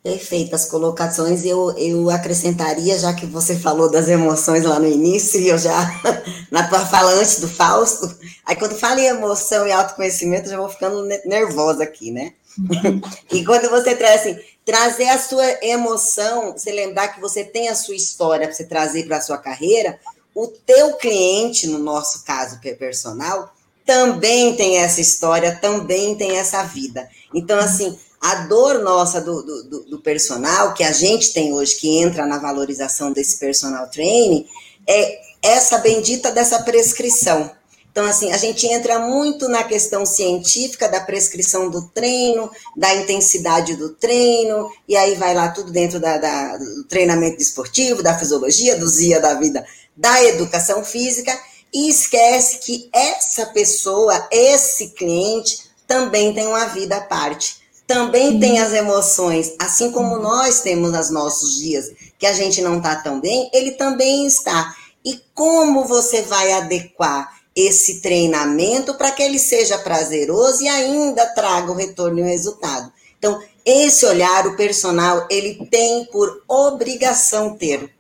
Perfeitas 0.03 0.65
colocações. 0.65 1.45
Eu, 1.45 1.71
eu 1.79 2.11
acrescentaria, 2.11 2.99
já 2.99 3.15
que 3.15 3.25
você 3.25 3.57
falou 3.57 3.91
das 3.91 4.09
emoções 4.09 4.65
lá 4.65 4.79
no 4.79 4.89
início, 4.89 5.41
e 5.41 5.49
eu 5.49 5.59
já, 5.59 6.01
na 6.51 6.67
tua 6.69 6.85
fala 6.85 7.13
antes 7.13 7.41
do 7.41 7.49
Fausto, 7.49 8.13
aí 8.45 8.57
quando 8.57 8.77
fala 8.77 9.01
em 9.01 9.07
emoção 9.07 9.67
e 9.67 9.73
autoconhecimento, 9.73 10.47
eu 10.47 10.51
já 10.51 10.57
vou 10.59 10.69
ficando 10.69 11.05
nervosa 11.25 11.85
aqui, 11.85 12.11
né? 12.11 12.33
e 13.33 13.45
quando 13.45 13.71
você 13.71 13.95
traz 13.95 14.21
assim, 14.21 14.39
trazer 14.65 15.09
a 15.09 15.19
sua 15.19 15.45
emoção, 15.65 16.53
você 16.53 16.73
lembrar 16.73 17.09
que 17.09 17.21
você 17.21 17.45
tem 17.45 17.69
a 17.69 17.75
sua 17.75 17.95
história 17.95 18.47
para 18.47 18.55
você 18.55 18.65
trazer 18.65 19.07
para 19.07 19.19
a 19.19 19.23
sua 19.23 19.39
carreira, 19.39 19.99
o 20.35 20.49
teu 20.49 20.95
cliente, 20.95 21.67
no 21.67 21.79
nosso 21.79 22.25
caso, 22.25 22.59
personal, 22.79 23.53
também 23.85 24.57
tem 24.57 24.79
essa 24.79 25.01
história, 25.01 25.59
também 25.61 26.15
tem 26.17 26.39
essa 26.39 26.63
vida. 26.63 27.09
Então, 27.35 27.59
assim, 27.59 27.99
a 28.23 28.37
dor 28.47 28.79
nossa 28.79 29.21
do, 29.21 29.43
do, 29.43 29.85
do, 29.85 29.99
personal, 29.99 30.73
que 30.75 30.85
a 30.85 30.93
gente 30.93 31.33
tem 31.33 31.53
hoje, 31.53 31.75
que 31.75 31.99
entra 31.99 32.25
na 32.25 32.39
valorização 32.39 33.13
desse 33.13 33.37
personal 33.37 33.89
training, 33.91 34.47
é 34.89 35.19
essa 35.43 35.79
bendita 35.79 36.31
dessa 36.31 36.63
prescrição. 36.63 37.51
Então, 37.91 38.07
assim, 38.07 38.33
a 38.33 38.39
gente 38.39 38.65
entra 38.67 39.01
muito 39.01 39.49
na 39.49 39.65
questão 39.65 40.07
científica 40.07 40.89
da 40.89 41.01
prescrição 41.01 41.69
do 41.69 41.89
treino, 41.89 42.49
da 42.77 42.95
intensidade 42.95 43.75
do 43.75 43.91
treino, 43.91 44.71
e 44.89 44.97
aí 44.97 45.17
vai 45.17 45.35
lá 45.35 45.49
tudo 45.49 45.73
dentro 45.73 45.99
da, 45.99 46.17
da 46.17 46.57
do 46.57 46.85
treinamento 46.85 47.43
esportivo, 47.43 48.03
da 48.03 48.17
fisiologia, 48.17 48.79
do 48.79 48.89
ZIA 48.89 49.21
da 49.21 49.35
vida 49.35 49.67
da 49.97 50.25
educação 50.25 50.85
física 50.85 51.39
e 51.73 51.89
esquece 51.89 52.59
que 52.59 52.89
essa 52.93 53.47
pessoa, 53.47 54.29
esse 54.31 54.91
cliente, 54.91 55.71
também 55.87 56.33
tem 56.33 56.47
uma 56.47 56.67
vida 56.67 56.97
à 56.97 57.01
parte. 57.01 57.62
Também 57.87 58.39
tem 58.39 58.59
as 58.59 58.73
emoções, 58.73 59.55
assim 59.59 59.91
como 59.91 60.19
nós 60.19 60.61
temos 60.61 60.93
nos 60.93 61.11
nossos 61.11 61.59
dias 61.59 61.91
que 62.19 62.27
a 62.27 62.33
gente 62.33 62.63
não 62.63 62.79
está 62.79 62.97
tão 62.97 63.21
bem, 63.21 63.51
ele 63.53 63.73
também 63.73 64.27
está. 64.27 64.75
E 65.05 65.21
como 65.35 65.85
você 65.85 66.23
vai 66.23 66.53
adequar 66.53 67.41
esse 67.55 68.01
treinamento 68.01 68.95
para 68.95 69.11
que 69.11 69.23
ele 69.23 69.39
seja 69.39 69.77
prazeroso 69.79 70.63
e 70.63 70.69
ainda 70.69 71.27
traga 71.35 71.73
o 71.73 71.75
retorno 71.75 72.21
e 72.21 72.23
o 72.23 72.27
resultado? 72.27 72.93
Então, 73.19 73.43
esse 73.65 74.05
olhar, 74.07 74.47
o 74.47 74.57
personal, 74.57 75.27
ele 75.31 75.67
tem 75.71 76.05
por 76.07 76.43
obrigação 76.49 77.57
ter. 77.57 77.91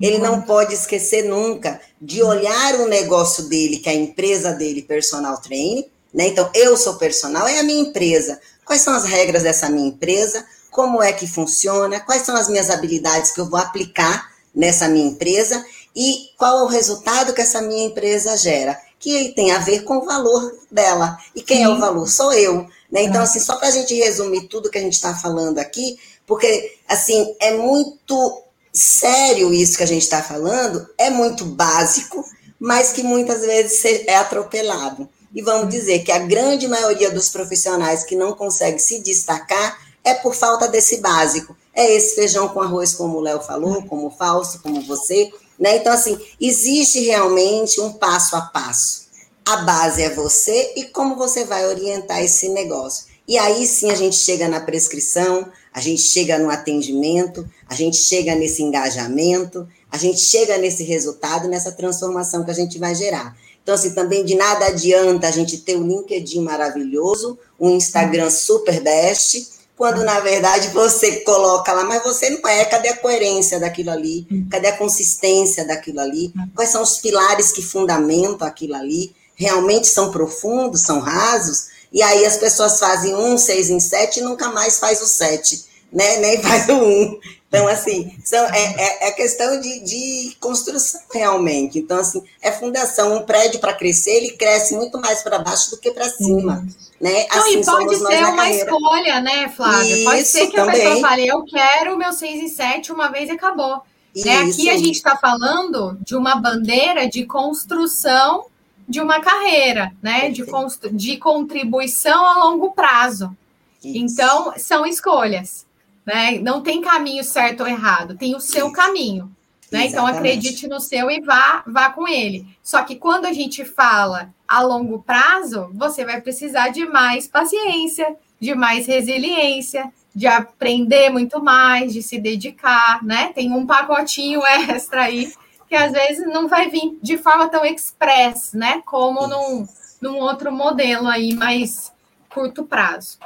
Ele 0.00 0.18
não 0.18 0.42
pode 0.42 0.74
esquecer 0.74 1.24
nunca 1.24 1.80
de 2.00 2.22
olhar 2.22 2.76
o 2.76 2.86
negócio 2.86 3.48
dele, 3.48 3.78
que 3.78 3.88
é 3.88 3.92
a 3.92 3.96
empresa 3.96 4.52
dele, 4.52 4.82
personal 4.82 5.40
training, 5.40 5.86
né? 6.14 6.28
Então, 6.28 6.48
eu 6.54 6.76
sou 6.76 6.94
personal, 6.94 7.48
é 7.48 7.58
a 7.58 7.64
minha 7.64 7.82
empresa. 7.82 8.40
Quais 8.68 8.82
são 8.82 8.94
as 8.94 9.04
regras 9.04 9.44
dessa 9.44 9.70
minha 9.70 9.88
empresa? 9.88 10.44
Como 10.70 11.02
é 11.02 11.10
que 11.10 11.26
funciona? 11.26 12.00
Quais 12.00 12.20
são 12.20 12.36
as 12.36 12.50
minhas 12.50 12.68
habilidades 12.68 13.30
que 13.30 13.40
eu 13.40 13.48
vou 13.48 13.58
aplicar 13.58 14.30
nessa 14.54 14.86
minha 14.88 15.08
empresa? 15.08 15.64
E 15.96 16.26
qual 16.36 16.58
é 16.58 16.62
o 16.64 16.66
resultado 16.66 17.32
que 17.32 17.40
essa 17.40 17.62
minha 17.62 17.86
empresa 17.86 18.36
gera? 18.36 18.78
Que 18.98 19.30
tem 19.30 19.52
a 19.52 19.58
ver 19.58 19.84
com 19.84 19.96
o 19.96 20.04
valor 20.04 20.54
dela. 20.70 21.16
E 21.34 21.40
quem 21.40 21.56
Sim. 21.56 21.62
é 21.62 21.68
o 21.70 21.78
valor? 21.80 22.06
Sou 22.06 22.30
eu. 22.34 22.66
Né? 22.92 23.04
Então, 23.04 23.22
assim, 23.22 23.40
só 23.40 23.56
para 23.56 23.68
a 23.68 23.70
gente 23.70 23.94
resumir 23.94 24.48
tudo 24.48 24.70
que 24.70 24.76
a 24.76 24.82
gente 24.82 24.92
está 24.92 25.14
falando 25.14 25.58
aqui, 25.58 25.98
porque, 26.26 26.76
assim, 26.86 27.34
é 27.40 27.56
muito 27.56 28.42
sério 28.70 29.50
isso 29.50 29.78
que 29.78 29.82
a 29.82 29.86
gente 29.86 30.02
está 30.02 30.22
falando, 30.22 30.86
é 30.98 31.08
muito 31.08 31.46
básico, 31.46 32.22
mas 32.60 32.92
que 32.92 33.02
muitas 33.02 33.40
vezes 33.40 33.82
é 34.06 34.16
atropelado. 34.16 35.08
E 35.34 35.42
vamos 35.42 35.68
dizer 35.68 36.00
que 36.00 36.12
a 36.12 36.18
grande 36.18 36.66
maioria 36.66 37.10
dos 37.10 37.28
profissionais 37.28 38.04
que 38.04 38.16
não 38.16 38.32
consegue 38.32 38.78
se 38.78 39.00
destacar 39.00 39.78
é 40.02 40.14
por 40.14 40.34
falta 40.34 40.68
desse 40.68 40.98
básico. 40.98 41.56
É 41.74 41.94
esse 41.94 42.14
feijão 42.14 42.48
com 42.48 42.60
arroz, 42.60 42.94
como 42.94 43.18
o 43.18 43.20
Léo 43.20 43.40
falou, 43.40 43.82
como 43.82 44.06
o 44.06 44.10
Fausto, 44.10 44.60
como 44.60 44.80
você. 44.82 45.30
Né? 45.58 45.76
Então, 45.76 45.92
assim, 45.92 46.18
existe 46.40 47.00
realmente 47.00 47.80
um 47.80 47.92
passo 47.92 48.36
a 48.36 48.40
passo. 48.40 49.08
A 49.44 49.58
base 49.58 50.02
é 50.02 50.14
você 50.14 50.72
e 50.76 50.84
como 50.84 51.16
você 51.16 51.44
vai 51.44 51.66
orientar 51.66 52.22
esse 52.22 52.48
negócio. 52.48 53.06
E 53.26 53.36
aí 53.36 53.66
sim 53.66 53.90
a 53.90 53.94
gente 53.94 54.16
chega 54.16 54.48
na 54.48 54.60
prescrição, 54.60 55.46
a 55.72 55.80
gente 55.80 56.00
chega 56.00 56.38
no 56.38 56.50
atendimento, 56.50 57.46
a 57.68 57.74
gente 57.74 57.98
chega 57.98 58.34
nesse 58.34 58.62
engajamento, 58.62 59.68
a 59.92 59.98
gente 59.98 60.20
chega 60.20 60.56
nesse 60.56 60.82
resultado, 60.82 61.46
nessa 61.46 61.72
transformação 61.72 62.42
que 62.42 62.50
a 62.50 62.54
gente 62.54 62.78
vai 62.78 62.94
gerar. 62.94 63.36
Então, 63.68 63.74
assim, 63.74 63.90
também 63.90 64.24
de 64.24 64.34
nada 64.34 64.64
adianta 64.64 65.28
a 65.28 65.30
gente 65.30 65.58
ter 65.58 65.76
um 65.76 65.86
LinkedIn 65.86 66.40
maravilhoso, 66.40 67.38
um 67.60 67.76
Instagram 67.76 68.30
super 68.30 68.80
best, 68.80 69.46
quando 69.76 70.02
na 70.04 70.20
verdade 70.20 70.68
você 70.68 71.16
coloca 71.16 71.70
lá, 71.74 71.84
mas 71.84 72.02
você 72.02 72.30
não 72.30 72.48
é, 72.48 72.64
cadê 72.64 72.88
a 72.88 72.96
coerência 72.96 73.60
daquilo 73.60 73.90
ali? 73.90 74.26
Cadê 74.50 74.68
a 74.68 74.76
consistência 74.78 75.66
daquilo 75.66 76.00
ali? 76.00 76.32
Quais 76.54 76.70
são 76.70 76.82
os 76.82 76.96
pilares 76.96 77.52
que 77.52 77.60
fundamentam 77.60 78.48
aquilo 78.48 78.74
ali? 78.74 79.14
Realmente 79.34 79.86
são 79.86 80.10
profundos, 80.10 80.80
são 80.80 80.98
rasos? 81.00 81.66
E 81.92 82.02
aí 82.02 82.24
as 82.24 82.38
pessoas 82.38 82.78
fazem 82.78 83.14
um, 83.14 83.36
seis 83.36 83.68
em 83.68 83.80
sete 83.80 84.20
e 84.20 84.22
nunca 84.22 84.48
mais 84.48 84.78
faz 84.78 85.02
o 85.02 85.06
sete, 85.06 85.66
né? 85.92 86.16
Nem 86.16 86.40
faz 86.40 86.66
o 86.70 86.72
um. 86.72 87.20
Então, 87.48 87.66
assim, 87.66 88.14
são, 88.22 88.44
é, 88.44 88.74
é, 88.76 89.08
é 89.08 89.12
questão 89.12 89.58
de, 89.58 89.80
de, 89.80 90.36
construção 90.38 91.00
realmente. 91.12 91.78
Então, 91.78 91.98
assim, 91.98 92.22
é 92.42 92.52
fundação. 92.52 93.16
Um 93.16 93.22
prédio 93.22 93.58
para 93.58 93.72
crescer, 93.72 94.10
ele 94.10 94.32
cresce 94.32 94.76
muito 94.76 95.00
mais 95.00 95.22
para 95.22 95.38
baixo 95.38 95.70
do 95.70 95.78
que 95.78 95.90
para 95.90 96.10
cima. 96.10 96.66
Né? 97.00 97.26
Não, 97.30 97.40
assim, 97.40 97.60
e 97.60 97.64
pode 97.64 97.96
ser 97.96 98.24
uma 98.24 98.36
carreira. 98.36 98.70
escolha, 98.70 99.20
né, 99.20 99.48
Flávia? 99.48 99.94
Isso, 99.94 100.04
pode 100.04 100.24
ser 100.24 100.46
que 100.48 100.56
também. 100.56 100.74
a 100.74 100.78
pessoa 100.78 101.00
fale, 101.00 101.26
eu 101.26 101.44
quero 101.44 101.94
o 101.94 101.98
meu 101.98 102.12
6 102.12 102.42
e 102.42 102.54
7 102.54 102.92
uma 102.92 103.08
vez 103.08 103.30
e 103.30 103.32
acabou. 103.32 103.80
Né? 104.14 104.38
Aqui 104.40 104.68
a 104.68 104.76
gente 104.76 104.96
está 104.96 105.16
falando 105.16 105.96
de 106.04 106.14
uma 106.14 106.34
bandeira 106.36 107.08
de 107.08 107.24
construção 107.24 108.46
de 108.86 109.00
uma 109.00 109.20
carreira, 109.20 109.92
né? 110.02 110.30
De, 110.30 110.44
de 110.92 111.16
contribuição 111.18 112.26
a 112.26 112.44
longo 112.44 112.72
prazo. 112.72 113.34
Isso. 113.82 113.96
Então, 113.96 114.52
são 114.56 114.84
escolhas 114.84 115.67
né? 116.08 116.38
Não 116.38 116.62
tem 116.62 116.80
caminho 116.80 117.22
certo 117.22 117.60
ou 117.60 117.66
errado, 117.66 118.16
tem 118.16 118.34
o 118.34 118.40
seu 118.40 118.68
Isso. 118.68 118.74
caminho. 118.74 119.30
Né? 119.70 119.88
Então 119.88 120.06
acredite 120.06 120.66
no 120.66 120.80
seu 120.80 121.10
e 121.10 121.20
vá, 121.20 121.62
vá 121.66 121.90
com 121.90 122.08
ele. 122.08 122.46
Só 122.62 122.82
que 122.82 122.96
quando 122.96 123.26
a 123.26 123.32
gente 123.34 123.62
fala 123.66 124.32
a 124.46 124.62
longo 124.62 125.02
prazo, 125.02 125.70
você 125.74 126.06
vai 126.06 126.18
precisar 126.22 126.70
de 126.70 126.86
mais 126.86 127.28
paciência, 127.28 128.16
de 128.40 128.54
mais 128.54 128.86
resiliência, 128.86 129.92
de 130.14 130.26
aprender 130.26 131.10
muito 131.10 131.44
mais, 131.44 131.92
de 131.92 132.02
se 132.02 132.18
dedicar, 132.18 133.04
né? 133.04 133.30
Tem 133.34 133.52
um 133.52 133.66
pacotinho 133.66 134.40
extra 134.70 135.02
aí 135.02 135.30
que 135.68 135.76
às 135.76 135.92
vezes 135.92 136.26
não 136.26 136.48
vai 136.48 136.70
vir 136.70 136.98
de 137.02 137.18
forma 137.18 137.50
tão 137.50 137.66
express, 137.66 138.54
né? 138.54 138.80
Como 138.86 139.26
num, 139.26 139.68
num 140.00 140.16
outro 140.16 140.50
modelo 140.50 141.06
aí 141.06 141.34
mais 141.34 141.92
curto 142.30 142.64
prazo. 142.64 143.18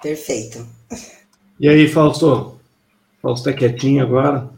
Perfeito. 0.00 0.64
E 1.60 1.68
aí, 1.68 1.88
Fausto? 1.88 2.58
Fausto 3.20 3.48
é 3.48 3.52
quietinho 3.52 4.02
agora? 4.02 4.50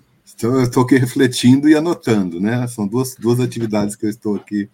Eu 0.43 0.63
estou 0.63 0.85
aqui 0.85 0.97
refletindo 0.97 1.69
e 1.69 1.75
anotando, 1.75 2.41
né? 2.41 2.67
São 2.67 2.87
duas, 2.87 3.15
duas 3.15 3.41
atividades 3.41 3.97
que 3.97 4.07
eu 4.07 4.11
estou 4.11 4.37
aqui 4.37 4.69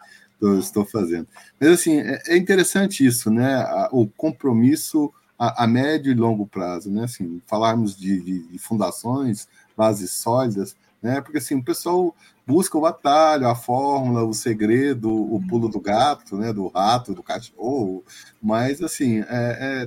estou 0.58 0.84
fazendo. 0.84 1.26
Mas, 1.58 1.70
assim, 1.70 1.98
é, 1.98 2.20
é 2.26 2.36
interessante 2.36 3.04
isso, 3.04 3.30
né? 3.30 3.64
O 3.90 4.06
compromisso 4.06 5.12
a, 5.38 5.64
a, 5.64 5.66
médio 5.66 6.12
e 6.12 6.14
longo 6.14 6.46
prazo, 6.46 6.90
né? 6.90 7.04
Assim, 7.04 7.40
falarmos 7.46 7.96
de, 7.96 8.20
de, 8.20 8.48
de 8.48 8.58
fundações, 8.58 9.48
bases 9.76 10.12
sólidas, 10.12 10.76
né? 11.02 11.20
Porque, 11.20 11.38
assim, 11.38 11.56
o 11.56 11.64
pessoal 11.64 12.14
busca 12.46 12.78
o 12.78 12.86
atalho, 12.86 13.48
a 13.48 13.54
fórmula, 13.54 14.24
o 14.24 14.32
segredo, 14.32 15.10
o 15.10 15.44
pulo 15.48 15.68
do 15.68 15.80
gato, 15.80 16.36
né, 16.36 16.52
do 16.52 16.68
rato, 16.68 17.12
do 17.12 17.22
cachorro, 17.22 18.04
mas 18.40 18.80
assim, 18.80 19.20
é, 19.20 19.26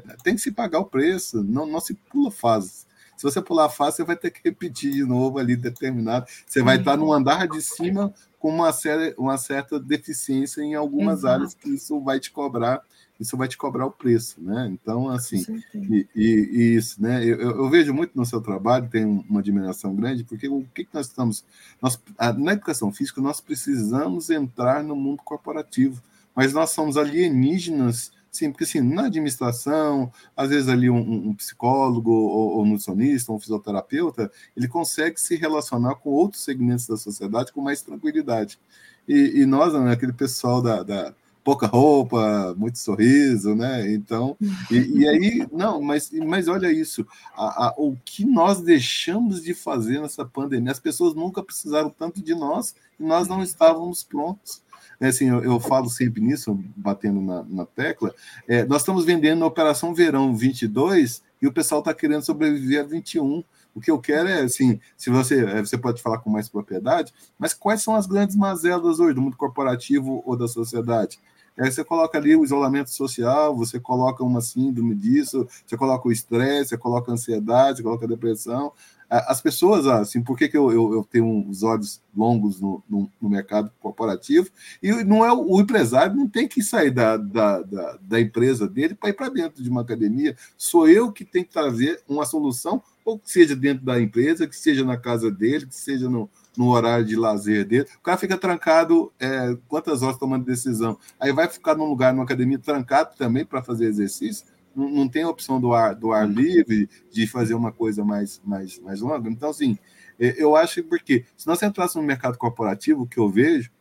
é, 0.06 0.16
tem 0.22 0.36
que 0.36 0.42
se 0.42 0.52
pagar 0.52 0.80
o 0.80 0.86
preço, 0.86 1.42
não, 1.42 1.66
não 1.66 1.80
se 1.80 1.94
pula 1.94 2.30
fases. 2.30 2.86
Se 3.16 3.24
você 3.24 3.42
pular 3.42 3.66
a 3.66 3.70
fase, 3.70 3.98
você 3.98 4.04
vai 4.06 4.16
ter 4.16 4.32
que 4.32 4.40
repetir 4.42 4.94
de 4.94 5.04
novo 5.04 5.40
ali 5.40 5.58
determinado. 5.58 6.26
Você 6.48 6.62
vai 6.62 6.78
estar 6.78 6.96
no 6.96 7.12
andar 7.12 7.50
de 7.50 7.62
cima 7.62 8.14
com 8.40 8.50
uma, 8.50 8.72
série, 8.72 9.14
uma 9.18 9.38
certa 9.38 9.78
deficiência 9.78 10.62
em 10.62 10.74
algumas 10.74 11.20
Exato. 11.20 11.34
áreas 11.36 11.54
que 11.54 11.70
isso 11.70 12.00
vai 12.00 12.18
te 12.18 12.32
cobrar 12.32 12.82
isso 13.20 13.36
vai 13.36 13.48
te 13.48 13.58
cobrar 13.58 13.86
o 13.86 13.92
preço, 13.92 14.42
né? 14.42 14.70
Então, 14.72 15.10
assim, 15.10 15.44
e, 15.74 16.08
e, 16.16 16.24
e, 16.24 16.76
isso, 16.76 17.02
né? 17.02 17.24
Eu, 17.24 17.38
eu, 17.38 17.70
vejo 17.70 17.94
muito 17.94 18.12
no 18.16 18.26
seu 18.26 18.40
trabalho, 18.40 18.88
tem 18.90 19.04
uma 19.04 19.42
admiração 19.42 19.94
grande, 19.94 20.24
porque 20.24 20.48
o 20.48 20.66
que, 20.74 20.86
que 20.86 20.94
nós 20.94 21.08
estamos. 21.08 21.44
Nós, 21.82 22.00
na 22.38 22.54
educação 22.54 22.94
física, 22.94 23.20
nós 23.20 23.42
precisamos 23.42 24.30
entrar 24.30 24.84
no 24.84 24.96
mundo 24.96 25.22
corporativo, 25.24 26.02
mas 26.34 26.54
nós 26.54 26.70
somos 26.70 26.96
alienígenas. 26.96 28.12
Sim, 28.32 28.52
porque 28.52 28.64
assim, 28.64 28.80
na 28.80 29.08
administração, 29.08 30.12
às 30.38 30.50
vezes 30.50 30.70
ali 30.70 30.88
um, 30.88 31.30
um 31.30 31.34
psicólogo 31.34 32.12
ou, 32.12 32.58
ou 32.58 32.66
nutricionista, 32.66 33.34
um 33.34 33.40
fisioterapeuta, 33.40 34.32
ele 34.56 34.68
consegue 34.68 35.20
se 35.20 35.36
relacionar 35.36 35.96
com 35.96 36.12
outros 36.12 36.44
segmentos 36.44 36.86
da 36.86 36.96
sociedade 36.96 37.52
com 37.52 37.60
mais 37.60 37.82
tranquilidade. 37.82 38.60
E, 39.08 39.42
e 39.42 39.46
nós, 39.48 39.74
né, 39.74 39.92
aquele 39.92 40.14
pessoal 40.14 40.62
da, 40.62 40.84
da 40.84 41.14
pouca 41.50 41.66
roupa, 41.66 42.54
muito 42.56 42.78
sorriso, 42.78 43.56
né? 43.56 43.92
Então, 43.92 44.38
e, 44.70 45.00
e 45.00 45.08
aí, 45.08 45.48
não, 45.52 45.82
mas, 45.82 46.12
mas 46.12 46.48
olha 46.48 46.72
isso, 46.72 47.08
a, 47.36 47.70
a, 47.70 47.74
o 47.76 47.98
que 48.06 48.24
nós 48.24 48.62
deixamos 48.62 49.42
de 49.42 49.56
fazer 49.56 50.00
nessa 50.00 50.24
pandemia, 50.24 50.72
as 50.72 50.80
pessoas 50.80 51.16
nunca 51.16 51.42
precisaram 51.42 51.90
tanto 51.90 52.22
de 52.22 52.36
nós 52.36 52.76
e 53.00 53.04
nós 53.04 53.28
não 53.28 53.42
estávamos 53.42 54.04
prontos. 54.04 54.62
É 55.00 55.08
assim, 55.08 55.28
eu, 55.28 55.44
eu, 55.44 55.60
falo 55.60 55.90
sempre 55.90 56.22
nisso, 56.22 56.60
batendo 56.76 57.20
na, 57.20 57.44
na 57.44 57.66
tecla. 57.66 58.14
É, 58.48 58.64
nós 58.66 58.84
estamos 58.84 59.04
vendendo 59.04 59.44
a 59.44 59.48
Operação 59.48 59.96
Verão 59.96 60.36
22 60.36 61.24
e 61.42 61.48
o 61.48 61.54
pessoal 61.54 61.80
está 61.80 61.96
querendo 61.96 62.24
sobreviver 62.24 62.82
a 62.82 62.84
21. 62.84 63.44
O 63.74 63.82
que 63.82 63.90
eu 63.90 63.98
quero 64.00 64.28
é, 64.28 64.42
assim, 64.42 64.80
se 64.98 65.10
você, 65.10 65.46
é, 65.46 65.62
você 65.62 65.78
pode 65.78 66.02
falar 66.02 66.20
com 66.20 66.30
mais 66.30 66.48
propriedade, 66.48 67.12
mas 67.40 67.56
quais 67.56 67.82
são 67.82 67.96
as 67.96 68.06
grandes 68.06 68.36
mazelas 68.36 69.00
hoje 69.00 69.16
do 69.16 69.22
mundo 69.22 69.38
corporativo 69.38 70.22
ou 70.26 70.36
da 70.36 70.48
sociedade? 70.48 71.18
Você 71.60 71.84
coloca 71.84 72.18
ali 72.18 72.36
o 72.36 72.44
isolamento 72.44 72.90
social, 72.90 73.56
você 73.56 73.80
coloca 73.80 74.24
uma 74.24 74.40
síndrome 74.40 74.96
disso, 74.96 75.48
você 75.66 75.76
coloca 75.76 76.08
o 76.08 76.12
estresse, 76.12 76.70
você 76.70 76.78
coloca 76.78 77.12
a 77.12 77.14
ansiedade, 77.14 77.78
você 77.78 77.84
coloca 77.84 78.06
a 78.06 78.10
depressão. 78.10 78.72
As 79.10 79.42
pessoas, 79.42 79.88
assim, 79.88 80.22
por 80.22 80.38
que, 80.38 80.48
que 80.48 80.56
eu, 80.56 80.72
eu, 80.72 80.94
eu 80.94 81.04
tenho 81.04 81.50
os 81.50 81.64
olhos 81.64 82.00
longos 82.16 82.62
no, 82.62 82.84
no, 82.88 83.12
no, 83.20 83.28
mercado 83.28 83.72
corporativo? 83.80 84.50
E 84.84 85.04
não 85.04 85.26
é 85.26 85.34
o, 85.34 85.56
o 85.56 85.60
empresário 85.60 86.16
não 86.16 86.28
tem 86.28 86.48
que 86.48 86.62
sair 86.62 86.92
da, 86.92 87.18
da, 87.18 87.60
da, 87.64 87.98
da 88.00 88.22
empresa 88.22 88.68
dele 88.68 88.94
para 88.94 89.10
ir 89.10 89.14
para 89.14 89.30
dentro 89.30 89.64
de 89.64 89.70
uma 89.70 89.82
academia. 89.82 90.38
Sou 90.56 90.88
eu 90.88 91.12
que 91.12 91.26
tenho 91.26 91.44
que 91.44 91.52
trazer 91.52 92.04
uma 92.08 92.24
solução, 92.24 92.84
ou 93.04 93.18
que 93.18 93.32
seja 93.32 93.56
dentro 93.56 93.84
da 93.84 94.00
empresa, 94.00 94.48
que 94.48 94.56
seja 94.56 94.86
na 94.86 94.96
casa 94.96 95.32
dele, 95.32 95.66
que 95.66 95.76
seja 95.76 96.08
no, 96.08 96.30
no 96.60 96.72
horário 96.72 97.06
de 97.06 97.16
lazer 97.16 97.66
dele. 97.66 97.88
O 97.98 98.02
cara 98.02 98.18
fica 98.18 98.38
trancado 98.38 99.14
é, 99.18 99.58
quantas 99.70 100.04
horas 100.04 100.18
tomando 100.18 100.44
decisão? 100.44 101.00
Aí 101.18 101.32
vai 101.32 101.48
ficar 101.48 101.74
num 101.74 101.86
lugar, 101.86 102.12
numa 102.12 102.26
academia, 102.26 102.60
trancado 102.60 103.16
também 103.16 103.46
para 103.46 103.64
fazer 103.64 103.86
exercício? 103.86 104.46
Não, 104.76 104.90
não 104.90 105.08
tem 105.08 105.24
opção 105.24 105.62
do 105.62 105.74
ar, 105.74 105.96
do 105.96 106.12
ar 106.12 106.28
livre, 106.28 106.90
de 107.10 107.26
fazer 107.26 107.54
uma 107.54 107.72
coisa 107.72 108.04
mais, 108.04 108.42
mais, 108.44 108.78
mais 108.78 109.00
longa? 109.00 109.30
Então, 109.30 109.50
assim, 109.50 109.78
é, 110.20 110.36
eu 110.38 110.54
acho 110.54 110.84
porque 110.84 111.24
se 111.38 111.48
nós 111.48 111.64
entrássemos 111.64 112.04
no 112.04 112.08
mercado 112.08 112.38
corporativo, 112.38 113.08
que 113.08 113.20
eu 113.20 113.30
vejo, 113.30 113.72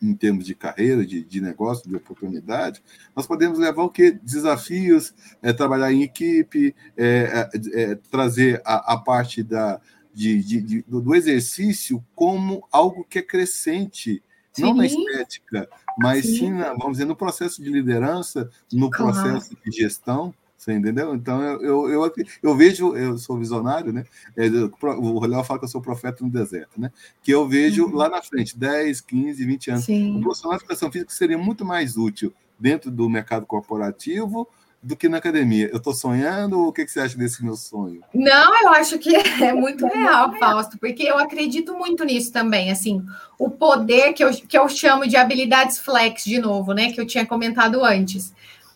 em 0.00 0.14
termos 0.14 0.46
de 0.46 0.54
carreira, 0.54 1.04
de, 1.04 1.22
de 1.22 1.40
negócio, 1.42 1.86
de 1.86 1.94
oportunidade, 1.94 2.82
nós 3.14 3.26
podemos 3.26 3.58
levar 3.58 3.82
o 3.82 3.90
que? 3.90 4.10
Desafios, 4.10 5.12
é, 5.42 5.52
trabalhar 5.52 5.92
em 5.92 6.02
equipe, 6.02 6.74
é, 6.96 7.50
é, 7.52 7.82
é 7.82 7.94
trazer 8.10 8.62
a, 8.64 8.94
a, 8.94 8.98
parte 8.98 9.42
da, 9.42 9.78
de, 10.20 10.42
de, 10.42 10.60
de, 10.60 10.82
do 10.82 11.14
exercício 11.14 12.04
como 12.14 12.68
algo 12.70 13.06
que 13.08 13.20
é 13.20 13.22
crescente, 13.22 14.22
sim. 14.52 14.62
não 14.62 14.74
na 14.74 14.84
estética, 14.84 15.66
mas 15.96 16.26
sim, 16.26 16.36
sim 16.36 16.52
na, 16.52 16.74
vamos 16.74 16.92
dizer, 16.92 17.06
no 17.06 17.16
processo 17.16 17.62
de 17.62 17.70
liderança, 17.70 18.50
no 18.70 18.90
claro. 18.90 19.14
processo 19.14 19.56
de 19.64 19.70
gestão. 19.78 20.34
Você 20.58 20.74
entendeu? 20.74 21.14
Então, 21.14 21.42
eu, 21.42 21.88
eu, 21.88 22.04
eu, 22.04 22.12
eu, 22.42 22.54
vejo, 22.54 22.94
eu 22.94 23.16
sou 23.16 23.38
visionário, 23.38 23.94
né? 23.94 24.04
É, 24.36 24.46
o 24.46 25.26
Léo 25.26 25.42
fala 25.42 25.58
que 25.58 25.64
eu 25.64 25.70
sou 25.70 25.80
profeta 25.80 26.22
no 26.22 26.28
deserto, 26.28 26.78
né? 26.78 26.92
Que 27.22 27.30
eu 27.32 27.48
vejo 27.48 27.86
uhum. 27.86 27.94
lá 27.94 28.10
na 28.10 28.20
frente, 28.20 28.58
10, 28.58 29.00
15, 29.00 29.42
20 29.42 29.70
anos. 29.70 29.84
Sim. 29.86 30.18
O 30.18 30.20
profissional 30.20 30.58
de 30.58 30.64
educação 30.64 30.92
física 30.92 31.10
seria 31.14 31.38
muito 31.38 31.64
mais 31.64 31.96
útil 31.96 32.30
dentro 32.58 32.90
do 32.90 33.08
mercado 33.08 33.46
corporativo 33.46 34.46
do 34.82 34.96
que 34.96 35.08
na 35.08 35.18
academia. 35.18 35.68
Eu 35.70 35.76
estou 35.76 35.92
sonhando 35.92 36.58
ou 36.58 36.68
o 36.68 36.72
que, 36.72 36.84
que 36.84 36.90
você 36.90 37.00
acha 37.00 37.16
desse 37.16 37.44
meu 37.44 37.56
sonho? 37.56 38.02
Não, 38.14 38.62
eu 38.62 38.70
acho 38.70 38.98
que 38.98 39.14
é 39.14 39.52
muito 39.54 39.86
real, 39.86 40.32
Fausto, 40.38 40.78
porque 40.78 41.02
eu 41.02 41.18
acredito 41.18 41.74
muito 41.74 42.04
nisso 42.04 42.32
também. 42.32 42.70
Assim, 42.70 43.04
o 43.38 43.50
poder 43.50 44.12
que 44.12 44.24
eu, 44.24 44.30
que 44.30 44.56
eu 44.56 44.68
chamo 44.68 45.06
de 45.06 45.16
habilidades 45.16 45.78
flex, 45.78 46.24
de 46.24 46.38
novo, 46.38 46.72
né? 46.72 46.92
Que 46.92 47.00
eu 47.00 47.06
tinha 47.06 47.26
comentado 47.26 47.84
antes 47.84 48.32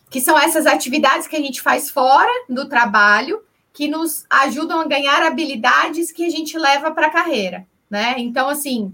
que 0.09 0.21
são 0.21 0.39
essas 0.39 0.65
atividades 0.65 1.27
que 1.27 1.35
a 1.35 1.41
gente 1.41 1.61
faz 1.61 1.89
fora 1.89 2.31
do 2.47 2.69
trabalho, 2.69 3.41
que 3.73 3.87
nos 3.87 4.25
ajudam 4.29 4.79
a 4.79 4.87
ganhar 4.87 5.21
habilidades 5.23 6.09
que 6.11 6.25
a 6.25 6.29
gente 6.29 6.57
leva 6.57 6.91
para 6.91 7.07
a 7.07 7.11
carreira, 7.11 7.67
né? 7.89 8.15
Então, 8.17 8.47
assim, 8.47 8.93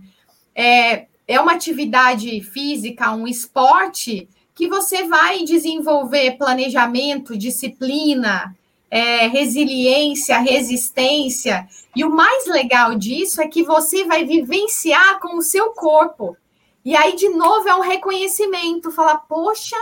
é, 0.56 1.06
é 1.28 1.40
uma 1.40 1.52
atividade 1.52 2.42
física, 2.42 3.12
um 3.12 3.28
esporte 3.28 4.28
que 4.54 4.68
você 4.68 5.08
vai 5.08 5.44
desenvolver 5.44 6.38
planejamento, 6.38 7.38
disciplina, 7.38 8.56
é, 8.90 9.28
resiliência, 9.28 10.38
resistência. 10.40 11.68
E 11.96 12.04
o 12.04 12.10
mais 12.10 12.46
legal 12.48 12.96
disso 12.96 13.42
é 13.42 13.48
que 13.48 13.64
você 13.64 14.04
vai 14.04 14.26
vivenciar 14.26 15.20
com 15.20 15.38
o 15.38 15.42
seu 15.42 15.72
corpo. 15.72 16.36
E 16.84 16.96
aí, 16.96 17.16
de 17.16 17.30
novo, 17.30 17.70
é 17.70 17.76
um 17.76 17.82
reconhecimento, 17.82 18.92
falar, 18.92 19.20
poxa, 19.20 19.78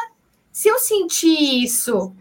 se 0.52 0.68
eu 0.68 0.78
sentir 0.78 1.64
isso 1.64 2.14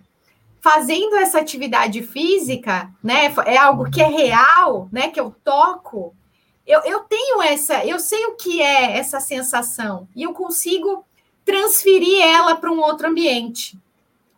fazendo 0.60 1.16
essa 1.16 1.38
atividade 1.38 2.02
física, 2.02 2.90
né, 3.02 3.32
é 3.46 3.56
algo 3.56 3.90
que 3.90 4.00
é 4.00 4.08
real, 4.08 4.88
né, 4.92 5.08
que 5.08 5.20
eu 5.20 5.34
toco, 5.44 6.14
eu, 6.66 6.80
eu 6.82 7.00
tenho 7.00 7.42
essa, 7.42 7.84
eu 7.84 7.98
sei 7.98 8.26
o 8.26 8.36
que 8.36 8.60
é 8.60 8.98
essa 8.98 9.20
sensação 9.20 10.06
e 10.14 10.22
eu 10.22 10.34
consigo 10.34 11.04
transferir 11.48 12.22
ela 12.22 12.56
para 12.56 12.70
um 12.70 12.78
outro 12.78 13.08
ambiente. 13.08 13.78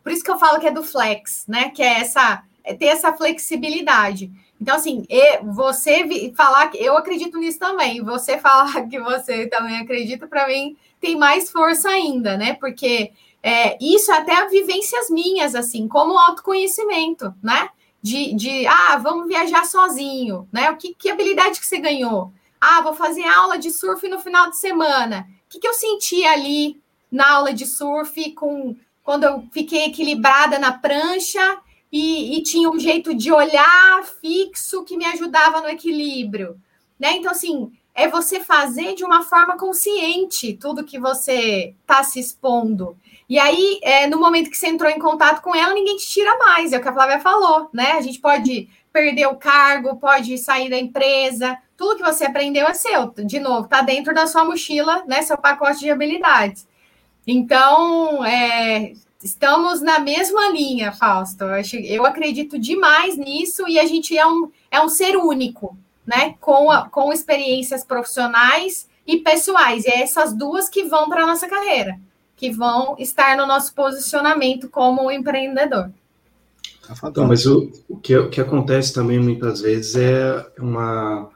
Por 0.01 0.13
isso 0.13 0.23
que 0.23 0.31
eu 0.31 0.39
falo 0.39 0.61
que 0.61 0.67
é 0.67 0.71
do 0.71 0.81
flex, 0.81 1.43
né, 1.45 1.69
que 1.69 1.83
é 1.83 1.99
essa, 1.99 2.41
é 2.63 2.73
ter 2.73 2.85
essa 2.85 3.11
flexibilidade. 3.11 4.31
Então, 4.61 4.77
assim, 4.77 5.05
você 5.43 6.31
falar 6.37 6.69
que 6.69 6.77
eu 6.77 6.95
acredito 6.95 7.37
nisso 7.37 7.59
também, 7.59 8.01
você 8.01 8.37
falar 8.39 8.87
que 8.87 8.97
você 8.97 9.45
também 9.47 9.77
acredita, 9.77 10.25
para 10.25 10.47
mim 10.47 10.77
tem 11.01 11.17
mais 11.17 11.51
força 11.51 11.89
ainda, 11.89 12.37
né? 12.37 12.53
Porque 12.53 13.11
é, 13.43 13.77
isso 13.81 14.11
até 14.13 14.47
vivências 14.47 15.09
minhas, 15.09 15.53
assim, 15.53 15.87
como 15.87 16.17
autoconhecimento, 16.17 17.33
né? 17.43 17.69
De, 18.01 18.33
de 18.35 18.65
ah, 18.67 18.97
vamos 18.97 19.27
viajar 19.27 19.65
sozinho, 19.65 20.47
né? 20.51 20.71
O 20.71 20.77
que, 20.77 20.93
que 20.93 21.09
habilidade 21.09 21.59
que 21.59 21.65
você 21.65 21.79
ganhou? 21.79 22.31
Ah, 22.59 22.81
vou 22.81 22.93
fazer 22.93 23.25
aula 23.25 23.57
de 23.57 23.71
surf 23.71 24.07
no 24.07 24.19
final 24.19 24.49
de 24.49 24.57
semana. 24.57 25.27
O 25.45 25.49
que, 25.49 25.59
que 25.59 25.67
eu 25.67 25.73
senti 25.73 26.23
ali 26.23 26.79
na 27.11 27.31
aula 27.31 27.53
de 27.53 27.65
surf 27.65 28.31
com 28.33 28.75
quando 29.03 29.23
eu 29.23 29.43
fiquei 29.51 29.85
equilibrada 29.85 30.57
na 30.59 30.71
prancha 30.71 31.57
e, 31.91 32.37
e 32.37 32.43
tinha 32.43 32.69
um 32.69 32.79
jeito 32.79 33.13
de 33.13 33.31
olhar 33.31 34.03
fixo 34.21 34.83
que 34.83 34.95
me 34.95 35.05
ajudava 35.05 35.59
no 35.59 35.67
equilíbrio, 35.67 36.59
né? 36.99 37.17
Então, 37.17 37.31
assim, 37.31 37.71
é 37.93 38.07
você 38.07 38.39
fazer 38.39 38.95
de 38.95 39.03
uma 39.03 39.23
forma 39.23 39.57
consciente 39.57 40.53
tudo 40.53 40.85
que 40.85 40.99
você 40.99 41.73
está 41.81 42.03
se 42.03 42.19
expondo. 42.19 42.97
E 43.27 43.37
aí, 43.39 43.79
é, 43.81 44.07
no 44.07 44.19
momento 44.19 44.49
que 44.49 44.57
você 44.57 44.67
entrou 44.67 44.89
em 44.89 44.99
contato 44.99 45.41
com 45.41 45.55
ela, 45.55 45.73
ninguém 45.73 45.97
te 45.97 46.07
tira 46.07 46.37
mais, 46.37 46.71
é 46.71 46.77
o 46.77 46.81
que 46.81 46.87
a 46.87 46.93
Flávia 46.93 47.19
falou, 47.19 47.69
né? 47.73 47.93
A 47.93 48.01
gente 48.01 48.19
pode 48.19 48.69
perder 48.91 49.27
o 49.27 49.35
cargo, 49.35 49.97
pode 49.97 50.37
sair 50.37 50.69
da 50.69 50.77
empresa, 50.77 51.57
tudo 51.77 51.97
que 51.97 52.03
você 52.03 52.25
aprendeu 52.25 52.67
é 52.67 52.73
seu, 52.73 53.11
de 53.25 53.39
novo, 53.39 53.65
está 53.65 53.81
dentro 53.81 54.13
da 54.13 54.27
sua 54.27 54.45
mochila, 54.45 55.03
né? 55.07 55.21
Seu 55.21 55.37
pacote 55.37 55.79
de 55.79 55.89
habilidades. 55.89 56.67
Então, 57.25 58.25
é, 58.25 58.93
estamos 59.23 59.81
na 59.81 59.99
mesma 59.99 60.49
linha, 60.49 60.91
Fausto. 60.91 61.45
Eu 61.83 62.05
acredito 62.05 62.57
demais 62.57 63.17
nisso 63.17 63.67
e 63.67 63.79
a 63.79 63.85
gente 63.85 64.17
é 64.17 64.25
um, 64.25 64.49
é 64.69 64.81
um 64.81 64.89
ser 64.89 65.15
único, 65.15 65.77
né? 66.05 66.35
Com, 66.39 66.71
a, 66.71 66.89
com 66.89 67.13
experiências 67.13 67.83
profissionais 67.83 68.87
e 69.05 69.17
pessoais. 69.17 69.85
E 69.85 69.89
é 69.89 70.01
essas 70.01 70.33
duas 70.33 70.69
que 70.69 70.83
vão 70.83 71.09
para 71.09 71.23
a 71.23 71.27
nossa 71.27 71.47
carreira 71.47 71.99
que 72.41 72.49
vão 72.49 72.95
estar 72.97 73.37
no 73.37 73.45
nosso 73.45 73.71
posicionamento 73.75 74.67
como 74.67 75.11
empreendedor. 75.11 75.91
Então, 77.03 77.27
mas 77.27 77.45
o, 77.45 77.71
o, 77.87 77.97
que, 77.97 78.17
o 78.17 78.31
que 78.31 78.41
acontece 78.41 78.91
também 78.91 79.19
muitas 79.19 79.61
vezes 79.61 79.95
é 79.95 80.43
uma. 80.57 81.29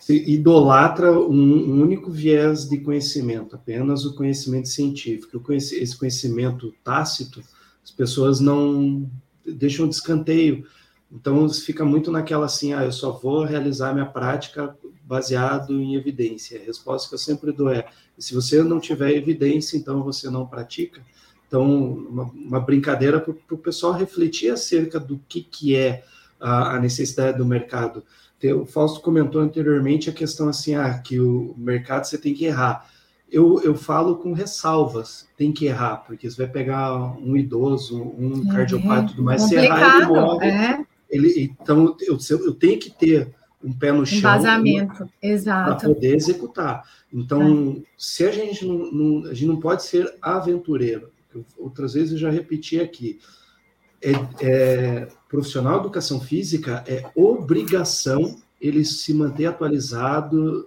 Se 0.00 0.16
idolatra 0.16 1.12
um, 1.12 1.80
único 1.82 2.10
viés 2.10 2.66
de 2.66 2.78
conhecimento, 2.78 3.54
apenas 3.54 4.06
o 4.06 4.14
conhecimento 4.14 4.66
científico. 4.68 5.52
esse 5.52 5.96
conhecimento 5.96 6.74
tácito, 6.82 7.42
as 7.84 7.90
pessoas 7.90 8.40
não 8.40 9.08
deixam 9.46 9.86
de 9.86 9.94
escanteio. 9.94 10.66
Então, 11.12 11.48
fica 11.50 11.84
muito 11.84 12.10
naquela 12.10 12.46
assim: 12.46 12.72
ah, 12.72 12.84
eu 12.84 12.92
só 12.92 13.12
vou 13.12 13.44
realizar 13.44 13.92
minha 13.92 14.06
prática 14.06 14.74
baseado 15.04 15.78
em 15.78 15.96
evidência. 15.96 16.60
A 16.60 16.64
resposta 16.64 17.08
que 17.08 17.14
eu 17.14 17.18
sempre 17.18 17.52
dou 17.52 17.68
é: 17.68 17.86
se 18.16 18.34
você 18.34 18.62
não 18.62 18.80
tiver 18.80 19.12
evidência, 19.12 19.76
então 19.76 20.02
você 20.02 20.30
não 20.30 20.46
pratica. 20.46 21.02
Então, 21.46 21.66
uma, 21.68 22.22
uma 22.22 22.60
brincadeira 22.60 23.20
para 23.20 23.34
o 23.50 23.58
pessoal 23.58 23.92
refletir 23.92 24.50
acerca 24.50 24.98
do 24.98 25.20
que, 25.28 25.42
que 25.42 25.74
é 25.74 26.04
a, 26.38 26.76
a 26.76 26.80
necessidade 26.80 27.36
do 27.36 27.44
mercado. 27.44 28.04
O 28.54 28.64
Fausto 28.64 29.00
comentou 29.00 29.40
anteriormente 29.40 30.08
a 30.08 30.12
questão 30.12 30.48
assim, 30.48 30.74
ah, 30.74 30.98
que 30.98 31.20
o 31.20 31.54
mercado 31.58 32.04
você 32.04 32.16
tem 32.16 32.32
que 32.32 32.46
errar. 32.46 32.88
Eu, 33.30 33.60
eu 33.62 33.76
falo 33.76 34.16
com 34.16 34.32
ressalvas, 34.32 35.28
tem 35.36 35.52
que 35.52 35.66
errar, 35.66 35.98
porque 35.98 36.28
você 36.28 36.36
vai 36.36 36.50
pegar 36.50 37.16
um 37.18 37.36
idoso, 37.36 38.02
um 38.02 38.48
é, 38.48 38.52
cardiopata 38.52 39.04
e 39.04 39.08
tudo 39.10 39.22
mais, 39.22 39.42
se 39.42 39.54
errar, 39.54 39.98
ele 39.98 40.06
morre. 40.06 40.48
É. 40.48 40.84
Ele, 41.08 41.56
então, 41.60 41.96
eu, 42.00 42.18
eu 42.30 42.54
tenho 42.54 42.78
que 42.78 42.90
ter 42.90 43.32
um 43.62 43.72
pé 43.72 43.92
no 43.92 44.06
chão 44.06 44.20
para 45.20 45.74
poder 45.76 46.14
executar. 46.14 46.82
Então, 47.12 47.76
é. 47.78 47.82
se 47.96 48.24
a 48.24 48.32
gente 48.32 48.64
não, 48.64 48.90
não, 48.90 49.30
a 49.30 49.34
gente 49.34 49.46
não 49.46 49.60
pode 49.60 49.84
ser 49.84 50.12
aventureiro, 50.22 51.10
outras 51.58 51.94
vezes 51.94 52.12
eu 52.12 52.18
já 52.18 52.30
repeti 52.30 52.80
aqui, 52.80 53.20
é, 54.02 54.12
é, 54.40 55.08
profissional 55.30 55.74
de 55.74 55.86
educação 55.86 56.20
física 56.20 56.84
é 56.86 57.08
obrigação 57.14 58.36
ele 58.60 58.84
se 58.84 59.14
manter 59.14 59.46
atualizado 59.46 60.66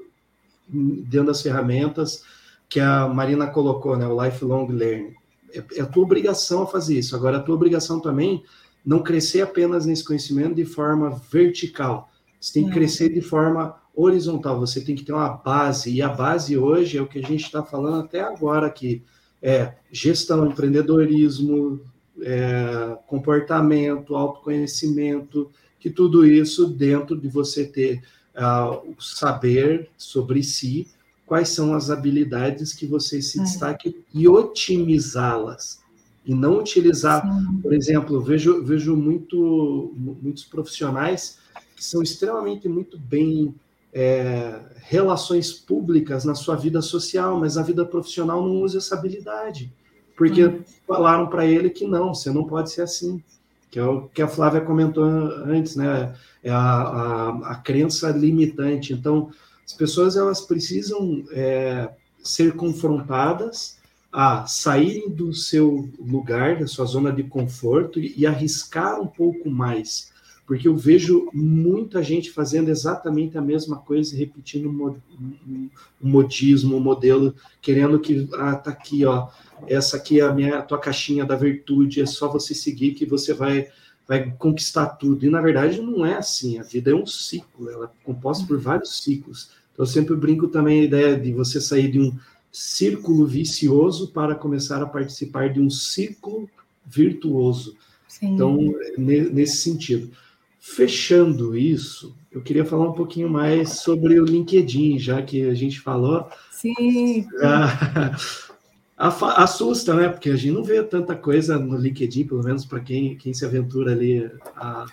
dentro 0.67 1.27
das 1.27 1.41
ferramentas 1.41 2.23
que 2.69 2.79
a 2.79 3.07
Marina 3.07 3.45
colocou, 3.45 3.97
né, 3.97 4.07
o 4.07 4.23
lifelong 4.23 4.67
learning. 4.67 5.13
É, 5.53 5.63
é 5.75 5.81
a 5.81 5.85
tua 5.85 6.03
obrigação 6.03 6.63
a 6.63 6.67
fazer 6.67 6.97
isso. 6.97 7.15
Agora, 7.15 7.37
a 7.37 7.41
tua 7.41 7.53
obrigação 7.53 7.99
também 7.99 8.43
não 8.83 9.03
crescer 9.03 9.41
apenas 9.41 9.85
nesse 9.85 10.03
conhecimento 10.03 10.55
de 10.55 10.65
forma 10.65 11.21
vertical, 11.29 12.09
você 12.39 12.53
tem 12.53 12.63
que 12.65 12.71
é. 12.71 12.73
crescer 12.73 13.09
de 13.09 13.21
forma 13.21 13.75
horizontal, 13.95 14.59
você 14.59 14.81
tem 14.81 14.95
que 14.95 15.03
ter 15.03 15.13
uma 15.13 15.29
base, 15.29 15.91
e 15.93 16.01
a 16.01 16.09
base 16.09 16.57
hoje 16.57 16.97
é 16.97 17.01
o 17.01 17.07
que 17.07 17.19
a 17.19 17.21
gente 17.21 17.43
está 17.43 17.63
falando 17.63 18.03
até 18.03 18.21
agora 18.21 18.65
aqui, 18.67 19.03
é 19.41 19.73
gestão, 19.91 20.47
empreendedorismo, 20.47 21.79
é, 22.21 22.97
comportamento, 23.07 24.15
autoconhecimento, 24.15 25.49
que 25.79 25.89
tudo 25.89 26.25
isso 26.25 26.67
dentro 26.67 27.19
de 27.19 27.27
você 27.27 27.65
ter 27.65 28.01
uh, 28.35 28.89
o 28.89 29.01
saber 29.01 29.89
sobre 29.97 30.43
si, 30.43 30.87
quais 31.25 31.49
são 31.49 31.73
as 31.73 31.89
habilidades 31.89 32.73
que 32.73 32.85
você 32.85 33.21
se 33.21 33.39
é. 33.39 33.43
destaque 33.43 34.03
e 34.13 34.27
otimizá-las. 34.27 35.81
E 36.25 36.33
não 36.33 36.59
utilizar, 36.59 37.21
Sim. 37.21 37.61
por 37.61 37.73
exemplo, 37.73 38.21
vejo, 38.21 38.63
vejo 38.63 38.95
muito, 38.95 39.93
muitos 39.97 40.45
profissionais 40.45 41.37
que 41.75 41.83
são 41.83 42.01
extremamente 42.01 42.69
muito 42.69 42.97
bem 42.97 43.53
é, 43.91 44.59
relações 44.83 45.51
públicas 45.51 46.23
na 46.23 46.33
sua 46.33 46.55
vida 46.55 46.81
social, 46.81 47.39
mas 47.39 47.55
na 47.55 47.61
vida 47.61 47.85
profissional 47.85 48.41
não 48.41 48.61
usa 48.61 48.77
essa 48.77 48.95
habilidade, 48.95 49.73
porque 50.15 50.43
uhum. 50.43 50.63
falaram 50.87 51.27
para 51.27 51.45
ele 51.45 51.69
que 51.69 51.85
não, 51.85 52.13
você 52.13 52.31
não 52.31 52.43
pode 52.43 52.71
ser 52.71 52.81
assim, 52.81 53.21
que 53.69 53.79
é 53.79 53.83
o 53.83 54.07
que 54.07 54.21
a 54.21 54.27
Flávia 54.27 54.61
comentou 54.61 55.03
antes, 55.03 55.75
né? 55.75 56.13
É 56.43 56.51
a, 56.51 56.57
a, 56.57 57.29
a 57.51 57.55
crença 57.55 58.09
limitante. 58.11 58.93
Então, 58.93 59.31
as 59.65 59.73
pessoas 59.73 60.15
elas 60.15 60.41
precisam 60.41 61.23
é, 61.31 61.89
ser 62.21 62.55
confrontadas 62.55 63.79
a 64.11 64.45
saírem 64.45 65.09
do 65.09 65.33
seu 65.33 65.89
lugar, 65.99 66.59
da 66.59 66.67
sua 66.67 66.85
zona 66.85 67.11
de 67.11 67.23
conforto 67.23 67.99
e, 67.99 68.13
e 68.15 68.27
arriscar 68.27 69.01
um 69.01 69.07
pouco 69.07 69.49
mais 69.49 70.13
porque 70.45 70.67
eu 70.67 70.75
vejo 70.75 71.29
muita 71.33 72.03
gente 72.03 72.29
fazendo 72.31 72.69
exatamente 72.69 73.37
a 73.37 73.41
mesma 73.41 73.77
coisa, 73.77 74.15
repetindo 74.15 74.69
um 74.69 75.69
modismo, 76.01 76.75
um 76.75 76.81
modelo, 76.81 77.33
querendo 77.61 77.99
que, 77.99 78.27
ah, 78.33 78.55
tá 78.55 78.71
aqui, 78.71 79.05
ó, 79.05 79.29
essa 79.67 79.97
aqui 79.97 80.19
é 80.19 80.23
a 80.23 80.33
minha, 80.33 80.59
a 80.59 80.61
tua 80.61 80.79
caixinha 80.79 81.25
da 81.25 81.35
virtude, 81.35 82.01
é 82.01 82.05
só 82.05 82.27
você 82.31 82.53
seguir 82.53 82.93
que 82.93 83.05
você 83.05 83.33
vai, 83.33 83.67
vai 84.07 84.31
conquistar 84.37 84.87
tudo. 84.87 85.25
E, 85.25 85.29
na 85.29 85.41
verdade, 85.41 85.81
não 85.81 86.05
é 86.05 86.15
assim, 86.15 86.59
a 86.59 86.63
vida 86.63 86.91
é 86.91 86.95
um 86.95 87.05
ciclo, 87.05 87.69
ela 87.69 87.85
é 87.85 88.05
composta 88.05 88.45
por 88.45 88.59
vários 88.59 89.03
ciclos. 89.03 89.51
Então, 89.71 89.83
eu 89.83 89.87
sempre 89.87 90.15
brinco 90.15 90.47
também 90.47 90.81
a 90.81 90.85
ideia 90.85 91.19
de 91.19 91.33
você 91.33 91.59
sair 91.59 91.91
de 91.91 91.99
um 91.99 92.15
círculo 92.51 93.25
vicioso 93.25 94.11
para 94.11 94.35
começar 94.35 94.81
a 94.81 94.85
participar 94.85 95.51
de 95.51 95.59
um 95.59 95.69
círculo 95.69 96.47
virtuoso. 96.85 97.75
Sim. 98.07 98.35
Então, 98.35 98.57
nesse 98.97 99.57
sentido. 99.57 100.11
Fechando 100.59 101.57
isso, 101.57 102.15
eu 102.31 102.41
queria 102.41 102.63
falar 102.63 102.89
um 102.89 102.93
pouquinho 102.93 103.29
mais 103.29 103.81
sobre 103.81 104.17
o 104.17 104.23
LinkedIn, 104.23 104.97
já 104.97 105.21
que 105.21 105.43
a 105.43 105.53
gente 105.53 105.81
falou. 105.81 106.25
Sim. 106.51 107.27
assusta, 108.97 109.93
né? 109.93 110.09
Porque 110.09 110.29
a 110.29 110.35
gente 110.35 110.53
não 110.53 110.63
vê 110.63 110.81
tanta 110.83 111.15
coisa 111.15 111.57
no 111.57 111.77
LinkedIn, 111.77 112.27
pelo 112.27 112.43
menos 112.43 112.65
para 112.65 112.79
quem, 112.79 113.15
quem 113.15 113.33
se 113.33 113.45
aventura 113.45 113.91
ali 113.91 114.29
a, 114.55 114.85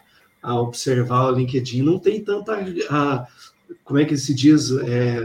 a 0.42 0.60
observar 0.60 1.32
o 1.32 1.36
LinkedIn, 1.36 1.82
não 1.82 1.98
tem 1.98 2.22
tanta. 2.22 2.54
A, 2.90 3.26
como 3.84 3.98
é 3.98 4.04
que 4.04 4.16
se 4.16 4.34
diz? 4.34 4.70
É, 4.72 5.22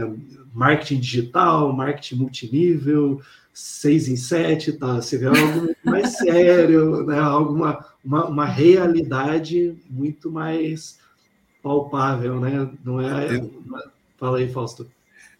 marketing 0.52 1.00
digital, 1.00 1.72
marketing 1.72 2.16
multinível, 2.16 3.20
seis 3.52 4.08
em 4.08 4.16
sete, 4.16 4.72
tá? 4.72 4.96
Você 4.96 5.18
vê 5.18 5.26
algo 5.26 5.74
mais 5.84 6.16
sério, 6.18 7.04
né? 7.04 7.18
Alguma 7.18 7.84
uma, 8.06 8.26
uma 8.26 8.46
realidade 8.46 9.76
muito 9.90 10.30
mais 10.30 11.00
palpável, 11.60 12.38
né? 12.38 12.70
Não 12.84 13.00
é. 13.00 13.44
Fala 14.16 14.38
aí, 14.38 14.48
Fausto. 14.48 14.88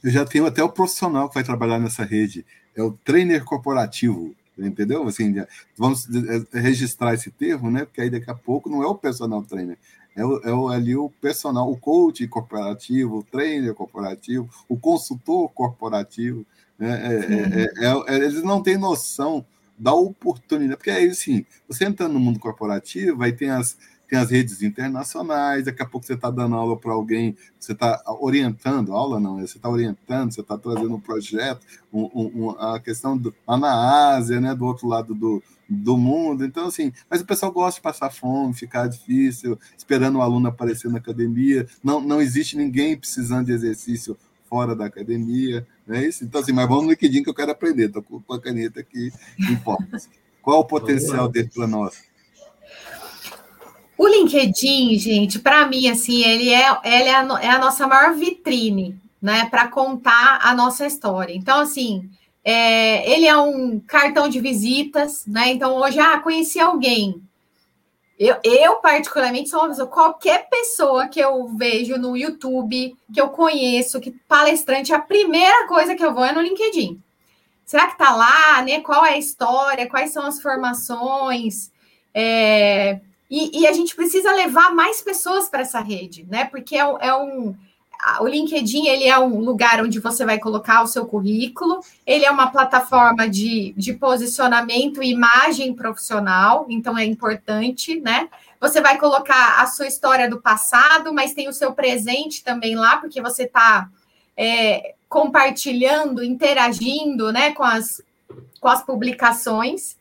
Eu 0.03 0.11
já 0.11 0.25
tenho 0.25 0.45
até 0.45 0.63
o 0.63 0.69
profissional 0.69 1.29
que 1.29 1.35
vai 1.37 1.45
trabalhar 1.45 1.79
nessa 1.79 2.05
rede, 2.05 2.45
é 2.77 2.82
o 2.82 2.93
trainer 2.93 3.43
corporativo, 3.44 4.35
entendeu? 4.59 5.07
Assim, 5.07 5.35
vamos 5.77 6.07
é, 6.53 6.61
registrar 6.61 7.15
esse 7.15 7.31
termo, 7.31 7.70
né? 7.70 7.85
Porque 7.85 8.03
aí 8.03 8.11
daqui 8.11 8.31
a 8.31 8.35
pouco 8.35 8.69
não 8.69 8.82
é 8.82 8.86
o 8.86 8.94
personal 8.94 9.43
trainer, 9.43 9.78
é, 10.15 10.24
o, 10.24 10.40
é 10.40 10.53
o, 10.53 10.69
ali 10.69 10.94
o 10.97 11.11
personal, 11.20 11.70
o 11.70 11.77
coach 11.77 12.27
corporativo, 12.28 13.19
o 13.19 13.23
trainer 13.23 13.74
corporativo, 13.74 14.48
o 14.69 14.78
consultor 14.78 15.51
corporativo. 15.51 16.44
Né? 16.78 16.90
É, 16.90 17.85
é, 17.85 17.86
é, 17.86 18.15
é 18.15 18.16
eles 18.16 18.43
não 18.43 18.62
têm 18.62 18.77
noção 18.77 19.44
da 19.78 19.93
oportunidade, 19.93 20.78
porque 20.78 20.90
aí, 20.90 21.09
assim, 21.09 21.44
você 21.69 21.85
entrando 21.85 22.15
no 22.15 22.20
mundo 22.20 22.39
corporativo, 22.39 23.23
aí 23.23 23.32
tem 23.32 23.51
as, 23.51 23.77
tem 24.09 24.19
as 24.19 24.31
redes 24.31 24.62
internacionais, 24.62 25.65
daqui 25.65 25.83
a 25.83 25.87
pouco 25.87 26.07
você 26.07 26.15
está 26.15 26.31
dando 26.31 26.55
aula 26.55 26.77
para 26.77 26.93
alguém, 26.93 27.37
você 27.59 27.73
está 27.73 28.03
orientando, 28.20 28.93
aula 28.93 29.19
não, 29.19 29.41
você 29.41 29.57
está 29.57 29.69
orientando, 29.69 30.33
você 30.33 30.41
está 30.41 30.57
trazendo 30.57 30.95
um 30.95 31.01
projeto, 31.01 31.66
um, 31.93 32.11
um, 32.15 32.51
a 32.51 32.78
questão 32.81 33.16
do, 33.16 33.35
lá 33.47 33.57
na 33.57 34.15
Ásia, 34.15 34.41
né, 34.41 34.55
do 34.55 34.65
outro 34.65 34.87
lado 34.87 35.15
do, 35.15 35.43
do 35.69 35.97
mundo, 35.97 36.45
então 36.45 36.66
assim, 36.66 36.93
mas 37.11 37.20
o 37.20 37.27
pessoal 37.27 37.51
gosta 37.51 37.78
de 37.78 37.83
passar 37.83 38.11
fome, 38.11 38.55
ficar 38.55 38.87
difícil, 38.87 39.59
esperando 39.77 40.19
o 40.19 40.23
aluno 40.23 40.49
aparecer 40.49 40.91
na 40.91 40.99
academia, 40.99 41.66
não, 41.83 42.01
não 42.01 42.20
existe 42.20 42.57
ninguém 42.57 42.97
precisando 42.97 43.47
de 43.47 43.53
exercício 43.53 44.16
fora 44.49 44.77
da 44.77 44.87
academia, 44.87 45.66
não 45.87 45.97
é 45.97 46.07
isso? 46.07 46.24
Então, 46.24 46.41
assim, 46.41 46.53
mas 46.53 46.69
vamos 46.69 46.85
no 46.85 46.91
LinkedIn 46.91 47.23
que 47.23 47.31
eu 47.31 47.35
quero 47.35 47.51
aprender, 47.51 47.87
estou 47.87 48.03
com 48.03 48.33
a 48.33 48.41
caneta 48.41 48.81
aqui 48.81 49.12
em. 49.39 49.57
Qual 50.41 50.61
o 50.61 50.65
potencial 50.65 51.28
dele 51.28 51.51
para 51.53 51.66
nós? 51.66 52.05
O 53.98 54.06
LinkedIn, 54.06 54.98
gente, 54.98 55.39
para 55.39 55.66
mim, 55.66 55.89
assim, 55.89 56.23
ele 56.23 56.51
é, 56.51 56.78
ele 56.85 57.09
é, 57.09 57.14
a, 57.14 57.39
é 57.40 57.48
a 57.48 57.59
nossa 57.59 57.86
maior 57.86 58.14
vitrine, 58.14 59.01
né, 59.20 59.47
para 59.51 59.68
contar 59.68 60.40
a 60.43 60.55
nossa 60.55 60.86
história. 60.86 61.35
Então, 61.35 61.60
assim, 61.60 62.09
é, 62.44 63.10
ele 63.10 63.27
é 63.27 63.36
um 63.36 63.81
cartão 63.81 64.28
de 64.28 64.39
visitas, 64.39 65.27
né? 65.27 65.51
Então, 65.51 65.74
hoje, 65.74 65.98
ah, 65.98 66.20
conheci 66.20 66.60
alguém. 66.60 67.20
Eu, 68.18 68.36
eu, 68.44 68.77
particularmente, 68.77 69.48
sou 69.48 69.60
uma 69.60 69.68
pessoa, 69.68 69.89
qualquer 69.89 70.48
pessoa 70.48 71.09
que 71.09 71.18
eu 71.18 71.48
vejo 71.48 71.97
no 71.98 72.16
YouTube, 72.16 72.97
que 73.12 73.20
eu 73.20 73.31
conheço, 73.31 74.01
que 74.01 74.12
palestrante, 74.28 74.93
a 74.94 74.98
primeira 74.98 75.66
coisa 75.66 75.94
que 75.94 76.05
eu 76.05 76.14
vou 76.14 76.24
é 76.24 76.32
no 76.32 76.40
LinkedIn. 76.40 77.02
Será 77.64 77.89
que 77.89 77.98
tá 77.98 78.14
lá, 78.14 78.62
né? 78.62 78.81
Qual 78.81 79.05
é 79.05 79.14
a 79.14 79.18
história? 79.18 79.89
Quais 79.89 80.12
são 80.12 80.24
as 80.24 80.40
formações? 80.40 81.73
É, 82.14 83.01
e, 83.31 83.61
e, 83.61 83.66
a 83.66 83.73
gente 83.73 83.94
precisa 83.94 84.32
levar 84.32 84.74
mais 84.74 85.01
pessoas 85.01 85.48
para 85.48 85.62
essa 85.62 85.81
rede, 85.81 86.24
né? 86.31 86.44
Porque 86.44 86.77
é, 86.77 86.81
é 87.01 87.15
um, 87.15 87.55
o 88.20 88.27
LinkedIn 88.27 88.86
ele 88.86 89.05
é 89.05 89.19
um 89.19 89.40
lugar 89.40 89.82
onde 89.82 89.98
você 89.98 90.24
vai 90.24 90.39
colocar 90.39 90.82
o 90.82 90.86
seu 90.86 91.07
currículo, 91.07 91.81
ele 92.07 92.24
é 92.24 92.31
uma 92.31 92.51
plataforma 92.51 93.28
de, 93.28 93.74
de 93.77 93.94
posicionamento 93.94 95.03
e 95.03 95.11
imagem 95.11 95.74
profissional, 95.74 96.66
então 96.69 96.97
é 96.97 97.05
importante, 97.05 98.01
né? 98.01 98.28
Você 98.61 98.81
vai 98.81 98.98
colocar 98.98 99.61
a 99.61 99.66
sua 99.66 99.86
história 99.86 100.31
do 100.31 100.40
passado, 100.40 101.12
mas 101.12 101.35
tem 101.35 101.48
o 101.48 101.53
seu 101.53 101.73
presente 101.73 102.43
também 102.43 102.74
lá, 102.74 102.97
porque 102.97 103.20
você 103.20 103.43
está 103.43 103.89
é, 104.36 104.94
compartilhando, 105.09 106.24
interagindo 106.24 107.32
né, 107.32 107.53
com, 107.53 107.62
as, 107.62 108.01
com 108.61 108.69
as 108.69 108.82
publicações. 108.82 109.97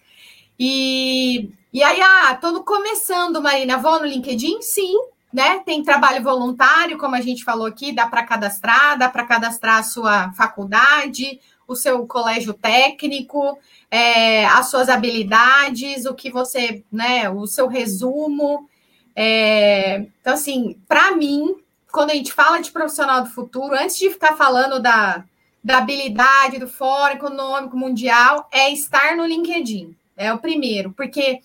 E, 0.57 1.49
e 1.75 1.83
aí, 1.83 1.99
ah, 2.01 2.31
estou 2.31 2.63
começando, 2.63 3.41
Marina, 3.41 3.77
vou 3.77 3.99
no 3.99 4.05
LinkedIn? 4.05 4.61
Sim, 4.61 4.93
né? 5.33 5.59
Tem 5.59 5.83
trabalho 5.83 6.23
voluntário, 6.23 6.97
como 6.97 7.15
a 7.15 7.19
gente 7.19 7.43
falou 7.43 7.67
aqui, 7.67 7.91
dá 7.91 8.07
para 8.07 8.23
cadastrar, 8.23 8.97
dá 8.97 9.09
para 9.09 9.25
cadastrar 9.25 9.79
a 9.79 9.83
sua 9.83 10.31
faculdade, 10.31 11.37
o 11.67 11.75
seu 11.75 12.07
colégio 12.07 12.53
técnico, 12.53 13.59
é, 13.91 14.45
as 14.45 14.69
suas 14.69 14.87
habilidades, 14.87 16.05
o 16.05 16.13
que 16.13 16.31
você, 16.31 16.81
né, 16.89 17.29
o 17.29 17.45
seu 17.45 17.67
resumo. 17.67 18.69
É, 19.13 20.05
então, 20.21 20.35
assim, 20.35 20.79
para 20.87 21.11
mim, 21.11 21.57
quando 21.91 22.11
a 22.11 22.15
gente 22.15 22.31
fala 22.31 22.61
de 22.61 22.71
profissional 22.71 23.21
do 23.21 23.31
futuro, 23.31 23.75
antes 23.75 23.97
de 23.97 24.09
ficar 24.09 24.37
falando 24.37 24.79
da, 24.79 25.25
da 25.61 25.79
habilidade 25.79 26.57
do 26.57 26.69
Fórum 26.69 27.15
Econômico 27.15 27.75
Mundial, 27.75 28.47
é 28.49 28.71
estar 28.71 29.17
no 29.17 29.25
LinkedIn. 29.25 29.93
É 30.15 30.31
o 30.31 30.37
primeiro, 30.37 30.93
porque 30.93 31.41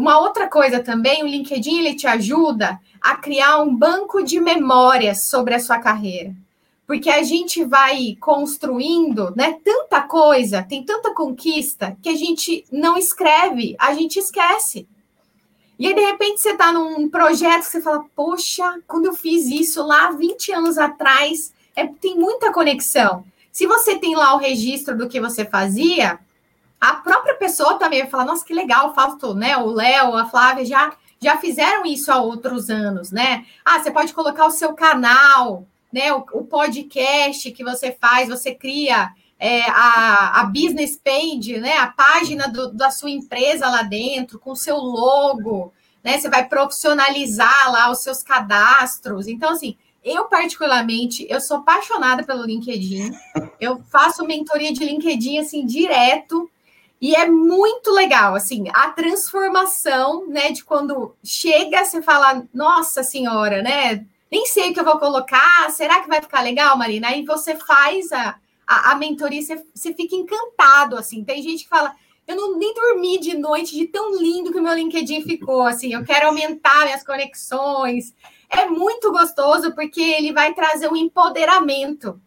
uma 0.00 0.18
outra 0.18 0.48
coisa 0.48 0.82
também, 0.82 1.22
o 1.22 1.26
LinkedIn 1.26 1.80
ele 1.80 1.94
te 1.94 2.06
ajuda 2.06 2.80
a 2.98 3.16
criar 3.16 3.60
um 3.60 3.76
banco 3.76 4.22
de 4.22 4.40
memórias 4.40 5.24
sobre 5.24 5.54
a 5.54 5.60
sua 5.60 5.78
carreira. 5.78 6.34
Porque 6.86 7.10
a 7.10 7.22
gente 7.22 7.62
vai 7.66 8.16
construindo, 8.18 9.30
né, 9.36 9.58
tanta 9.62 10.00
coisa, 10.00 10.62
tem 10.62 10.82
tanta 10.82 11.12
conquista 11.12 11.98
que 12.02 12.08
a 12.08 12.16
gente 12.16 12.64
não 12.72 12.96
escreve, 12.96 13.76
a 13.78 13.92
gente 13.92 14.18
esquece. 14.18 14.88
E 15.78 15.86
aí, 15.86 15.94
de 15.94 16.00
repente, 16.00 16.40
você 16.40 16.52
está 16.52 16.72
num 16.72 17.06
projeto 17.06 17.64
que 17.64 17.70
você 17.70 17.82
fala, 17.82 18.02
poxa, 18.16 18.80
quando 18.86 19.04
eu 19.04 19.12
fiz 19.12 19.48
isso 19.48 19.86
lá 19.86 20.12
20 20.12 20.50
anos 20.52 20.78
atrás, 20.78 21.52
é, 21.76 21.86
tem 21.86 22.16
muita 22.18 22.50
conexão. 22.50 23.22
Se 23.52 23.66
você 23.66 23.98
tem 23.98 24.16
lá 24.16 24.34
o 24.34 24.38
registro 24.38 24.96
do 24.96 25.10
que 25.10 25.20
você 25.20 25.44
fazia, 25.44 26.18
a 26.80 26.94
própria 26.94 27.34
pessoa 27.34 27.78
também 27.78 28.00
vai 28.00 28.10
falar, 28.10 28.24
nossa, 28.24 28.44
que 28.44 28.54
legal, 28.54 28.94
Fausto, 28.94 29.34
né? 29.34 29.56
O 29.56 29.66
Léo, 29.66 30.16
a 30.16 30.26
Flávia 30.26 30.64
já 30.64 30.92
já 31.22 31.36
fizeram 31.36 31.84
isso 31.84 32.10
há 32.10 32.18
outros 32.18 32.70
anos, 32.70 33.12
né? 33.12 33.44
Ah, 33.62 33.78
você 33.78 33.90
pode 33.90 34.14
colocar 34.14 34.46
o 34.46 34.50
seu 34.50 34.72
canal, 34.72 35.66
né? 35.92 36.12
O, 36.14 36.24
o 36.32 36.44
podcast 36.44 37.50
que 37.52 37.62
você 37.62 37.92
faz, 37.92 38.28
você 38.28 38.54
cria 38.54 39.10
é, 39.38 39.62
a, 39.68 40.40
a 40.40 40.44
business 40.44 40.96
page, 40.96 41.58
né? 41.58 41.76
A 41.76 41.88
página 41.88 42.48
do, 42.48 42.72
da 42.72 42.90
sua 42.90 43.10
empresa 43.10 43.68
lá 43.68 43.82
dentro, 43.82 44.38
com 44.38 44.52
o 44.52 44.56
seu 44.56 44.76
logo, 44.76 45.74
né? 46.02 46.18
Você 46.18 46.30
vai 46.30 46.48
profissionalizar 46.48 47.70
lá 47.70 47.90
os 47.90 48.02
seus 48.02 48.22
cadastros. 48.22 49.28
Então, 49.28 49.50
assim, 49.50 49.76
eu, 50.02 50.24
particularmente, 50.24 51.26
eu 51.28 51.40
sou 51.40 51.58
apaixonada 51.58 52.22
pelo 52.22 52.46
LinkedIn. 52.46 53.12
Eu 53.60 53.82
faço 53.90 54.24
mentoria 54.24 54.72
de 54.72 54.82
LinkedIn, 54.82 55.38
assim, 55.38 55.66
direto. 55.66 56.50
E 57.00 57.14
é 57.16 57.26
muito 57.26 57.90
legal, 57.92 58.34
assim, 58.34 58.64
a 58.74 58.90
transformação, 58.90 60.26
né, 60.26 60.50
de 60.50 60.62
quando 60.62 61.16
chega, 61.24 61.82
você 61.82 62.02
fala, 62.02 62.46
nossa 62.52 63.02
senhora, 63.02 63.62
né, 63.62 64.04
nem 64.30 64.44
sei 64.44 64.70
o 64.70 64.74
que 64.74 64.80
eu 64.80 64.84
vou 64.84 64.98
colocar, 64.98 65.70
será 65.70 66.00
que 66.00 66.08
vai 66.08 66.20
ficar 66.20 66.42
legal, 66.42 66.76
Marina? 66.76 67.08
Aí 67.08 67.24
você 67.24 67.56
faz 67.56 68.12
a, 68.12 68.36
a, 68.66 68.92
a 68.92 68.94
mentoria, 68.94 69.42
você, 69.42 69.64
você 69.74 69.94
fica 69.94 70.14
encantado, 70.14 70.96
assim. 70.96 71.24
Tem 71.24 71.42
gente 71.42 71.64
que 71.64 71.68
fala, 71.70 71.94
eu 72.26 72.36
não 72.36 72.56
nem 72.56 72.72
dormi 72.72 73.18
de 73.18 73.36
noite 73.36 73.74
de 73.74 73.86
tão 73.86 74.16
lindo 74.16 74.52
que 74.52 74.58
o 74.58 74.62
meu 74.62 74.74
LinkedIn 74.74 75.22
ficou, 75.22 75.62
assim, 75.62 75.92
eu 75.92 76.04
quero 76.04 76.28
aumentar 76.28 76.84
minhas 76.84 77.02
conexões. 77.02 78.14
É 78.48 78.66
muito 78.66 79.10
gostoso 79.10 79.74
porque 79.74 80.00
ele 80.00 80.32
vai 80.32 80.54
trazer 80.54 80.88
um 80.88 80.96
empoderamento. 80.96 82.20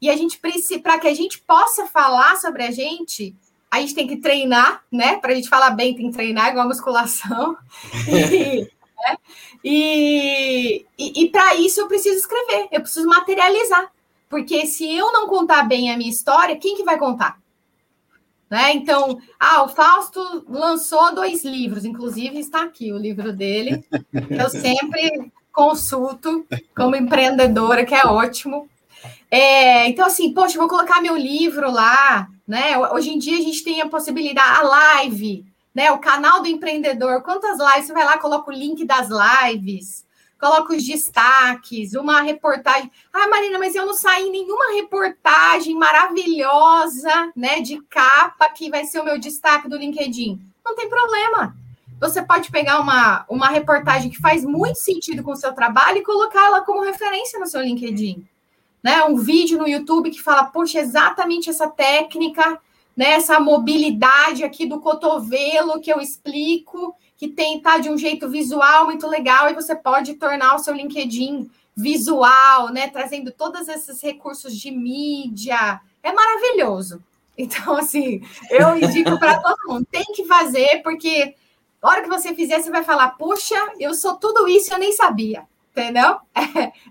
E 0.00 0.08
a 0.08 0.16
gente 0.16 0.38
precisa, 0.38 0.80
para 0.80 0.98
que 0.98 1.08
a 1.08 1.14
gente 1.14 1.40
possa 1.40 1.86
falar 1.86 2.36
sobre 2.36 2.62
a 2.62 2.70
gente, 2.70 3.34
a 3.70 3.80
gente 3.80 3.94
tem 3.94 4.06
que 4.06 4.16
treinar, 4.16 4.82
né? 4.90 5.16
Para 5.16 5.32
a 5.32 5.34
gente 5.34 5.48
falar 5.48 5.70
bem, 5.70 5.94
tem 5.94 6.10
que 6.10 6.16
treinar 6.16 6.48
igual 6.48 6.64
a 6.64 6.68
musculação. 6.68 7.56
E, 9.04 9.10
né? 9.10 9.16
e, 9.62 10.86
e, 10.98 11.22
e 11.22 11.30
para 11.30 11.54
isso 11.54 11.80
eu 11.80 11.86
preciso 11.86 12.18
escrever, 12.18 12.68
eu 12.72 12.80
preciso 12.80 13.06
materializar. 13.06 13.92
Porque 14.28 14.66
se 14.66 14.92
eu 14.92 15.12
não 15.12 15.28
contar 15.28 15.62
bem 15.62 15.90
a 15.90 15.96
minha 15.96 16.10
história, 16.10 16.56
quem 16.56 16.76
que 16.76 16.82
vai 16.82 16.98
contar? 16.98 17.38
Né? 18.50 18.72
Então, 18.72 19.18
ah, 19.38 19.62
o 19.62 19.68
Fausto 19.68 20.44
lançou 20.48 21.14
dois 21.14 21.44
livros, 21.44 21.84
inclusive 21.84 22.38
está 22.38 22.64
aqui 22.64 22.92
o 22.92 22.98
livro 22.98 23.32
dele, 23.32 23.84
que 24.10 24.34
eu 24.34 24.48
sempre 24.48 25.30
consulto 25.52 26.46
como 26.74 26.96
empreendedora, 26.96 27.84
que 27.84 27.94
é 27.94 28.06
ótimo. 28.06 28.68
É, 29.30 29.86
então, 29.86 30.06
assim, 30.06 30.32
poxa, 30.32 30.58
vou 30.58 30.68
colocar 30.68 31.02
meu 31.02 31.16
livro 31.16 31.70
lá, 31.70 32.28
né? 32.48 32.76
Hoje 32.78 33.10
em 33.10 33.18
dia 33.18 33.38
a 33.38 33.42
gente 33.42 33.62
tem 33.62 33.82
a 33.82 33.88
possibilidade, 33.88 34.58
a 34.58 34.62
live, 34.62 35.44
né? 35.74 35.92
O 35.92 35.98
canal 35.98 36.40
do 36.40 36.48
empreendedor. 36.48 37.22
Quantas 37.22 37.58
lives? 37.58 37.86
Você 37.86 37.92
vai 37.92 38.04
lá, 38.04 38.18
coloca 38.18 38.50
o 38.50 38.54
link 38.54 38.84
das 38.84 39.08
lives 39.08 40.08
coloca 40.38 40.72
os 40.72 40.84
destaques, 40.84 41.94
uma 41.94 42.20
reportagem. 42.22 42.90
Ah, 43.12 43.28
Marina, 43.28 43.58
mas 43.58 43.74
eu 43.74 43.84
não 43.84 43.94
saí 43.94 44.28
em 44.28 44.30
nenhuma 44.30 44.72
reportagem 44.74 45.74
maravilhosa, 45.74 47.32
né, 47.34 47.60
de 47.60 47.80
capa 47.82 48.48
que 48.50 48.70
vai 48.70 48.84
ser 48.84 49.00
o 49.00 49.04
meu 49.04 49.18
destaque 49.18 49.68
do 49.68 49.76
LinkedIn. 49.76 50.40
Não 50.64 50.76
tem 50.76 50.88
problema. 50.88 51.56
Você 52.00 52.22
pode 52.22 52.50
pegar 52.52 52.78
uma, 52.80 53.24
uma 53.28 53.48
reportagem 53.48 54.08
que 54.08 54.20
faz 54.20 54.44
muito 54.44 54.76
sentido 54.76 55.24
com 55.24 55.32
o 55.32 55.36
seu 55.36 55.52
trabalho 55.52 55.98
e 55.98 56.04
colocá-la 56.04 56.60
como 56.60 56.84
referência 56.84 57.40
no 57.40 57.46
seu 57.46 57.60
LinkedIn. 57.60 58.24
Né? 58.88 59.04
Um 59.04 59.16
vídeo 59.16 59.58
no 59.58 59.68
YouTube 59.68 60.08
que 60.08 60.22
fala, 60.22 60.44
poxa, 60.44 60.80
exatamente 60.80 61.50
essa 61.50 61.68
técnica, 61.68 62.58
né? 62.96 63.10
essa 63.10 63.38
mobilidade 63.38 64.42
aqui 64.42 64.64
do 64.64 64.80
cotovelo 64.80 65.78
que 65.78 65.92
eu 65.92 66.00
explico 66.00 66.96
que 67.14 67.28
tem 67.28 67.60
tá 67.60 67.76
de 67.76 67.90
um 67.90 67.98
jeito 67.98 68.30
visual 68.30 68.86
muito 68.86 69.06
legal 69.06 69.50
e 69.50 69.54
você 69.54 69.76
pode 69.76 70.14
tornar 70.14 70.54
o 70.54 70.58
seu 70.58 70.72
LinkedIn 70.72 71.50
visual, 71.76 72.72
né, 72.72 72.88
trazendo 72.88 73.30
todos 73.30 73.68
esses 73.68 74.00
recursos 74.00 74.56
de 74.56 74.70
mídia. 74.70 75.80
É 76.02 76.10
maravilhoso. 76.10 77.02
Então, 77.36 77.76
assim, 77.76 78.22
eu 78.48 78.78
indico 78.78 79.18
para 79.18 79.38
todo 79.42 79.68
mundo, 79.68 79.86
tem 79.90 80.04
que 80.14 80.24
fazer, 80.24 80.80
porque 80.82 81.34
a 81.82 81.88
hora 81.88 82.02
que 82.02 82.08
você 82.08 82.34
fizer, 82.34 82.60
você 82.60 82.70
vai 82.70 82.82
falar, 82.82 83.10
puxa, 83.10 83.54
eu 83.78 83.92
sou 83.94 84.16
tudo 84.16 84.48
isso, 84.48 84.72
eu 84.72 84.78
nem 84.78 84.92
sabia. 84.92 85.46
Entendeu? 85.78 86.16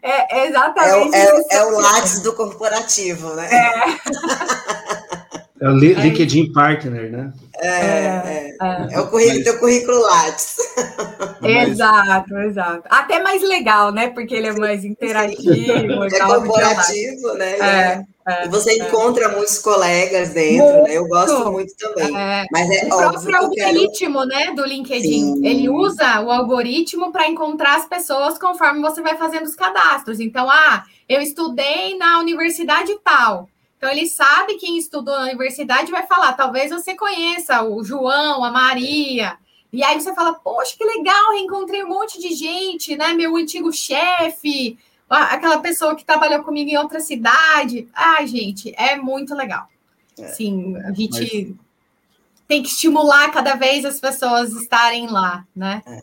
É, 0.01 0.41
é 0.41 0.47
exatamente 0.47 1.15
é, 1.15 1.25
é, 1.25 1.57
é 1.57 1.65
o 1.65 1.79
látice 1.79 2.21
do 2.21 2.33
corporativo, 2.33 3.33
né? 3.33 3.49
É. 3.51 5.06
É 5.59 5.69
o 5.69 5.73
LinkedIn 5.75 6.51
Partner, 6.51 7.11
né? 7.11 7.33
É, 7.59 7.67
é, 7.67 8.55
é. 8.61 8.93
é 8.93 8.99
o 8.99 9.07
currículo, 9.07 9.43
teu 9.43 9.59
currículo 9.59 10.01
Lattes. 10.01 10.57
Exato, 11.41 12.37
exato. 12.37 12.83
Até 12.89 13.21
mais 13.21 13.41
legal, 13.41 13.91
né? 13.91 14.09
Porque 14.09 14.35
ele 14.35 14.47
é 14.47 14.53
mais 14.53 14.85
interativo. 14.85 16.03
É 16.03 16.19
corporativo, 16.19 17.33
né? 17.33 17.57
É, 17.59 18.03
é, 18.27 18.45
e 18.45 18.49
você 18.49 18.77
encontra 18.77 19.29
muitos 19.29 19.57
colegas 19.57 20.29
dentro, 20.29 20.65
muito. 20.65 20.83
né? 20.83 20.97
Eu 20.97 21.07
gosto 21.07 21.51
muito 21.51 21.73
também. 21.77 22.11
Mas 22.51 22.69
é 22.69 22.85
o 22.85 22.89
próprio 22.89 23.37
algoritmo, 23.37 24.27
quero... 24.27 24.27
né, 24.27 24.53
do 24.53 24.65
LinkedIn. 24.65 25.35
Sim. 25.35 25.45
Ele 25.45 25.69
usa 25.69 26.21
o 26.21 26.29
algoritmo 26.29 27.11
para 27.11 27.27
encontrar 27.27 27.77
as 27.77 27.87
pessoas 27.87 28.37
conforme 28.37 28.81
você 28.81 29.01
vai 29.01 29.17
fazendo 29.17 29.45
os 29.45 29.55
cadastros. 29.55 30.19
Então, 30.19 30.47
ah, 30.49 30.83
eu 31.09 31.21
estudei 31.21 31.97
na 31.97 32.19
universidade 32.19 32.93
tal. 33.03 33.49
Então, 33.77 33.91
ele 33.91 34.07
sabe 34.07 34.55
quem 34.55 34.77
estudou 34.77 35.15
na 35.15 35.25
universidade 35.25 35.91
vai 35.91 36.05
falar, 36.07 36.33
talvez 36.33 36.71
você 36.71 36.95
conheça 36.95 37.63
o 37.63 37.83
João, 37.83 38.43
a 38.43 38.51
Maria. 38.51 39.37
E 39.71 39.83
aí 39.83 39.99
você 39.99 40.13
fala, 40.15 40.33
poxa, 40.33 40.75
que 40.77 40.83
legal, 40.83 41.31
reencontrei 41.33 41.83
um 41.83 41.89
monte 41.89 42.19
de 42.19 42.33
gente, 42.33 42.95
né? 42.95 43.13
Meu 43.13 43.35
antigo 43.35 43.71
chefe, 43.71 44.77
aquela 45.09 45.59
pessoa 45.59 45.95
que 45.95 46.05
trabalhou 46.05 46.43
comigo 46.43 46.69
em 46.69 46.77
outra 46.77 46.99
cidade. 46.99 47.87
Ai, 47.93 48.25
gente, 48.27 48.73
é 48.77 48.95
muito 48.95 49.35
legal. 49.35 49.67
É, 50.19 50.27
Sim, 50.29 50.75
a 50.77 50.91
gente 50.91 51.47
mas... 51.47 51.55
tem 52.47 52.63
que 52.63 52.69
estimular 52.69 53.29
cada 53.31 53.55
vez 53.55 53.85
as 53.85 53.99
pessoas 53.99 54.51
estarem 54.53 55.07
lá, 55.07 55.45
né? 55.55 55.83
É. 55.85 56.01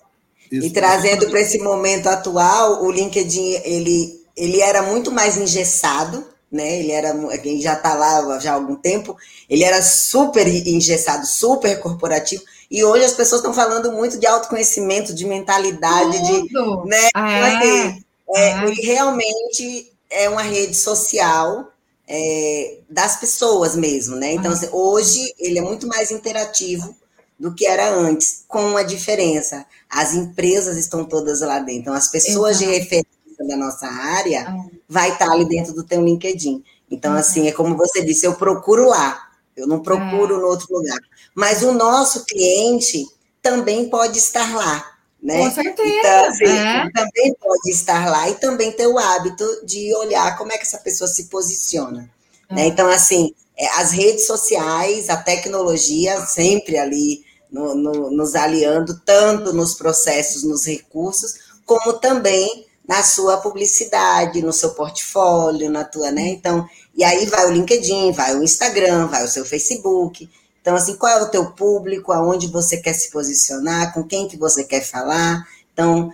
E 0.53 0.71
trazendo 0.71 1.29
para 1.31 1.41
esse 1.41 1.59
momento 1.59 2.07
atual, 2.07 2.85
o 2.85 2.91
LinkedIn 2.91 3.61
ele, 3.65 4.25
ele 4.37 4.61
era 4.61 4.83
muito 4.83 5.11
mais 5.11 5.37
engessado, 5.37 6.25
né? 6.55 6.78
Ele 6.78 6.93
era, 6.93 7.12
quem 7.39 7.60
já 7.60 7.74
está 7.74 7.94
lá 7.94 8.39
já 8.39 8.52
há 8.52 8.55
algum 8.55 8.76
tempo, 8.76 9.16
ele 9.48 9.64
era 9.64 9.82
super 9.82 10.47
engessado, 10.47 11.26
super 11.26 11.78
corporativo. 11.81 12.43
E 12.70 12.82
hoje 12.85 13.05
as 13.05 13.12
pessoas 13.12 13.40
estão 13.40 13.52
falando 13.52 13.93
muito 13.93 14.18
de 14.18 14.26
autoconhecimento, 14.26 15.14
de 15.14 15.26
mentalidade, 15.26 16.18
Tudo. 16.18 16.82
de, 16.82 16.89
né? 16.89 17.05
É. 17.05 17.09
Então, 17.09 17.44
assim, 17.44 18.05
é, 18.35 18.48
é. 18.48 18.64
Ele 18.64 18.82
realmente 18.82 19.93
é 20.10 20.28
uma 20.28 20.43
rede 20.43 20.74
social 20.74 21.72
é, 22.06 22.78
das 22.89 23.16
pessoas 23.16 23.76
mesmo, 23.76 24.16
né? 24.16 24.32
Então, 24.32 24.52
assim, 24.52 24.68
hoje 24.72 25.35
ele 25.39 25.59
é 25.59 25.62
muito 25.62 25.86
mais 25.86 26.10
interativo 26.10 26.97
do 27.39 27.55
que 27.55 27.66
era 27.66 27.90
antes, 27.90 28.44
com 28.47 28.64
uma 28.64 28.85
diferença. 28.85 29.66
As 29.90 30.14
empresas 30.14 30.76
estão 30.76 31.05
todas 31.05 31.40
lá 31.40 31.59
dentro, 31.59 31.81
então 31.81 31.94
as 31.94 32.09
pessoas 32.09 32.60
Exato. 32.60 32.72
de 32.72 32.78
referência 32.78 33.14
da 33.47 33.57
nossa 33.57 33.87
área 33.87 34.41
é. 34.41 34.77
vai 34.89 35.11
estar 35.11 35.31
ali 35.31 35.45
dentro 35.45 35.73
do 35.73 35.85
teu 35.85 36.03
LinkedIn. 36.03 36.62
Então, 36.91 37.12
uhum. 37.12 37.19
assim, 37.19 37.49
é 37.49 37.53
como 37.53 37.77
você 37.77 38.05
disse, 38.05 38.27
eu 38.27 38.35
procuro 38.35 38.89
lá, 38.89 39.29
eu 39.57 39.66
não 39.66 39.81
procuro 39.81 40.37
é. 40.37 40.39
no 40.39 40.47
outro 40.47 40.66
lugar. 40.71 40.99
Mas 41.35 41.62
o 41.62 41.73
nosso 41.73 42.25
cliente 42.25 43.07
também 43.43 43.89
pode 43.89 44.19
estar 44.19 44.55
lá. 44.55 44.93
Né? 45.23 45.39
Com 45.39 45.51
certeza. 45.51 46.29
Assim, 46.29 46.45
é. 46.45 46.91
também 46.91 47.35
pode 47.41 47.71
estar 47.71 48.11
lá 48.11 48.29
e 48.29 48.35
também 48.35 48.71
ter 48.73 48.87
o 48.87 48.99
hábito 48.99 49.45
de 49.65 49.95
olhar 49.97 50.37
como 50.37 50.53
é 50.53 50.59
que 50.59 50.65
essa 50.65 50.79
pessoa 50.79 51.09
se 51.09 51.25
posiciona. 51.25 52.11
É. 52.51 52.55
Né? 52.55 52.66
Então, 52.66 52.89
assim, 52.89 53.35
é, 53.57 53.66
as 53.81 53.91
redes 53.93 54.27
sociais, 54.27 55.09
a 55.09 55.16
tecnologia 55.16 56.21
sempre 56.27 56.77
ali 56.77 57.25
no, 57.51 57.75
no, 57.75 58.11
nos 58.11 58.35
aliando, 58.35 59.01
tanto 59.05 59.53
nos 59.53 59.75
processos, 59.75 60.43
nos 60.43 60.66
recursos, 60.66 61.35
como 61.65 61.95
também 61.95 62.66
na 62.86 63.02
sua 63.02 63.39
publicidade, 63.39 64.43
no 64.43 64.52
seu 64.52 64.70
portfólio, 64.74 65.70
na 65.70 65.85
tua, 65.85 66.11
né? 66.11 66.28
Então, 66.28 66.69
e 66.94 67.02
aí 67.02 67.27
vai 67.27 67.47
o 67.47 67.52
LinkedIn, 67.52 68.12
vai 68.12 68.35
o 68.36 68.43
Instagram, 68.43 69.06
vai 69.06 69.24
o 69.24 69.28
seu 69.28 69.44
Facebook. 69.44 70.28
Então, 70.61 70.77
assim, 70.77 70.97
qual 70.97 71.12
é 71.12 71.23
o 71.23 71.31
teu 71.31 71.51
público, 71.52 72.12
aonde 72.12 72.47
você 72.47 72.78
quer 72.78 72.93
se 72.93 73.11
posicionar, 73.11 73.93
com 73.93 74.05
quem 74.05 74.28
que 74.28 74.36
você 74.36 74.65
quer 74.65 74.82
falar. 74.82 75.47
Então, 75.73 76.12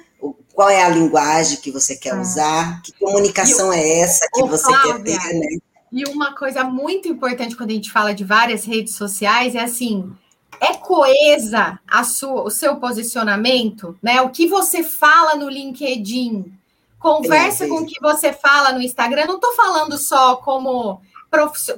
qual 0.52 0.68
é 0.68 0.82
a 0.82 0.88
linguagem 0.88 1.58
que 1.58 1.70
você 1.70 1.96
quer 1.96 2.14
ah. 2.14 2.20
usar, 2.20 2.82
que 2.82 2.92
comunicação 2.98 3.72
é 3.72 4.00
essa 4.00 4.26
que 4.32 4.42
você 4.42 4.72
quer 4.82 5.02
ter, 5.02 5.34
né? 5.38 5.58
E 5.92 6.04
uma 6.04 6.34
coisa 6.34 6.62
muito 6.62 7.08
importante 7.08 7.56
quando 7.56 7.70
a 7.70 7.74
gente 7.74 7.90
fala 7.90 8.14
de 8.14 8.24
várias 8.24 8.64
redes 8.64 8.94
sociais 8.94 9.54
é 9.56 9.60
assim, 9.60 10.12
é 10.60 10.74
coesa 10.74 11.80
a 11.86 12.04
sua, 12.04 12.42
o 12.42 12.50
seu 12.50 12.76
posicionamento, 12.76 13.98
né? 14.02 14.20
O 14.20 14.30
que 14.30 14.46
você 14.46 14.82
fala 14.82 15.34
no 15.34 15.48
LinkedIn, 15.48 16.52
Conversa 17.00 17.66
com 17.66 17.76
o 17.76 17.86
que 17.86 17.98
você 17.98 18.30
fala 18.30 18.72
no 18.72 18.82
Instagram. 18.82 19.24
Não 19.24 19.36
estou 19.36 19.54
falando 19.54 19.96
só 19.96 20.36
como, 20.36 21.00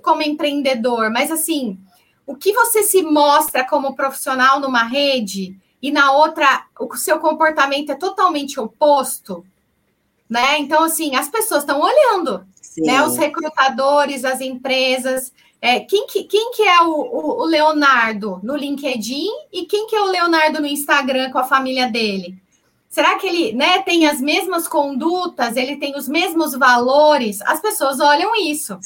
como 0.02 0.20
empreendedor, 0.20 1.10
mas 1.10 1.30
assim, 1.30 1.78
o 2.26 2.34
que 2.34 2.52
você 2.52 2.82
se 2.82 3.02
mostra 3.02 3.64
como 3.64 3.94
profissional 3.94 4.58
numa 4.58 4.82
rede 4.82 5.56
e 5.80 5.92
na 5.92 6.10
outra 6.10 6.66
o 6.78 6.96
seu 6.96 7.20
comportamento 7.20 7.90
é 7.90 7.94
totalmente 7.94 8.58
oposto, 8.58 9.46
né? 10.28 10.58
Então, 10.58 10.82
assim, 10.82 11.14
as 11.14 11.28
pessoas 11.28 11.62
estão 11.62 11.80
olhando, 11.80 12.44
Sim. 12.60 12.82
né? 12.82 13.04
Os 13.04 13.16
recrutadores, 13.16 14.24
as 14.24 14.40
empresas. 14.40 15.32
É, 15.60 15.78
quem, 15.78 16.08
que, 16.08 16.24
quem 16.24 16.50
que 16.50 16.62
é 16.62 16.80
o, 16.80 16.90
o, 16.90 17.42
o 17.42 17.44
Leonardo 17.44 18.40
no 18.42 18.56
LinkedIn 18.56 19.30
e 19.52 19.66
quem 19.66 19.86
que 19.86 19.94
é 19.94 20.00
o 20.00 20.10
Leonardo 20.10 20.60
no 20.60 20.66
Instagram 20.66 21.30
com 21.30 21.38
a 21.38 21.44
família 21.44 21.88
dele? 21.88 22.41
Será 22.92 23.18
que 23.18 23.26
ele 23.26 23.54
né, 23.54 23.80
tem 23.80 24.06
as 24.06 24.20
mesmas 24.20 24.68
condutas, 24.68 25.56
ele 25.56 25.76
tem 25.76 25.96
os 25.96 26.06
mesmos 26.06 26.52
valores? 26.52 27.40
As 27.40 27.58
pessoas 27.58 27.98
olham 27.98 28.36
isso. 28.36 28.78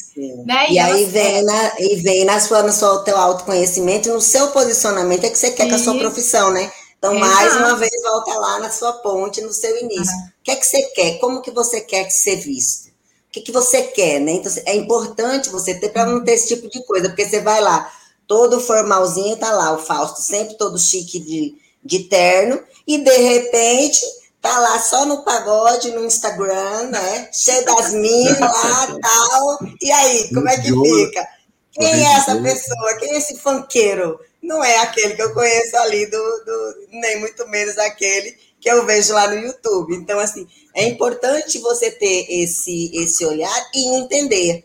Né? 0.47 0.67
E, 0.69 0.75
e 0.75 0.79
aí 0.79 1.05
vem, 1.07 1.45
na, 1.45 1.73
e 1.81 1.97
vem 1.97 2.25
na 2.25 2.39
sua, 2.39 2.63
no 2.63 2.71
seu 2.71 3.01
teu 3.01 3.17
autoconhecimento, 3.17 4.09
no 4.13 4.21
seu 4.21 4.53
posicionamento, 4.53 5.25
é 5.25 5.29
que 5.29 5.37
você 5.37 5.51
quer 5.51 5.69
com 5.69 5.75
a 5.75 5.79
sua 5.79 5.99
profissão, 5.99 6.53
né? 6.53 6.71
Então, 6.97 7.19
mais 7.19 7.57
uma 7.57 7.75
vez, 7.77 7.91
volta 8.01 8.33
lá 8.39 8.61
na 8.61 8.71
sua 8.71 8.93
ponte, 8.93 9.41
no 9.41 9.53
seu 9.53 9.77
início. 9.83 10.15
Uhum. 10.15 10.27
O 10.41 10.45
que 10.45 10.51
é 10.53 10.57
que 10.57 10.67
você 10.67 10.83
quer? 10.95 11.19
Como 11.19 11.43
que 11.43 11.51
você 11.51 11.81
quer 11.81 12.09
ser 12.09 12.37
visto? 12.37 12.87
O 12.87 13.33
que, 13.33 13.41
que 13.41 13.53
você 13.53 13.83
quer, 13.83 14.21
né? 14.21 14.35
Então, 14.35 14.53
é 14.67 14.77
importante 14.77 15.51
você 15.51 15.75
ter 15.75 15.89
para 15.89 16.07
não 16.07 16.23
ter 16.23 16.35
esse 16.35 16.55
tipo 16.55 16.71
de 16.71 16.81
coisa, 16.87 17.09
porque 17.09 17.27
você 17.27 17.41
vai 17.41 17.61
lá, 17.61 17.93
todo 18.25 18.61
formalzinho, 18.61 19.37
tá 19.37 19.51
lá 19.51 19.73
o 19.73 19.79
Fausto, 19.79 20.21
sempre 20.21 20.55
todo 20.55 20.79
chique 20.79 21.19
de, 21.19 21.57
de 21.87 22.01
terno, 22.05 22.61
e 22.87 22.99
de 22.99 23.17
repente 23.17 24.01
tá 24.41 24.59
lá 24.59 24.79
só 24.79 25.05
no 25.05 25.25
pagode, 25.25 25.91
no 25.91 26.05
Instagram, 26.05 26.89
né? 26.91 27.31
Cheio 27.33 27.65
das 27.65 27.93
minas 27.93 28.39
lá 28.39 28.87
tal. 29.01 29.59
E 29.81 29.91
aí, 29.91 30.29
como 30.33 30.49
é 30.49 30.57
que 30.57 30.73
fica? 30.73 31.29
Quem 31.73 32.07
é 32.07 32.15
essa 32.15 32.41
pessoa? 32.41 32.97
Quem 32.99 33.15
é 33.15 33.19
esse 33.19 33.39
funkeiro? 33.39 34.19
Não 34.43 34.63
é 34.63 34.79
aquele 34.79 35.15
que 35.15 35.23
eu 35.23 35.35
conheço 35.35 35.77
ali, 35.79 36.07
do, 36.07 36.19
do, 36.19 36.89
nem 36.93 37.21
muito 37.21 37.47
menos 37.49 37.77
aquele 37.79 38.37
que 38.61 38.71
eu 38.71 38.87
vejo 38.87 39.13
lá 39.13 39.29
no 39.29 39.39
YouTube. 39.39 39.95
Então, 39.95 40.19
assim, 40.19 40.47
é 40.75 40.85
importante 40.87 41.59
você 41.59 41.91
ter 41.91 42.27
esse, 42.29 42.91
esse 42.95 43.25
olhar 43.25 43.71
e 43.75 43.97
entender 43.97 44.65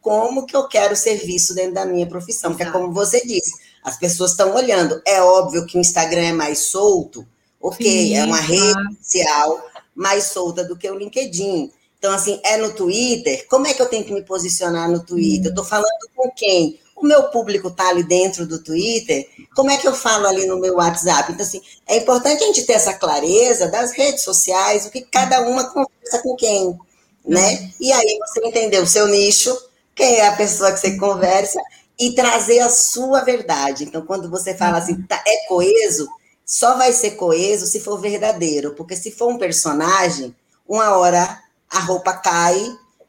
como 0.00 0.46
que 0.46 0.56
eu 0.56 0.66
quero 0.66 0.94
ser 0.96 1.16
visto 1.16 1.54
dentro 1.54 1.74
da 1.74 1.86
minha 1.86 2.06
profissão, 2.06 2.50
porque 2.50 2.64
é 2.64 2.70
como 2.70 2.92
você 2.92 3.24
disse, 3.24 3.52
as 3.82 3.98
pessoas 3.98 4.32
estão 4.32 4.54
olhando. 4.54 5.00
É 5.06 5.20
óbvio 5.20 5.66
que 5.66 5.76
o 5.76 5.80
Instagram 5.80 6.22
é 6.22 6.32
mais 6.32 6.66
solto, 6.66 7.26
ok, 7.60 7.86
Sim, 7.86 8.16
é 8.16 8.24
uma 8.24 8.40
rede 8.40 8.96
social 9.02 9.64
mais 9.94 10.24
solta 10.24 10.64
do 10.64 10.76
que 10.76 10.90
o 10.90 10.96
LinkedIn. 10.96 11.70
Então, 11.98 12.12
assim, 12.12 12.40
é 12.42 12.56
no 12.56 12.72
Twitter. 12.72 13.46
Como 13.48 13.66
é 13.66 13.74
que 13.74 13.80
eu 13.80 13.88
tenho 13.88 14.04
que 14.04 14.12
me 14.12 14.22
posicionar 14.22 14.90
no 14.90 15.04
Twitter? 15.04 15.46
Eu 15.46 15.50
estou 15.50 15.64
falando 15.64 16.08
com 16.16 16.30
quem? 16.30 16.80
O 16.96 17.06
meu 17.06 17.24
público 17.24 17.68
está 17.68 17.88
ali 17.88 18.02
dentro 18.02 18.46
do 18.46 18.62
Twitter. 18.62 19.28
Como 19.54 19.70
é 19.70 19.76
que 19.76 19.86
eu 19.86 19.94
falo 19.94 20.26
ali 20.26 20.46
no 20.46 20.58
meu 20.58 20.74
WhatsApp? 20.74 21.32
Então, 21.32 21.46
assim, 21.46 21.62
é 21.86 21.98
importante 21.98 22.42
a 22.42 22.46
gente 22.46 22.64
ter 22.64 22.74
essa 22.74 22.94
clareza 22.94 23.68
das 23.68 23.92
redes 23.92 24.22
sociais, 24.22 24.86
o 24.86 24.90
que 24.90 25.02
cada 25.02 25.42
uma 25.42 25.70
conversa 25.70 26.20
com 26.22 26.34
quem, 26.34 26.76
né? 27.24 27.70
E 27.78 27.92
aí 27.92 28.18
você 28.26 28.40
entendeu 28.46 28.82
o 28.82 28.86
seu 28.86 29.06
nicho, 29.06 29.56
quem 29.94 30.16
é 30.16 30.26
a 30.26 30.36
pessoa 30.36 30.72
que 30.72 30.80
você 30.80 30.96
conversa 30.96 31.60
e 32.02 32.16
trazer 32.16 32.58
a 32.58 32.68
sua 32.68 33.20
verdade. 33.20 33.84
Então, 33.84 34.04
quando 34.04 34.28
você 34.28 34.56
fala 34.56 34.78
assim, 34.78 35.00
tá, 35.02 35.22
é 35.24 35.46
coeso, 35.46 36.08
só 36.44 36.76
vai 36.76 36.92
ser 36.92 37.12
coeso 37.12 37.64
se 37.64 37.78
for 37.78 38.00
verdadeiro, 38.00 38.74
porque 38.74 38.96
se 38.96 39.12
for 39.12 39.28
um 39.32 39.38
personagem, 39.38 40.34
uma 40.68 40.96
hora 40.96 41.40
a 41.70 41.78
roupa 41.78 42.12
cai 42.14 42.60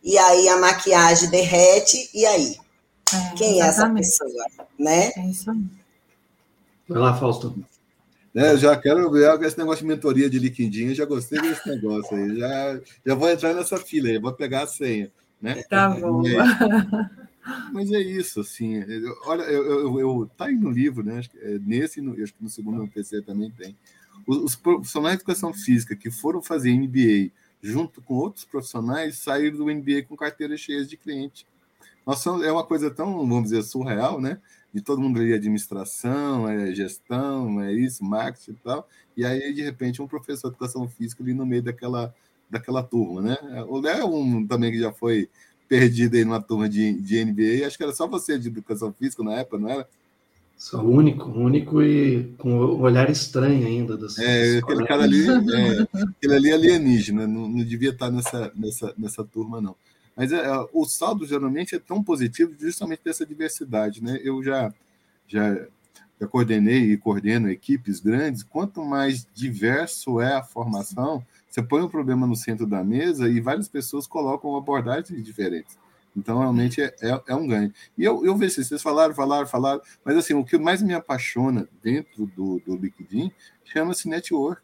e 0.03 0.15
aí 0.15 0.47
a 0.47 0.57
maquiagem 0.57 1.27
derrete 1.31 2.07
e 2.13 2.23
aí 2.23 2.55
é, 3.11 3.35
quem 3.35 3.59
exatamente. 3.59 4.05
é 4.05 4.09
essa 4.09 4.25
pessoa, 4.29 4.45
né? 4.77 5.11
É 5.17 5.25
isso 5.25 5.49
aí. 5.49 5.65
Vai 6.87 6.99
lá, 6.99 7.17
Fausto. 7.17 7.55
É, 8.35 8.55
já 8.57 8.77
quero 8.77 9.09
ver 9.11 9.41
esse 9.41 9.57
negócio 9.57 9.81
de 9.81 9.87
mentoria 9.87 10.29
de 10.29 10.37
liquidinho, 10.37 10.93
já 10.93 11.05
gostei 11.05 11.41
desse 11.41 11.67
negócio 11.67 12.15
aí. 12.15 12.37
Já, 12.37 12.79
já 13.07 13.15
vou 13.15 13.29
entrar 13.29 13.55
nessa 13.55 13.77
fila 13.77 14.09
aí, 14.09 14.19
vou 14.19 14.33
pegar 14.33 14.63
a 14.63 14.67
senha. 14.67 15.11
Né? 15.41 15.63
Tá 15.67 15.89
bom. 15.89 16.21
Mas 17.71 17.91
é 17.91 17.99
isso, 17.99 18.39
assim. 18.39 18.83
Olha, 19.25 19.43
eu, 19.43 19.63
eu, 19.63 19.99
eu, 19.99 20.31
tá 20.37 20.45
aí 20.45 20.55
no 20.55 20.69
livro, 20.69 21.03
né? 21.03 21.21
É 21.41 21.59
nesse, 21.59 22.01
no, 22.01 22.13
acho 22.21 22.33
que 22.33 22.43
no 22.43 22.49
segundo 22.49 22.87
PC 22.87 23.21
também 23.21 23.51
tem. 23.51 23.75
Os, 24.25 24.37
os 24.37 24.55
profissionais 24.55 25.17
de 25.17 25.21
educação 25.21 25.53
física 25.53 25.95
que 25.95 26.09
foram 26.09 26.41
fazer 26.41 26.71
MBA 26.71 27.31
junto 27.61 28.01
com 28.01 28.15
outros 28.15 28.45
profissionais 28.45 29.17
saíram 29.17 29.57
do 29.57 29.65
MBA 29.65 30.03
com 30.07 30.15
carteiras 30.15 30.59
cheias 30.59 30.87
de 30.87 30.97
cliente. 30.97 31.45
Nós 32.05 32.25
é 32.25 32.51
uma 32.51 32.65
coisa 32.65 32.91
tão, 32.91 33.19
vamos 33.19 33.43
dizer, 33.43 33.63
surreal, 33.63 34.19
né? 34.19 34.39
De 34.73 34.81
todo 34.81 35.01
mundo 35.01 35.19
ali 35.19 35.33
administração, 35.33 36.49
é 36.49 36.73
gestão, 36.73 37.61
é 37.61 37.71
isso, 37.71 38.03
marketing 38.03 38.51
e 38.51 38.55
tal. 38.55 38.89
E 39.15 39.25
aí, 39.25 39.53
de 39.53 39.61
repente, 39.61 40.01
um 40.01 40.07
professor 40.07 40.49
de 40.49 40.55
educação 40.55 40.87
física 40.87 41.23
ali 41.23 41.33
no 41.33 41.45
meio 41.45 41.63
daquela 41.63 42.13
daquela 42.49 42.83
turma, 42.83 43.21
né? 43.21 43.37
O 43.67 43.79
Léo 43.79 43.97
é 43.97 44.05
um 44.05 44.45
também 44.45 44.71
que 44.71 44.79
já 44.79 44.93
foi 44.93 45.27
perdido 45.73 46.15
aí 46.15 46.23
numa 46.23 46.39
turma 46.39 46.69
de, 46.69 46.93
de 47.01 47.25
NBA, 47.25 47.65
acho 47.65 47.75
que 47.75 47.83
era 47.83 47.91
só 47.91 48.07
você 48.07 48.37
de 48.37 48.47
educação 48.47 48.93
física 48.93 49.23
na 49.23 49.33
época, 49.33 49.57
não 49.57 49.69
era? 49.69 49.87
Só 50.55 50.83
único, 50.83 51.31
único 51.31 51.81
e 51.81 52.31
com 52.37 52.59
o 52.59 52.81
olhar 52.81 53.09
estranho 53.09 53.65
ainda. 53.65 53.97
Dos, 53.97 54.19
é, 54.19 54.53
dos 54.53 54.63
aquele 54.63 54.85
cara 54.85 55.01
ali, 55.01 55.25
é, 55.27 55.87
aquele 56.15 56.35
ali 56.35 56.51
é 56.51 56.53
alienígena, 56.53 57.25
não, 57.25 57.49
não 57.49 57.65
devia 57.65 57.89
estar 57.89 58.11
nessa, 58.11 58.51
nessa, 58.55 58.93
nessa 58.95 59.23
turma, 59.23 59.59
não. 59.59 59.75
Mas 60.15 60.31
é, 60.31 60.45
é, 60.45 60.67
o 60.71 60.85
saldo 60.85 61.25
geralmente 61.25 61.73
é 61.73 61.79
tão 61.79 62.03
positivo 62.03 62.53
justamente 62.59 63.01
dessa 63.03 63.25
diversidade, 63.25 64.03
né? 64.03 64.19
Eu 64.23 64.43
já, 64.43 64.71
já, 65.27 65.55
já 66.21 66.27
coordenei 66.27 66.91
e 66.91 66.97
coordeno 66.97 67.49
equipes 67.49 67.99
grandes, 67.99 68.43
quanto 68.43 68.85
mais 68.85 69.27
diverso 69.33 70.21
é 70.21 70.35
a 70.35 70.43
formação, 70.43 71.25
você 71.53 71.61
põe 71.61 71.83
um 71.83 71.87
problema 71.87 72.25
no 72.25 72.35
centro 72.35 72.65
da 72.65 72.83
mesa 72.83 73.29
e 73.29 73.39
várias 73.39 73.67
pessoas 73.67 74.07
colocam 74.07 74.55
abordagens 74.55 75.23
diferentes. 75.23 75.77
Então, 76.17 76.39
realmente, 76.39 76.81
é, 76.81 76.95
é, 76.99 77.21
é 77.27 77.35
um 77.35 77.45
ganho. 77.45 77.71
E 77.95 78.03
eu, 78.03 78.25
eu 78.25 78.35
vejo, 78.35 78.63
vocês 78.63 78.81
falaram, 78.81 79.13
falaram, 79.13 79.45
falaram, 79.45 79.79
mas 80.03 80.17
assim, 80.17 80.33
o 80.33 80.43
que 80.43 80.57
mais 80.57 80.81
me 80.81 80.95
apaixona 80.95 81.69
dentro 81.83 82.25
do, 82.25 82.59
do 82.65 82.75
LinkedIn 82.75 83.31
chama-se 83.63 84.09
network. 84.09 84.63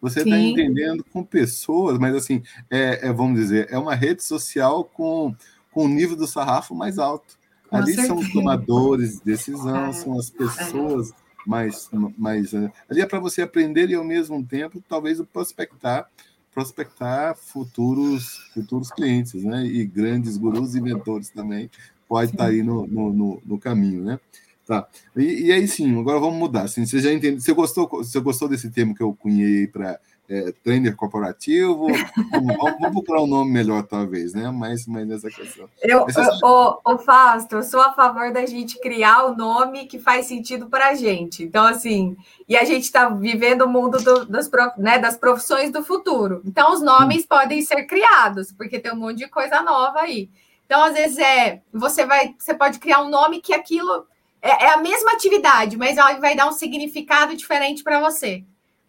Você 0.00 0.20
está 0.20 0.38
entendendo 0.38 1.04
com 1.04 1.22
pessoas, 1.22 1.98
mas 1.98 2.14
assim, 2.14 2.42
é, 2.70 3.08
é, 3.08 3.12
vamos 3.12 3.38
dizer, 3.38 3.68
é 3.70 3.76
uma 3.76 3.94
rede 3.94 4.24
social 4.24 4.84
com, 4.84 5.36
com 5.70 5.84
o 5.84 5.88
nível 5.88 6.16
do 6.16 6.26
sarrafo 6.26 6.74
mais 6.74 6.98
alto. 6.98 7.38
Com 7.68 7.76
Ali 7.76 7.88
certeza. 7.88 8.08
são 8.08 8.16
os 8.16 8.32
tomadores 8.32 9.18
de 9.18 9.24
decisão, 9.24 9.86
é. 9.86 9.92
são 9.92 10.18
as 10.18 10.30
pessoas 10.30 11.12
mais, 11.46 11.88
mais 12.16 12.52
né? 12.52 12.72
ali 12.88 13.00
é 13.00 13.06
para 13.06 13.18
você 13.18 13.42
aprender 13.42 13.90
e 13.90 13.94
ao 13.94 14.04
mesmo 14.04 14.44
tempo 14.44 14.82
talvez 14.88 15.20
prospectar 15.32 16.08
prospectar 16.52 17.36
futuros 17.36 18.50
futuros 18.54 18.90
clientes 18.90 19.42
né 19.42 19.64
e 19.64 19.84
grandes 19.84 20.36
gurus 20.36 20.74
e 20.74 20.80
mentores 20.80 21.30
também 21.30 21.70
pode 22.08 22.30
estar 22.30 22.44
tá 22.44 22.50
aí 22.50 22.62
no, 22.62 22.86
no, 22.86 23.12
no, 23.12 23.42
no, 23.44 23.58
caminho 23.58 24.02
né 24.02 24.20
tá 24.66 24.86
e, 25.16 25.46
e, 25.46 25.52
aí 25.52 25.66
sim 25.66 25.98
agora 25.98 26.20
vamos 26.20 26.38
mudar 26.38 26.62
assim, 26.62 26.86
você 26.86 27.00
já 27.00 27.12
entende 27.12 27.42
você 27.42 27.52
gostou 27.52 27.88
você 27.88 28.20
gostou 28.20 28.48
desse 28.48 28.70
termo 28.70 28.94
que 28.94 29.02
eu 29.02 29.14
cunhei 29.14 29.66
para 29.66 29.98
é, 30.32 30.50
trainer 30.64 30.96
corporativo. 30.96 31.88
Vamos, 32.30 32.56
vamos, 32.56 32.90
procurar 32.90 33.20
um 33.20 33.26
nome 33.26 33.50
melhor, 33.50 33.82
talvez, 33.82 34.32
né? 34.32 34.50
Mas, 34.50 34.86
mas 34.86 35.06
nessa 35.06 35.28
questão. 35.30 35.68
Eu, 35.82 36.06
Essa... 36.08 36.38
o, 36.42 36.80
o 36.84 36.98
Fausto, 36.98 37.56
eu 37.56 37.62
sou 37.62 37.82
a 37.82 37.92
favor 37.92 38.32
da 38.32 38.46
gente 38.46 38.80
criar 38.80 39.26
o 39.26 39.36
nome 39.36 39.84
que 39.84 39.98
faz 39.98 40.26
sentido 40.26 40.68
para 40.70 40.88
a 40.88 40.94
gente. 40.94 41.42
Então, 41.42 41.66
assim, 41.66 42.16
e 42.48 42.56
a 42.56 42.64
gente 42.64 42.84
está 42.84 43.10
vivendo 43.10 43.62
o 43.62 43.68
mundo 43.68 44.02
do, 44.02 44.24
das, 44.24 44.50
né, 44.78 44.98
das 44.98 45.18
profissões 45.18 45.70
do 45.70 45.84
futuro. 45.84 46.40
Então, 46.46 46.72
os 46.72 46.80
nomes 46.80 47.24
hum. 47.24 47.28
podem 47.28 47.60
ser 47.60 47.84
criados, 47.84 48.50
porque 48.52 48.78
tem 48.78 48.92
um 48.92 48.96
monte 48.96 49.18
de 49.18 49.28
coisa 49.28 49.60
nova 49.60 50.00
aí. 50.00 50.30
Então, 50.64 50.82
às 50.82 50.94
vezes, 50.94 51.18
é, 51.18 51.60
você 51.70 52.06
vai, 52.06 52.34
você 52.38 52.54
pode 52.54 52.78
criar 52.78 53.02
um 53.02 53.10
nome 53.10 53.42
que 53.42 53.52
aquilo 53.52 54.06
é, 54.40 54.64
é 54.64 54.72
a 54.72 54.78
mesma 54.78 55.12
atividade, 55.12 55.76
mas 55.76 55.96
vai 56.18 56.34
dar 56.34 56.48
um 56.48 56.52
significado 56.52 57.36
diferente 57.36 57.84
para 57.84 58.00
você. 58.00 58.42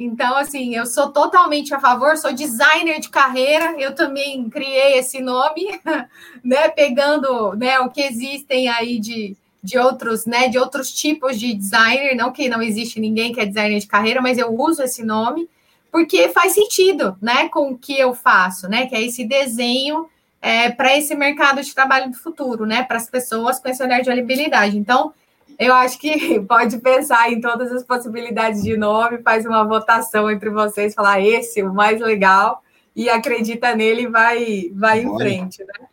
Então, 0.03 0.35
assim, 0.35 0.75
eu 0.75 0.85
sou 0.85 1.11
totalmente 1.11 1.73
a 1.73 1.79
favor, 1.79 2.17
sou 2.17 2.33
designer 2.33 2.99
de 2.99 3.09
carreira, 3.09 3.75
eu 3.79 3.95
também 3.95 4.49
criei 4.49 4.97
esse 4.97 5.21
nome, 5.21 5.79
né? 6.43 6.69
Pegando 6.69 7.55
né, 7.55 7.79
o 7.79 7.89
que 7.89 8.01
existem 8.01 8.67
aí 8.67 8.99
de, 8.99 9.37
de 9.63 9.77
outros, 9.77 10.25
né? 10.25 10.49
De 10.49 10.59
outros 10.59 10.91
tipos 10.91 11.39
de 11.39 11.53
designer, 11.53 12.15
não 12.15 12.31
que 12.31 12.49
não 12.49 12.61
existe 12.61 12.99
ninguém 12.99 13.31
que 13.31 13.39
é 13.39 13.45
designer 13.45 13.79
de 13.79 13.87
carreira, 13.87 14.21
mas 14.21 14.37
eu 14.37 14.53
uso 14.53 14.83
esse 14.83 15.03
nome 15.03 15.49
porque 15.93 16.29
faz 16.29 16.53
sentido, 16.53 17.15
né? 17.21 17.47
Com 17.49 17.71
o 17.71 17.77
que 17.77 17.97
eu 17.97 18.15
faço, 18.15 18.67
né? 18.67 18.87
Que 18.87 18.95
é 18.95 19.01
esse 19.03 19.23
desenho 19.23 20.09
é, 20.41 20.69
para 20.69 20.97
esse 20.97 21.15
mercado 21.15 21.61
de 21.61 21.73
trabalho 21.73 22.09
do 22.09 22.17
futuro, 22.17 22.65
né? 22.65 22.83
Para 22.83 22.97
as 22.97 23.07
pessoas 23.07 23.59
com 23.59 23.69
esse 23.69 23.81
olhar 23.81 24.01
de 24.01 24.09
habilidade. 24.09 24.75
Então, 24.75 25.13
eu 25.65 25.73
acho 25.73 25.99
que 25.99 26.39
pode 26.47 26.77
pensar 26.79 27.31
em 27.31 27.39
todas 27.39 27.71
as 27.71 27.83
possibilidades 27.83 28.63
de 28.63 28.75
nome, 28.77 29.21
faz 29.21 29.45
uma 29.45 29.63
votação 29.63 30.29
entre 30.29 30.49
vocês, 30.49 30.93
falar 30.93 31.21
esse, 31.21 31.61
o 31.63 31.73
mais 31.73 31.99
legal, 31.99 32.63
e 32.95 33.09
acredita 33.09 33.75
nele 33.75 34.03
e 34.03 34.07
vai, 34.07 34.71
vai 34.73 35.01
em 35.01 35.17
frente, 35.17 35.63
né? 35.63 35.87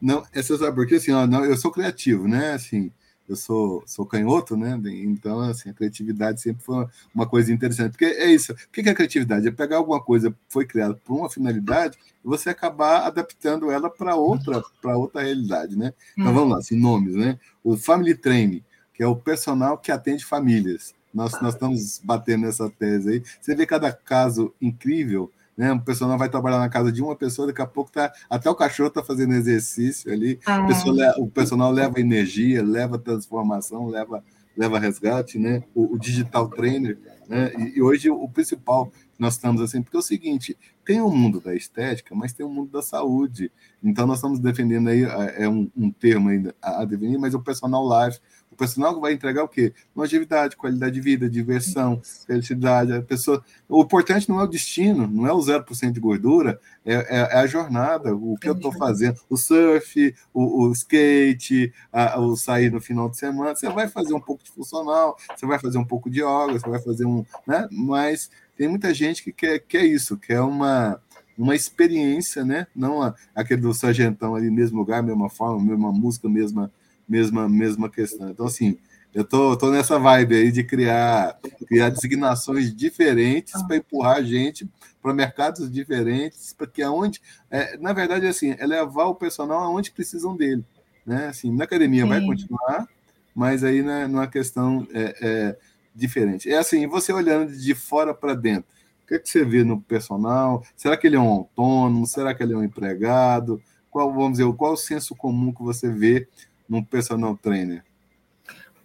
Não, 0.00 0.24
essa 0.34 0.58
sabe 0.58 0.74
porque 0.74 0.96
assim, 0.96 1.12
ó, 1.12 1.26
não, 1.26 1.44
eu 1.44 1.56
sou 1.56 1.70
criativo, 1.70 2.26
né? 2.26 2.52
Assim, 2.52 2.90
eu 3.28 3.36
sou, 3.36 3.82
sou 3.86 4.04
canhoto, 4.04 4.56
né? 4.56 4.78
Então, 4.84 5.40
assim, 5.40 5.70
a 5.70 5.72
criatividade 5.72 6.40
sempre 6.40 6.62
foi 6.62 6.86
uma 7.14 7.26
coisa 7.26 7.52
interessante. 7.52 7.92
Porque 7.92 8.04
é 8.04 8.30
isso. 8.30 8.52
O 8.52 8.56
que 8.72 8.80
é 8.80 8.94
criatividade? 8.94 9.46
É 9.46 9.50
pegar 9.50 9.76
alguma 9.76 10.02
coisa 10.02 10.30
que 10.30 10.36
foi 10.48 10.66
criada 10.66 10.94
por 11.04 11.16
uma 11.16 11.30
finalidade 11.30 11.96
e 12.22 12.28
você 12.28 12.50
acabar 12.50 13.06
adaptando 13.06 13.70
ela 13.70 13.88
para 13.88 14.16
outra, 14.16 14.62
para 14.82 14.98
outra 14.98 15.22
realidade, 15.22 15.76
né? 15.76 15.94
Então, 16.18 16.32
hum. 16.32 16.34
vamos 16.34 16.50
lá, 16.50 16.58
assim, 16.58 16.78
nomes, 16.78 17.14
né? 17.14 17.38
O 17.62 17.76
Family 17.76 18.16
Training 18.16 18.62
que 19.02 19.04
é 19.04 19.08
o 19.08 19.16
personal 19.16 19.76
que 19.76 19.90
atende 19.90 20.24
famílias. 20.24 20.94
Nós, 21.12 21.32
nós 21.42 21.54
estamos 21.54 22.00
batendo 22.04 22.42
nessa 22.42 22.70
tese 22.70 23.10
aí. 23.10 23.22
Você 23.40 23.52
vê 23.52 23.66
cada 23.66 23.92
caso 23.92 24.54
incrível, 24.62 25.28
né? 25.56 25.72
O 25.72 25.80
personal 25.80 26.16
vai 26.16 26.28
trabalhar 26.28 26.60
na 26.60 26.68
casa 26.68 26.92
de 26.92 27.02
uma 27.02 27.16
pessoa, 27.16 27.48
daqui 27.48 27.60
a 27.60 27.66
pouco 27.66 27.90
tá, 27.90 28.12
até 28.30 28.48
o 28.48 28.54
cachorro 28.54 28.90
está 28.90 29.02
fazendo 29.02 29.34
exercício 29.34 30.12
ali. 30.12 30.38
É. 30.46 31.20
O, 31.20 31.26
personal 31.26 31.72
leva 31.72 31.98
energia, 31.98 32.62
leva 32.62 32.96
transformação, 32.96 33.88
leva 33.88 34.22
leva 34.56 34.78
resgate, 34.78 35.36
né? 35.36 35.64
O, 35.74 35.94
o 35.94 35.98
digital 35.98 36.48
trainer, 36.48 36.96
né? 37.28 37.52
E, 37.58 37.78
e, 37.78 37.82
hoje 37.82 38.10
o 38.10 38.28
principal 38.28 38.92
nós 39.18 39.34
estamos 39.34 39.62
assim, 39.62 39.82
porque 39.82 39.96
é 39.96 40.00
o 40.00 40.02
seguinte, 40.02 40.56
tem 40.84 41.00
o 41.00 41.06
um 41.06 41.16
mundo 41.16 41.40
da 41.40 41.54
estética, 41.54 42.14
mas 42.14 42.32
tem 42.32 42.44
o 42.44 42.48
um 42.48 42.52
mundo 42.52 42.70
da 42.70 42.82
saúde. 42.82 43.50
Então 43.82 44.06
nós 44.06 44.18
estamos 44.18 44.40
defendendo 44.40 44.88
aí 44.88 45.02
é 45.36 45.48
um, 45.48 45.70
um 45.76 45.90
termo 45.90 46.28
ainda 46.28 46.54
a, 46.60 46.84
definir, 46.84 47.18
mas 47.18 47.34
o 47.34 47.40
personal 47.40 47.84
life, 47.88 48.18
o 48.52 48.56
personal 48.56 49.00
vai 49.00 49.14
entregar 49.14 49.42
o 49.42 49.48
quê? 49.48 49.72
Longevidade, 49.96 50.56
qualidade 50.56 50.94
de 50.94 51.00
vida, 51.00 51.28
diversão, 51.28 52.00
felicidade. 52.26 52.92
A 52.92 53.02
pessoa. 53.02 53.42
O 53.66 53.82
importante 53.82 54.28
não 54.28 54.38
é 54.40 54.44
o 54.44 54.46
destino, 54.46 55.06
não 55.06 55.26
é 55.26 55.32
o 55.32 55.38
0% 55.38 55.90
de 55.90 55.98
gordura, 55.98 56.60
é, 56.84 56.94
é, 56.94 57.06
é, 57.18 57.38
a 57.38 57.46
jornada, 57.46 58.14
o 58.14 58.36
que 58.36 58.48
eu 58.48 58.52
estou 58.52 58.70
fazendo. 58.72 59.18
O 59.30 59.36
surf, 59.38 60.14
o, 60.34 60.64
o 60.64 60.72
skate, 60.72 61.72
a, 61.90 62.20
o 62.20 62.36
sair 62.36 62.70
no 62.70 62.80
final 62.80 63.08
de 63.08 63.18
semana. 63.18 63.56
Você 63.56 63.70
vai 63.70 63.88
fazer 63.88 64.12
um 64.12 64.20
pouco 64.20 64.44
de 64.44 64.50
funcional, 64.50 65.16
você 65.34 65.46
vai 65.46 65.58
fazer 65.58 65.78
um 65.78 65.84
pouco 65.84 66.10
de 66.10 66.20
yoga, 66.20 66.58
você 66.58 66.68
vai 66.68 66.80
fazer 66.80 67.06
um. 67.06 67.24
Né? 67.46 67.66
Mas 67.72 68.30
tem 68.56 68.68
muita 68.68 68.92
gente 68.92 69.24
que 69.24 69.32
quer, 69.32 69.60
quer 69.60 69.84
isso, 69.84 70.18
quer 70.18 70.40
uma 70.42 71.00
uma 71.36 71.56
experiência, 71.56 72.44
né? 72.44 72.66
Não 72.76 73.02
a, 73.02 73.14
aquele 73.34 73.62
do 73.62 73.72
sargentão 73.72 74.34
ali, 74.34 74.50
mesmo 74.50 74.78
lugar, 74.78 75.02
mesma 75.02 75.30
forma, 75.30 75.64
mesma 75.64 75.90
música, 75.90 76.28
mesma 76.28 76.70
mesma, 77.12 77.46
mesma 77.46 77.90
questão. 77.90 78.30
Então, 78.30 78.46
assim, 78.46 78.78
eu 79.14 79.22
tô, 79.22 79.54
tô 79.54 79.70
nessa 79.70 79.98
vibe 79.98 80.34
aí 80.34 80.50
de 80.50 80.64
criar, 80.64 81.38
criar 81.68 81.90
designações 81.90 82.74
diferentes 82.74 83.62
para 83.64 83.76
empurrar 83.76 84.16
a 84.16 84.22
gente 84.22 84.66
para 85.02 85.12
mercados 85.12 85.70
diferentes, 85.70 86.54
porque 86.56 86.80
aonde, 86.80 87.20
é, 87.50 87.76
na 87.76 87.92
verdade, 87.92 88.26
assim, 88.26 88.54
é 88.58 88.66
levar 88.66 89.04
o 89.04 89.14
personal 89.14 89.62
aonde 89.62 89.90
precisam 89.90 90.34
dele, 90.34 90.64
né? 91.04 91.26
Assim, 91.26 91.52
na 91.54 91.64
academia 91.64 92.04
Sim. 92.04 92.08
vai 92.08 92.20
continuar, 92.24 92.88
mas 93.34 93.62
aí 93.62 93.82
né, 93.82 94.06
numa 94.06 94.26
questão 94.26 94.86
é, 94.94 95.16
é, 95.20 95.56
diferente. 95.94 96.50
É 96.50 96.56
assim, 96.56 96.86
você 96.86 97.12
olhando 97.12 97.52
de 97.52 97.74
fora 97.74 98.14
para 98.14 98.32
dentro, 98.32 98.70
o 99.04 99.08
que, 99.08 99.14
é 99.16 99.18
que 99.18 99.28
você 99.28 99.44
vê 99.44 99.62
no 99.64 99.80
personal? 99.82 100.64
Será 100.74 100.96
que 100.96 101.06
ele 101.06 101.16
é 101.16 101.20
um 101.20 101.28
autônomo? 101.28 102.06
Será 102.06 102.32
que 102.32 102.42
ele 102.42 102.54
é 102.54 102.56
um 102.56 102.64
empregado? 102.64 103.60
Qual, 103.90 104.10
vamos 104.10 104.38
dizer, 104.38 104.50
qual 104.54 104.72
o 104.72 104.76
senso 104.76 105.14
comum 105.14 105.52
que 105.52 105.62
você 105.62 105.90
vê 105.90 106.26
num 106.72 106.82
personal 106.82 107.36
trainer? 107.36 107.84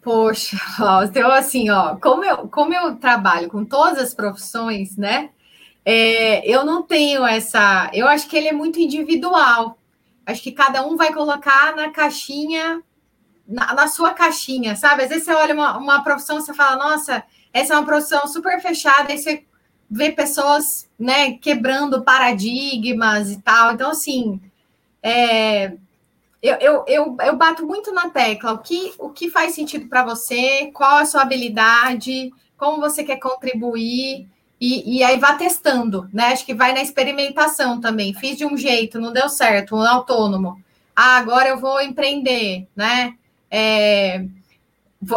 Poxa, 0.01 0.57
então 1.05 1.31
assim, 1.31 1.69
ó, 1.69 1.95
como 1.95 2.25
eu, 2.25 2.49
como 2.49 2.73
eu 2.73 2.97
trabalho 2.97 3.47
com 3.47 3.63
todas 3.63 3.97
as 3.97 4.13
profissões, 4.13 4.97
né? 4.97 5.29
É, 5.85 6.45
eu 6.45 6.65
não 6.65 6.83
tenho 6.83 7.25
essa. 7.25 7.89
Eu 7.93 8.09
acho 8.09 8.27
que 8.27 8.35
ele 8.35 8.49
é 8.49 8.53
muito 8.53 8.77
individual. 8.77 9.77
Acho 10.25 10.43
que 10.43 10.51
cada 10.51 10.85
um 10.85 10.97
vai 10.97 11.13
colocar 11.13 11.73
na 11.77 11.89
caixinha, 11.89 12.83
na, 13.47 13.73
na 13.73 13.87
sua 13.87 14.13
caixinha, 14.13 14.75
sabe? 14.75 15.03
Às 15.03 15.09
vezes 15.09 15.23
você 15.23 15.33
olha 15.33 15.53
uma, 15.53 15.77
uma 15.77 16.03
profissão, 16.03 16.41
você 16.41 16.53
fala, 16.53 16.75
nossa, 16.75 17.23
essa 17.53 17.73
é 17.73 17.77
uma 17.77 17.85
profissão 17.85 18.27
super 18.27 18.61
fechada, 18.61 19.13
aí 19.13 19.17
você 19.17 19.45
vê 19.89 20.11
pessoas, 20.11 20.89
né, 20.99 21.33
quebrando 21.37 22.03
paradigmas 22.03 23.31
e 23.31 23.41
tal. 23.41 23.71
Então, 23.71 23.91
assim, 23.91 24.41
é, 25.01 25.77
eu, 26.41 26.55
eu, 26.55 26.85
eu, 26.87 27.17
eu 27.21 27.35
bato 27.35 27.65
muito 27.65 27.91
na 27.93 28.09
tecla. 28.09 28.53
O 28.53 28.59
que, 28.59 28.93
o 28.99 29.09
que 29.09 29.29
faz 29.29 29.53
sentido 29.53 29.87
para 29.87 30.03
você? 30.03 30.71
Qual 30.73 30.97
a 30.97 31.05
sua 31.05 31.21
habilidade? 31.21 32.31
Como 32.57 32.79
você 32.79 33.03
quer 33.03 33.17
contribuir? 33.17 34.27
E, 34.59 34.97
e, 34.97 35.03
aí 35.03 35.19
vá 35.19 35.33
testando, 35.35 36.09
né? 36.11 36.27
Acho 36.27 36.45
que 36.45 36.53
vai 36.53 36.73
na 36.73 36.81
experimentação 36.81 37.79
também. 37.79 38.13
Fiz 38.13 38.37
de 38.37 38.45
um 38.45 38.57
jeito, 38.57 38.99
não 38.99 39.13
deu 39.13 39.29
certo, 39.29 39.75
um 39.75 39.81
autônomo. 39.81 40.61
Ah, 40.95 41.17
agora 41.17 41.49
eu 41.49 41.59
vou 41.59 41.79
empreender, 41.79 42.67
né? 42.75 43.15
É, 43.51 44.25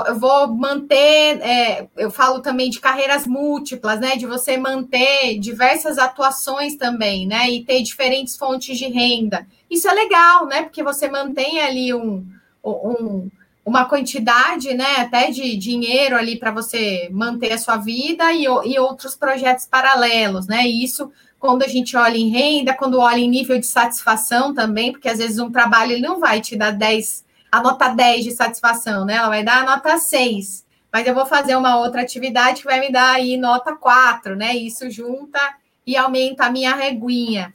eu 0.06 0.18
vou 0.18 0.48
manter, 0.48 1.40
é, 1.40 1.88
eu 1.96 2.10
falo 2.10 2.40
também 2.40 2.68
de 2.68 2.80
carreiras 2.80 3.26
múltiplas, 3.26 3.98
né? 3.98 4.16
De 4.16 4.26
você 4.26 4.56
manter 4.56 5.38
diversas 5.38 5.98
atuações 5.98 6.76
também, 6.76 7.26
né? 7.26 7.50
E 7.50 7.64
ter 7.64 7.82
diferentes 7.82 8.36
fontes 8.36 8.78
de 8.78 8.86
renda. 8.86 9.46
Isso 9.70 9.88
é 9.88 9.92
legal, 9.92 10.46
né? 10.46 10.62
Porque 10.62 10.82
você 10.82 11.08
mantém 11.08 11.60
ali 11.60 11.94
um, 11.94 12.26
um 12.62 13.30
uma 13.64 13.84
quantidade, 13.84 14.74
né, 14.74 14.96
até 14.96 15.30
de 15.30 15.56
dinheiro 15.56 16.16
ali 16.16 16.36
para 16.36 16.50
você 16.50 17.08
manter 17.12 17.52
a 17.52 17.58
sua 17.58 17.76
vida 17.76 18.32
e, 18.32 18.44
e 18.44 18.78
outros 18.80 19.14
projetos 19.14 19.66
paralelos, 19.66 20.46
né? 20.46 20.66
E 20.66 20.82
isso 20.82 21.12
quando 21.38 21.62
a 21.62 21.68
gente 21.68 21.96
olha 21.96 22.18
em 22.18 22.28
renda, 22.28 22.74
quando 22.74 22.98
olha 22.98 23.18
em 23.18 23.28
nível 23.28 23.58
de 23.58 23.66
satisfação 23.66 24.52
também, 24.52 24.92
porque 24.92 25.08
às 25.08 25.18
vezes 25.18 25.38
um 25.38 25.50
trabalho 25.50 25.92
ele 25.92 26.02
não 26.02 26.20
vai 26.20 26.40
te 26.40 26.54
dar 26.54 26.70
10, 26.70 27.24
a 27.50 27.60
nota 27.60 27.88
10 27.88 28.24
de 28.24 28.30
satisfação, 28.32 29.04
né? 29.04 29.14
Ela 29.14 29.28
vai 29.28 29.42
dar 29.42 29.62
a 29.62 29.64
nota 29.64 29.98
6. 29.98 30.64
Mas 30.92 31.06
eu 31.06 31.14
vou 31.14 31.26
fazer 31.26 31.56
uma 31.56 31.76
outra 31.76 32.02
atividade 32.02 32.60
que 32.60 32.66
vai 32.66 32.80
me 32.80 32.90
dar 32.90 33.14
aí 33.14 33.36
nota 33.36 33.74
4, 33.74 34.36
né? 34.36 34.54
Isso 34.54 34.90
junta 34.90 35.40
e 35.86 35.96
aumenta 35.96 36.44
a 36.44 36.50
minha 36.50 36.74
reguinha. 36.74 37.52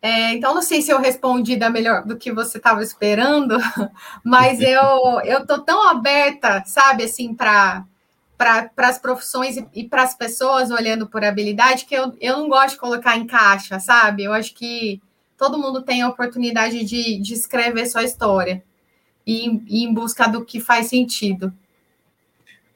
É, 0.00 0.32
então, 0.32 0.54
não 0.54 0.62
sei 0.62 0.82
se 0.82 0.90
eu 0.90 0.98
respondi 0.98 1.56
da 1.56 1.70
melhor 1.70 2.04
do 2.04 2.16
que 2.16 2.32
você 2.32 2.58
estava 2.58 2.82
esperando, 2.82 3.56
mas 4.24 4.60
eu 4.60 5.20
eu 5.24 5.46
tô 5.46 5.60
tão 5.60 5.88
aberta, 5.88 6.62
sabe, 6.66 7.04
assim, 7.04 7.34
para 7.34 7.84
para 8.36 8.88
as 8.88 8.98
profissões 8.98 9.56
e, 9.56 9.68
e 9.72 9.88
para 9.88 10.02
as 10.02 10.16
pessoas 10.16 10.72
olhando 10.72 11.08
por 11.08 11.24
habilidade 11.24 11.84
que 11.84 11.94
eu, 11.94 12.12
eu 12.20 12.38
não 12.38 12.48
gosto 12.48 12.70
de 12.70 12.80
colocar 12.80 13.16
em 13.16 13.24
caixa, 13.24 13.78
sabe? 13.78 14.24
Eu 14.24 14.32
acho 14.32 14.52
que 14.54 15.00
todo 15.38 15.58
mundo 15.58 15.82
tem 15.82 16.02
a 16.02 16.08
oportunidade 16.08 16.84
de, 16.84 17.20
de 17.20 17.34
escrever 17.34 17.86
sua 17.86 18.02
história 18.02 18.60
e, 19.26 19.60
e 19.68 19.84
em 19.84 19.92
busca 19.92 20.26
do 20.26 20.44
que 20.44 20.60
faz 20.60 20.86
sentido. 20.86 21.52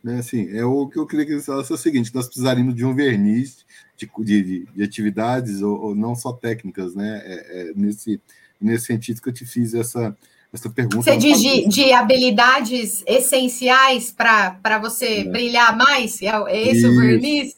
Né, 0.03 0.19
assim, 0.19 0.49
é 0.57 0.65
o 0.65 0.87
que 0.87 0.99
eu 0.99 1.07
queria 1.07 1.27
que 1.27 1.35
você 1.35 1.47
falasse 1.47 1.73
é 1.73 1.75
o 1.75 1.79
seguinte: 1.79 2.15
nós 2.15 2.27
precisaríamos 2.27 2.77
de 2.77 2.85
um 2.85 2.95
verniz 2.95 3.65
de, 3.97 4.09
de, 4.25 4.67
de 4.67 4.83
atividades, 4.83 5.63
ou, 5.63 5.81
ou, 5.81 5.95
não 5.95 6.15
só 6.15 6.33
técnicas, 6.33 6.95
né? 6.95 7.23
É, 7.25 7.61
é 7.61 7.73
nesse, 7.75 8.21
nesse 8.61 8.87
sentido 8.87 9.21
que 9.21 9.29
eu 9.29 9.33
te 9.33 9.45
fiz 9.45 9.75
essa, 9.75 10.17
essa 10.53 10.71
pergunta. 10.71 11.03
Você 11.03 11.17
diz 11.17 11.41
de, 11.41 11.69
de, 11.69 11.93
habilidades 11.93 13.03
essenciais 13.07 14.13
para 14.13 14.79
você 14.81 15.21
é. 15.21 15.25
brilhar 15.25 15.77
mais? 15.77 16.21
É, 16.23 16.27
é 16.27 16.69
esse 16.69 16.79
isso, 16.79 16.89
o 16.89 17.01
verniz? 17.01 17.57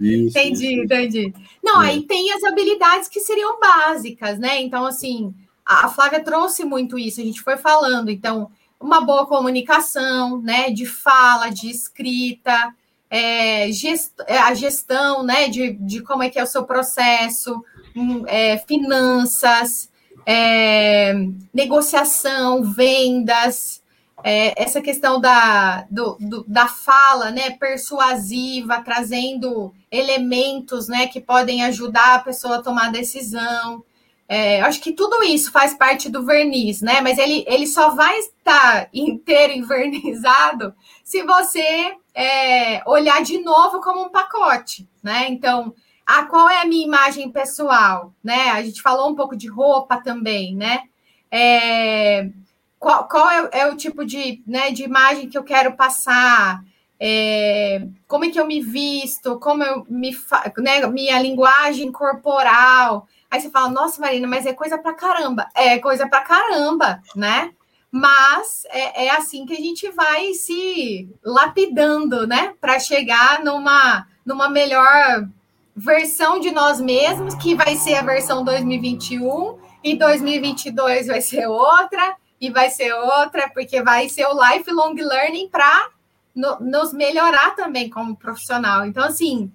Isso, 0.00 0.38
entendi, 0.38 0.74
isso. 0.74 0.84
entendi. 0.84 1.34
Não, 1.62 1.82
é. 1.82 1.90
aí 1.90 2.02
tem 2.02 2.32
as 2.32 2.42
habilidades 2.44 3.08
que 3.08 3.20
seriam 3.20 3.60
básicas, 3.60 4.38
né? 4.38 4.60
Então, 4.60 4.86
assim, 4.86 5.34
a 5.64 5.88
Flávia 5.88 6.22
trouxe 6.22 6.64
muito 6.64 6.98
isso, 6.98 7.20
a 7.20 7.24
gente 7.24 7.40
foi 7.40 7.56
falando. 7.56 8.10
Então, 8.10 8.50
uma 8.80 9.00
boa 9.00 9.26
comunicação, 9.26 10.40
né? 10.40 10.70
De 10.70 10.84
fala, 10.84 11.48
de 11.48 11.70
escrita, 11.70 12.74
é, 13.10 13.70
gest, 13.70 14.12
é, 14.26 14.38
a 14.38 14.52
gestão 14.54 15.22
né, 15.22 15.48
de, 15.48 15.74
de 15.74 16.02
como 16.02 16.22
é 16.22 16.28
que 16.28 16.38
é 16.38 16.42
o 16.42 16.48
seu 16.48 16.64
processo, 16.64 17.64
hum, 17.94 18.24
é, 18.26 18.58
finanças, 18.58 19.88
é, 20.26 21.14
negociação, 21.52 22.64
vendas, 22.64 23.82
é, 24.24 24.60
essa 24.60 24.80
questão 24.80 25.20
da, 25.20 25.86
do, 25.90 26.16
do, 26.18 26.44
da 26.48 26.66
fala 26.66 27.30
né, 27.30 27.50
persuasiva, 27.50 28.82
trazendo 28.82 29.72
elementos 29.90 30.88
né, 30.88 31.06
que 31.06 31.20
podem 31.20 31.62
ajudar 31.62 32.14
a 32.14 32.18
pessoa 32.20 32.56
a 32.56 32.62
tomar 32.62 32.90
decisão. 32.90 33.84
É, 34.28 34.62
acho 34.62 34.80
que 34.80 34.92
tudo 34.92 35.22
isso 35.22 35.52
faz 35.52 35.74
parte 35.74 36.08
do 36.08 36.24
verniz, 36.24 36.80
né? 36.80 37.00
Mas 37.00 37.18
ele, 37.18 37.44
ele 37.46 37.66
só 37.66 37.90
vai 37.90 38.18
estar 38.18 38.88
inteiro 38.92 39.52
envernizado 39.56 40.74
se 41.02 41.22
você 41.22 41.94
é, 42.14 42.82
olhar 42.88 43.22
de 43.22 43.38
novo 43.38 43.80
como 43.80 44.04
um 44.04 44.08
pacote, 44.08 44.88
né? 45.02 45.26
Então, 45.28 45.74
a 46.06 46.24
qual 46.26 46.48
é 46.48 46.62
a 46.62 46.66
minha 46.66 46.86
imagem 46.86 47.30
pessoal, 47.30 48.14
né? 48.22 48.50
A 48.50 48.62
gente 48.62 48.80
falou 48.80 49.10
um 49.10 49.14
pouco 49.14 49.36
de 49.36 49.48
roupa 49.48 50.00
também, 50.02 50.54
né? 50.54 50.84
É, 51.30 52.30
qual, 52.78 53.08
qual 53.08 53.30
é, 53.30 53.48
é, 53.52 53.66
o 53.66 53.76
tipo 53.76 54.04
de, 54.04 54.42
né, 54.46 54.70
de 54.70 54.84
imagem 54.84 55.28
que 55.28 55.36
eu 55.36 55.42
quero 55.42 55.72
passar? 55.72 56.62
É, 57.00 57.86
como 58.06 58.24
é 58.24 58.30
que 58.30 58.38
eu 58.38 58.46
me 58.46 58.60
visto? 58.60 59.38
Como 59.40 59.62
eu 59.62 59.86
me, 59.88 60.16
né, 60.58 60.86
minha 60.86 61.18
linguagem 61.20 61.90
corporal? 61.90 63.08
Aí 63.34 63.40
você 63.40 63.50
fala, 63.50 63.68
nossa, 63.68 64.00
Marina, 64.00 64.28
mas 64.28 64.46
é 64.46 64.52
coisa 64.52 64.78
pra 64.78 64.94
caramba. 64.94 65.48
É 65.56 65.76
coisa 65.80 66.08
pra 66.08 66.20
caramba, 66.20 67.02
né? 67.16 67.50
Mas 67.90 68.64
é, 68.70 69.06
é 69.06 69.10
assim 69.10 69.44
que 69.44 69.54
a 69.54 69.60
gente 69.60 69.90
vai 69.90 70.32
se 70.34 71.12
lapidando, 71.20 72.28
né? 72.28 72.54
Para 72.60 72.78
chegar 72.78 73.42
numa, 73.42 74.06
numa 74.24 74.48
melhor 74.48 75.28
versão 75.74 76.38
de 76.38 76.52
nós 76.52 76.80
mesmos, 76.80 77.34
que 77.34 77.56
vai 77.56 77.74
ser 77.74 77.96
a 77.96 78.02
versão 78.02 78.44
2021, 78.44 79.58
e 79.82 79.98
2022 79.98 81.08
vai 81.08 81.20
ser 81.20 81.48
outra, 81.48 82.14
e 82.40 82.50
vai 82.50 82.70
ser 82.70 82.92
outra, 82.92 83.50
porque 83.50 83.82
vai 83.82 84.08
ser 84.08 84.26
o 84.26 84.40
lifelong 84.40 84.94
learning 84.94 85.48
para 85.48 85.88
no, 86.32 86.60
nos 86.60 86.92
melhorar 86.92 87.56
também 87.56 87.90
como 87.90 88.14
profissional. 88.14 88.86
Então, 88.86 89.02
assim, 89.02 89.50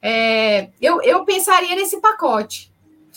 é, 0.00 0.70
eu, 0.80 1.02
eu 1.02 1.26
pensaria 1.26 1.76
nesse 1.76 2.00
pacote, 2.00 2.67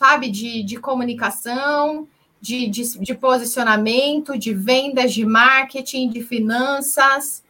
sabe, 0.01 0.31
de, 0.31 0.63
de 0.63 0.77
comunicação, 0.77 2.07
de, 2.41 2.67
de, 2.67 2.97
de, 2.97 3.13
posicionamento, 3.13 4.35
de 4.35 4.51
vendas, 4.51 5.13
de 5.13 5.23
marketing, 5.23 6.09
de 6.09 6.23
finanças, 6.23 7.43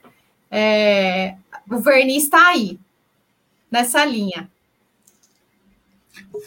é, 0.51 1.35
o 1.69 1.79
verniz 1.79 2.25
está 2.25 2.49
aí, 2.49 2.77
nessa 3.71 4.03
linha. 4.03 4.51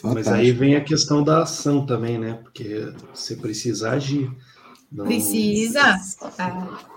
Mas 0.03 0.29
aí 0.29 0.53
vem 0.53 0.77
a 0.77 0.85
questão 0.85 1.25
da 1.25 1.43
ação 1.43 1.87
também, 1.87 2.19
né? 2.19 2.39
Porque 2.43 2.93
você 3.15 3.35
precisa 3.35 3.93
agir. 3.93 4.31
Não... 4.93 5.07
Precisa. 5.07 5.99
É. 6.39 6.95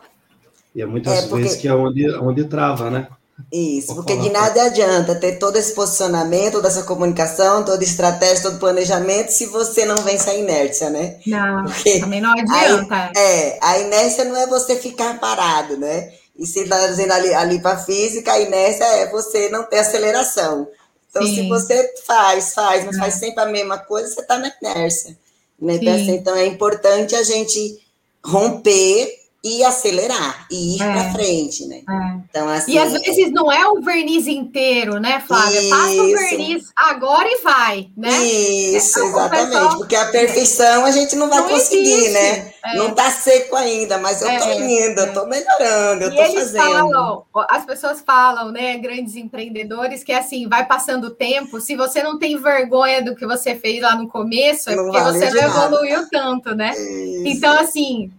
E 0.75 0.81
é 0.81 0.85
muitas 0.85 1.13
é 1.13 1.27
porque... 1.29 1.43
vezes 1.43 1.61
que 1.61 1.67
é 1.69 1.73
onde, 1.73 2.09
onde 2.15 2.43
trava, 2.43 2.91
né? 2.91 3.07
Isso, 3.51 3.93
porque 3.93 4.15
de 4.17 4.29
nada 4.29 4.63
adianta 4.63 5.15
ter 5.15 5.37
todo 5.37 5.55
esse 5.57 5.73
posicionamento, 5.73 6.53
toda 6.53 6.67
essa 6.67 6.83
comunicação, 6.83 7.63
toda 7.63 7.83
estratégia, 7.83 8.43
todo 8.43 8.59
planejamento, 8.59 9.29
se 9.29 9.45
você 9.45 9.85
não 9.85 9.95
vence 9.97 10.29
a 10.29 10.33
inércia, 10.33 10.89
né? 10.89 11.19
Não, 11.25 11.65
porque 11.65 11.99
também 11.99 12.19
não 12.19 12.31
adianta. 12.31 12.95
A, 12.95 13.11
é, 13.15 13.59
a 13.61 13.79
inércia 13.79 14.25
não 14.25 14.35
é 14.35 14.47
você 14.47 14.75
ficar 14.75 15.19
parado, 15.19 15.77
né? 15.77 16.11
E 16.37 16.45
se 16.45 16.61
está 16.61 16.87
dizendo 16.87 17.13
ali, 17.13 17.33
ali 17.33 17.61
para 17.61 17.77
física, 17.77 18.33
a 18.33 18.39
inércia 18.39 18.83
é 18.83 19.09
você 19.09 19.49
não 19.49 19.63
ter 19.63 19.79
aceleração. 19.79 20.67
Então, 21.09 21.23
Sim. 21.23 21.35
se 21.35 21.47
você 21.47 21.93
faz, 22.05 22.53
faz, 22.53 22.85
mas 22.85 22.95
é. 22.95 22.99
faz 22.99 23.13
sempre 23.15 23.41
a 23.41 23.47
mesma 23.47 23.77
coisa, 23.77 24.07
você 24.07 24.21
está 24.21 24.37
na 24.37 24.51
inércia. 24.61 25.17
Né? 25.59 25.75
Então, 25.75 25.93
assim, 25.93 26.11
então, 26.11 26.35
é 26.35 26.45
importante 26.45 27.15
a 27.15 27.23
gente 27.23 27.79
romper 28.23 29.11
e 29.47 29.63
acelerar 29.63 30.45
e 30.51 30.75
ir 30.75 30.81
é. 30.81 30.91
para 30.91 31.11
frente, 31.11 31.65
né? 31.65 31.81
É. 31.89 32.17
Então, 32.29 32.49
assim, 32.49 32.73
e 32.73 32.77
às 32.77 32.91
vezes 32.91 33.31
não 33.31 33.51
é 33.51 33.65
o 33.67 33.81
verniz 33.81 34.27
inteiro, 34.27 34.99
né, 34.99 35.23
Flávia? 35.25 35.59
Isso. 35.59 35.69
Passa 35.69 36.01
o 36.01 36.07
verniz 36.07 36.63
agora 36.75 37.27
e 37.27 37.41
vai, 37.41 37.87
né? 37.95 38.25
Isso, 38.25 38.99
então, 38.99 39.09
exatamente. 39.09 39.51
Pessoal... 39.51 39.77
Porque 39.77 39.95
a 39.95 40.05
perfeição 40.05 40.85
a 40.85 40.91
gente 40.91 41.15
não 41.15 41.29
vai 41.29 41.39
não 41.39 41.49
conseguir, 41.49 41.93
existe. 41.93 42.11
né? 42.11 42.53
É. 42.65 42.75
Não 42.75 42.89
está 42.89 43.09
seco 43.09 43.55
ainda, 43.55 43.97
mas 43.97 44.21
eu 44.21 44.27
é, 44.27 44.57
indo, 44.57 44.99
eu 44.99 45.07
estou 45.07 45.23
é. 45.23 45.29
melhorando, 45.29 46.03
eu 46.03 46.09
estou 46.09 46.25
fazendo. 46.25 46.57
Falam, 46.57 47.25
as 47.49 47.65
pessoas 47.65 48.01
falam, 48.01 48.51
né, 48.51 48.77
grandes 48.77 49.15
empreendedores, 49.15 50.03
que 50.03 50.11
assim, 50.11 50.47
vai 50.49 50.65
passando 50.65 51.05
o 51.05 51.11
tempo, 51.11 51.61
se 51.61 51.75
você 51.75 52.03
não 52.03 52.19
tem 52.19 52.37
vergonha 52.37 53.01
do 53.01 53.15
que 53.15 53.25
você 53.25 53.55
fez 53.55 53.81
lá 53.81 53.95
no 53.95 54.07
começo, 54.07 54.69
é 54.69 54.75
não 54.75 54.83
porque 54.85 54.99
vale 54.99 55.19
você 55.19 55.29
não 55.31 55.43
evoluiu 55.43 56.09
tanto, 56.09 56.55
né? 56.55 56.71
Isso. 56.71 57.27
Então, 57.27 57.59
assim, 57.59 58.11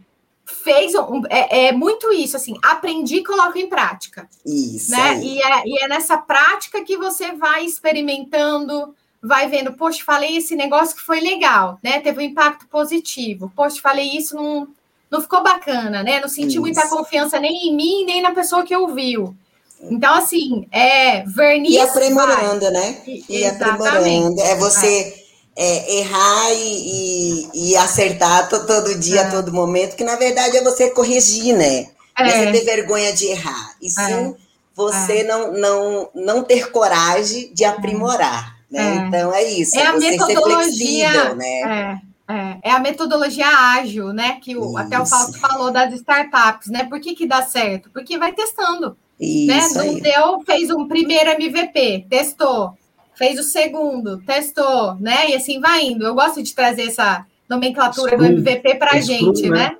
fez 0.68 0.94
um, 0.94 1.22
é, 1.30 1.68
é, 1.68 1.72
muito 1.72 2.12
isso, 2.12 2.36
assim, 2.36 2.54
aprendi 2.62 3.16
e 3.16 3.24
coloco 3.24 3.56
em 3.56 3.68
prática. 3.68 4.28
Isso. 4.44 4.90
Né? 4.90 5.18
E 5.22 5.40
é, 5.40 5.62
e 5.66 5.84
é 5.84 5.88
nessa 5.88 6.18
prática 6.18 6.84
que 6.84 6.96
você 6.98 7.32
vai 7.32 7.64
experimentando, 7.64 8.94
vai 9.22 9.48
vendo, 9.48 9.72
poxa, 9.72 10.04
falei 10.04 10.36
esse 10.36 10.54
negócio 10.54 10.94
que 10.94 11.02
foi 11.02 11.20
legal, 11.20 11.78
né? 11.82 12.00
Teve 12.00 12.18
um 12.18 12.26
impacto 12.26 12.66
positivo. 12.68 13.50
Poxa, 13.56 13.80
falei 13.80 14.14
isso, 14.14 14.36
não, 14.36 14.68
não 15.10 15.22
ficou 15.22 15.42
bacana, 15.42 16.02
né? 16.02 16.20
Não 16.20 16.28
senti 16.28 16.52
isso. 16.52 16.60
muita 16.60 16.86
confiança 16.88 17.40
nem 17.40 17.68
em 17.68 17.74
mim, 17.74 18.04
nem 18.04 18.20
na 18.20 18.32
pessoa 18.32 18.62
que 18.62 18.76
ouviu. 18.76 19.34
Então, 19.80 20.14
assim, 20.14 20.66
é 20.70 21.22
verniz. 21.24 21.72
E 21.72 21.80
aprimorando, 21.80 22.60
vai. 22.60 22.72
né? 22.72 23.02
E, 23.06 23.24
e 23.28 23.46
aprimorando. 23.46 24.40
É 24.42 24.56
você 24.56 25.17
é, 25.60 25.98
errar 25.98 26.52
e, 26.52 27.48
e, 27.52 27.70
e, 27.72 27.76
acertar 27.76 28.48
todo 28.48 28.94
dia, 28.96 29.22
é. 29.22 29.30
todo 29.30 29.52
momento, 29.52 29.96
que 29.96 30.04
na 30.04 30.14
verdade 30.14 30.56
é 30.56 30.62
você 30.62 30.90
corrigir, 30.90 31.52
né? 31.52 31.88
É. 32.16 32.30
Você 32.30 32.52
ter 32.52 32.64
vergonha 32.64 33.12
de 33.12 33.26
errar. 33.26 33.74
E 33.82 33.86
é. 33.86 33.90
sim 33.90 34.36
você 34.78 35.18
é. 35.18 35.24
não, 35.24 35.52
não, 35.52 36.10
não 36.14 36.44
ter 36.44 36.70
coragem 36.70 37.52
de 37.52 37.64
aprimorar. 37.64 38.56
Né? 38.70 38.80
É. 38.80 38.94
Então 38.98 39.34
é 39.34 39.42
isso. 39.42 39.76
É 39.76 39.84
a 39.84 39.94
metodologia, 39.94 41.34
né? 41.34 42.00
É, 42.28 42.68
é, 42.68 42.70
a 42.70 42.78
metodologia 42.78 43.48
ágil, 43.48 44.12
né? 44.12 44.38
Que 44.40 44.56
o, 44.56 44.76
até 44.76 45.00
o 45.00 45.06
Fausto 45.06 45.40
falou 45.40 45.72
das 45.72 45.92
startups, 45.94 46.68
né? 46.68 46.84
Por 46.84 47.00
que, 47.00 47.16
que 47.16 47.26
dá 47.26 47.42
certo? 47.42 47.90
Porque 47.90 48.16
vai 48.16 48.32
testando. 48.32 48.96
Isso 49.18 49.78
né? 49.78 49.84
Não 49.84 49.94
deu, 49.98 50.40
fez 50.46 50.70
um 50.70 50.86
primeiro 50.86 51.30
MVP, 51.30 52.06
testou 52.08 52.76
fez 53.18 53.38
o 53.38 53.42
segundo, 53.42 54.18
testou, 54.18 54.94
né? 55.00 55.30
E 55.30 55.34
assim 55.34 55.60
vai 55.60 55.82
indo. 55.82 56.06
Eu 56.06 56.14
gosto 56.14 56.40
de 56.40 56.54
trazer 56.54 56.86
essa 56.86 57.26
nomenclatura 57.48 58.16
do 58.16 58.24
MVP 58.24 58.76
para 58.76 58.92
a 58.92 59.00
gente, 59.00 59.50
né? 59.50 59.56
né? 59.58 59.76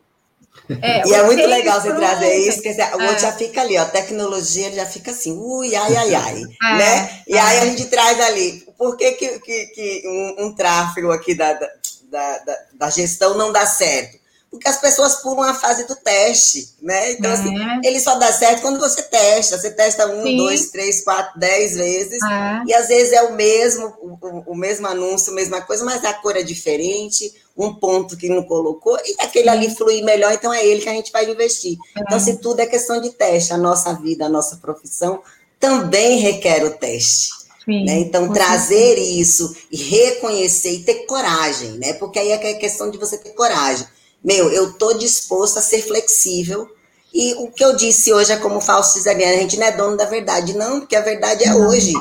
É, 0.82 1.08
e 1.08 1.14
é 1.14 1.22
muito 1.22 1.46
legal 1.46 1.80
você 1.80 1.94
trazer 1.94 2.34
isso, 2.46 2.62
porque 2.62 2.82
o 2.82 3.02
outro 3.02 3.16
é. 3.16 3.18
já 3.20 3.32
fica 3.32 3.62
ali, 3.62 3.78
ó, 3.78 3.84
tecnologia 3.86 4.70
já 4.72 4.84
fica 4.84 5.12
assim, 5.12 5.32
ui, 5.32 5.74
ai, 5.74 5.96
ai, 5.96 6.14
ai, 6.14 6.42
é, 6.42 6.76
né? 6.76 7.22
E 7.26 7.36
é. 7.36 7.40
aí 7.40 7.58
a 7.60 7.64
gente 7.66 7.86
traz 7.86 8.20
ali, 8.20 8.66
por 8.76 8.96
que, 8.96 9.12
que, 9.12 9.38
que, 9.38 9.66
que 9.66 10.02
um, 10.06 10.46
um, 10.46 10.54
tráfego 10.54 11.10
aqui 11.10 11.34
da, 11.34 11.54
da, 11.54 11.68
da, 12.10 12.56
da 12.74 12.90
gestão 12.90 13.34
não 13.38 13.50
dá 13.50 13.64
certo? 13.64 14.17
Porque 14.50 14.66
as 14.66 14.80
pessoas 14.80 15.16
pulam 15.16 15.42
a 15.42 15.54
fase 15.54 15.86
do 15.86 15.94
teste, 15.94 16.70
né? 16.80 17.12
Então, 17.12 17.30
assim, 17.30 17.54
é. 17.56 17.80
ele 17.84 18.00
só 18.00 18.14
dá 18.18 18.32
certo 18.32 18.62
quando 18.62 18.80
você 18.80 19.02
testa. 19.02 19.58
Você 19.58 19.70
testa 19.70 20.06
um, 20.06 20.22
Sim. 20.22 20.36
dois, 20.38 20.70
três, 20.70 21.04
quatro, 21.04 21.38
dez 21.38 21.76
vezes, 21.76 22.22
é. 22.22 22.62
e 22.66 22.74
às 22.74 22.88
vezes 22.88 23.12
é 23.12 23.22
o 23.22 23.34
mesmo, 23.34 23.94
o, 24.00 24.52
o, 24.52 24.56
mesmo 24.56 24.86
anúncio, 24.86 25.32
a 25.32 25.34
mesma 25.34 25.60
coisa, 25.60 25.84
mas 25.84 26.02
a 26.04 26.14
cor 26.14 26.34
é 26.34 26.42
diferente, 26.42 27.34
um 27.56 27.74
ponto 27.74 28.16
que 28.16 28.28
não 28.28 28.42
colocou, 28.42 28.98
e 29.04 29.16
aquele 29.20 29.50
ali 29.50 29.74
flui 29.74 30.00
melhor, 30.00 30.32
então 30.32 30.52
é 30.52 30.64
ele 30.64 30.80
que 30.80 30.88
a 30.88 30.94
gente 30.94 31.12
vai 31.12 31.30
investir. 31.30 31.76
É. 31.96 32.00
Então, 32.00 32.18
se 32.18 32.38
tudo 32.38 32.60
é 32.60 32.66
questão 32.66 33.00
de 33.00 33.10
teste, 33.10 33.52
a 33.52 33.58
nossa 33.58 33.92
vida, 33.92 34.26
a 34.26 34.30
nossa 34.30 34.56
profissão 34.56 35.20
também 35.60 36.20
requer 36.20 36.64
o 36.64 36.70
teste. 36.70 37.30
né? 37.66 37.98
Então, 37.98 38.32
trazer 38.32 38.96
isso 38.96 39.54
e 39.70 39.76
reconhecer 39.76 40.72
e 40.72 40.84
ter 40.84 41.04
coragem, 41.04 41.72
né? 41.72 41.92
Porque 41.92 42.18
aí 42.18 42.30
é 42.30 42.54
questão 42.54 42.90
de 42.90 42.96
você 42.96 43.18
ter 43.18 43.34
coragem 43.34 43.86
meu, 44.24 44.50
eu 44.50 44.72
tô 44.72 44.94
disposto 44.94 45.58
a 45.58 45.62
ser 45.62 45.82
flexível. 45.82 46.68
E 47.12 47.34
o 47.34 47.50
que 47.50 47.64
eu 47.64 47.74
disse 47.74 48.12
hoje 48.12 48.32
é 48.32 48.36
como 48.36 48.60
Fausto 48.60 48.98
diz, 48.98 49.06
a 49.06 49.14
gente 49.14 49.56
não 49.56 49.66
é 49.66 49.72
dono 49.72 49.96
da 49.96 50.04
verdade, 50.04 50.54
não, 50.54 50.80
porque 50.80 50.96
a 50.96 51.00
verdade 51.00 51.44
é 51.44 51.54
hoje. 51.54 51.94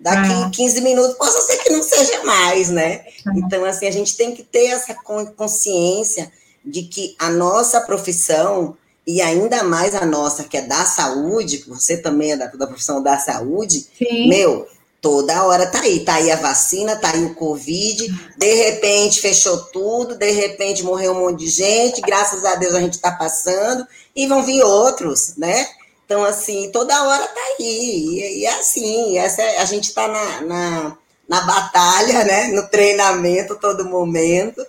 Daqui 0.00 0.32
é. 0.32 0.50
15 0.50 0.80
minutos 0.80 1.16
possa 1.16 1.40
ser 1.42 1.58
que 1.58 1.70
não 1.70 1.82
seja 1.82 2.24
mais, 2.24 2.68
né? 2.68 3.04
Então, 3.36 3.64
assim, 3.64 3.86
a 3.86 3.90
gente 3.90 4.16
tem 4.16 4.34
que 4.34 4.42
ter 4.42 4.66
essa 4.66 4.94
consciência 5.36 6.30
de 6.64 6.82
que 6.82 7.14
a 7.18 7.30
nossa 7.30 7.80
profissão, 7.80 8.76
e 9.06 9.20
ainda 9.20 9.62
mais 9.62 9.94
a 9.94 10.04
nossa, 10.04 10.44
que 10.44 10.56
é 10.56 10.62
da 10.62 10.84
saúde, 10.84 11.64
você 11.68 11.98
também 11.98 12.32
é 12.32 12.36
da, 12.36 12.46
da 12.46 12.66
profissão 12.66 13.02
da 13.02 13.18
saúde, 13.18 13.86
Sim. 13.96 14.28
meu, 14.28 14.66
Toda 15.04 15.44
hora 15.44 15.66
tá 15.66 15.82
aí, 15.82 16.00
tá 16.00 16.14
aí 16.14 16.30
a 16.30 16.36
vacina, 16.36 16.96
tá 16.96 17.10
aí 17.10 17.26
o 17.26 17.34
Covid, 17.34 18.08
de 18.38 18.54
repente 18.54 19.20
fechou 19.20 19.58
tudo, 19.64 20.16
de 20.16 20.30
repente 20.30 20.82
morreu 20.82 21.12
um 21.12 21.20
monte 21.26 21.40
de 21.40 21.48
gente, 21.48 22.00
graças 22.00 22.42
a 22.42 22.54
Deus 22.54 22.74
a 22.74 22.80
gente 22.80 22.98
tá 22.98 23.12
passando, 23.12 23.86
e 24.16 24.26
vão 24.26 24.42
vir 24.42 24.62
outros, 24.62 25.36
né? 25.36 25.68
Então, 26.06 26.24
assim, 26.24 26.70
toda 26.72 27.04
hora 27.06 27.22
tá 27.22 27.40
aí, 27.58 27.66
e, 27.66 28.40
e 28.40 28.46
assim, 28.46 29.18
essa, 29.18 29.42
é, 29.42 29.58
a 29.58 29.66
gente 29.66 29.92
tá 29.92 30.08
na, 30.08 30.40
na, 30.40 30.96
na 31.28 31.40
batalha, 31.42 32.24
né? 32.24 32.46
No 32.46 32.66
treinamento 32.68 33.56
todo 33.56 33.84
momento, 33.84 34.66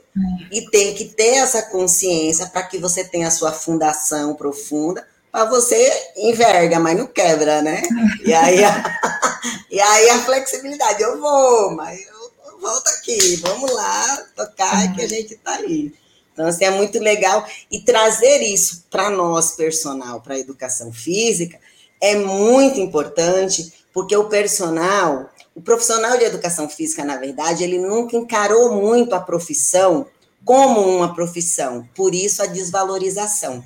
e 0.51 0.69
tem 0.69 0.93
que 0.95 1.05
ter 1.05 1.35
essa 1.35 1.61
consciência 1.61 2.47
para 2.47 2.63
que 2.63 2.77
você 2.77 3.05
tenha 3.05 3.29
a 3.29 3.31
sua 3.31 3.53
fundação 3.53 4.35
profunda, 4.35 5.07
para 5.35 5.43
você 5.43 5.91
enverga, 6.15 6.79
mas 6.79 6.97
não 6.97 7.07
quebra, 7.07 7.61
né? 7.61 7.81
E 8.23 8.33
aí 8.33 8.63
a, 8.63 8.99
e 9.69 9.81
aí 9.81 10.09
a 10.11 10.23
flexibilidade, 10.23 11.03
eu 11.03 11.19
vou, 11.19 11.71
mas 11.71 11.99
eu, 12.07 12.57
volto 12.61 12.87
aqui, 12.87 13.35
vamos 13.41 13.69
lá, 13.69 14.25
tocar 14.33 14.95
que 14.95 15.01
a 15.01 15.07
gente 15.09 15.33
está 15.33 15.55
aí. 15.55 15.93
Então, 16.31 16.47
assim, 16.47 16.63
é 16.63 16.71
muito 16.71 16.99
legal. 16.99 17.45
E 17.69 17.81
trazer 17.81 18.43
isso 18.43 18.85
para 18.89 19.09
nós, 19.09 19.57
personal, 19.57 20.21
para 20.21 20.35
a 20.35 20.39
educação 20.39 20.93
física, 20.93 21.59
é 21.99 22.15
muito 22.15 22.79
importante, 22.79 23.73
porque 23.93 24.15
o 24.15 24.29
personal, 24.29 25.29
o 25.53 25.61
profissional 25.61 26.17
de 26.17 26.23
educação 26.23 26.69
física, 26.69 27.03
na 27.03 27.17
verdade, 27.17 27.61
ele 27.61 27.77
nunca 27.77 28.15
encarou 28.15 28.71
muito 28.71 29.13
a 29.13 29.19
profissão 29.19 30.07
como 30.45 30.79
uma 30.79 31.13
profissão, 31.13 31.85
por 31.93 32.15
isso 32.15 32.41
a 32.41 32.45
desvalorização, 32.45 33.61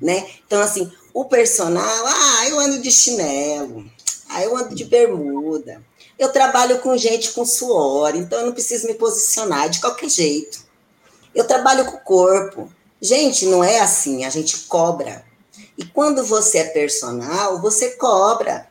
né? 0.00 0.26
Então, 0.46 0.62
assim, 0.62 0.90
o 1.12 1.24
personal, 1.24 2.06
ah, 2.06 2.48
eu 2.48 2.58
ando 2.58 2.80
de 2.80 2.90
chinelo, 2.90 3.84
ah, 4.28 4.42
eu 4.42 4.56
ando 4.56 4.74
de 4.74 4.84
bermuda. 4.84 5.82
Eu 6.18 6.30
trabalho 6.30 6.80
com 6.80 6.96
gente 6.96 7.32
com 7.32 7.46
suor, 7.46 8.14
então 8.14 8.40
eu 8.40 8.46
não 8.46 8.52
preciso 8.52 8.86
me 8.86 8.94
posicionar 8.94 9.70
de 9.70 9.80
qualquer 9.80 10.10
jeito. 10.10 10.62
Eu 11.34 11.46
trabalho 11.46 11.86
com 11.86 11.96
o 11.96 12.00
corpo. 12.00 12.70
Gente, 13.00 13.46
não 13.46 13.64
é 13.64 13.80
assim, 13.80 14.24
a 14.24 14.30
gente 14.30 14.58
cobra. 14.60 15.24
E 15.78 15.84
quando 15.84 16.22
você 16.24 16.58
é 16.58 16.64
personal, 16.64 17.60
você 17.60 17.90
cobra. 17.92 18.68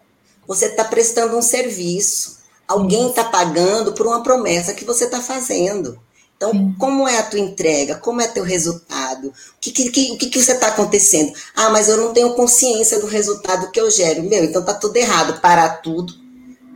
Você 0.47 0.67
está 0.67 0.83
prestando 0.83 1.35
um 1.35 1.41
serviço. 1.41 2.37
Alguém 2.67 3.09
está 3.09 3.23
pagando 3.23 3.93
por 3.93 4.05
uma 4.05 4.21
promessa 4.21 4.75
que 4.75 4.85
você 4.85 5.05
está 5.05 5.19
fazendo. 5.19 5.99
Então, 6.39 6.53
Sim. 6.53 6.73
como 6.79 7.05
é 7.05 7.17
a 7.17 7.23
tua 7.23 7.37
entrega? 7.37 7.95
Como 7.95 8.21
é 8.21 8.27
teu 8.29 8.45
resultado? 8.45 9.27
O 9.27 9.33
que, 9.59 9.71
que, 9.71 9.91
que, 9.91 10.15
que, 10.15 10.29
que 10.29 10.41
você 10.41 10.53
está 10.53 10.69
acontecendo? 10.69 11.33
Ah, 11.53 11.69
mas 11.69 11.89
eu 11.89 11.97
não 11.97 12.13
tenho 12.13 12.33
consciência 12.33 12.97
do 12.97 13.07
resultado 13.07 13.69
que 13.71 13.79
eu 13.79 13.91
gero. 13.91 14.23
Meu, 14.23 14.45
então 14.45 14.63
tá 14.63 14.73
tudo 14.73 14.95
errado. 14.95 15.41
Parar 15.41 15.81
tudo. 15.81 16.13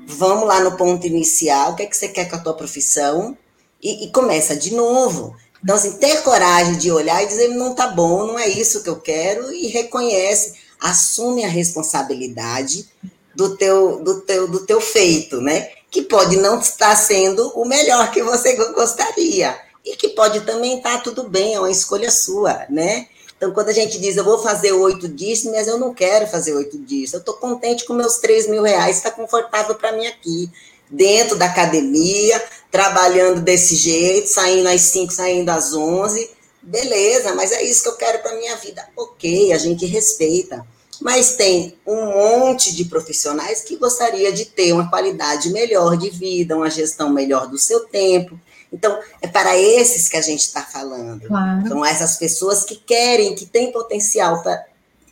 Vamos 0.05 0.49
lá 0.49 0.59
no 0.59 0.75
ponto 0.75 1.07
inicial. 1.07 1.71
O 1.71 1.75
que 1.77 1.83
é 1.83 1.85
que 1.85 1.95
você 1.95 2.09
quer 2.09 2.29
com 2.29 2.35
a 2.35 2.39
tua 2.39 2.53
profissão? 2.53 3.37
E, 3.81 4.03
e 4.03 4.11
começa 4.11 4.53
de 4.53 4.73
novo. 4.73 5.33
Então, 5.63 5.77
assim, 5.77 5.93
ter 5.93 6.21
coragem 6.23 6.75
de 6.77 6.91
olhar 6.91 7.23
e 7.23 7.27
dizer, 7.27 7.47
não 7.47 7.73
tá 7.73 7.87
bom, 7.87 8.27
não 8.27 8.37
é 8.37 8.49
isso 8.49 8.83
que 8.83 8.89
eu 8.89 8.97
quero, 8.97 9.49
e 9.53 9.67
reconhece. 9.67 10.55
assume 10.77 11.45
a 11.45 11.47
responsabilidade 11.47 12.85
do 13.33 13.55
teu, 13.55 14.03
do 14.03 14.19
teu, 14.19 14.45
do 14.45 14.65
teu 14.65 14.81
feito, 14.81 15.39
né? 15.39 15.69
Que 15.93 16.01
pode 16.01 16.35
não 16.37 16.59
estar 16.59 16.95
sendo 16.95 17.49
o 17.49 17.63
melhor 17.63 18.11
que 18.11 18.23
você 18.23 18.55
gostaria. 18.73 19.55
E 19.85 19.95
que 19.95 20.09
pode 20.09 20.41
também 20.41 20.77
estar 20.77 21.03
tudo 21.03 21.29
bem, 21.29 21.53
é 21.53 21.59
uma 21.59 21.69
escolha 21.69 22.09
sua, 22.09 22.65
né? 22.69 23.07
Então, 23.37 23.51
quando 23.51 23.69
a 23.69 23.73
gente 23.73 23.99
diz, 23.99 24.17
eu 24.17 24.23
vou 24.23 24.39
fazer 24.39 24.71
oito 24.71 25.07
dias, 25.07 25.43
mas 25.43 25.67
eu 25.67 25.77
não 25.77 25.93
quero 25.93 26.25
fazer 26.25 26.53
oito 26.55 26.77
dias, 26.77 27.13
eu 27.13 27.19
estou 27.19 27.35
contente 27.35 27.85
com 27.85 27.93
meus 27.93 28.17
três 28.17 28.47
mil 28.47 28.63
reais, 28.63 28.97
está 28.97 29.11
confortável 29.11 29.75
para 29.75 29.91
mim 29.91 30.07
aqui, 30.07 30.49
dentro 30.89 31.35
da 31.37 31.45
academia, 31.45 32.41
trabalhando 32.71 33.41
desse 33.41 33.75
jeito, 33.75 34.29
saindo 34.29 34.69
às 34.69 34.81
cinco, 34.81 35.11
saindo 35.11 35.49
às 35.49 35.73
onze, 35.73 36.29
beleza, 36.61 37.35
mas 37.35 37.51
é 37.51 37.61
isso 37.61 37.83
que 37.83 37.89
eu 37.89 37.97
quero 37.97 38.19
para 38.19 38.37
minha 38.37 38.55
vida. 38.55 38.87
Ok, 38.95 39.51
a 39.51 39.57
gente 39.57 39.85
respeita. 39.85 40.65
Mas 41.03 41.35
tem 41.35 41.77
um 41.85 42.05
monte 42.05 42.73
de 42.73 42.85
profissionais 42.85 43.61
que 43.61 43.75
gostaria 43.75 44.31
de 44.31 44.45
ter 44.45 44.71
uma 44.71 44.89
qualidade 44.89 45.51
melhor 45.51 45.97
de 45.97 46.09
vida, 46.09 46.55
uma 46.55 46.69
gestão 46.69 47.09
melhor 47.09 47.47
do 47.47 47.57
seu 47.57 47.81
tempo. 47.81 48.39
Então, 48.71 48.97
é 49.21 49.27
para 49.27 49.57
esses 49.57 50.07
que 50.07 50.15
a 50.15 50.21
gente 50.21 50.39
está 50.39 50.61
falando. 50.61 51.27
Claro. 51.27 51.67
São 51.67 51.85
essas 51.85 52.15
pessoas 52.15 52.63
que 52.63 52.75
querem, 52.75 53.35
que 53.35 53.45
têm 53.45 53.69
potencial 53.73 54.41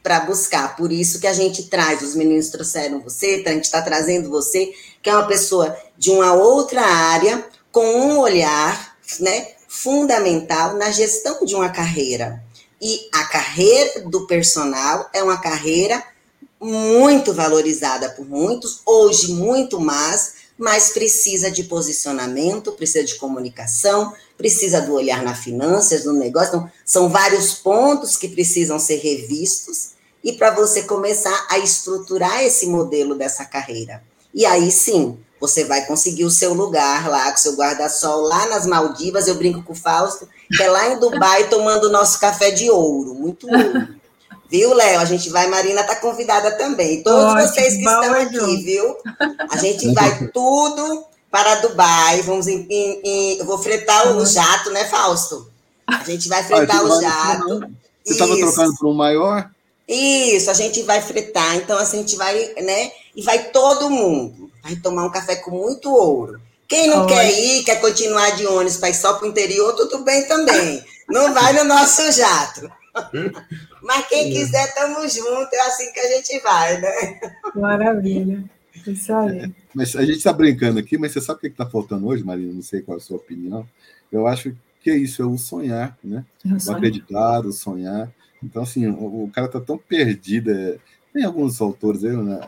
para 0.01 0.19
buscar. 0.21 0.77
Por 0.77 0.93
isso 0.93 1.19
que 1.19 1.27
a 1.27 1.33
gente 1.33 1.63
traz, 1.63 2.01
os 2.01 2.15
meninos 2.15 2.49
trouxeram 2.49 3.01
você, 3.01 3.43
a 3.45 3.51
gente 3.51 3.65
está 3.65 3.81
trazendo 3.81 4.29
você, 4.29 4.71
que 5.03 5.09
é 5.09 5.13
uma 5.13 5.27
pessoa 5.27 5.75
de 5.97 6.09
uma 6.09 6.33
outra 6.33 6.81
área, 6.81 7.45
com 7.69 7.85
um 7.85 8.19
olhar 8.19 8.95
né, 9.19 9.49
fundamental 9.67 10.75
na 10.75 10.89
gestão 10.89 11.45
de 11.45 11.53
uma 11.53 11.69
carreira. 11.69 12.41
E 12.81 13.07
a 13.13 13.25
carreira 13.25 14.01
do 14.01 14.25
personal 14.25 15.09
é 15.13 15.21
uma 15.21 15.37
carreira 15.37 16.03
muito 16.59 17.33
valorizada 17.33 18.09
por 18.09 18.27
muitos, 18.27 18.81
hoje 18.85 19.33
muito 19.33 19.79
mais, 19.79 20.33
mas 20.57 20.89
precisa 20.89 21.49
de 21.49 21.63
posicionamento, 21.63 22.71
precisa 22.71 23.03
de 23.03 23.15
comunicação, 23.15 24.13
precisa 24.37 24.81
do 24.81 24.93
olhar 24.93 25.23
na 25.23 25.35
finanças, 25.35 26.05
no 26.05 26.13
negócio. 26.13 26.49
Então, 26.49 26.71
são 26.85 27.09
vários 27.09 27.53
pontos 27.53 28.17
que 28.17 28.27
precisam 28.27 28.77
ser 28.79 28.97
revistos 28.97 29.91
e 30.23 30.33
para 30.33 30.51
você 30.51 30.83
começar 30.83 31.47
a 31.49 31.57
estruturar 31.59 32.43
esse 32.43 32.67
modelo 32.67 33.15
dessa 33.15 33.45
carreira. 33.45 34.03
E 34.33 34.45
aí 34.45 34.71
sim, 34.71 35.17
você 35.41 35.63
vai 35.63 35.83
conseguir 35.87 36.23
o 36.23 36.29
seu 36.29 36.53
lugar 36.53 37.09
lá, 37.09 37.31
com 37.31 37.37
seu 37.37 37.55
guarda-sol 37.55 38.21
lá 38.21 38.45
nas 38.45 38.67
Maldivas. 38.67 39.27
Eu 39.27 39.33
brinco 39.33 39.63
com 39.63 39.73
o 39.73 39.75
Fausto, 39.75 40.29
que 40.55 40.61
é 40.61 40.69
lá 40.69 40.89
em 40.89 40.99
Dubai 40.99 41.49
tomando 41.49 41.85
o 41.85 41.91
nosso 41.91 42.19
café 42.19 42.51
de 42.51 42.69
ouro, 42.69 43.15
muito 43.15 43.47
ouro. 43.47 43.87
Viu, 44.47 44.73
Léo? 44.73 44.99
A 44.99 45.05
gente 45.05 45.29
vai, 45.29 45.47
Marina 45.47 45.81
está 45.81 45.95
convidada 45.95 46.51
também. 46.51 47.01
Todos 47.01 47.23
Ótimo, 47.23 47.47
vocês 47.47 47.73
que 47.73 47.79
estão 47.79 48.13
aqui, 48.13 48.63
viu? 48.63 48.97
A 49.49 49.57
gente 49.57 49.91
vai 49.93 50.27
tudo 50.27 51.05
para 51.31 51.55
Dubai. 51.55 52.21
Vamos 52.21 52.47
em, 52.47 52.67
em, 52.69 53.01
em, 53.03 53.37
eu 53.39 53.45
vou 53.45 53.57
fretar 53.57 54.15
o 54.15 54.25
jato, 54.25 54.69
né, 54.69 54.85
Fausto? 54.85 55.49
A 55.87 56.03
gente 56.03 56.29
vai 56.29 56.43
fretar 56.43 56.81
ah, 56.81 56.83
o 56.83 57.01
jato. 57.01 57.59
Você 58.03 58.13
estava 58.13 58.35
trocando 58.35 58.77
para 58.77 58.87
um 58.87 58.93
maior? 58.93 59.49
Isso, 59.87 60.51
a 60.51 60.53
gente 60.53 60.83
vai 60.83 61.01
fretar. 61.01 61.55
Então, 61.55 61.79
assim, 61.79 61.97
a 61.97 62.01
gente 62.01 62.15
vai, 62.15 62.53
né? 62.61 62.91
E 63.15 63.23
vai 63.23 63.45
todo 63.45 63.89
mundo 63.89 64.50
vai 64.63 64.75
tomar 64.75 65.05
um 65.05 65.11
café 65.11 65.35
com 65.35 65.51
muito 65.51 65.91
ouro. 65.91 66.41
Quem 66.67 66.87
não 66.87 67.01
Oi. 67.01 67.07
quer 67.07 67.31
ir, 67.31 67.63
quer 67.63 67.81
continuar 67.81 68.29
de 68.31 68.45
ônibus 68.47 68.77
para 68.77 68.89
ir 68.89 68.93
só 68.93 69.13
para 69.15 69.27
o 69.27 69.29
interior, 69.29 69.75
tudo 69.75 70.03
bem 70.03 70.25
também. 70.27 70.83
Não 71.09 71.33
vai 71.33 71.53
no 71.53 71.65
nosso 71.65 72.09
jato. 72.11 72.71
Mas 73.83 74.07
quem 74.07 74.31
quiser, 74.31 74.67
estamos 74.67 75.13
juntos, 75.13 75.53
é 75.53 75.61
assim 75.61 75.91
que 75.91 75.99
a 75.99 76.07
gente 76.07 76.39
vai, 76.41 76.79
né? 76.79 77.19
Maravilha. 77.55 78.43
Isso 78.87 79.13
aí. 79.13 79.53
Mas 79.73 79.95
a 79.95 80.01
gente 80.01 80.17
está 80.17 80.31
brincando 80.31 80.79
aqui, 80.79 80.97
mas 80.97 81.11
você 81.11 81.21
sabe 81.21 81.37
o 81.37 81.41
que 81.41 81.47
está 81.47 81.65
faltando 81.65 82.07
hoje, 82.07 82.23
Marina? 82.23 82.53
Não 82.53 82.61
sei 82.61 82.81
qual 82.81 82.97
é 82.97 83.01
a 83.01 83.03
sua 83.03 83.17
opinião. 83.17 83.67
Eu 84.11 84.27
acho 84.27 84.55
que 84.81 84.89
é 84.89 84.95
isso, 84.95 85.21
é 85.21 85.25
o 85.25 85.37
sonhar, 85.37 85.97
né? 86.03 86.25
O 86.45 86.71
acreditar, 86.71 87.45
o 87.45 87.51
sonhar. 87.51 88.11
Então, 88.43 88.63
assim, 88.63 88.87
o, 88.87 89.25
o 89.25 89.31
cara 89.31 89.47
está 89.47 89.59
tão 89.59 89.77
perdido. 89.77 90.51
É... 90.51 90.77
Tem 91.13 91.23
alguns 91.25 91.59
autores, 91.61 92.03
eu, 92.03 92.23
né? 92.23 92.39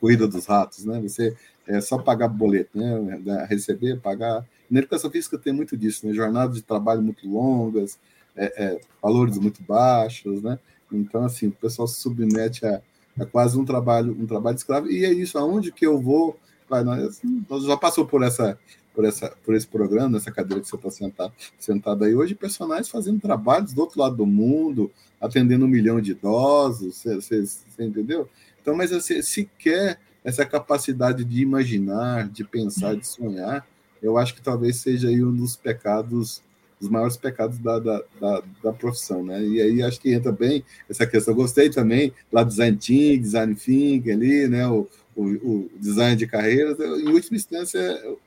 corrida 0.00 0.26
dos 0.26 0.46
ratos, 0.46 0.84
né? 0.84 1.00
Você 1.00 1.36
é 1.66 1.80
só 1.80 1.98
pagar 1.98 2.28
boleto, 2.28 2.76
né? 2.76 3.46
Receber, 3.48 4.00
pagar. 4.00 4.44
Na 4.70 4.78
educação 4.78 5.10
física 5.10 5.38
tem 5.38 5.52
muito 5.52 5.76
disso, 5.76 6.06
né? 6.06 6.14
Jornadas 6.14 6.56
de 6.56 6.62
trabalho 6.62 7.02
muito 7.02 7.28
longas, 7.28 7.98
é, 8.34 8.64
é, 8.64 8.80
valores 9.02 9.38
muito 9.38 9.62
baixos, 9.62 10.42
né? 10.42 10.58
Então, 10.90 11.24
assim, 11.24 11.48
o 11.48 11.52
pessoal 11.52 11.86
se 11.86 12.00
submete 12.00 12.64
a, 12.66 12.80
a, 13.18 13.26
quase 13.26 13.58
um 13.58 13.64
trabalho, 13.64 14.16
um 14.18 14.26
trabalho 14.26 14.56
escravo, 14.56 14.90
e 14.90 15.04
é 15.04 15.12
isso, 15.12 15.38
aonde 15.38 15.70
que 15.70 15.86
eu 15.86 16.00
vou. 16.00 16.38
Vai, 16.68 16.82
nós, 16.84 17.20
nós 17.48 17.64
já 17.64 17.76
passou 17.76 18.06
por 18.06 18.22
essa, 18.22 18.58
por, 18.94 19.04
essa, 19.04 19.28
por 19.44 19.54
esse 19.54 19.66
programa, 19.66 20.10
nessa 20.10 20.30
cadeira 20.30 20.62
que 20.62 20.68
você 20.68 20.76
está 20.76 20.90
sentado, 20.90 21.32
sentado 21.58 22.04
aí 22.04 22.14
hoje, 22.14 22.34
personagens 22.34 22.88
fazendo 22.88 23.20
trabalhos 23.20 23.72
do 23.72 23.80
outro 23.80 24.00
lado 24.00 24.16
do 24.16 24.26
mundo, 24.26 24.90
atendendo 25.20 25.64
um 25.64 25.68
milhão 25.68 26.00
de 26.00 26.12
idosos, 26.12 27.04
você, 27.04 27.44
entendeu? 27.78 28.28
Então, 28.60 28.74
mas 28.74 28.92
assim, 28.92 29.22
se 29.22 29.48
quer 29.58 29.98
essa 30.24 30.44
capacidade 30.44 31.24
de 31.24 31.42
imaginar, 31.42 32.28
de 32.28 32.44
pensar, 32.44 32.94
de 32.94 33.06
sonhar, 33.06 33.66
eu 34.02 34.18
acho 34.18 34.34
que 34.34 34.42
talvez 34.42 34.76
seja 34.76 35.08
aí 35.08 35.22
um 35.22 35.34
dos 35.34 35.56
pecados, 35.56 36.42
os 36.80 36.88
maiores 36.88 37.16
pecados 37.16 37.58
da, 37.58 37.78
da, 37.78 38.02
da, 38.18 38.42
da, 38.62 38.72
profissão, 38.72 39.22
né? 39.22 39.42
E 39.42 39.60
aí 39.60 39.82
acho 39.82 40.00
que 40.00 40.12
entra 40.12 40.32
bem 40.32 40.64
essa 40.88 41.06
questão. 41.06 41.32
Eu 41.32 41.36
gostei 41.36 41.68
também 41.68 42.12
lá 42.32 42.42
do 42.42 42.48
design 42.48 42.76
team, 42.76 43.20
design 43.20 43.54
thinking 43.54 44.10
ali, 44.10 44.48
né? 44.48 44.66
O, 44.66 44.88
o, 45.16 45.24
o, 45.24 45.70
design 45.76 46.16
de 46.16 46.26
carreiras, 46.26 46.78
em 46.78 47.08
última 47.08 47.36
instância, 47.36 47.80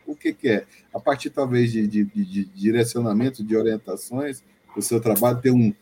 o 0.05 0.15
que, 0.15 0.33
que 0.33 0.49
é? 0.49 0.65
A 0.93 0.99
partir 0.99 1.29
talvez 1.29 1.71
de, 1.71 1.87
de, 1.87 2.03
de 2.03 2.45
direcionamento, 2.45 3.43
de 3.43 3.55
orientações, 3.55 4.43
o 4.75 4.81
seu 4.81 4.99
trabalho 4.99 5.41
ter 5.41 5.51
um, 5.51 5.73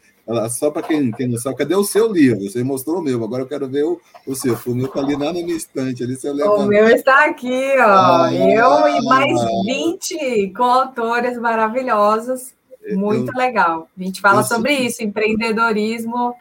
só 0.49 0.69
para 0.69 0.83
quem, 0.83 1.11
quem 1.11 1.27
não 1.27 1.37
sabe, 1.37 1.57
cadê 1.57 1.75
o 1.75 1.83
seu 1.83 2.11
livro? 2.11 2.41
Você 2.41 2.63
mostrou 2.63 2.99
o 2.99 3.01
meu, 3.01 3.23
agora 3.23 3.43
eu 3.43 3.47
quero 3.47 3.67
ver 3.67 3.83
o, 3.83 3.99
o 4.25 4.35
seu. 4.35 4.57
O 4.65 4.75
meu 4.75 4.85
está 4.85 4.99
ali 4.99 5.17
na 5.17 5.33
minha 5.33 5.55
estante. 5.55 6.03
Ali, 6.03 6.15
o 6.23 6.65
meu 6.65 6.87
está 6.89 7.25
aqui, 7.25 7.73
ó. 7.77 8.25
Ah, 8.25 8.33
eu 8.33 8.87
e 8.87 9.03
mais 9.03 9.39
20 9.65 10.53
coautores 10.55 11.37
maravilhosos. 11.37 12.53
Muito 12.93 13.31
eu, 13.31 13.37
legal. 13.37 13.87
A 13.97 14.03
gente 14.03 14.21
fala 14.21 14.43
sobre 14.43 14.73
isso, 14.73 15.03
empreendedorismo 15.03 16.35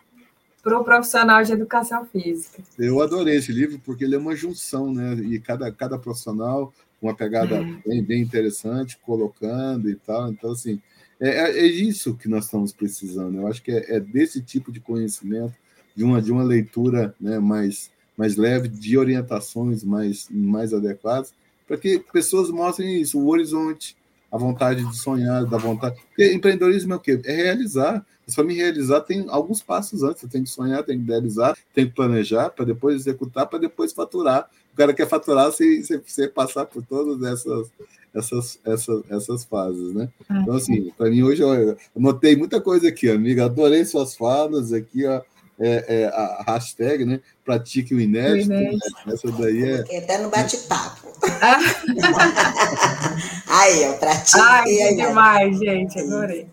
para 0.63 0.79
o 0.79 0.85
profissional 0.85 1.43
de 1.43 1.53
educação 1.53 2.05
física. 2.07 2.63
Eu 2.79 3.01
adorei 3.01 3.37
esse 3.37 3.53
livro 3.53 3.81
porque 3.85 4.05
ele 4.05 4.15
é 4.15 4.19
uma 4.19 4.37
junção, 4.37 4.93
né? 4.93 5.15
E 5.15 5.39
cada, 5.41 5.71
cada 5.73 5.99
profissional, 5.99 6.73
uma 7.01 7.15
pegada 7.15 7.57
é. 7.57 7.89
bem, 7.89 8.03
bem 8.03 8.23
interessante, 8.23 8.99
colocando 8.99 9.89
e 9.89 9.97
tal. 9.97 10.31
Então, 10.31 10.53
assim, 10.53 10.81
é, 11.21 11.29
é, 11.29 11.59
é, 11.61 11.67
isso 11.67 12.15
que 12.15 12.29
nós 12.29 12.47
estamos 12.47 12.73
precisando. 12.73 13.39
Eu 13.39 13.47
acho 13.47 13.63
que 13.63 13.71
é, 13.71 13.97
é, 13.97 14.01
desse 14.01 14.41
tipo 14.43 14.73
de 14.73 14.81
conhecimento, 14.81 15.55
de 15.95 16.03
uma, 16.03 16.23
de 16.23 16.33
uma 16.33 16.43
leitura 16.43 17.15
né, 17.21 17.39
mais, 17.39 17.91
mais 18.17 18.37
leve, 18.37 18.69
de 18.69 18.97
orientações 18.97 19.85
mais, 19.85 20.29
mais 20.31 20.73
adequadas, 20.73 21.35
para 21.67 21.77
que 21.77 21.99
pessoas 22.13 22.51
mostrem 22.51 23.01
isso, 23.01 23.19
o 23.19 23.29
horizonte, 23.29 23.97
a 24.33 24.39
vontade 24.39 24.85
de 24.85 24.97
sonhar, 24.97 25.45
da 25.45 25.59
vontade. 25.59 26.01
Porque 26.09 26.33
empreendedorismo 26.33 26.95
é 26.95 26.97
o 26.97 27.01
quê? 27.01 27.21
É 27.25 27.35
realizar. 27.35 28.05
Mas 28.31 28.35
para 28.37 28.45
me 28.45 28.55
realizar, 28.55 29.01
tem 29.01 29.27
alguns 29.29 29.61
passos 29.61 30.05
antes. 30.05 30.21
Você 30.21 30.29
tem 30.29 30.45
que 30.45 30.51
sonhar, 30.51 30.85
tem 30.85 30.97
que 30.97 31.03
idealizar, 31.03 31.57
tem 31.75 31.87
que 31.87 31.95
planejar, 31.95 32.51
para 32.51 32.65
depois 32.65 32.95
executar, 32.95 33.47
para 33.47 33.59
depois 33.59 33.93
faturar. 33.93 34.49
O 34.73 34.77
cara 34.77 34.95
quer 34.95 35.09
faturar 35.09 35.51
sem, 35.51 35.83
sem, 35.83 36.01
sem 36.07 36.29
passar 36.29 36.65
por 36.67 36.81
todas 36.85 37.21
essas, 37.25 37.69
essas, 38.15 38.59
essas, 38.65 39.03
essas 39.11 39.45
fases, 39.45 39.93
né? 39.93 40.09
Ah, 40.29 40.43
então, 40.43 40.55
assim, 40.55 40.93
para 40.97 41.11
mim 41.11 41.25
hoje 41.25 41.43
eu, 41.43 41.53
eu 41.53 41.77
notei 41.97 42.37
muita 42.37 42.61
coisa 42.61 42.87
aqui, 42.89 43.11
amiga. 43.11 43.47
Adorei 43.47 43.85
suas 43.85 44.15
falas 44.15 44.73
aqui, 44.73 45.05
ó. 45.07 45.21
É, 45.63 45.85
é, 45.89 46.07
a 46.07 46.43
hashtag, 46.47 47.05
né? 47.05 47.21
Pratique 47.45 47.95
o 47.95 48.01
inédito. 48.01 48.49
O 48.49 48.55
inédito. 48.55 48.87
Né? 49.07 49.13
Essa 49.13 49.31
daí 49.33 49.63
é. 49.63 49.99
Até 49.99 50.17
no 50.17 50.31
bate-papo. 50.31 51.13
Ah. 51.43 51.59
aí, 53.47 53.85
ó, 53.91 53.93
pratique. 53.99 54.41
Ai, 54.41 54.65
que 54.65 54.95
demais, 54.95 55.59
gente, 55.59 55.99
adorei. 55.99 56.49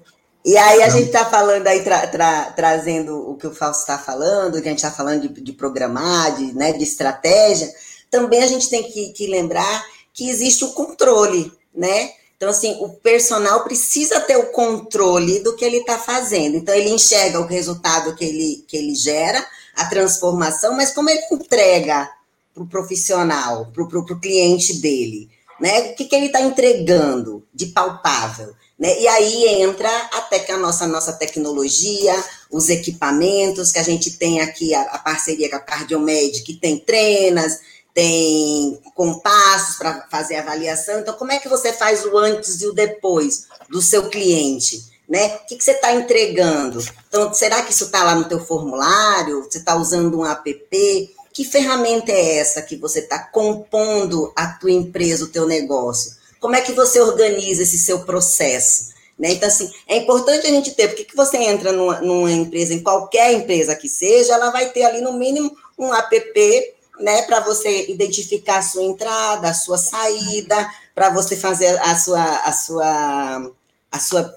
E 0.47 0.55
aí 0.55 0.81
a 0.81 0.87
gente 0.87 1.07
está 1.07 1.25
falando 1.25 1.67
aí, 1.67 1.83
tra, 1.83 2.07
tra, 2.07 2.45
trazendo 2.51 3.29
o 3.29 3.35
que 3.35 3.45
o 3.45 3.53
Fausto 3.53 3.81
está 3.81 3.97
falando, 3.97 4.61
que 4.61 4.67
a 4.69 4.71
gente 4.71 4.77
está 4.77 4.89
falando 4.89 5.23
de, 5.23 5.41
de 5.41 5.51
programar, 5.51 6.37
de, 6.37 6.53
né, 6.53 6.71
de 6.71 6.85
estratégia. 6.85 7.69
Também 8.09 8.41
a 8.41 8.47
gente 8.47 8.69
tem 8.69 8.81
que, 8.81 9.09
que 9.09 9.27
lembrar 9.27 9.85
que 10.13 10.29
existe 10.29 10.63
o 10.63 10.71
controle, 10.71 11.51
né? 11.75 12.11
Então, 12.37 12.47
assim, 12.47 12.77
o 12.79 12.87
personal 12.87 13.65
precisa 13.65 14.21
ter 14.21 14.37
o 14.37 14.49
controle 14.53 15.39
do 15.39 15.53
que 15.53 15.65
ele 15.65 15.79
está 15.79 15.99
fazendo. 15.99 16.55
Então, 16.55 16.73
ele 16.73 16.91
enxerga 16.91 17.41
o 17.41 17.45
resultado 17.45 18.15
que 18.15 18.23
ele, 18.23 18.63
que 18.69 18.77
ele 18.77 18.95
gera, 18.95 19.45
a 19.75 19.83
transformação, 19.83 20.73
mas 20.77 20.93
como 20.93 21.09
ele 21.09 21.23
entrega 21.29 22.09
para 22.53 22.63
o 22.63 22.67
profissional, 22.69 23.69
para 23.73 23.83
o 23.83 24.19
cliente 24.21 24.75
dele, 24.75 25.29
né? 25.59 25.91
O 25.91 25.95
que, 25.95 26.05
que 26.05 26.15
ele 26.15 26.27
está 26.27 26.39
entregando 26.39 27.45
de 27.53 27.65
palpável? 27.65 28.55
Né? 28.77 28.99
E 28.99 29.07
aí 29.07 29.61
entra 29.61 29.89
até 30.13 30.51
a 30.51 30.57
nossa, 30.57 30.85
nossa 30.85 31.13
tecnologia, 31.13 32.13
os 32.51 32.69
equipamentos, 32.69 33.71
que 33.71 33.79
a 33.79 33.83
gente 33.83 34.11
tem 34.11 34.39
aqui 34.39 34.73
a, 34.75 34.81
a 34.83 34.99
parceria 34.99 35.49
com 35.49 35.55
a 35.55 35.59
Cardiomed, 35.59 36.43
que 36.43 36.53
tem 36.53 36.77
trenas, 36.77 37.59
tem 37.93 38.79
compassos 38.93 39.77
para 39.77 40.07
fazer 40.11 40.35
avaliação. 40.35 40.99
Então, 40.99 41.15
como 41.15 41.31
é 41.31 41.39
que 41.39 41.49
você 41.49 41.73
faz 41.73 42.05
o 42.05 42.15
antes 42.15 42.61
e 42.61 42.67
o 42.67 42.73
depois 42.73 43.47
do 43.69 43.81
seu 43.81 44.09
cliente? 44.09 44.85
Né? 45.09 45.37
O 45.37 45.45
que, 45.47 45.55
que 45.55 45.63
você 45.63 45.71
está 45.71 45.93
entregando? 45.93 46.85
Então, 47.07 47.33
será 47.33 47.63
que 47.63 47.71
isso 47.71 47.85
está 47.85 48.03
lá 48.03 48.13
no 48.13 48.25
teu 48.25 48.39
formulário? 48.39 49.43
Você 49.43 49.57
está 49.57 49.75
usando 49.75 50.19
um 50.19 50.25
app? 50.25 51.15
Que 51.33 51.43
ferramenta 51.43 52.11
é 52.11 52.37
essa 52.37 52.61
que 52.61 52.75
você 52.75 52.99
está 52.99 53.17
compondo 53.17 54.31
a 54.35 54.47
tua 54.47 54.71
empresa, 54.71 55.25
o 55.25 55.29
teu 55.29 55.47
negócio? 55.47 56.16
Como 56.39 56.55
é 56.55 56.61
que 56.61 56.71
você 56.71 56.99
organiza 56.99 57.63
esse 57.63 57.77
seu 57.77 57.99
processo? 58.01 58.95
Né? 59.17 59.31
Então, 59.31 59.47
assim, 59.47 59.71
é 59.87 59.97
importante 59.97 60.45
a 60.45 60.49
gente 60.49 60.71
ter, 60.71 60.89
porque 60.89 61.03
que 61.03 61.15
você 61.15 61.37
entra 61.37 61.71
numa, 61.71 61.99
numa, 62.01 62.31
empresa, 62.31 62.73
em 62.73 62.83
qualquer 62.83 63.33
empresa 63.33 63.75
que 63.75 63.89
seja, 63.89 64.33
ela 64.33 64.51
vai 64.51 64.69
ter 64.69 64.83
ali 64.83 65.01
no 65.01 65.13
mínimo 65.13 65.55
um 65.77 65.93
app, 65.93 66.75
né, 66.99 67.23
para 67.23 67.39
você 67.39 67.89
identificar 67.89 68.57
a 68.57 68.63
sua 68.63 68.83
entrada, 68.83 69.49
a 69.49 69.53
sua 69.53 69.77
saída, 69.77 70.69
para 70.93 71.09
você 71.09 71.35
fazer 71.35 71.79
a 71.81 71.95
sua, 71.95 72.23
a 72.23 72.51
sua, 72.51 73.51
a 73.91 73.99
sua 73.99 74.35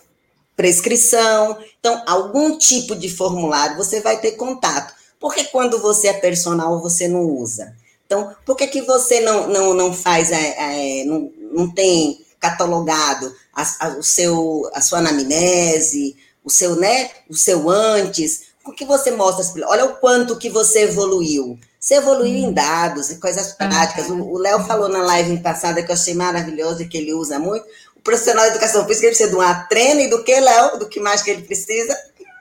prescrição. 0.56 1.58
Então, 1.78 2.02
algum 2.06 2.58
tipo 2.58 2.94
de 2.94 3.08
formulário 3.08 3.76
você 3.76 4.00
vai 4.00 4.18
ter 4.20 4.32
contato. 4.32 4.94
Porque 5.18 5.44
quando 5.44 5.78
você 5.78 6.08
é 6.08 6.14
personal, 6.14 6.80
você 6.80 7.06
não 7.06 7.22
usa? 7.22 7.74
Então, 8.06 8.34
por 8.44 8.56
que, 8.56 8.66
que 8.66 8.82
você 8.82 9.20
não, 9.20 9.46
não, 9.46 9.74
não 9.74 9.94
faz, 9.94 10.32
é, 10.32 11.02
é, 11.02 11.04
não, 11.04 11.30
não 11.50 11.72
tem 11.72 12.24
catalogado 12.38 13.34
a, 13.54 13.86
a, 13.86 13.88
o 13.98 14.02
seu, 14.02 14.70
a 14.72 14.80
sua 14.80 14.98
anamnese, 14.98 16.16
o 16.44 16.50
seu, 16.50 16.76
né, 16.76 17.10
o 17.28 17.34
seu 17.34 17.68
antes? 17.68 18.50
O 18.64 18.72
que 18.72 18.84
você 18.84 19.10
mostra? 19.10 19.66
Olha 19.68 19.84
o 19.84 19.96
quanto 19.96 20.38
que 20.38 20.48
você 20.48 20.82
evoluiu. 20.82 21.58
Você 21.78 21.94
evoluiu 21.94 22.36
em 22.36 22.52
dados, 22.52 23.10
em 23.10 23.18
coisas 23.18 23.52
práticas. 23.52 24.10
O 24.10 24.36
Léo 24.36 24.64
falou 24.64 24.88
na 24.88 25.02
live 25.02 25.38
passada 25.38 25.82
que 25.82 25.90
eu 25.90 25.94
achei 25.94 26.12
maravilhoso 26.14 26.82
e 26.82 26.88
que 26.88 26.98
ele 26.98 27.14
usa 27.14 27.38
muito. 27.38 27.64
O 27.96 28.02
profissional 28.02 28.44
de 28.44 28.50
educação 28.50 28.86
física 28.86 29.06
ele 29.06 29.14
precisa 29.14 29.30
de 29.30 29.36
uma 29.36 29.54
treino 29.64 30.00
e 30.00 30.08
do 30.08 30.22
que, 30.22 30.38
Léo? 30.38 30.78
Do 30.78 30.88
que 30.88 31.00
mais 31.00 31.22
que 31.22 31.30
ele 31.30 31.42
precisa? 31.42 31.96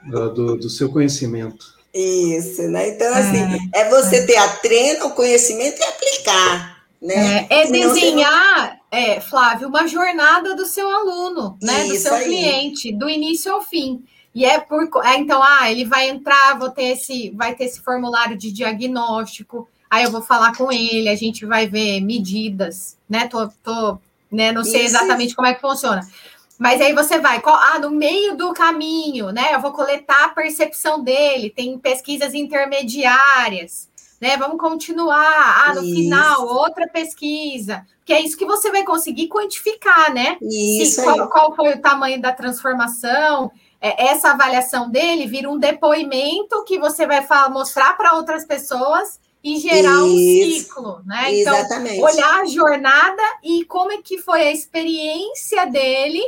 Do, 0.06 0.56
do 0.56 0.70
seu 0.70 0.90
conhecimento. 0.90 1.80
Isso, 1.92 2.62
né? 2.68 2.90
Então, 2.90 3.12
assim, 3.14 3.70
é, 3.74 3.80
é 3.80 3.90
você 3.90 4.24
ter 4.24 4.36
a 4.36 4.48
treino, 4.48 5.06
o 5.06 5.14
conhecimento 5.14 5.80
e 5.80 5.84
aplicar. 5.84 6.84
Né? 7.02 7.46
É, 7.50 7.62
é 7.62 7.70
desenhar, 7.70 8.79
é, 8.90 9.20
Flávio, 9.20 9.68
uma 9.68 9.86
jornada 9.86 10.54
do 10.54 10.66
seu 10.66 10.88
aluno, 10.90 11.56
né? 11.62 11.86
Isso 11.86 11.94
do 11.94 12.00
seu 12.00 12.14
aí. 12.14 12.24
cliente, 12.24 12.92
do 12.92 13.08
início 13.08 13.52
ao 13.52 13.62
fim. 13.62 14.02
E 14.34 14.44
é 14.44 14.58
por 14.58 14.88
é, 15.04 15.16
então, 15.16 15.42
ah, 15.42 15.70
ele 15.70 15.84
vai 15.84 16.08
entrar, 16.08 16.58
vou 16.58 16.70
ter 16.70 16.84
esse, 16.84 17.30
vai 17.30 17.54
ter 17.54 17.64
esse 17.64 17.80
formulário 17.80 18.36
de 18.36 18.52
diagnóstico, 18.52 19.68
aí 19.88 20.04
eu 20.04 20.10
vou 20.10 20.22
falar 20.22 20.56
com 20.56 20.70
ele, 20.70 21.08
a 21.08 21.16
gente 21.16 21.44
vai 21.46 21.68
ver 21.68 22.00
medidas, 22.00 22.96
né? 23.08 23.26
Tô, 23.28 23.48
tô 23.62 23.98
né? 24.30 24.52
Não 24.52 24.64
sei 24.64 24.84
exatamente 24.84 25.34
como 25.34 25.48
é 25.48 25.54
que 25.54 25.60
funciona. 25.60 26.06
Mas 26.58 26.80
aí 26.80 26.92
você 26.92 27.18
vai, 27.18 27.42
ah, 27.42 27.78
no 27.78 27.90
meio 27.90 28.36
do 28.36 28.52
caminho, 28.52 29.30
né? 29.30 29.54
Eu 29.54 29.60
vou 29.60 29.72
coletar 29.72 30.26
a 30.26 30.28
percepção 30.28 31.02
dele, 31.02 31.50
tem 31.50 31.78
pesquisas 31.78 32.34
intermediárias, 32.34 33.88
né? 34.20 34.36
Vamos 34.36 34.58
continuar. 34.58 35.64
Ah, 35.66 35.74
no 35.74 35.82
isso. 35.82 35.94
final, 35.94 36.46
outra 36.46 36.86
pesquisa. 36.86 37.86
Que 38.04 38.12
é 38.12 38.20
isso 38.20 38.36
que 38.36 38.44
você 38.44 38.70
vai 38.70 38.84
conseguir 38.84 39.28
quantificar, 39.28 40.12
né? 40.12 40.36
Isso. 40.42 40.96
Se, 40.96 41.02
qual, 41.02 41.28
qual, 41.28 41.56
foi 41.56 41.74
o 41.74 41.80
tamanho 41.80 42.20
da 42.20 42.32
transformação? 42.32 43.50
É, 43.80 44.08
essa 44.08 44.32
avaliação 44.32 44.90
dele 44.90 45.26
vira 45.26 45.48
um 45.48 45.58
depoimento 45.58 46.64
que 46.64 46.78
você 46.78 47.06
vai 47.06 47.22
falar, 47.22 47.48
mostrar 47.48 47.96
para 47.96 48.14
outras 48.14 48.44
pessoas 48.44 49.18
e 49.42 49.58
gerar 49.58 50.04
Isso, 50.04 50.04
um 50.04 50.16
ciclo, 50.16 51.02
né? 51.06 51.40
Então, 51.40 51.54
exatamente. 51.54 52.02
olhar 52.02 52.40
a 52.40 52.44
jornada 52.44 53.22
e 53.42 53.64
como 53.64 53.90
é 53.92 54.02
que 54.02 54.18
foi 54.18 54.42
a 54.42 54.52
experiência 54.52 55.64
dele 55.66 56.22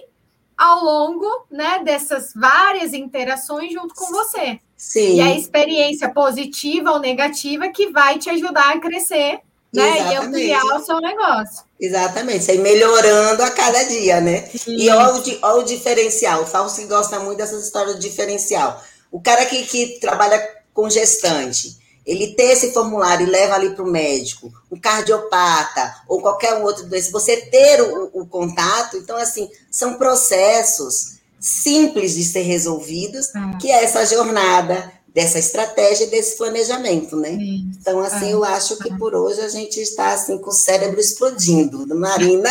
ao 0.56 0.84
longo 0.84 1.46
né, 1.50 1.80
dessas 1.84 2.32
várias 2.34 2.94
interações 2.94 3.72
junto 3.72 3.94
com 3.94 4.06
você. 4.06 4.60
Sim. 4.82 5.14
E 5.14 5.20
a 5.20 5.36
experiência 5.36 6.12
positiva 6.12 6.90
ou 6.90 6.98
negativa 6.98 7.68
que 7.68 7.90
vai 7.90 8.18
te 8.18 8.28
ajudar 8.28 8.72
a 8.72 8.80
crescer 8.80 9.38
né, 9.72 10.12
e 10.12 10.16
ampliar 10.16 10.64
o 10.76 10.84
seu 10.84 11.00
negócio. 11.00 11.64
Exatamente, 11.80 12.44
você 12.44 12.56
ir 12.56 12.58
melhorando 12.58 13.44
a 13.44 13.50
cada 13.52 13.84
dia, 13.84 14.20
né? 14.20 14.44
Sim. 14.48 14.74
E 14.76 14.90
olha 14.90 15.14
o, 15.14 15.38
olha 15.42 15.60
o 15.60 15.64
diferencial. 15.64 16.42
O 16.42 16.46
Fausto 16.46 16.84
gosta 16.88 17.20
muito 17.20 17.38
dessas 17.38 17.64
histórias 17.64 17.94
de 17.94 18.08
diferencial. 18.08 18.82
O 19.10 19.20
cara 19.20 19.46
que, 19.46 19.62
que 19.62 20.00
trabalha 20.00 20.44
com 20.74 20.90
gestante, 20.90 21.78
ele 22.04 22.34
ter 22.34 22.50
esse 22.50 22.72
formulário 22.72 23.24
e 23.24 23.30
leva 23.30 23.54
ali 23.54 23.70
para 23.70 23.84
o 23.84 23.90
médico, 23.90 24.52
o 24.68 24.80
cardiopata 24.80 25.94
ou 26.08 26.20
qualquer 26.20 26.54
outro 26.54 26.86
doença, 26.86 27.12
você 27.12 27.36
ter 27.36 27.80
o, 27.80 28.10
o, 28.12 28.26
contato, 28.26 28.96
então, 28.96 29.16
assim, 29.16 29.48
são 29.70 29.94
processos 29.94 31.21
simples 31.42 32.14
de 32.14 32.24
ser 32.24 32.42
resolvidos, 32.42 33.34
é. 33.34 33.58
que 33.58 33.70
é 33.70 33.84
essa 33.84 34.06
jornada 34.06 34.92
dessa 35.08 35.38
estratégia, 35.38 36.06
desse 36.06 36.38
planejamento, 36.38 37.16
né? 37.16 37.30
Sim. 37.30 37.70
Então, 37.78 38.00
assim, 38.00 38.28
é. 38.28 38.32
eu 38.32 38.44
acho 38.44 38.78
que 38.78 38.96
por 38.96 39.14
hoje 39.14 39.40
a 39.40 39.48
gente 39.48 39.78
está, 39.80 40.12
assim, 40.12 40.38
com 40.38 40.50
o 40.50 40.54
cérebro 40.54 41.00
explodindo. 41.00 41.86
Marina, 41.94 42.48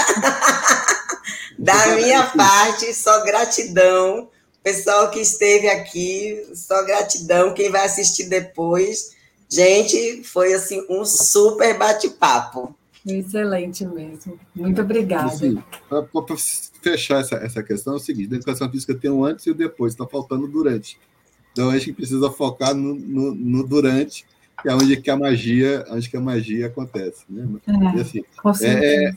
da 1.58 1.96
minha 1.96 2.26
parte, 2.26 2.94
só 2.94 3.24
gratidão. 3.24 4.30
Pessoal 4.62 5.10
que 5.10 5.20
esteve 5.20 5.68
aqui, 5.68 6.46
só 6.54 6.84
gratidão. 6.84 7.54
Quem 7.54 7.72
vai 7.72 7.86
assistir 7.86 8.26
depois, 8.26 9.10
Gente, 9.52 10.24
foi 10.24 10.54
assim 10.54 10.86
um 10.90 11.04
super 11.04 11.78
bate-papo. 11.78 12.74
Excelente 13.06 13.86
mesmo. 13.86 14.40
Muito 14.56 14.82
obrigada. 14.82 15.28
Assim, 15.28 15.62
Para 15.90 16.06
fechar 16.82 17.22
essa, 17.22 17.36
essa 17.36 17.64
questão, 17.64 17.94
é 17.94 17.96
o 17.98 18.00
seguinte: 18.00 18.30
na 18.30 18.36
educação 18.38 18.70
física 18.70 18.94
tem 18.94 19.10
um 19.10 19.26
antes 19.26 19.46
e 19.46 19.52
o 19.52 19.56
depois, 19.56 19.94
está 19.94 20.06
faltando 20.06 20.48
durante. 20.48 21.00
Então 21.52 21.70
a 21.70 21.78
gente 21.78 21.94
precisa 21.94 22.30
focar 22.30 22.76
no, 22.76 22.94
no, 22.94 23.34
no, 23.34 23.68
durante, 23.68 24.26
que 24.62 24.70
é 24.70 24.74
onde 24.74 24.98
que 24.98 25.10
a 25.10 25.18
magia, 25.18 25.86
onde 25.90 26.10
que 26.10 26.16
a 26.16 26.22
magia 26.22 26.68
acontece. 26.68 27.24
Né? 27.30 27.48
É, 27.68 27.98
e, 27.98 28.02
assim, 28.02 28.24
é, 28.62 29.06
é, 29.06 29.14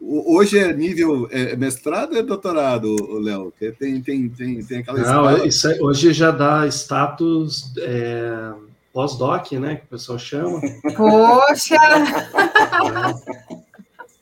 hoje 0.00 0.58
é 0.58 0.72
nível 0.72 1.28
é 1.30 1.54
mestrado 1.54 2.12
ou 2.12 2.18
é 2.18 2.22
doutorado, 2.22 3.18
Léo? 3.20 3.52
Tem, 3.58 4.00
tem, 4.00 4.28
tem, 4.30 4.64
tem 4.64 4.78
aquela 4.78 4.98
Não, 4.98 5.44
isso 5.44 5.68
hoje 5.80 6.12
já 6.12 6.30
dá 6.30 6.66
status. 6.66 7.72
É 7.78 8.65
pós-doc, 8.96 9.52
né, 9.52 9.76
que 9.76 9.84
o 9.84 9.88
pessoal 9.88 10.18
chama. 10.18 10.58
Poxa! 10.96 11.76
É. 11.76 13.36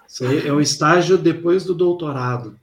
Isso 0.08 0.24
é 0.24 0.52
um 0.52 0.60
estágio 0.60 1.16
depois 1.16 1.62
do 1.62 1.76
doutorado. 1.76 2.58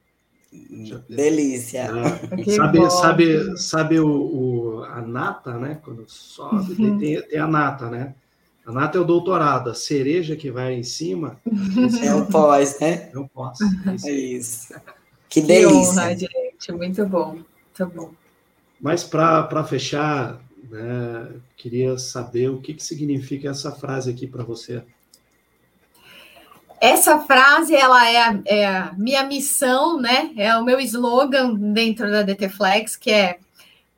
Delícia. 1.07 1.89
É. 1.89 2.51
Sabe, 2.51 2.91
sabe, 2.91 3.57
sabe 3.57 3.99
o, 4.01 4.09
o, 4.09 4.83
a 4.83 5.01
nata, 5.01 5.57
né? 5.57 5.79
Quando 5.85 6.03
sobe, 6.07 6.83
uhum. 6.83 6.99
tem, 6.99 7.21
tem, 7.21 7.39
a 7.39 7.47
nata, 7.47 7.89
né? 7.89 8.13
A 8.65 8.73
nata 8.73 8.97
é 8.97 9.01
o 9.01 9.05
doutorado, 9.05 9.69
a 9.69 9.73
cereja 9.73 10.35
que 10.35 10.51
vai 10.51 10.73
em 10.73 10.83
cima. 10.83 11.39
É 12.03 12.13
o 12.13 12.25
pós, 12.25 12.77
né? 12.81 13.09
É 13.13 13.17
o 13.17 13.25
pós. 13.29 13.57
É 14.05 14.11
isso. 14.11 14.73
Que 15.29 15.39
delícia. 15.39 15.69
Que 15.69 15.77
honra, 15.77 16.17
gente. 16.17 16.71
Muito 16.73 17.05
bom. 17.05 17.31
Muito 17.35 17.95
bom. 17.95 18.11
Mas 18.81 19.01
para 19.03 19.63
fechar, 19.63 20.41
né? 20.71 21.29
Queria 21.57 21.97
saber 21.97 22.49
o 22.49 22.61
que, 22.61 22.73
que 22.73 22.83
significa 22.83 23.49
essa 23.49 23.71
frase 23.71 24.09
aqui 24.09 24.25
para 24.25 24.43
você. 24.43 24.83
Essa 26.79 27.19
frase 27.19 27.75
ela 27.75 28.09
é 28.09 28.17
a, 28.17 28.39
é 28.45 28.91
minha 28.97 29.23
missão, 29.23 29.99
né? 29.99 30.31
É 30.35 30.55
o 30.57 30.63
meu 30.63 30.79
slogan 30.79 31.53
dentro 31.53 32.09
da 32.09 32.23
DTFlex, 32.23 32.95
que 32.95 33.11
é 33.11 33.37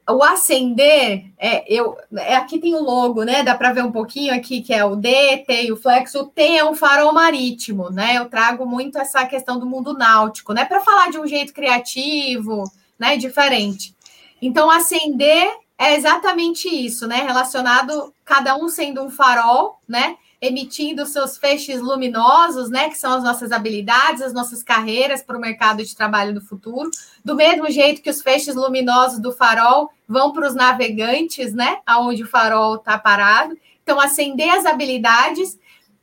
o 0.09 0.21
acender. 0.21 1.25
É, 1.37 1.63
eu, 1.73 1.95
é, 2.17 2.35
aqui 2.35 2.59
tem 2.59 2.75
o 2.75 2.83
logo, 2.83 3.23
né? 3.23 3.43
Dá 3.43 3.55
para 3.55 3.71
ver 3.71 3.83
um 3.83 3.91
pouquinho 3.91 4.33
aqui 4.33 4.61
que 4.61 4.73
é 4.73 4.83
o 4.83 4.95
D, 4.95 5.37
T 5.47 5.67
e 5.67 5.71
o 5.71 5.77
Flex. 5.77 6.13
O 6.15 6.25
T 6.25 6.41
é 6.57 6.65
um 6.65 6.75
farol 6.75 7.13
marítimo, 7.13 7.89
né? 7.89 8.17
Eu 8.17 8.25
trago 8.25 8.65
muito 8.65 8.97
essa 8.97 9.25
questão 9.25 9.57
do 9.57 9.65
mundo 9.65 9.93
náutico, 9.93 10.51
né? 10.51 10.65
Para 10.65 10.81
falar 10.81 11.09
de 11.09 11.19
um 11.19 11.27
jeito 11.27 11.53
criativo, 11.53 12.69
né? 12.99 13.15
Diferente. 13.15 13.95
Então, 14.41 14.69
acender 14.69 15.62
é 15.83 15.95
exatamente 15.95 16.67
isso, 16.67 17.07
né? 17.07 17.17
Relacionado, 17.17 18.13
cada 18.23 18.55
um 18.55 18.69
sendo 18.69 19.01
um 19.01 19.09
farol, 19.09 19.79
né? 19.87 20.17
Emitindo 20.41 21.05
seus 21.05 21.37
feixes 21.37 21.81
luminosos, 21.81 22.69
né? 22.69 22.89
Que 22.89 22.97
são 22.97 23.13
as 23.13 23.23
nossas 23.23 23.51
habilidades, 23.51 24.21
as 24.21 24.33
nossas 24.33 24.61
carreiras 24.61 25.21
para 25.21 25.37
o 25.37 25.41
mercado 25.41 25.83
de 25.83 25.95
trabalho 25.95 26.33
do 26.33 26.41
futuro. 26.41 26.89
Do 27.23 27.35
mesmo 27.35 27.69
jeito 27.69 28.01
que 28.01 28.09
os 28.09 28.21
feixes 28.21 28.55
luminosos 28.55 29.19
do 29.19 29.31
farol 29.31 29.91
vão 30.07 30.31
para 30.31 30.47
os 30.47 30.55
navegantes, 30.55 31.53
né? 31.53 31.79
Aonde 31.85 32.23
o 32.23 32.27
farol 32.27 32.75
está 32.75 32.97
parado. 32.97 33.57
Então, 33.83 33.99
acender 33.99 34.49
as 34.49 34.65
habilidades. 34.65 35.59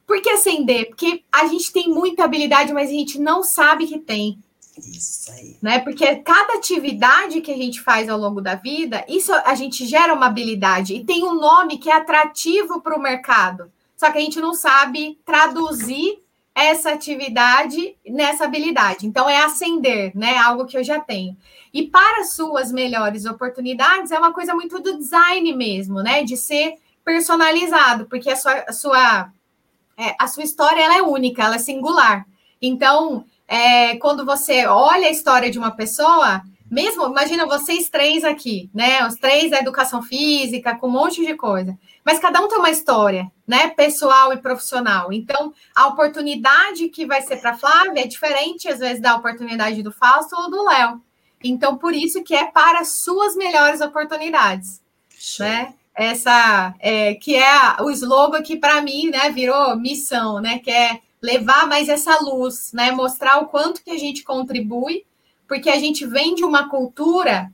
Por 0.06 0.20
que 0.20 0.30
acender? 0.30 0.88
Porque 0.88 1.22
a 1.30 1.46
gente 1.46 1.72
tem 1.72 1.88
muita 1.88 2.24
habilidade, 2.24 2.72
mas 2.72 2.90
a 2.90 2.92
gente 2.92 3.18
não 3.18 3.42
sabe 3.42 3.86
que 3.86 3.98
tem. 3.98 4.38
Isso 4.78 5.30
aí. 5.32 5.56
Né? 5.60 5.78
Porque 5.80 6.16
cada 6.16 6.54
atividade 6.54 7.40
que 7.40 7.52
a 7.52 7.56
gente 7.56 7.80
faz 7.80 8.08
ao 8.08 8.18
longo 8.18 8.40
da 8.40 8.54
vida, 8.54 9.04
isso 9.08 9.32
a 9.32 9.54
gente 9.54 9.86
gera 9.86 10.14
uma 10.14 10.26
habilidade 10.26 10.94
e 10.94 11.04
tem 11.04 11.24
um 11.24 11.34
nome 11.34 11.78
que 11.78 11.90
é 11.90 11.94
atrativo 11.94 12.80
para 12.80 12.96
o 12.96 13.02
mercado. 13.02 13.70
Só 13.96 14.10
que 14.10 14.18
a 14.18 14.20
gente 14.20 14.40
não 14.40 14.54
sabe 14.54 15.18
traduzir 15.24 16.18
essa 16.54 16.90
atividade 16.90 17.96
nessa 18.06 18.44
habilidade. 18.44 19.06
Então 19.06 19.28
é 19.28 19.42
ascender, 19.42 20.12
né? 20.16 20.36
Algo 20.38 20.66
que 20.66 20.76
eu 20.76 20.84
já 20.84 21.00
tenho. 21.00 21.36
E 21.72 21.86
para 21.86 22.24
suas 22.24 22.72
melhores 22.72 23.24
oportunidades 23.24 24.10
é 24.10 24.18
uma 24.18 24.32
coisa 24.32 24.54
muito 24.54 24.80
do 24.80 24.98
design 24.98 25.52
mesmo, 25.54 26.02
né? 26.02 26.22
De 26.22 26.36
ser 26.36 26.74
personalizado, 27.04 28.06
porque 28.06 28.30
a 28.30 28.36
sua, 28.36 28.64
a 28.66 28.72
sua, 28.72 29.32
é, 29.96 30.14
a 30.18 30.26
sua 30.26 30.42
história 30.42 30.82
ela 30.82 30.98
é 30.98 31.02
única, 31.02 31.42
ela 31.42 31.56
é 31.56 31.58
singular. 31.58 32.26
Então, 32.60 33.24
é, 33.50 33.96
quando 33.96 34.24
você 34.24 34.64
olha 34.64 35.08
a 35.08 35.10
história 35.10 35.50
de 35.50 35.58
uma 35.58 35.72
pessoa, 35.72 36.40
mesmo, 36.70 37.04
imagina 37.08 37.44
vocês 37.46 37.90
três 37.90 38.22
aqui, 38.22 38.70
né? 38.72 39.04
Os 39.04 39.16
três 39.16 39.50
da 39.50 39.58
educação 39.58 40.00
física, 40.00 40.76
com 40.76 40.86
um 40.86 40.92
monte 40.92 41.26
de 41.26 41.34
coisa. 41.34 41.76
Mas 42.04 42.20
cada 42.20 42.40
um 42.40 42.46
tem 42.46 42.58
uma 42.58 42.70
história, 42.70 43.28
né? 43.44 43.66
Pessoal 43.70 44.32
e 44.32 44.36
profissional. 44.36 45.12
Então, 45.12 45.52
a 45.74 45.88
oportunidade 45.88 46.88
que 46.90 47.04
vai 47.04 47.22
ser 47.22 47.38
para 47.38 47.58
Flávia 47.58 48.02
é 48.02 48.06
diferente, 48.06 48.68
às 48.68 48.78
vezes, 48.78 49.02
da 49.02 49.16
oportunidade 49.16 49.82
do 49.82 49.90
Fausto 49.90 50.36
ou 50.36 50.48
do 50.48 50.62
Léo. 50.62 51.02
Então, 51.42 51.76
por 51.76 51.92
isso 51.92 52.22
que 52.22 52.36
é 52.36 52.44
para 52.44 52.84
suas 52.84 53.34
melhores 53.34 53.80
oportunidades, 53.80 54.80
né? 55.40 55.74
Essa, 55.92 56.72
é, 56.78 57.14
que 57.14 57.34
é 57.34 57.82
o 57.82 57.90
slogan 57.90 58.42
que, 58.42 58.56
para 58.56 58.80
mim, 58.80 59.10
né, 59.10 59.28
virou 59.30 59.76
missão, 59.76 60.40
né? 60.40 60.60
Que 60.60 60.70
é 60.70 61.00
levar 61.22 61.66
mais 61.66 61.88
essa 61.88 62.18
luz, 62.20 62.72
né? 62.72 62.90
Mostrar 62.90 63.38
o 63.38 63.46
quanto 63.46 63.82
que 63.82 63.90
a 63.90 63.98
gente 63.98 64.22
contribui, 64.22 65.04
porque 65.46 65.68
a 65.68 65.78
gente 65.78 66.06
vem 66.06 66.34
de 66.34 66.44
uma 66.44 66.68
cultura 66.68 67.50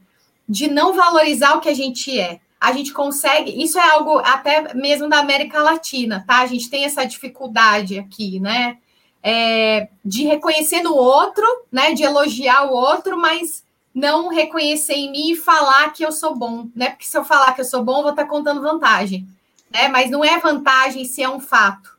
de 0.49 0.69
não 0.69 0.93
valorizar 0.93 1.57
o 1.57 1.61
que 1.61 1.69
a 1.69 1.75
gente 1.75 2.19
é. 2.19 2.41
A 2.61 2.73
gente 2.73 2.93
consegue, 2.93 3.63
isso 3.63 3.79
é 3.79 3.91
algo 3.91 4.19
até 4.19 4.73
mesmo 4.75 5.09
da 5.09 5.19
América 5.19 5.63
Latina, 5.63 6.25
tá? 6.27 6.39
A 6.39 6.47
gente 6.47 6.71
tem 6.71 6.85
essa 6.85 7.05
dificuldade 7.05 7.99
aqui, 7.99 8.39
né? 8.41 8.79
É, 9.23 9.89
de 10.05 10.25
reconhecer 10.25 10.83
no 10.83 10.95
outro, 10.95 11.45
né? 11.71 11.93
De 11.93 12.03
elogiar 12.03 12.71
o 12.71 12.75
outro, 12.75 13.19
mas 13.19 13.65
não 13.93 14.29
reconhecer 14.29 14.95
em 14.95 15.11
mim 15.11 15.33
e 15.33 15.37
falar 15.37 15.91
que 15.93 16.05
eu 16.05 16.13
sou 16.13 16.37
bom, 16.37 16.69
né? 16.75 16.91
Porque 16.91 17.07
se 17.07 17.17
eu 17.17 17.25
falar 17.25 17.53
que 17.53 17.61
eu 17.61 17.65
sou 17.65 17.83
bom, 17.83 18.03
vou 18.03 18.11
estar 18.11 18.27
contando 18.27 18.63
vantagem, 18.63 19.27
né? 19.71 19.89
Mas 19.89 20.11
não 20.11 20.25
é 20.25 20.39
vantagem 20.39 21.05
se 21.05 21.23
é 21.23 21.29
um 21.29 21.41
fato 21.41 21.96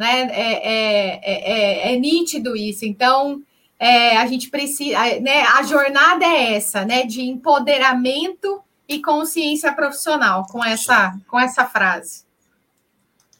né? 0.00 0.30
É, 0.32 0.72
é, 0.72 1.90
é, 1.90 1.94
é 1.94 1.98
nítido 1.98 2.56
isso. 2.56 2.86
Então, 2.86 3.42
é, 3.78 4.16
a 4.16 4.26
gente 4.26 4.48
precisa, 4.48 4.96
né? 5.20 5.42
A 5.42 5.62
jornada 5.62 6.24
é 6.24 6.54
essa, 6.54 6.86
né? 6.86 7.04
De 7.04 7.20
empoderamento 7.20 8.62
e 8.88 9.02
consciência 9.02 9.74
profissional 9.74 10.46
com 10.46 10.64
essa, 10.64 11.14
com 11.28 11.38
essa 11.38 11.66
frase. 11.66 12.22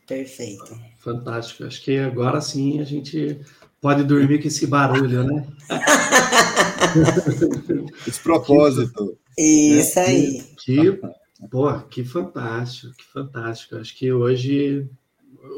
Perfeito. 0.07 0.79
Fantástico. 0.99 1.65
Acho 1.65 1.83
que 1.83 1.99
agora 1.99 2.43
sim 2.43 2.79
a 2.79 2.85
gente 2.85 3.41
pode 3.81 4.05
dormir 4.05 4.43
com 4.43 4.49
esse 4.49 4.67
barulho, 4.67 5.25
né? 5.25 5.47
Esse 8.07 8.21
propósito. 8.21 9.17
Isso 9.39 9.99
aí. 9.99 10.43
Que, 10.59 10.93
que, 10.93 11.01
pô, 11.49 11.73
que 11.83 12.05
fantástico, 12.05 12.93
que 12.97 13.05
fantástico. 13.05 13.77
Acho 13.77 13.97
que 13.97 14.13
hoje 14.13 14.91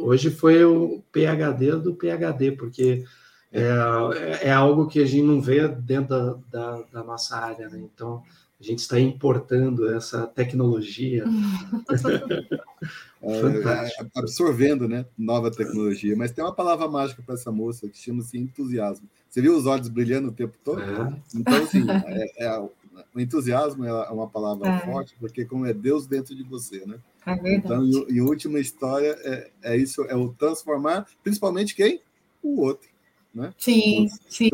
hoje 0.00 0.30
foi 0.30 0.64
o 0.64 1.02
PHD 1.12 1.76
do 1.76 1.94
PHD, 1.94 2.52
porque 2.52 3.04
é, 3.52 4.48
é 4.48 4.52
algo 4.52 4.86
que 4.86 5.00
a 5.00 5.04
gente 5.04 5.24
não 5.24 5.40
vê 5.40 5.68
dentro 5.68 6.08
da, 6.08 6.38
da, 6.50 6.82
da 6.92 7.04
nossa 7.04 7.36
área, 7.36 7.68
né? 7.68 7.78
Então, 7.78 8.22
a 8.58 8.64
gente 8.64 8.78
está 8.78 8.98
importando 8.98 9.92
essa 9.92 10.26
tecnologia. 10.26 11.24
é, 13.20 13.88
é 13.88 14.06
absorvendo, 14.14 14.88
né? 14.88 15.04
Nova 15.18 15.50
tecnologia. 15.50 16.16
Mas 16.16 16.30
tem 16.30 16.44
uma 16.44 16.54
palavra 16.54 16.88
mágica 16.88 17.22
para 17.22 17.34
essa 17.34 17.50
moça 17.50 17.88
que 17.88 17.98
chama-se 17.98 18.38
entusiasmo. 18.38 19.08
Você 19.28 19.42
viu 19.42 19.56
os 19.56 19.66
olhos 19.66 19.88
brilhando 19.88 20.28
o 20.28 20.32
tempo 20.32 20.56
todo? 20.62 20.80
É. 20.80 21.16
Então, 21.34 21.54
assim, 21.54 21.84
é, 22.06 22.44
é 22.46 22.68
o 23.14 23.20
entusiasmo 23.20 23.84
é 23.84 24.10
uma 24.10 24.28
palavra 24.28 24.68
é. 24.68 24.78
forte, 24.80 25.14
porque 25.18 25.44
como 25.44 25.66
é 25.66 25.74
Deus 25.74 26.06
dentro 26.06 26.34
de 26.34 26.42
você, 26.42 26.86
né? 26.86 26.98
É 27.26 27.54
então, 27.54 27.84
em, 27.84 28.16
em, 28.16 28.20
última 28.20 28.58
história, 28.58 29.16
é, 29.22 29.50
é 29.62 29.76
isso, 29.76 30.02
é 30.04 30.16
o 30.16 30.30
transformar, 30.30 31.06
principalmente 31.22 31.74
quem? 31.74 32.00
O 32.42 32.60
outro. 32.60 32.90
Né? 33.34 33.52
Sim, 33.56 34.08
sim. 34.28 34.50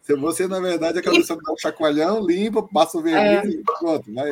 Se 0.00 0.14
você, 0.16 0.46
na 0.46 0.58
verdade, 0.58 0.98
acaba 0.98 1.16
e... 1.16 1.26
dando 1.26 1.40
um 1.52 1.58
chacoalhão, 1.58 2.24
limpa, 2.24 2.62
passa 2.62 2.96
o 2.96 3.02
verniz 3.02 3.54
é. 3.54 3.58
e 3.58 3.62
pronto. 3.62 4.14
Vai, 4.14 4.30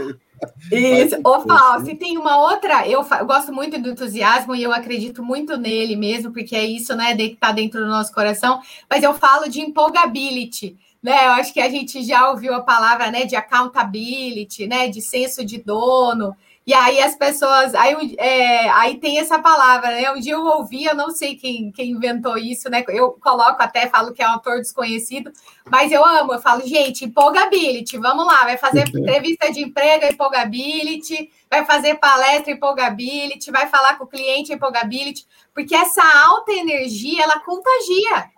isso. 0.71 1.17
Ô, 1.25 1.41
Fausto, 1.41 1.91
e 1.91 1.95
tem 1.95 2.17
uma 2.17 2.41
outra, 2.41 2.89
eu, 2.89 3.03
eu, 3.03 3.27
gosto 3.27 3.53
muito 3.53 3.79
do 3.81 3.91
entusiasmo 3.91 4.55
e 4.55 4.63
eu 4.63 4.73
acredito 4.73 5.23
muito 5.23 5.57
nele 5.57 5.95
mesmo, 5.95 6.33
porque 6.33 6.57
é 6.57 6.65
isso, 6.65 6.97
né, 6.97 7.15
que 7.15 7.23
está 7.23 7.53
dentro 7.53 7.81
do 7.81 7.87
nosso 7.87 8.13
coração, 8.13 8.61
mas 8.89 9.05
eu 9.05 9.15
falo 9.15 9.49
de 9.49 9.61
empolgability, 9.61 10.77
né? 11.03 11.27
Eu 11.27 11.33
acho 11.33 11.53
que 11.53 11.61
a 11.61 11.69
gente 11.69 12.03
já 12.03 12.31
ouviu 12.31 12.55
a 12.55 12.63
palavra, 12.63 13.11
né, 13.11 13.25
de 13.25 13.37
accountability, 13.37 14.67
né, 14.67 14.89
de 14.89 15.01
senso 15.01 15.45
de 15.45 15.59
dono. 15.59 16.35
E 16.65 16.73
aí 16.73 17.01
as 17.01 17.17
pessoas, 17.17 17.75
aí, 17.75 18.15
é, 18.19 18.69
aí 18.71 18.97
tem 18.99 19.19
essa 19.19 19.41
palavra, 19.41 19.91
né? 19.91 20.13
Um 20.13 20.21
dia 20.21 20.35
eu 20.35 20.45
ouvi, 20.45 20.85
eu 20.85 20.95
não 20.95 21.11
sei 21.11 21.35
quem, 21.35 21.73
quem 21.73 21.91
inventou 21.91 22.39
isso, 22.39 22.71
né? 22.71 22.85
Eu 22.89 23.13
coloco 23.21 23.61
até, 23.61 23.89
falo 23.89 24.13
que 24.13 24.23
é 24.23 24.29
um 24.29 24.33
autor 24.33 24.59
desconhecido, 24.59 25.33
mas 25.69 25.91
eu 25.91 26.05
amo, 26.05 26.33
eu 26.33 26.41
falo, 26.41 26.65
gente, 26.65 27.05
empolgability, 27.05 27.99
vamos 27.99 28.25
lá, 28.25 28.45
vai 28.45 28.57
fazer 28.57 28.87
entrevista 28.89 29.51
de 29.51 29.63
emprego, 29.63 30.07
empolgability, 30.07 31.33
vai 31.51 31.65
fazer 31.65 31.97
palestra, 31.97 32.53
empolgability, 32.53 33.51
vai 33.51 33.69
falar 33.69 33.99
com 33.99 34.05
o 34.05 34.09
cliente, 34.09 34.53
empolgability, 34.53 35.27
porque 35.53 35.75
essa 35.75 36.03
alta 36.27 36.53
energia, 36.53 37.25
ela 37.25 37.41
contagia, 37.41 38.31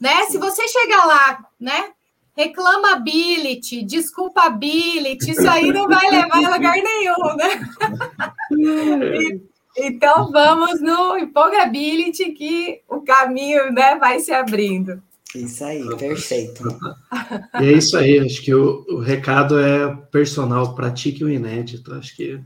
né? 0.00 0.24
Se 0.30 0.38
você 0.38 0.66
chegar 0.66 1.04
lá, 1.04 1.44
né? 1.60 1.90
Reclamability, 2.36 3.82
desculpability, 3.82 5.30
isso 5.30 5.48
aí 5.48 5.72
não 5.72 5.88
vai 5.88 6.10
levar 6.10 6.44
a 6.44 6.54
lugar 6.54 6.76
nenhum, 6.76 7.36
né? 7.36 7.60
então 9.76 10.30
vamos 10.30 10.80
no 10.80 11.16
empolgability 11.16 12.32
que 12.32 12.82
o 12.88 13.00
caminho 13.00 13.72
né, 13.72 13.96
vai 13.96 14.20
se 14.20 14.32
abrindo. 14.32 15.02
Isso 15.34 15.64
aí, 15.64 15.84
perfeito. 15.96 16.62
E 17.60 17.64
é 17.64 17.72
isso 17.72 17.96
aí, 17.96 18.18
acho 18.18 18.42
que 18.42 18.54
o, 18.54 18.84
o 18.88 19.00
recado 19.00 19.58
é 19.58 19.94
personal, 20.10 20.74
pratique 20.74 21.24
o 21.24 21.30
inédito, 21.30 21.92
acho 21.94 22.14
que. 22.14 22.40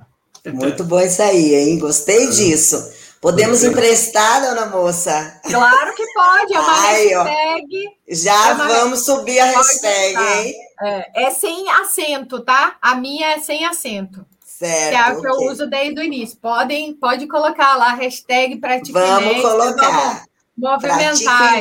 Muito 0.55 0.85
bom 0.85 1.01
isso 1.01 1.21
aí, 1.21 1.55
hein? 1.55 1.79
Gostei 1.79 2.25
é. 2.25 2.31
disso. 2.31 3.10
Podemos 3.21 3.63
emprestar, 3.63 4.41
dona 4.41 4.65
moça? 4.65 5.41
Claro 5.45 5.95
que 5.95 6.07
pode, 6.15 6.55
é 6.55 6.59
uma 6.59 6.73
Ai, 6.73 7.09
hashtag. 7.09 7.87
Ó, 7.87 8.15
já 8.15 8.49
é 8.49 8.55
vamos 8.55 9.05
subir 9.05 9.39
a 9.39 9.45
hashtag, 9.45 10.17
hein? 10.17 10.55
É, 10.81 11.25
é, 11.25 11.31
sem 11.31 11.69
acento, 11.71 12.41
tá? 12.41 12.77
A 12.81 12.95
minha 12.95 13.33
é 13.33 13.41
sem 13.41 13.67
acento. 13.67 14.25
Certo. 14.43 14.89
Que 14.89 14.95
é 14.95 14.99
a 14.99 15.11
que 15.11 15.19
okay. 15.19 15.31
eu 15.31 15.53
uso 15.53 15.67
desde 15.67 16.01
o 16.01 16.03
início. 16.03 16.39
Podem, 16.39 16.95
pode 16.95 17.27
colocar 17.27 17.77
lá 17.77 17.91
a 17.91 17.95
hashtag 17.95 18.57
para 18.57 18.81
Vamos 18.91 19.43
colocar. 19.43 20.25
Movimentar. 20.61 21.55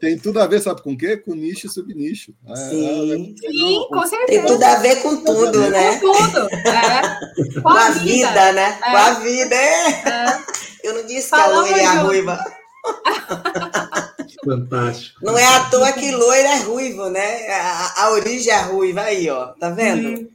Tem 0.00 0.18
tudo 0.18 0.40
a 0.40 0.46
ver, 0.46 0.60
sabe 0.60 0.82
com 0.82 0.92
o 0.92 0.98
quê? 0.98 1.16
Com 1.16 1.34
nicho 1.34 1.68
e 1.68 1.70
subnicho. 1.70 2.34
É, 2.48 2.56
Sim, 2.56 3.12
é, 3.12 3.16
Sim 3.48 3.86
com 3.88 4.06
certeza. 4.06 4.26
Tem 4.26 4.46
tudo 4.46 4.62
a 4.64 4.74
ver 4.76 5.02
com 5.02 5.16
tudo, 5.24 5.70
né? 5.70 6.00
Com 6.00 6.12
tudo. 6.12 6.48
É. 6.52 7.60
Com, 7.62 7.68
a 7.68 7.90
vida, 7.90 8.28
vida 8.28 8.52
né? 8.52 8.78
É. 8.82 8.90
Com 8.90 8.96
a 8.96 9.10
vida, 9.14 9.54
é. 9.54 9.90
é. 9.90 10.42
Eu 10.82 10.94
não 10.94 11.06
disse 11.06 11.28
Falamos 11.28 11.68
que 11.68 11.74
a 11.74 11.78
loira 11.78 11.80
é 11.80 11.86
a 11.86 12.02
ruiva. 12.02 12.44
Fantástico. 14.44 15.24
Não 15.24 15.38
é 15.38 15.46
à 15.46 15.64
toa 15.70 15.92
que 15.92 16.10
loira 16.10 16.48
é 16.48 16.58
ruivo, 16.62 17.08
né? 17.08 17.48
A, 17.48 18.04
a 18.04 18.10
origem 18.10 18.52
é 18.52 18.62
ruiva 18.62 19.02
aí, 19.02 19.30
ó. 19.30 19.48
Tá 19.48 19.70
vendo? 19.70 20.18
Sim. 20.18 20.28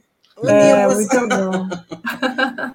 É, 0.44 0.86
muito 0.86 1.28
bom. 1.28 1.68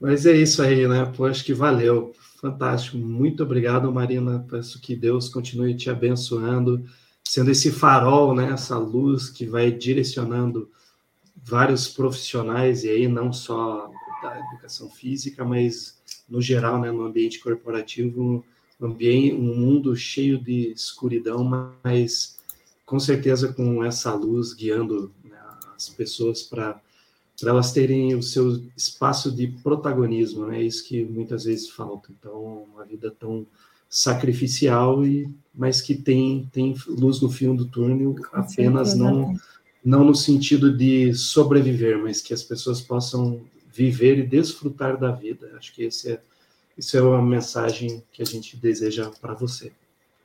Mas 0.00 0.26
é 0.26 0.32
isso 0.32 0.62
aí, 0.62 0.88
né? 0.88 1.10
Pô, 1.16 1.26
acho 1.26 1.44
que 1.44 1.54
valeu. 1.54 2.14
Fantástico. 2.40 2.96
Muito 2.96 3.42
obrigado, 3.42 3.92
Marina. 3.92 4.46
Peço 4.48 4.80
que 4.80 4.96
Deus 4.96 5.28
continue 5.28 5.76
te 5.76 5.90
abençoando, 5.90 6.82
sendo 7.22 7.50
esse 7.50 7.70
farol, 7.70 8.34
né? 8.34 8.50
Essa 8.50 8.78
luz 8.78 9.28
que 9.28 9.44
vai 9.44 9.70
direcionando 9.70 10.70
vários 11.36 11.86
profissionais, 11.86 12.84
e 12.84 12.88
aí 12.88 13.06
não 13.06 13.30
só 13.30 13.90
da 14.22 14.38
educação 14.38 14.88
física, 14.88 15.44
mas 15.44 15.98
no 16.28 16.40
geral, 16.40 16.80
né, 16.80 16.90
no 16.90 17.04
ambiente 17.04 17.40
corporativo, 17.40 18.44
um, 18.80 18.86
ambiente, 18.86 19.34
um 19.34 19.54
mundo 19.56 19.94
cheio 19.94 20.38
de 20.38 20.72
escuridão, 20.72 21.44
mas 21.82 22.38
com 22.86 22.98
certeza 22.98 23.52
com 23.52 23.84
essa 23.84 24.14
luz 24.14 24.52
guiando 24.52 25.12
né, 25.24 25.38
as 25.76 25.88
pessoas 25.88 26.42
para 26.42 26.80
elas 27.48 27.72
terem 27.72 28.14
o 28.14 28.22
seu 28.22 28.62
espaço 28.76 29.30
de 29.30 29.48
protagonismo, 29.48 30.46
né? 30.46 30.60
É 30.60 30.62
isso 30.62 30.84
que 30.84 31.04
muitas 31.04 31.44
vezes 31.44 31.68
falta. 31.68 32.10
Então, 32.18 32.66
uma 32.72 32.84
vida 32.84 33.10
tão 33.10 33.46
sacrificial 33.88 35.04
e 35.04 35.28
mas 35.54 35.80
que 35.80 35.94
tem, 35.94 36.48
tem 36.52 36.74
luz 36.86 37.20
no 37.20 37.30
fim 37.30 37.54
do 37.54 37.66
túnel, 37.66 38.14
apenas 38.32 38.94
não, 38.94 39.34
não 39.84 40.04
no 40.04 40.14
sentido 40.14 40.74
de 40.74 41.12
sobreviver, 41.12 41.98
mas 41.98 42.20
que 42.20 42.32
as 42.32 42.42
pessoas 42.42 42.80
possam 42.80 43.40
viver 43.72 44.18
e 44.18 44.26
desfrutar 44.26 44.98
da 44.98 45.10
vida. 45.10 45.52
Acho 45.56 45.74
que 45.74 45.82
esse 45.82 46.12
é, 46.12 46.20
isso 46.78 46.96
é 46.96 47.02
uma 47.02 47.22
mensagem 47.22 48.02
que 48.12 48.22
a 48.22 48.24
gente 48.24 48.56
deseja 48.56 49.10
para 49.20 49.34
você. 49.34 49.72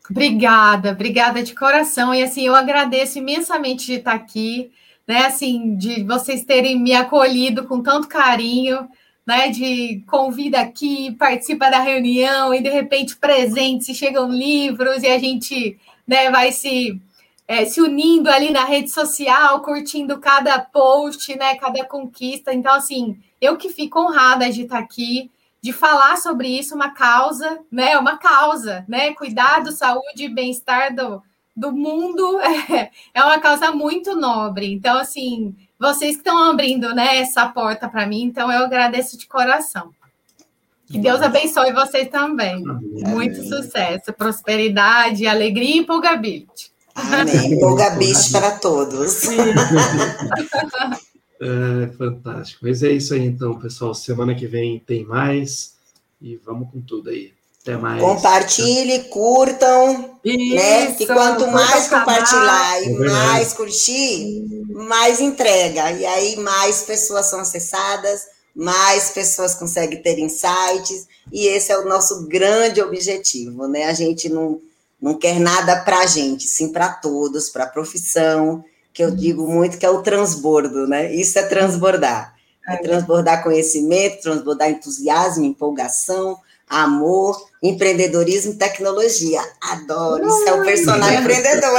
Obrigada, 0.09 0.91
obrigada 0.91 1.41
de 1.41 1.55
coração. 1.55 2.13
E 2.13 2.21
assim, 2.21 2.45
eu 2.45 2.55
agradeço 2.55 3.17
imensamente 3.17 3.87
de 3.87 3.93
estar 3.93 4.13
aqui, 4.13 4.71
né? 5.07 5.26
Assim, 5.26 5.76
de 5.76 6.03
vocês 6.03 6.44
terem 6.44 6.80
me 6.80 6.94
acolhido 6.94 7.65
com 7.68 7.82
tanto 7.82 8.07
carinho, 8.07 8.88
né? 9.26 9.49
De 9.49 10.03
convida 10.07 10.60
aqui, 10.60 11.11
participa 11.14 11.69
da 11.69 11.80
reunião 11.80 12.53
e 12.53 12.61
de 12.61 12.69
repente 12.69 13.15
presente, 13.18 13.86
se 13.86 13.94
chegam 13.94 14.30
livros 14.30 15.03
e 15.03 15.07
a 15.07 15.18
gente 15.19 15.77
né, 16.07 16.30
vai 16.30 16.52
se, 16.52 16.99
é, 17.48 17.65
se 17.65 17.82
unindo 17.82 18.30
ali 18.30 18.52
na 18.52 18.65
rede 18.65 18.91
social, 18.91 19.61
curtindo 19.61 20.19
cada 20.19 20.60
post, 20.60 21.36
né? 21.38 21.56
Cada 21.56 21.86
conquista. 21.86 22.53
Então, 22.53 22.73
assim, 22.73 23.18
eu 23.41 23.57
que 23.57 23.69
fico 23.69 23.99
honrada 23.99 24.49
de 24.49 24.64
estar 24.64 24.80
aqui 24.80 25.32
de 25.61 25.73
falar 25.73 26.18
sobre 26.18 26.48
isso, 26.48 26.76
uma 26.76 26.91
causa, 26.91 27.60
né? 27.72 27.98
Uma 27.98 28.18
causa, 28.18 28.86
né? 28.88 29.14
Cuidado, 29.14 29.72
saúde 29.72 30.26
e 30.26 30.30
bem-estar 30.30 30.95
do, 30.95 31.23
do 31.56 31.72
mundo 31.72 32.40
é, 32.41 32.91
é 33.14 33.23
uma 33.23 33.40
causa 33.40 33.72
muito 33.72 34.15
nobre. 34.15 34.72
Então, 34.73 34.98
assim, 34.98 35.56
vocês 35.80 36.15
que 36.15 36.22
estão 36.22 36.52
abrindo 36.52 36.94
né, 36.94 37.18
essa 37.18 37.48
porta 37.48 37.88
para 37.88 38.06
mim, 38.06 38.23
então 38.23 38.52
eu 38.52 38.65
agradeço 38.65 39.18
de 39.18 39.27
coração. 39.27 39.91
Que 40.88 40.99
Deus 40.99 41.22
abençoe 41.22 41.73
vocês 41.73 42.10
também. 42.10 42.64
Amém. 42.68 43.03
Muito 43.07 43.44
sucesso, 43.44 44.14
prosperidade, 44.14 45.26
alegria 45.26 45.77
e 45.77 45.80
empolgability. 45.80 46.72
Amém. 46.94 47.53
Empolgability 47.57 48.32
para 48.32 48.52
todos. 48.60 49.23
É, 51.38 51.88
fantástico. 51.98 52.61
Mas 52.65 52.82
é 52.82 52.91
isso 52.94 53.14
aí, 53.14 53.26
então, 53.26 53.60
pessoal. 53.60 53.94
Semana 53.94 54.34
que 54.34 54.48
vem 54.48 54.80
tem 54.80 55.03
mais. 55.03 55.76
E 56.22 56.38
vamos 56.38 56.72
com 56.72 56.80
tudo 56.80 57.10
aí. 57.10 57.34
Até 57.65 57.77
mais. 57.77 57.99
Compartilhe, 57.99 59.05
curtam. 59.05 60.19
Isso, 60.23 60.55
né? 60.55 60.91
Que 60.91 61.07
quanto 61.07 61.47
mais 61.47 61.87
compartilhar 61.87 62.81
e 62.83 62.85
é 62.85 63.09
mais 63.09 63.53
curtir, 63.53 64.45
mais 64.69 65.19
entrega. 65.19 65.91
E 65.91 66.05
aí 66.05 66.35
mais 66.37 66.83
pessoas 66.83 67.25
são 67.25 67.39
acessadas, 67.39 68.27
mais 68.55 69.09
pessoas 69.09 69.55
conseguem 69.55 69.99
ter 69.99 70.19
insights. 70.19 71.07
E 71.33 71.47
esse 71.47 71.71
é 71.71 71.77
o 71.79 71.89
nosso 71.89 72.27
grande 72.27 72.81
objetivo, 72.83 73.67
né? 73.67 73.85
A 73.85 73.93
gente 73.93 74.29
não, 74.29 74.61
não 75.01 75.15
quer 75.15 75.39
nada 75.39 75.77
para 75.77 76.01
a 76.01 76.05
gente, 76.05 76.47
sim 76.47 76.71
para 76.71 76.89
todos, 76.89 77.49
para 77.49 77.63
a 77.63 77.69
profissão 77.69 78.63
que 78.93 79.03
eu 79.03 79.11
digo 79.11 79.45
muito 79.45 79.77
que 79.77 79.85
é 79.85 79.89
o 79.89 80.03
transbordo, 80.03 80.87
né? 80.87 81.13
Isso 81.13 81.37
é 81.39 81.43
transbordar. 81.43 82.33
É, 82.67 82.75
é 82.75 82.77
transbordar 82.77 83.43
conhecimento, 83.43 84.21
transbordar 84.21 84.69
entusiasmo, 84.69 85.43
empolgação, 85.43 86.37
amor, 86.69 87.39
empreendedorismo 87.61 88.53
e 88.53 88.57
tecnologia. 88.57 89.41
Adoro, 89.61 90.27
isso 90.27 90.49
é 90.49 90.53
o 90.53 90.63
personagem 90.63 91.19
empreendedor. 91.19 91.71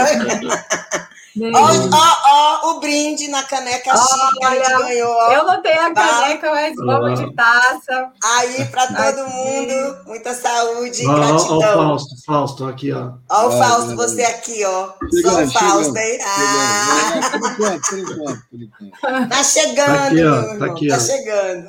Ó, 1.39 1.69
ó, 1.93 2.17
ó, 2.29 2.71
o 2.71 2.81
brinde 2.81 3.29
na 3.29 3.43
caneca 3.43 3.95
chique 3.95 4.39
que 4.39 4.45
a 4.45 4.51
gente 4.55 4.83
ganhou. 4.85 5.33
Eu 5.33 5.45
não 5.45 5.61
tenho 5.61 5.83
a 5.83 5.93
tá? 5.93 6.09
caneca, 6.09 6.51
mas 6.51 6.75
vamos 6.77 7.21
de 7.21 7.35
taça. 7.35 8.11
Aí, 8.25 8.65
para 8.67 8.87
todo 8.87 9.29
mundo, 9.29 9.99
muita 10.07 10.33
saúde 10.33 11.03
e 11.03 11.05
gratidão. 11.05 11.59
Ó, 11.59 11.59
o 11.59 11.61
Fausto, 11.61 12.25
Fausto, 12.25 12.65
aqui, 12.65 12.91
ó. 12.91 13.13
Ó, 13.29 13.49
o 13.49 13.51
Fausto, 13.59 13.97
você 13.97 14.23
aqui, 14.23 14.65
ó. 14.65 14.93
Sou 15.23 15.43
o 15.43 15.51
Fausto, 15.51 15.97
hein? 15.99 16.19
Ah. 16.25 17.31
Por 17.39 17.51
enquanto, 17.51 17.83
por 17.91 17.99
enquanto, 17.99 18.43
por 18.51 18.63
enquanto. 18.63 19.29
Tá 19.29 19.45
chegando, 19.45 19.89
tá 19.89 20.07
aqui, 20.07 20.25
ó, 20.25 20.59
tá, 20.59 20.67
aqui, 20.67 20.89
tá 20.89 21.01
chegando. 21.01 21.69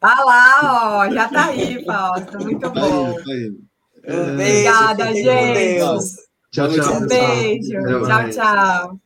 Tá 0.00 0.24
lá, 0.24 0.98
ó, 0.98 1.10
já 1.10 1.28
tá 1.28 1.46
aí, 1.46 1.84
Fausto. 1.84 2.38
Muito 2.38 2.60
tá 2.60 2.68
bom. 2.70 3.10
Indo, 3.10 3.24
tá 3.24 3.34
indo. 3.34 3.70
Um 4.08 4.36
beijo, 4.36 4.70
Obrigada, 4.70 5.14
gente. 5.14 6.16
Tchau, 6.50 6.68
tchau. 6.72 6.94
Um 6.94 7.06
beijo. 7.06 8.06
Tchau, 8.06 8.30
tchau. 8.30 9.00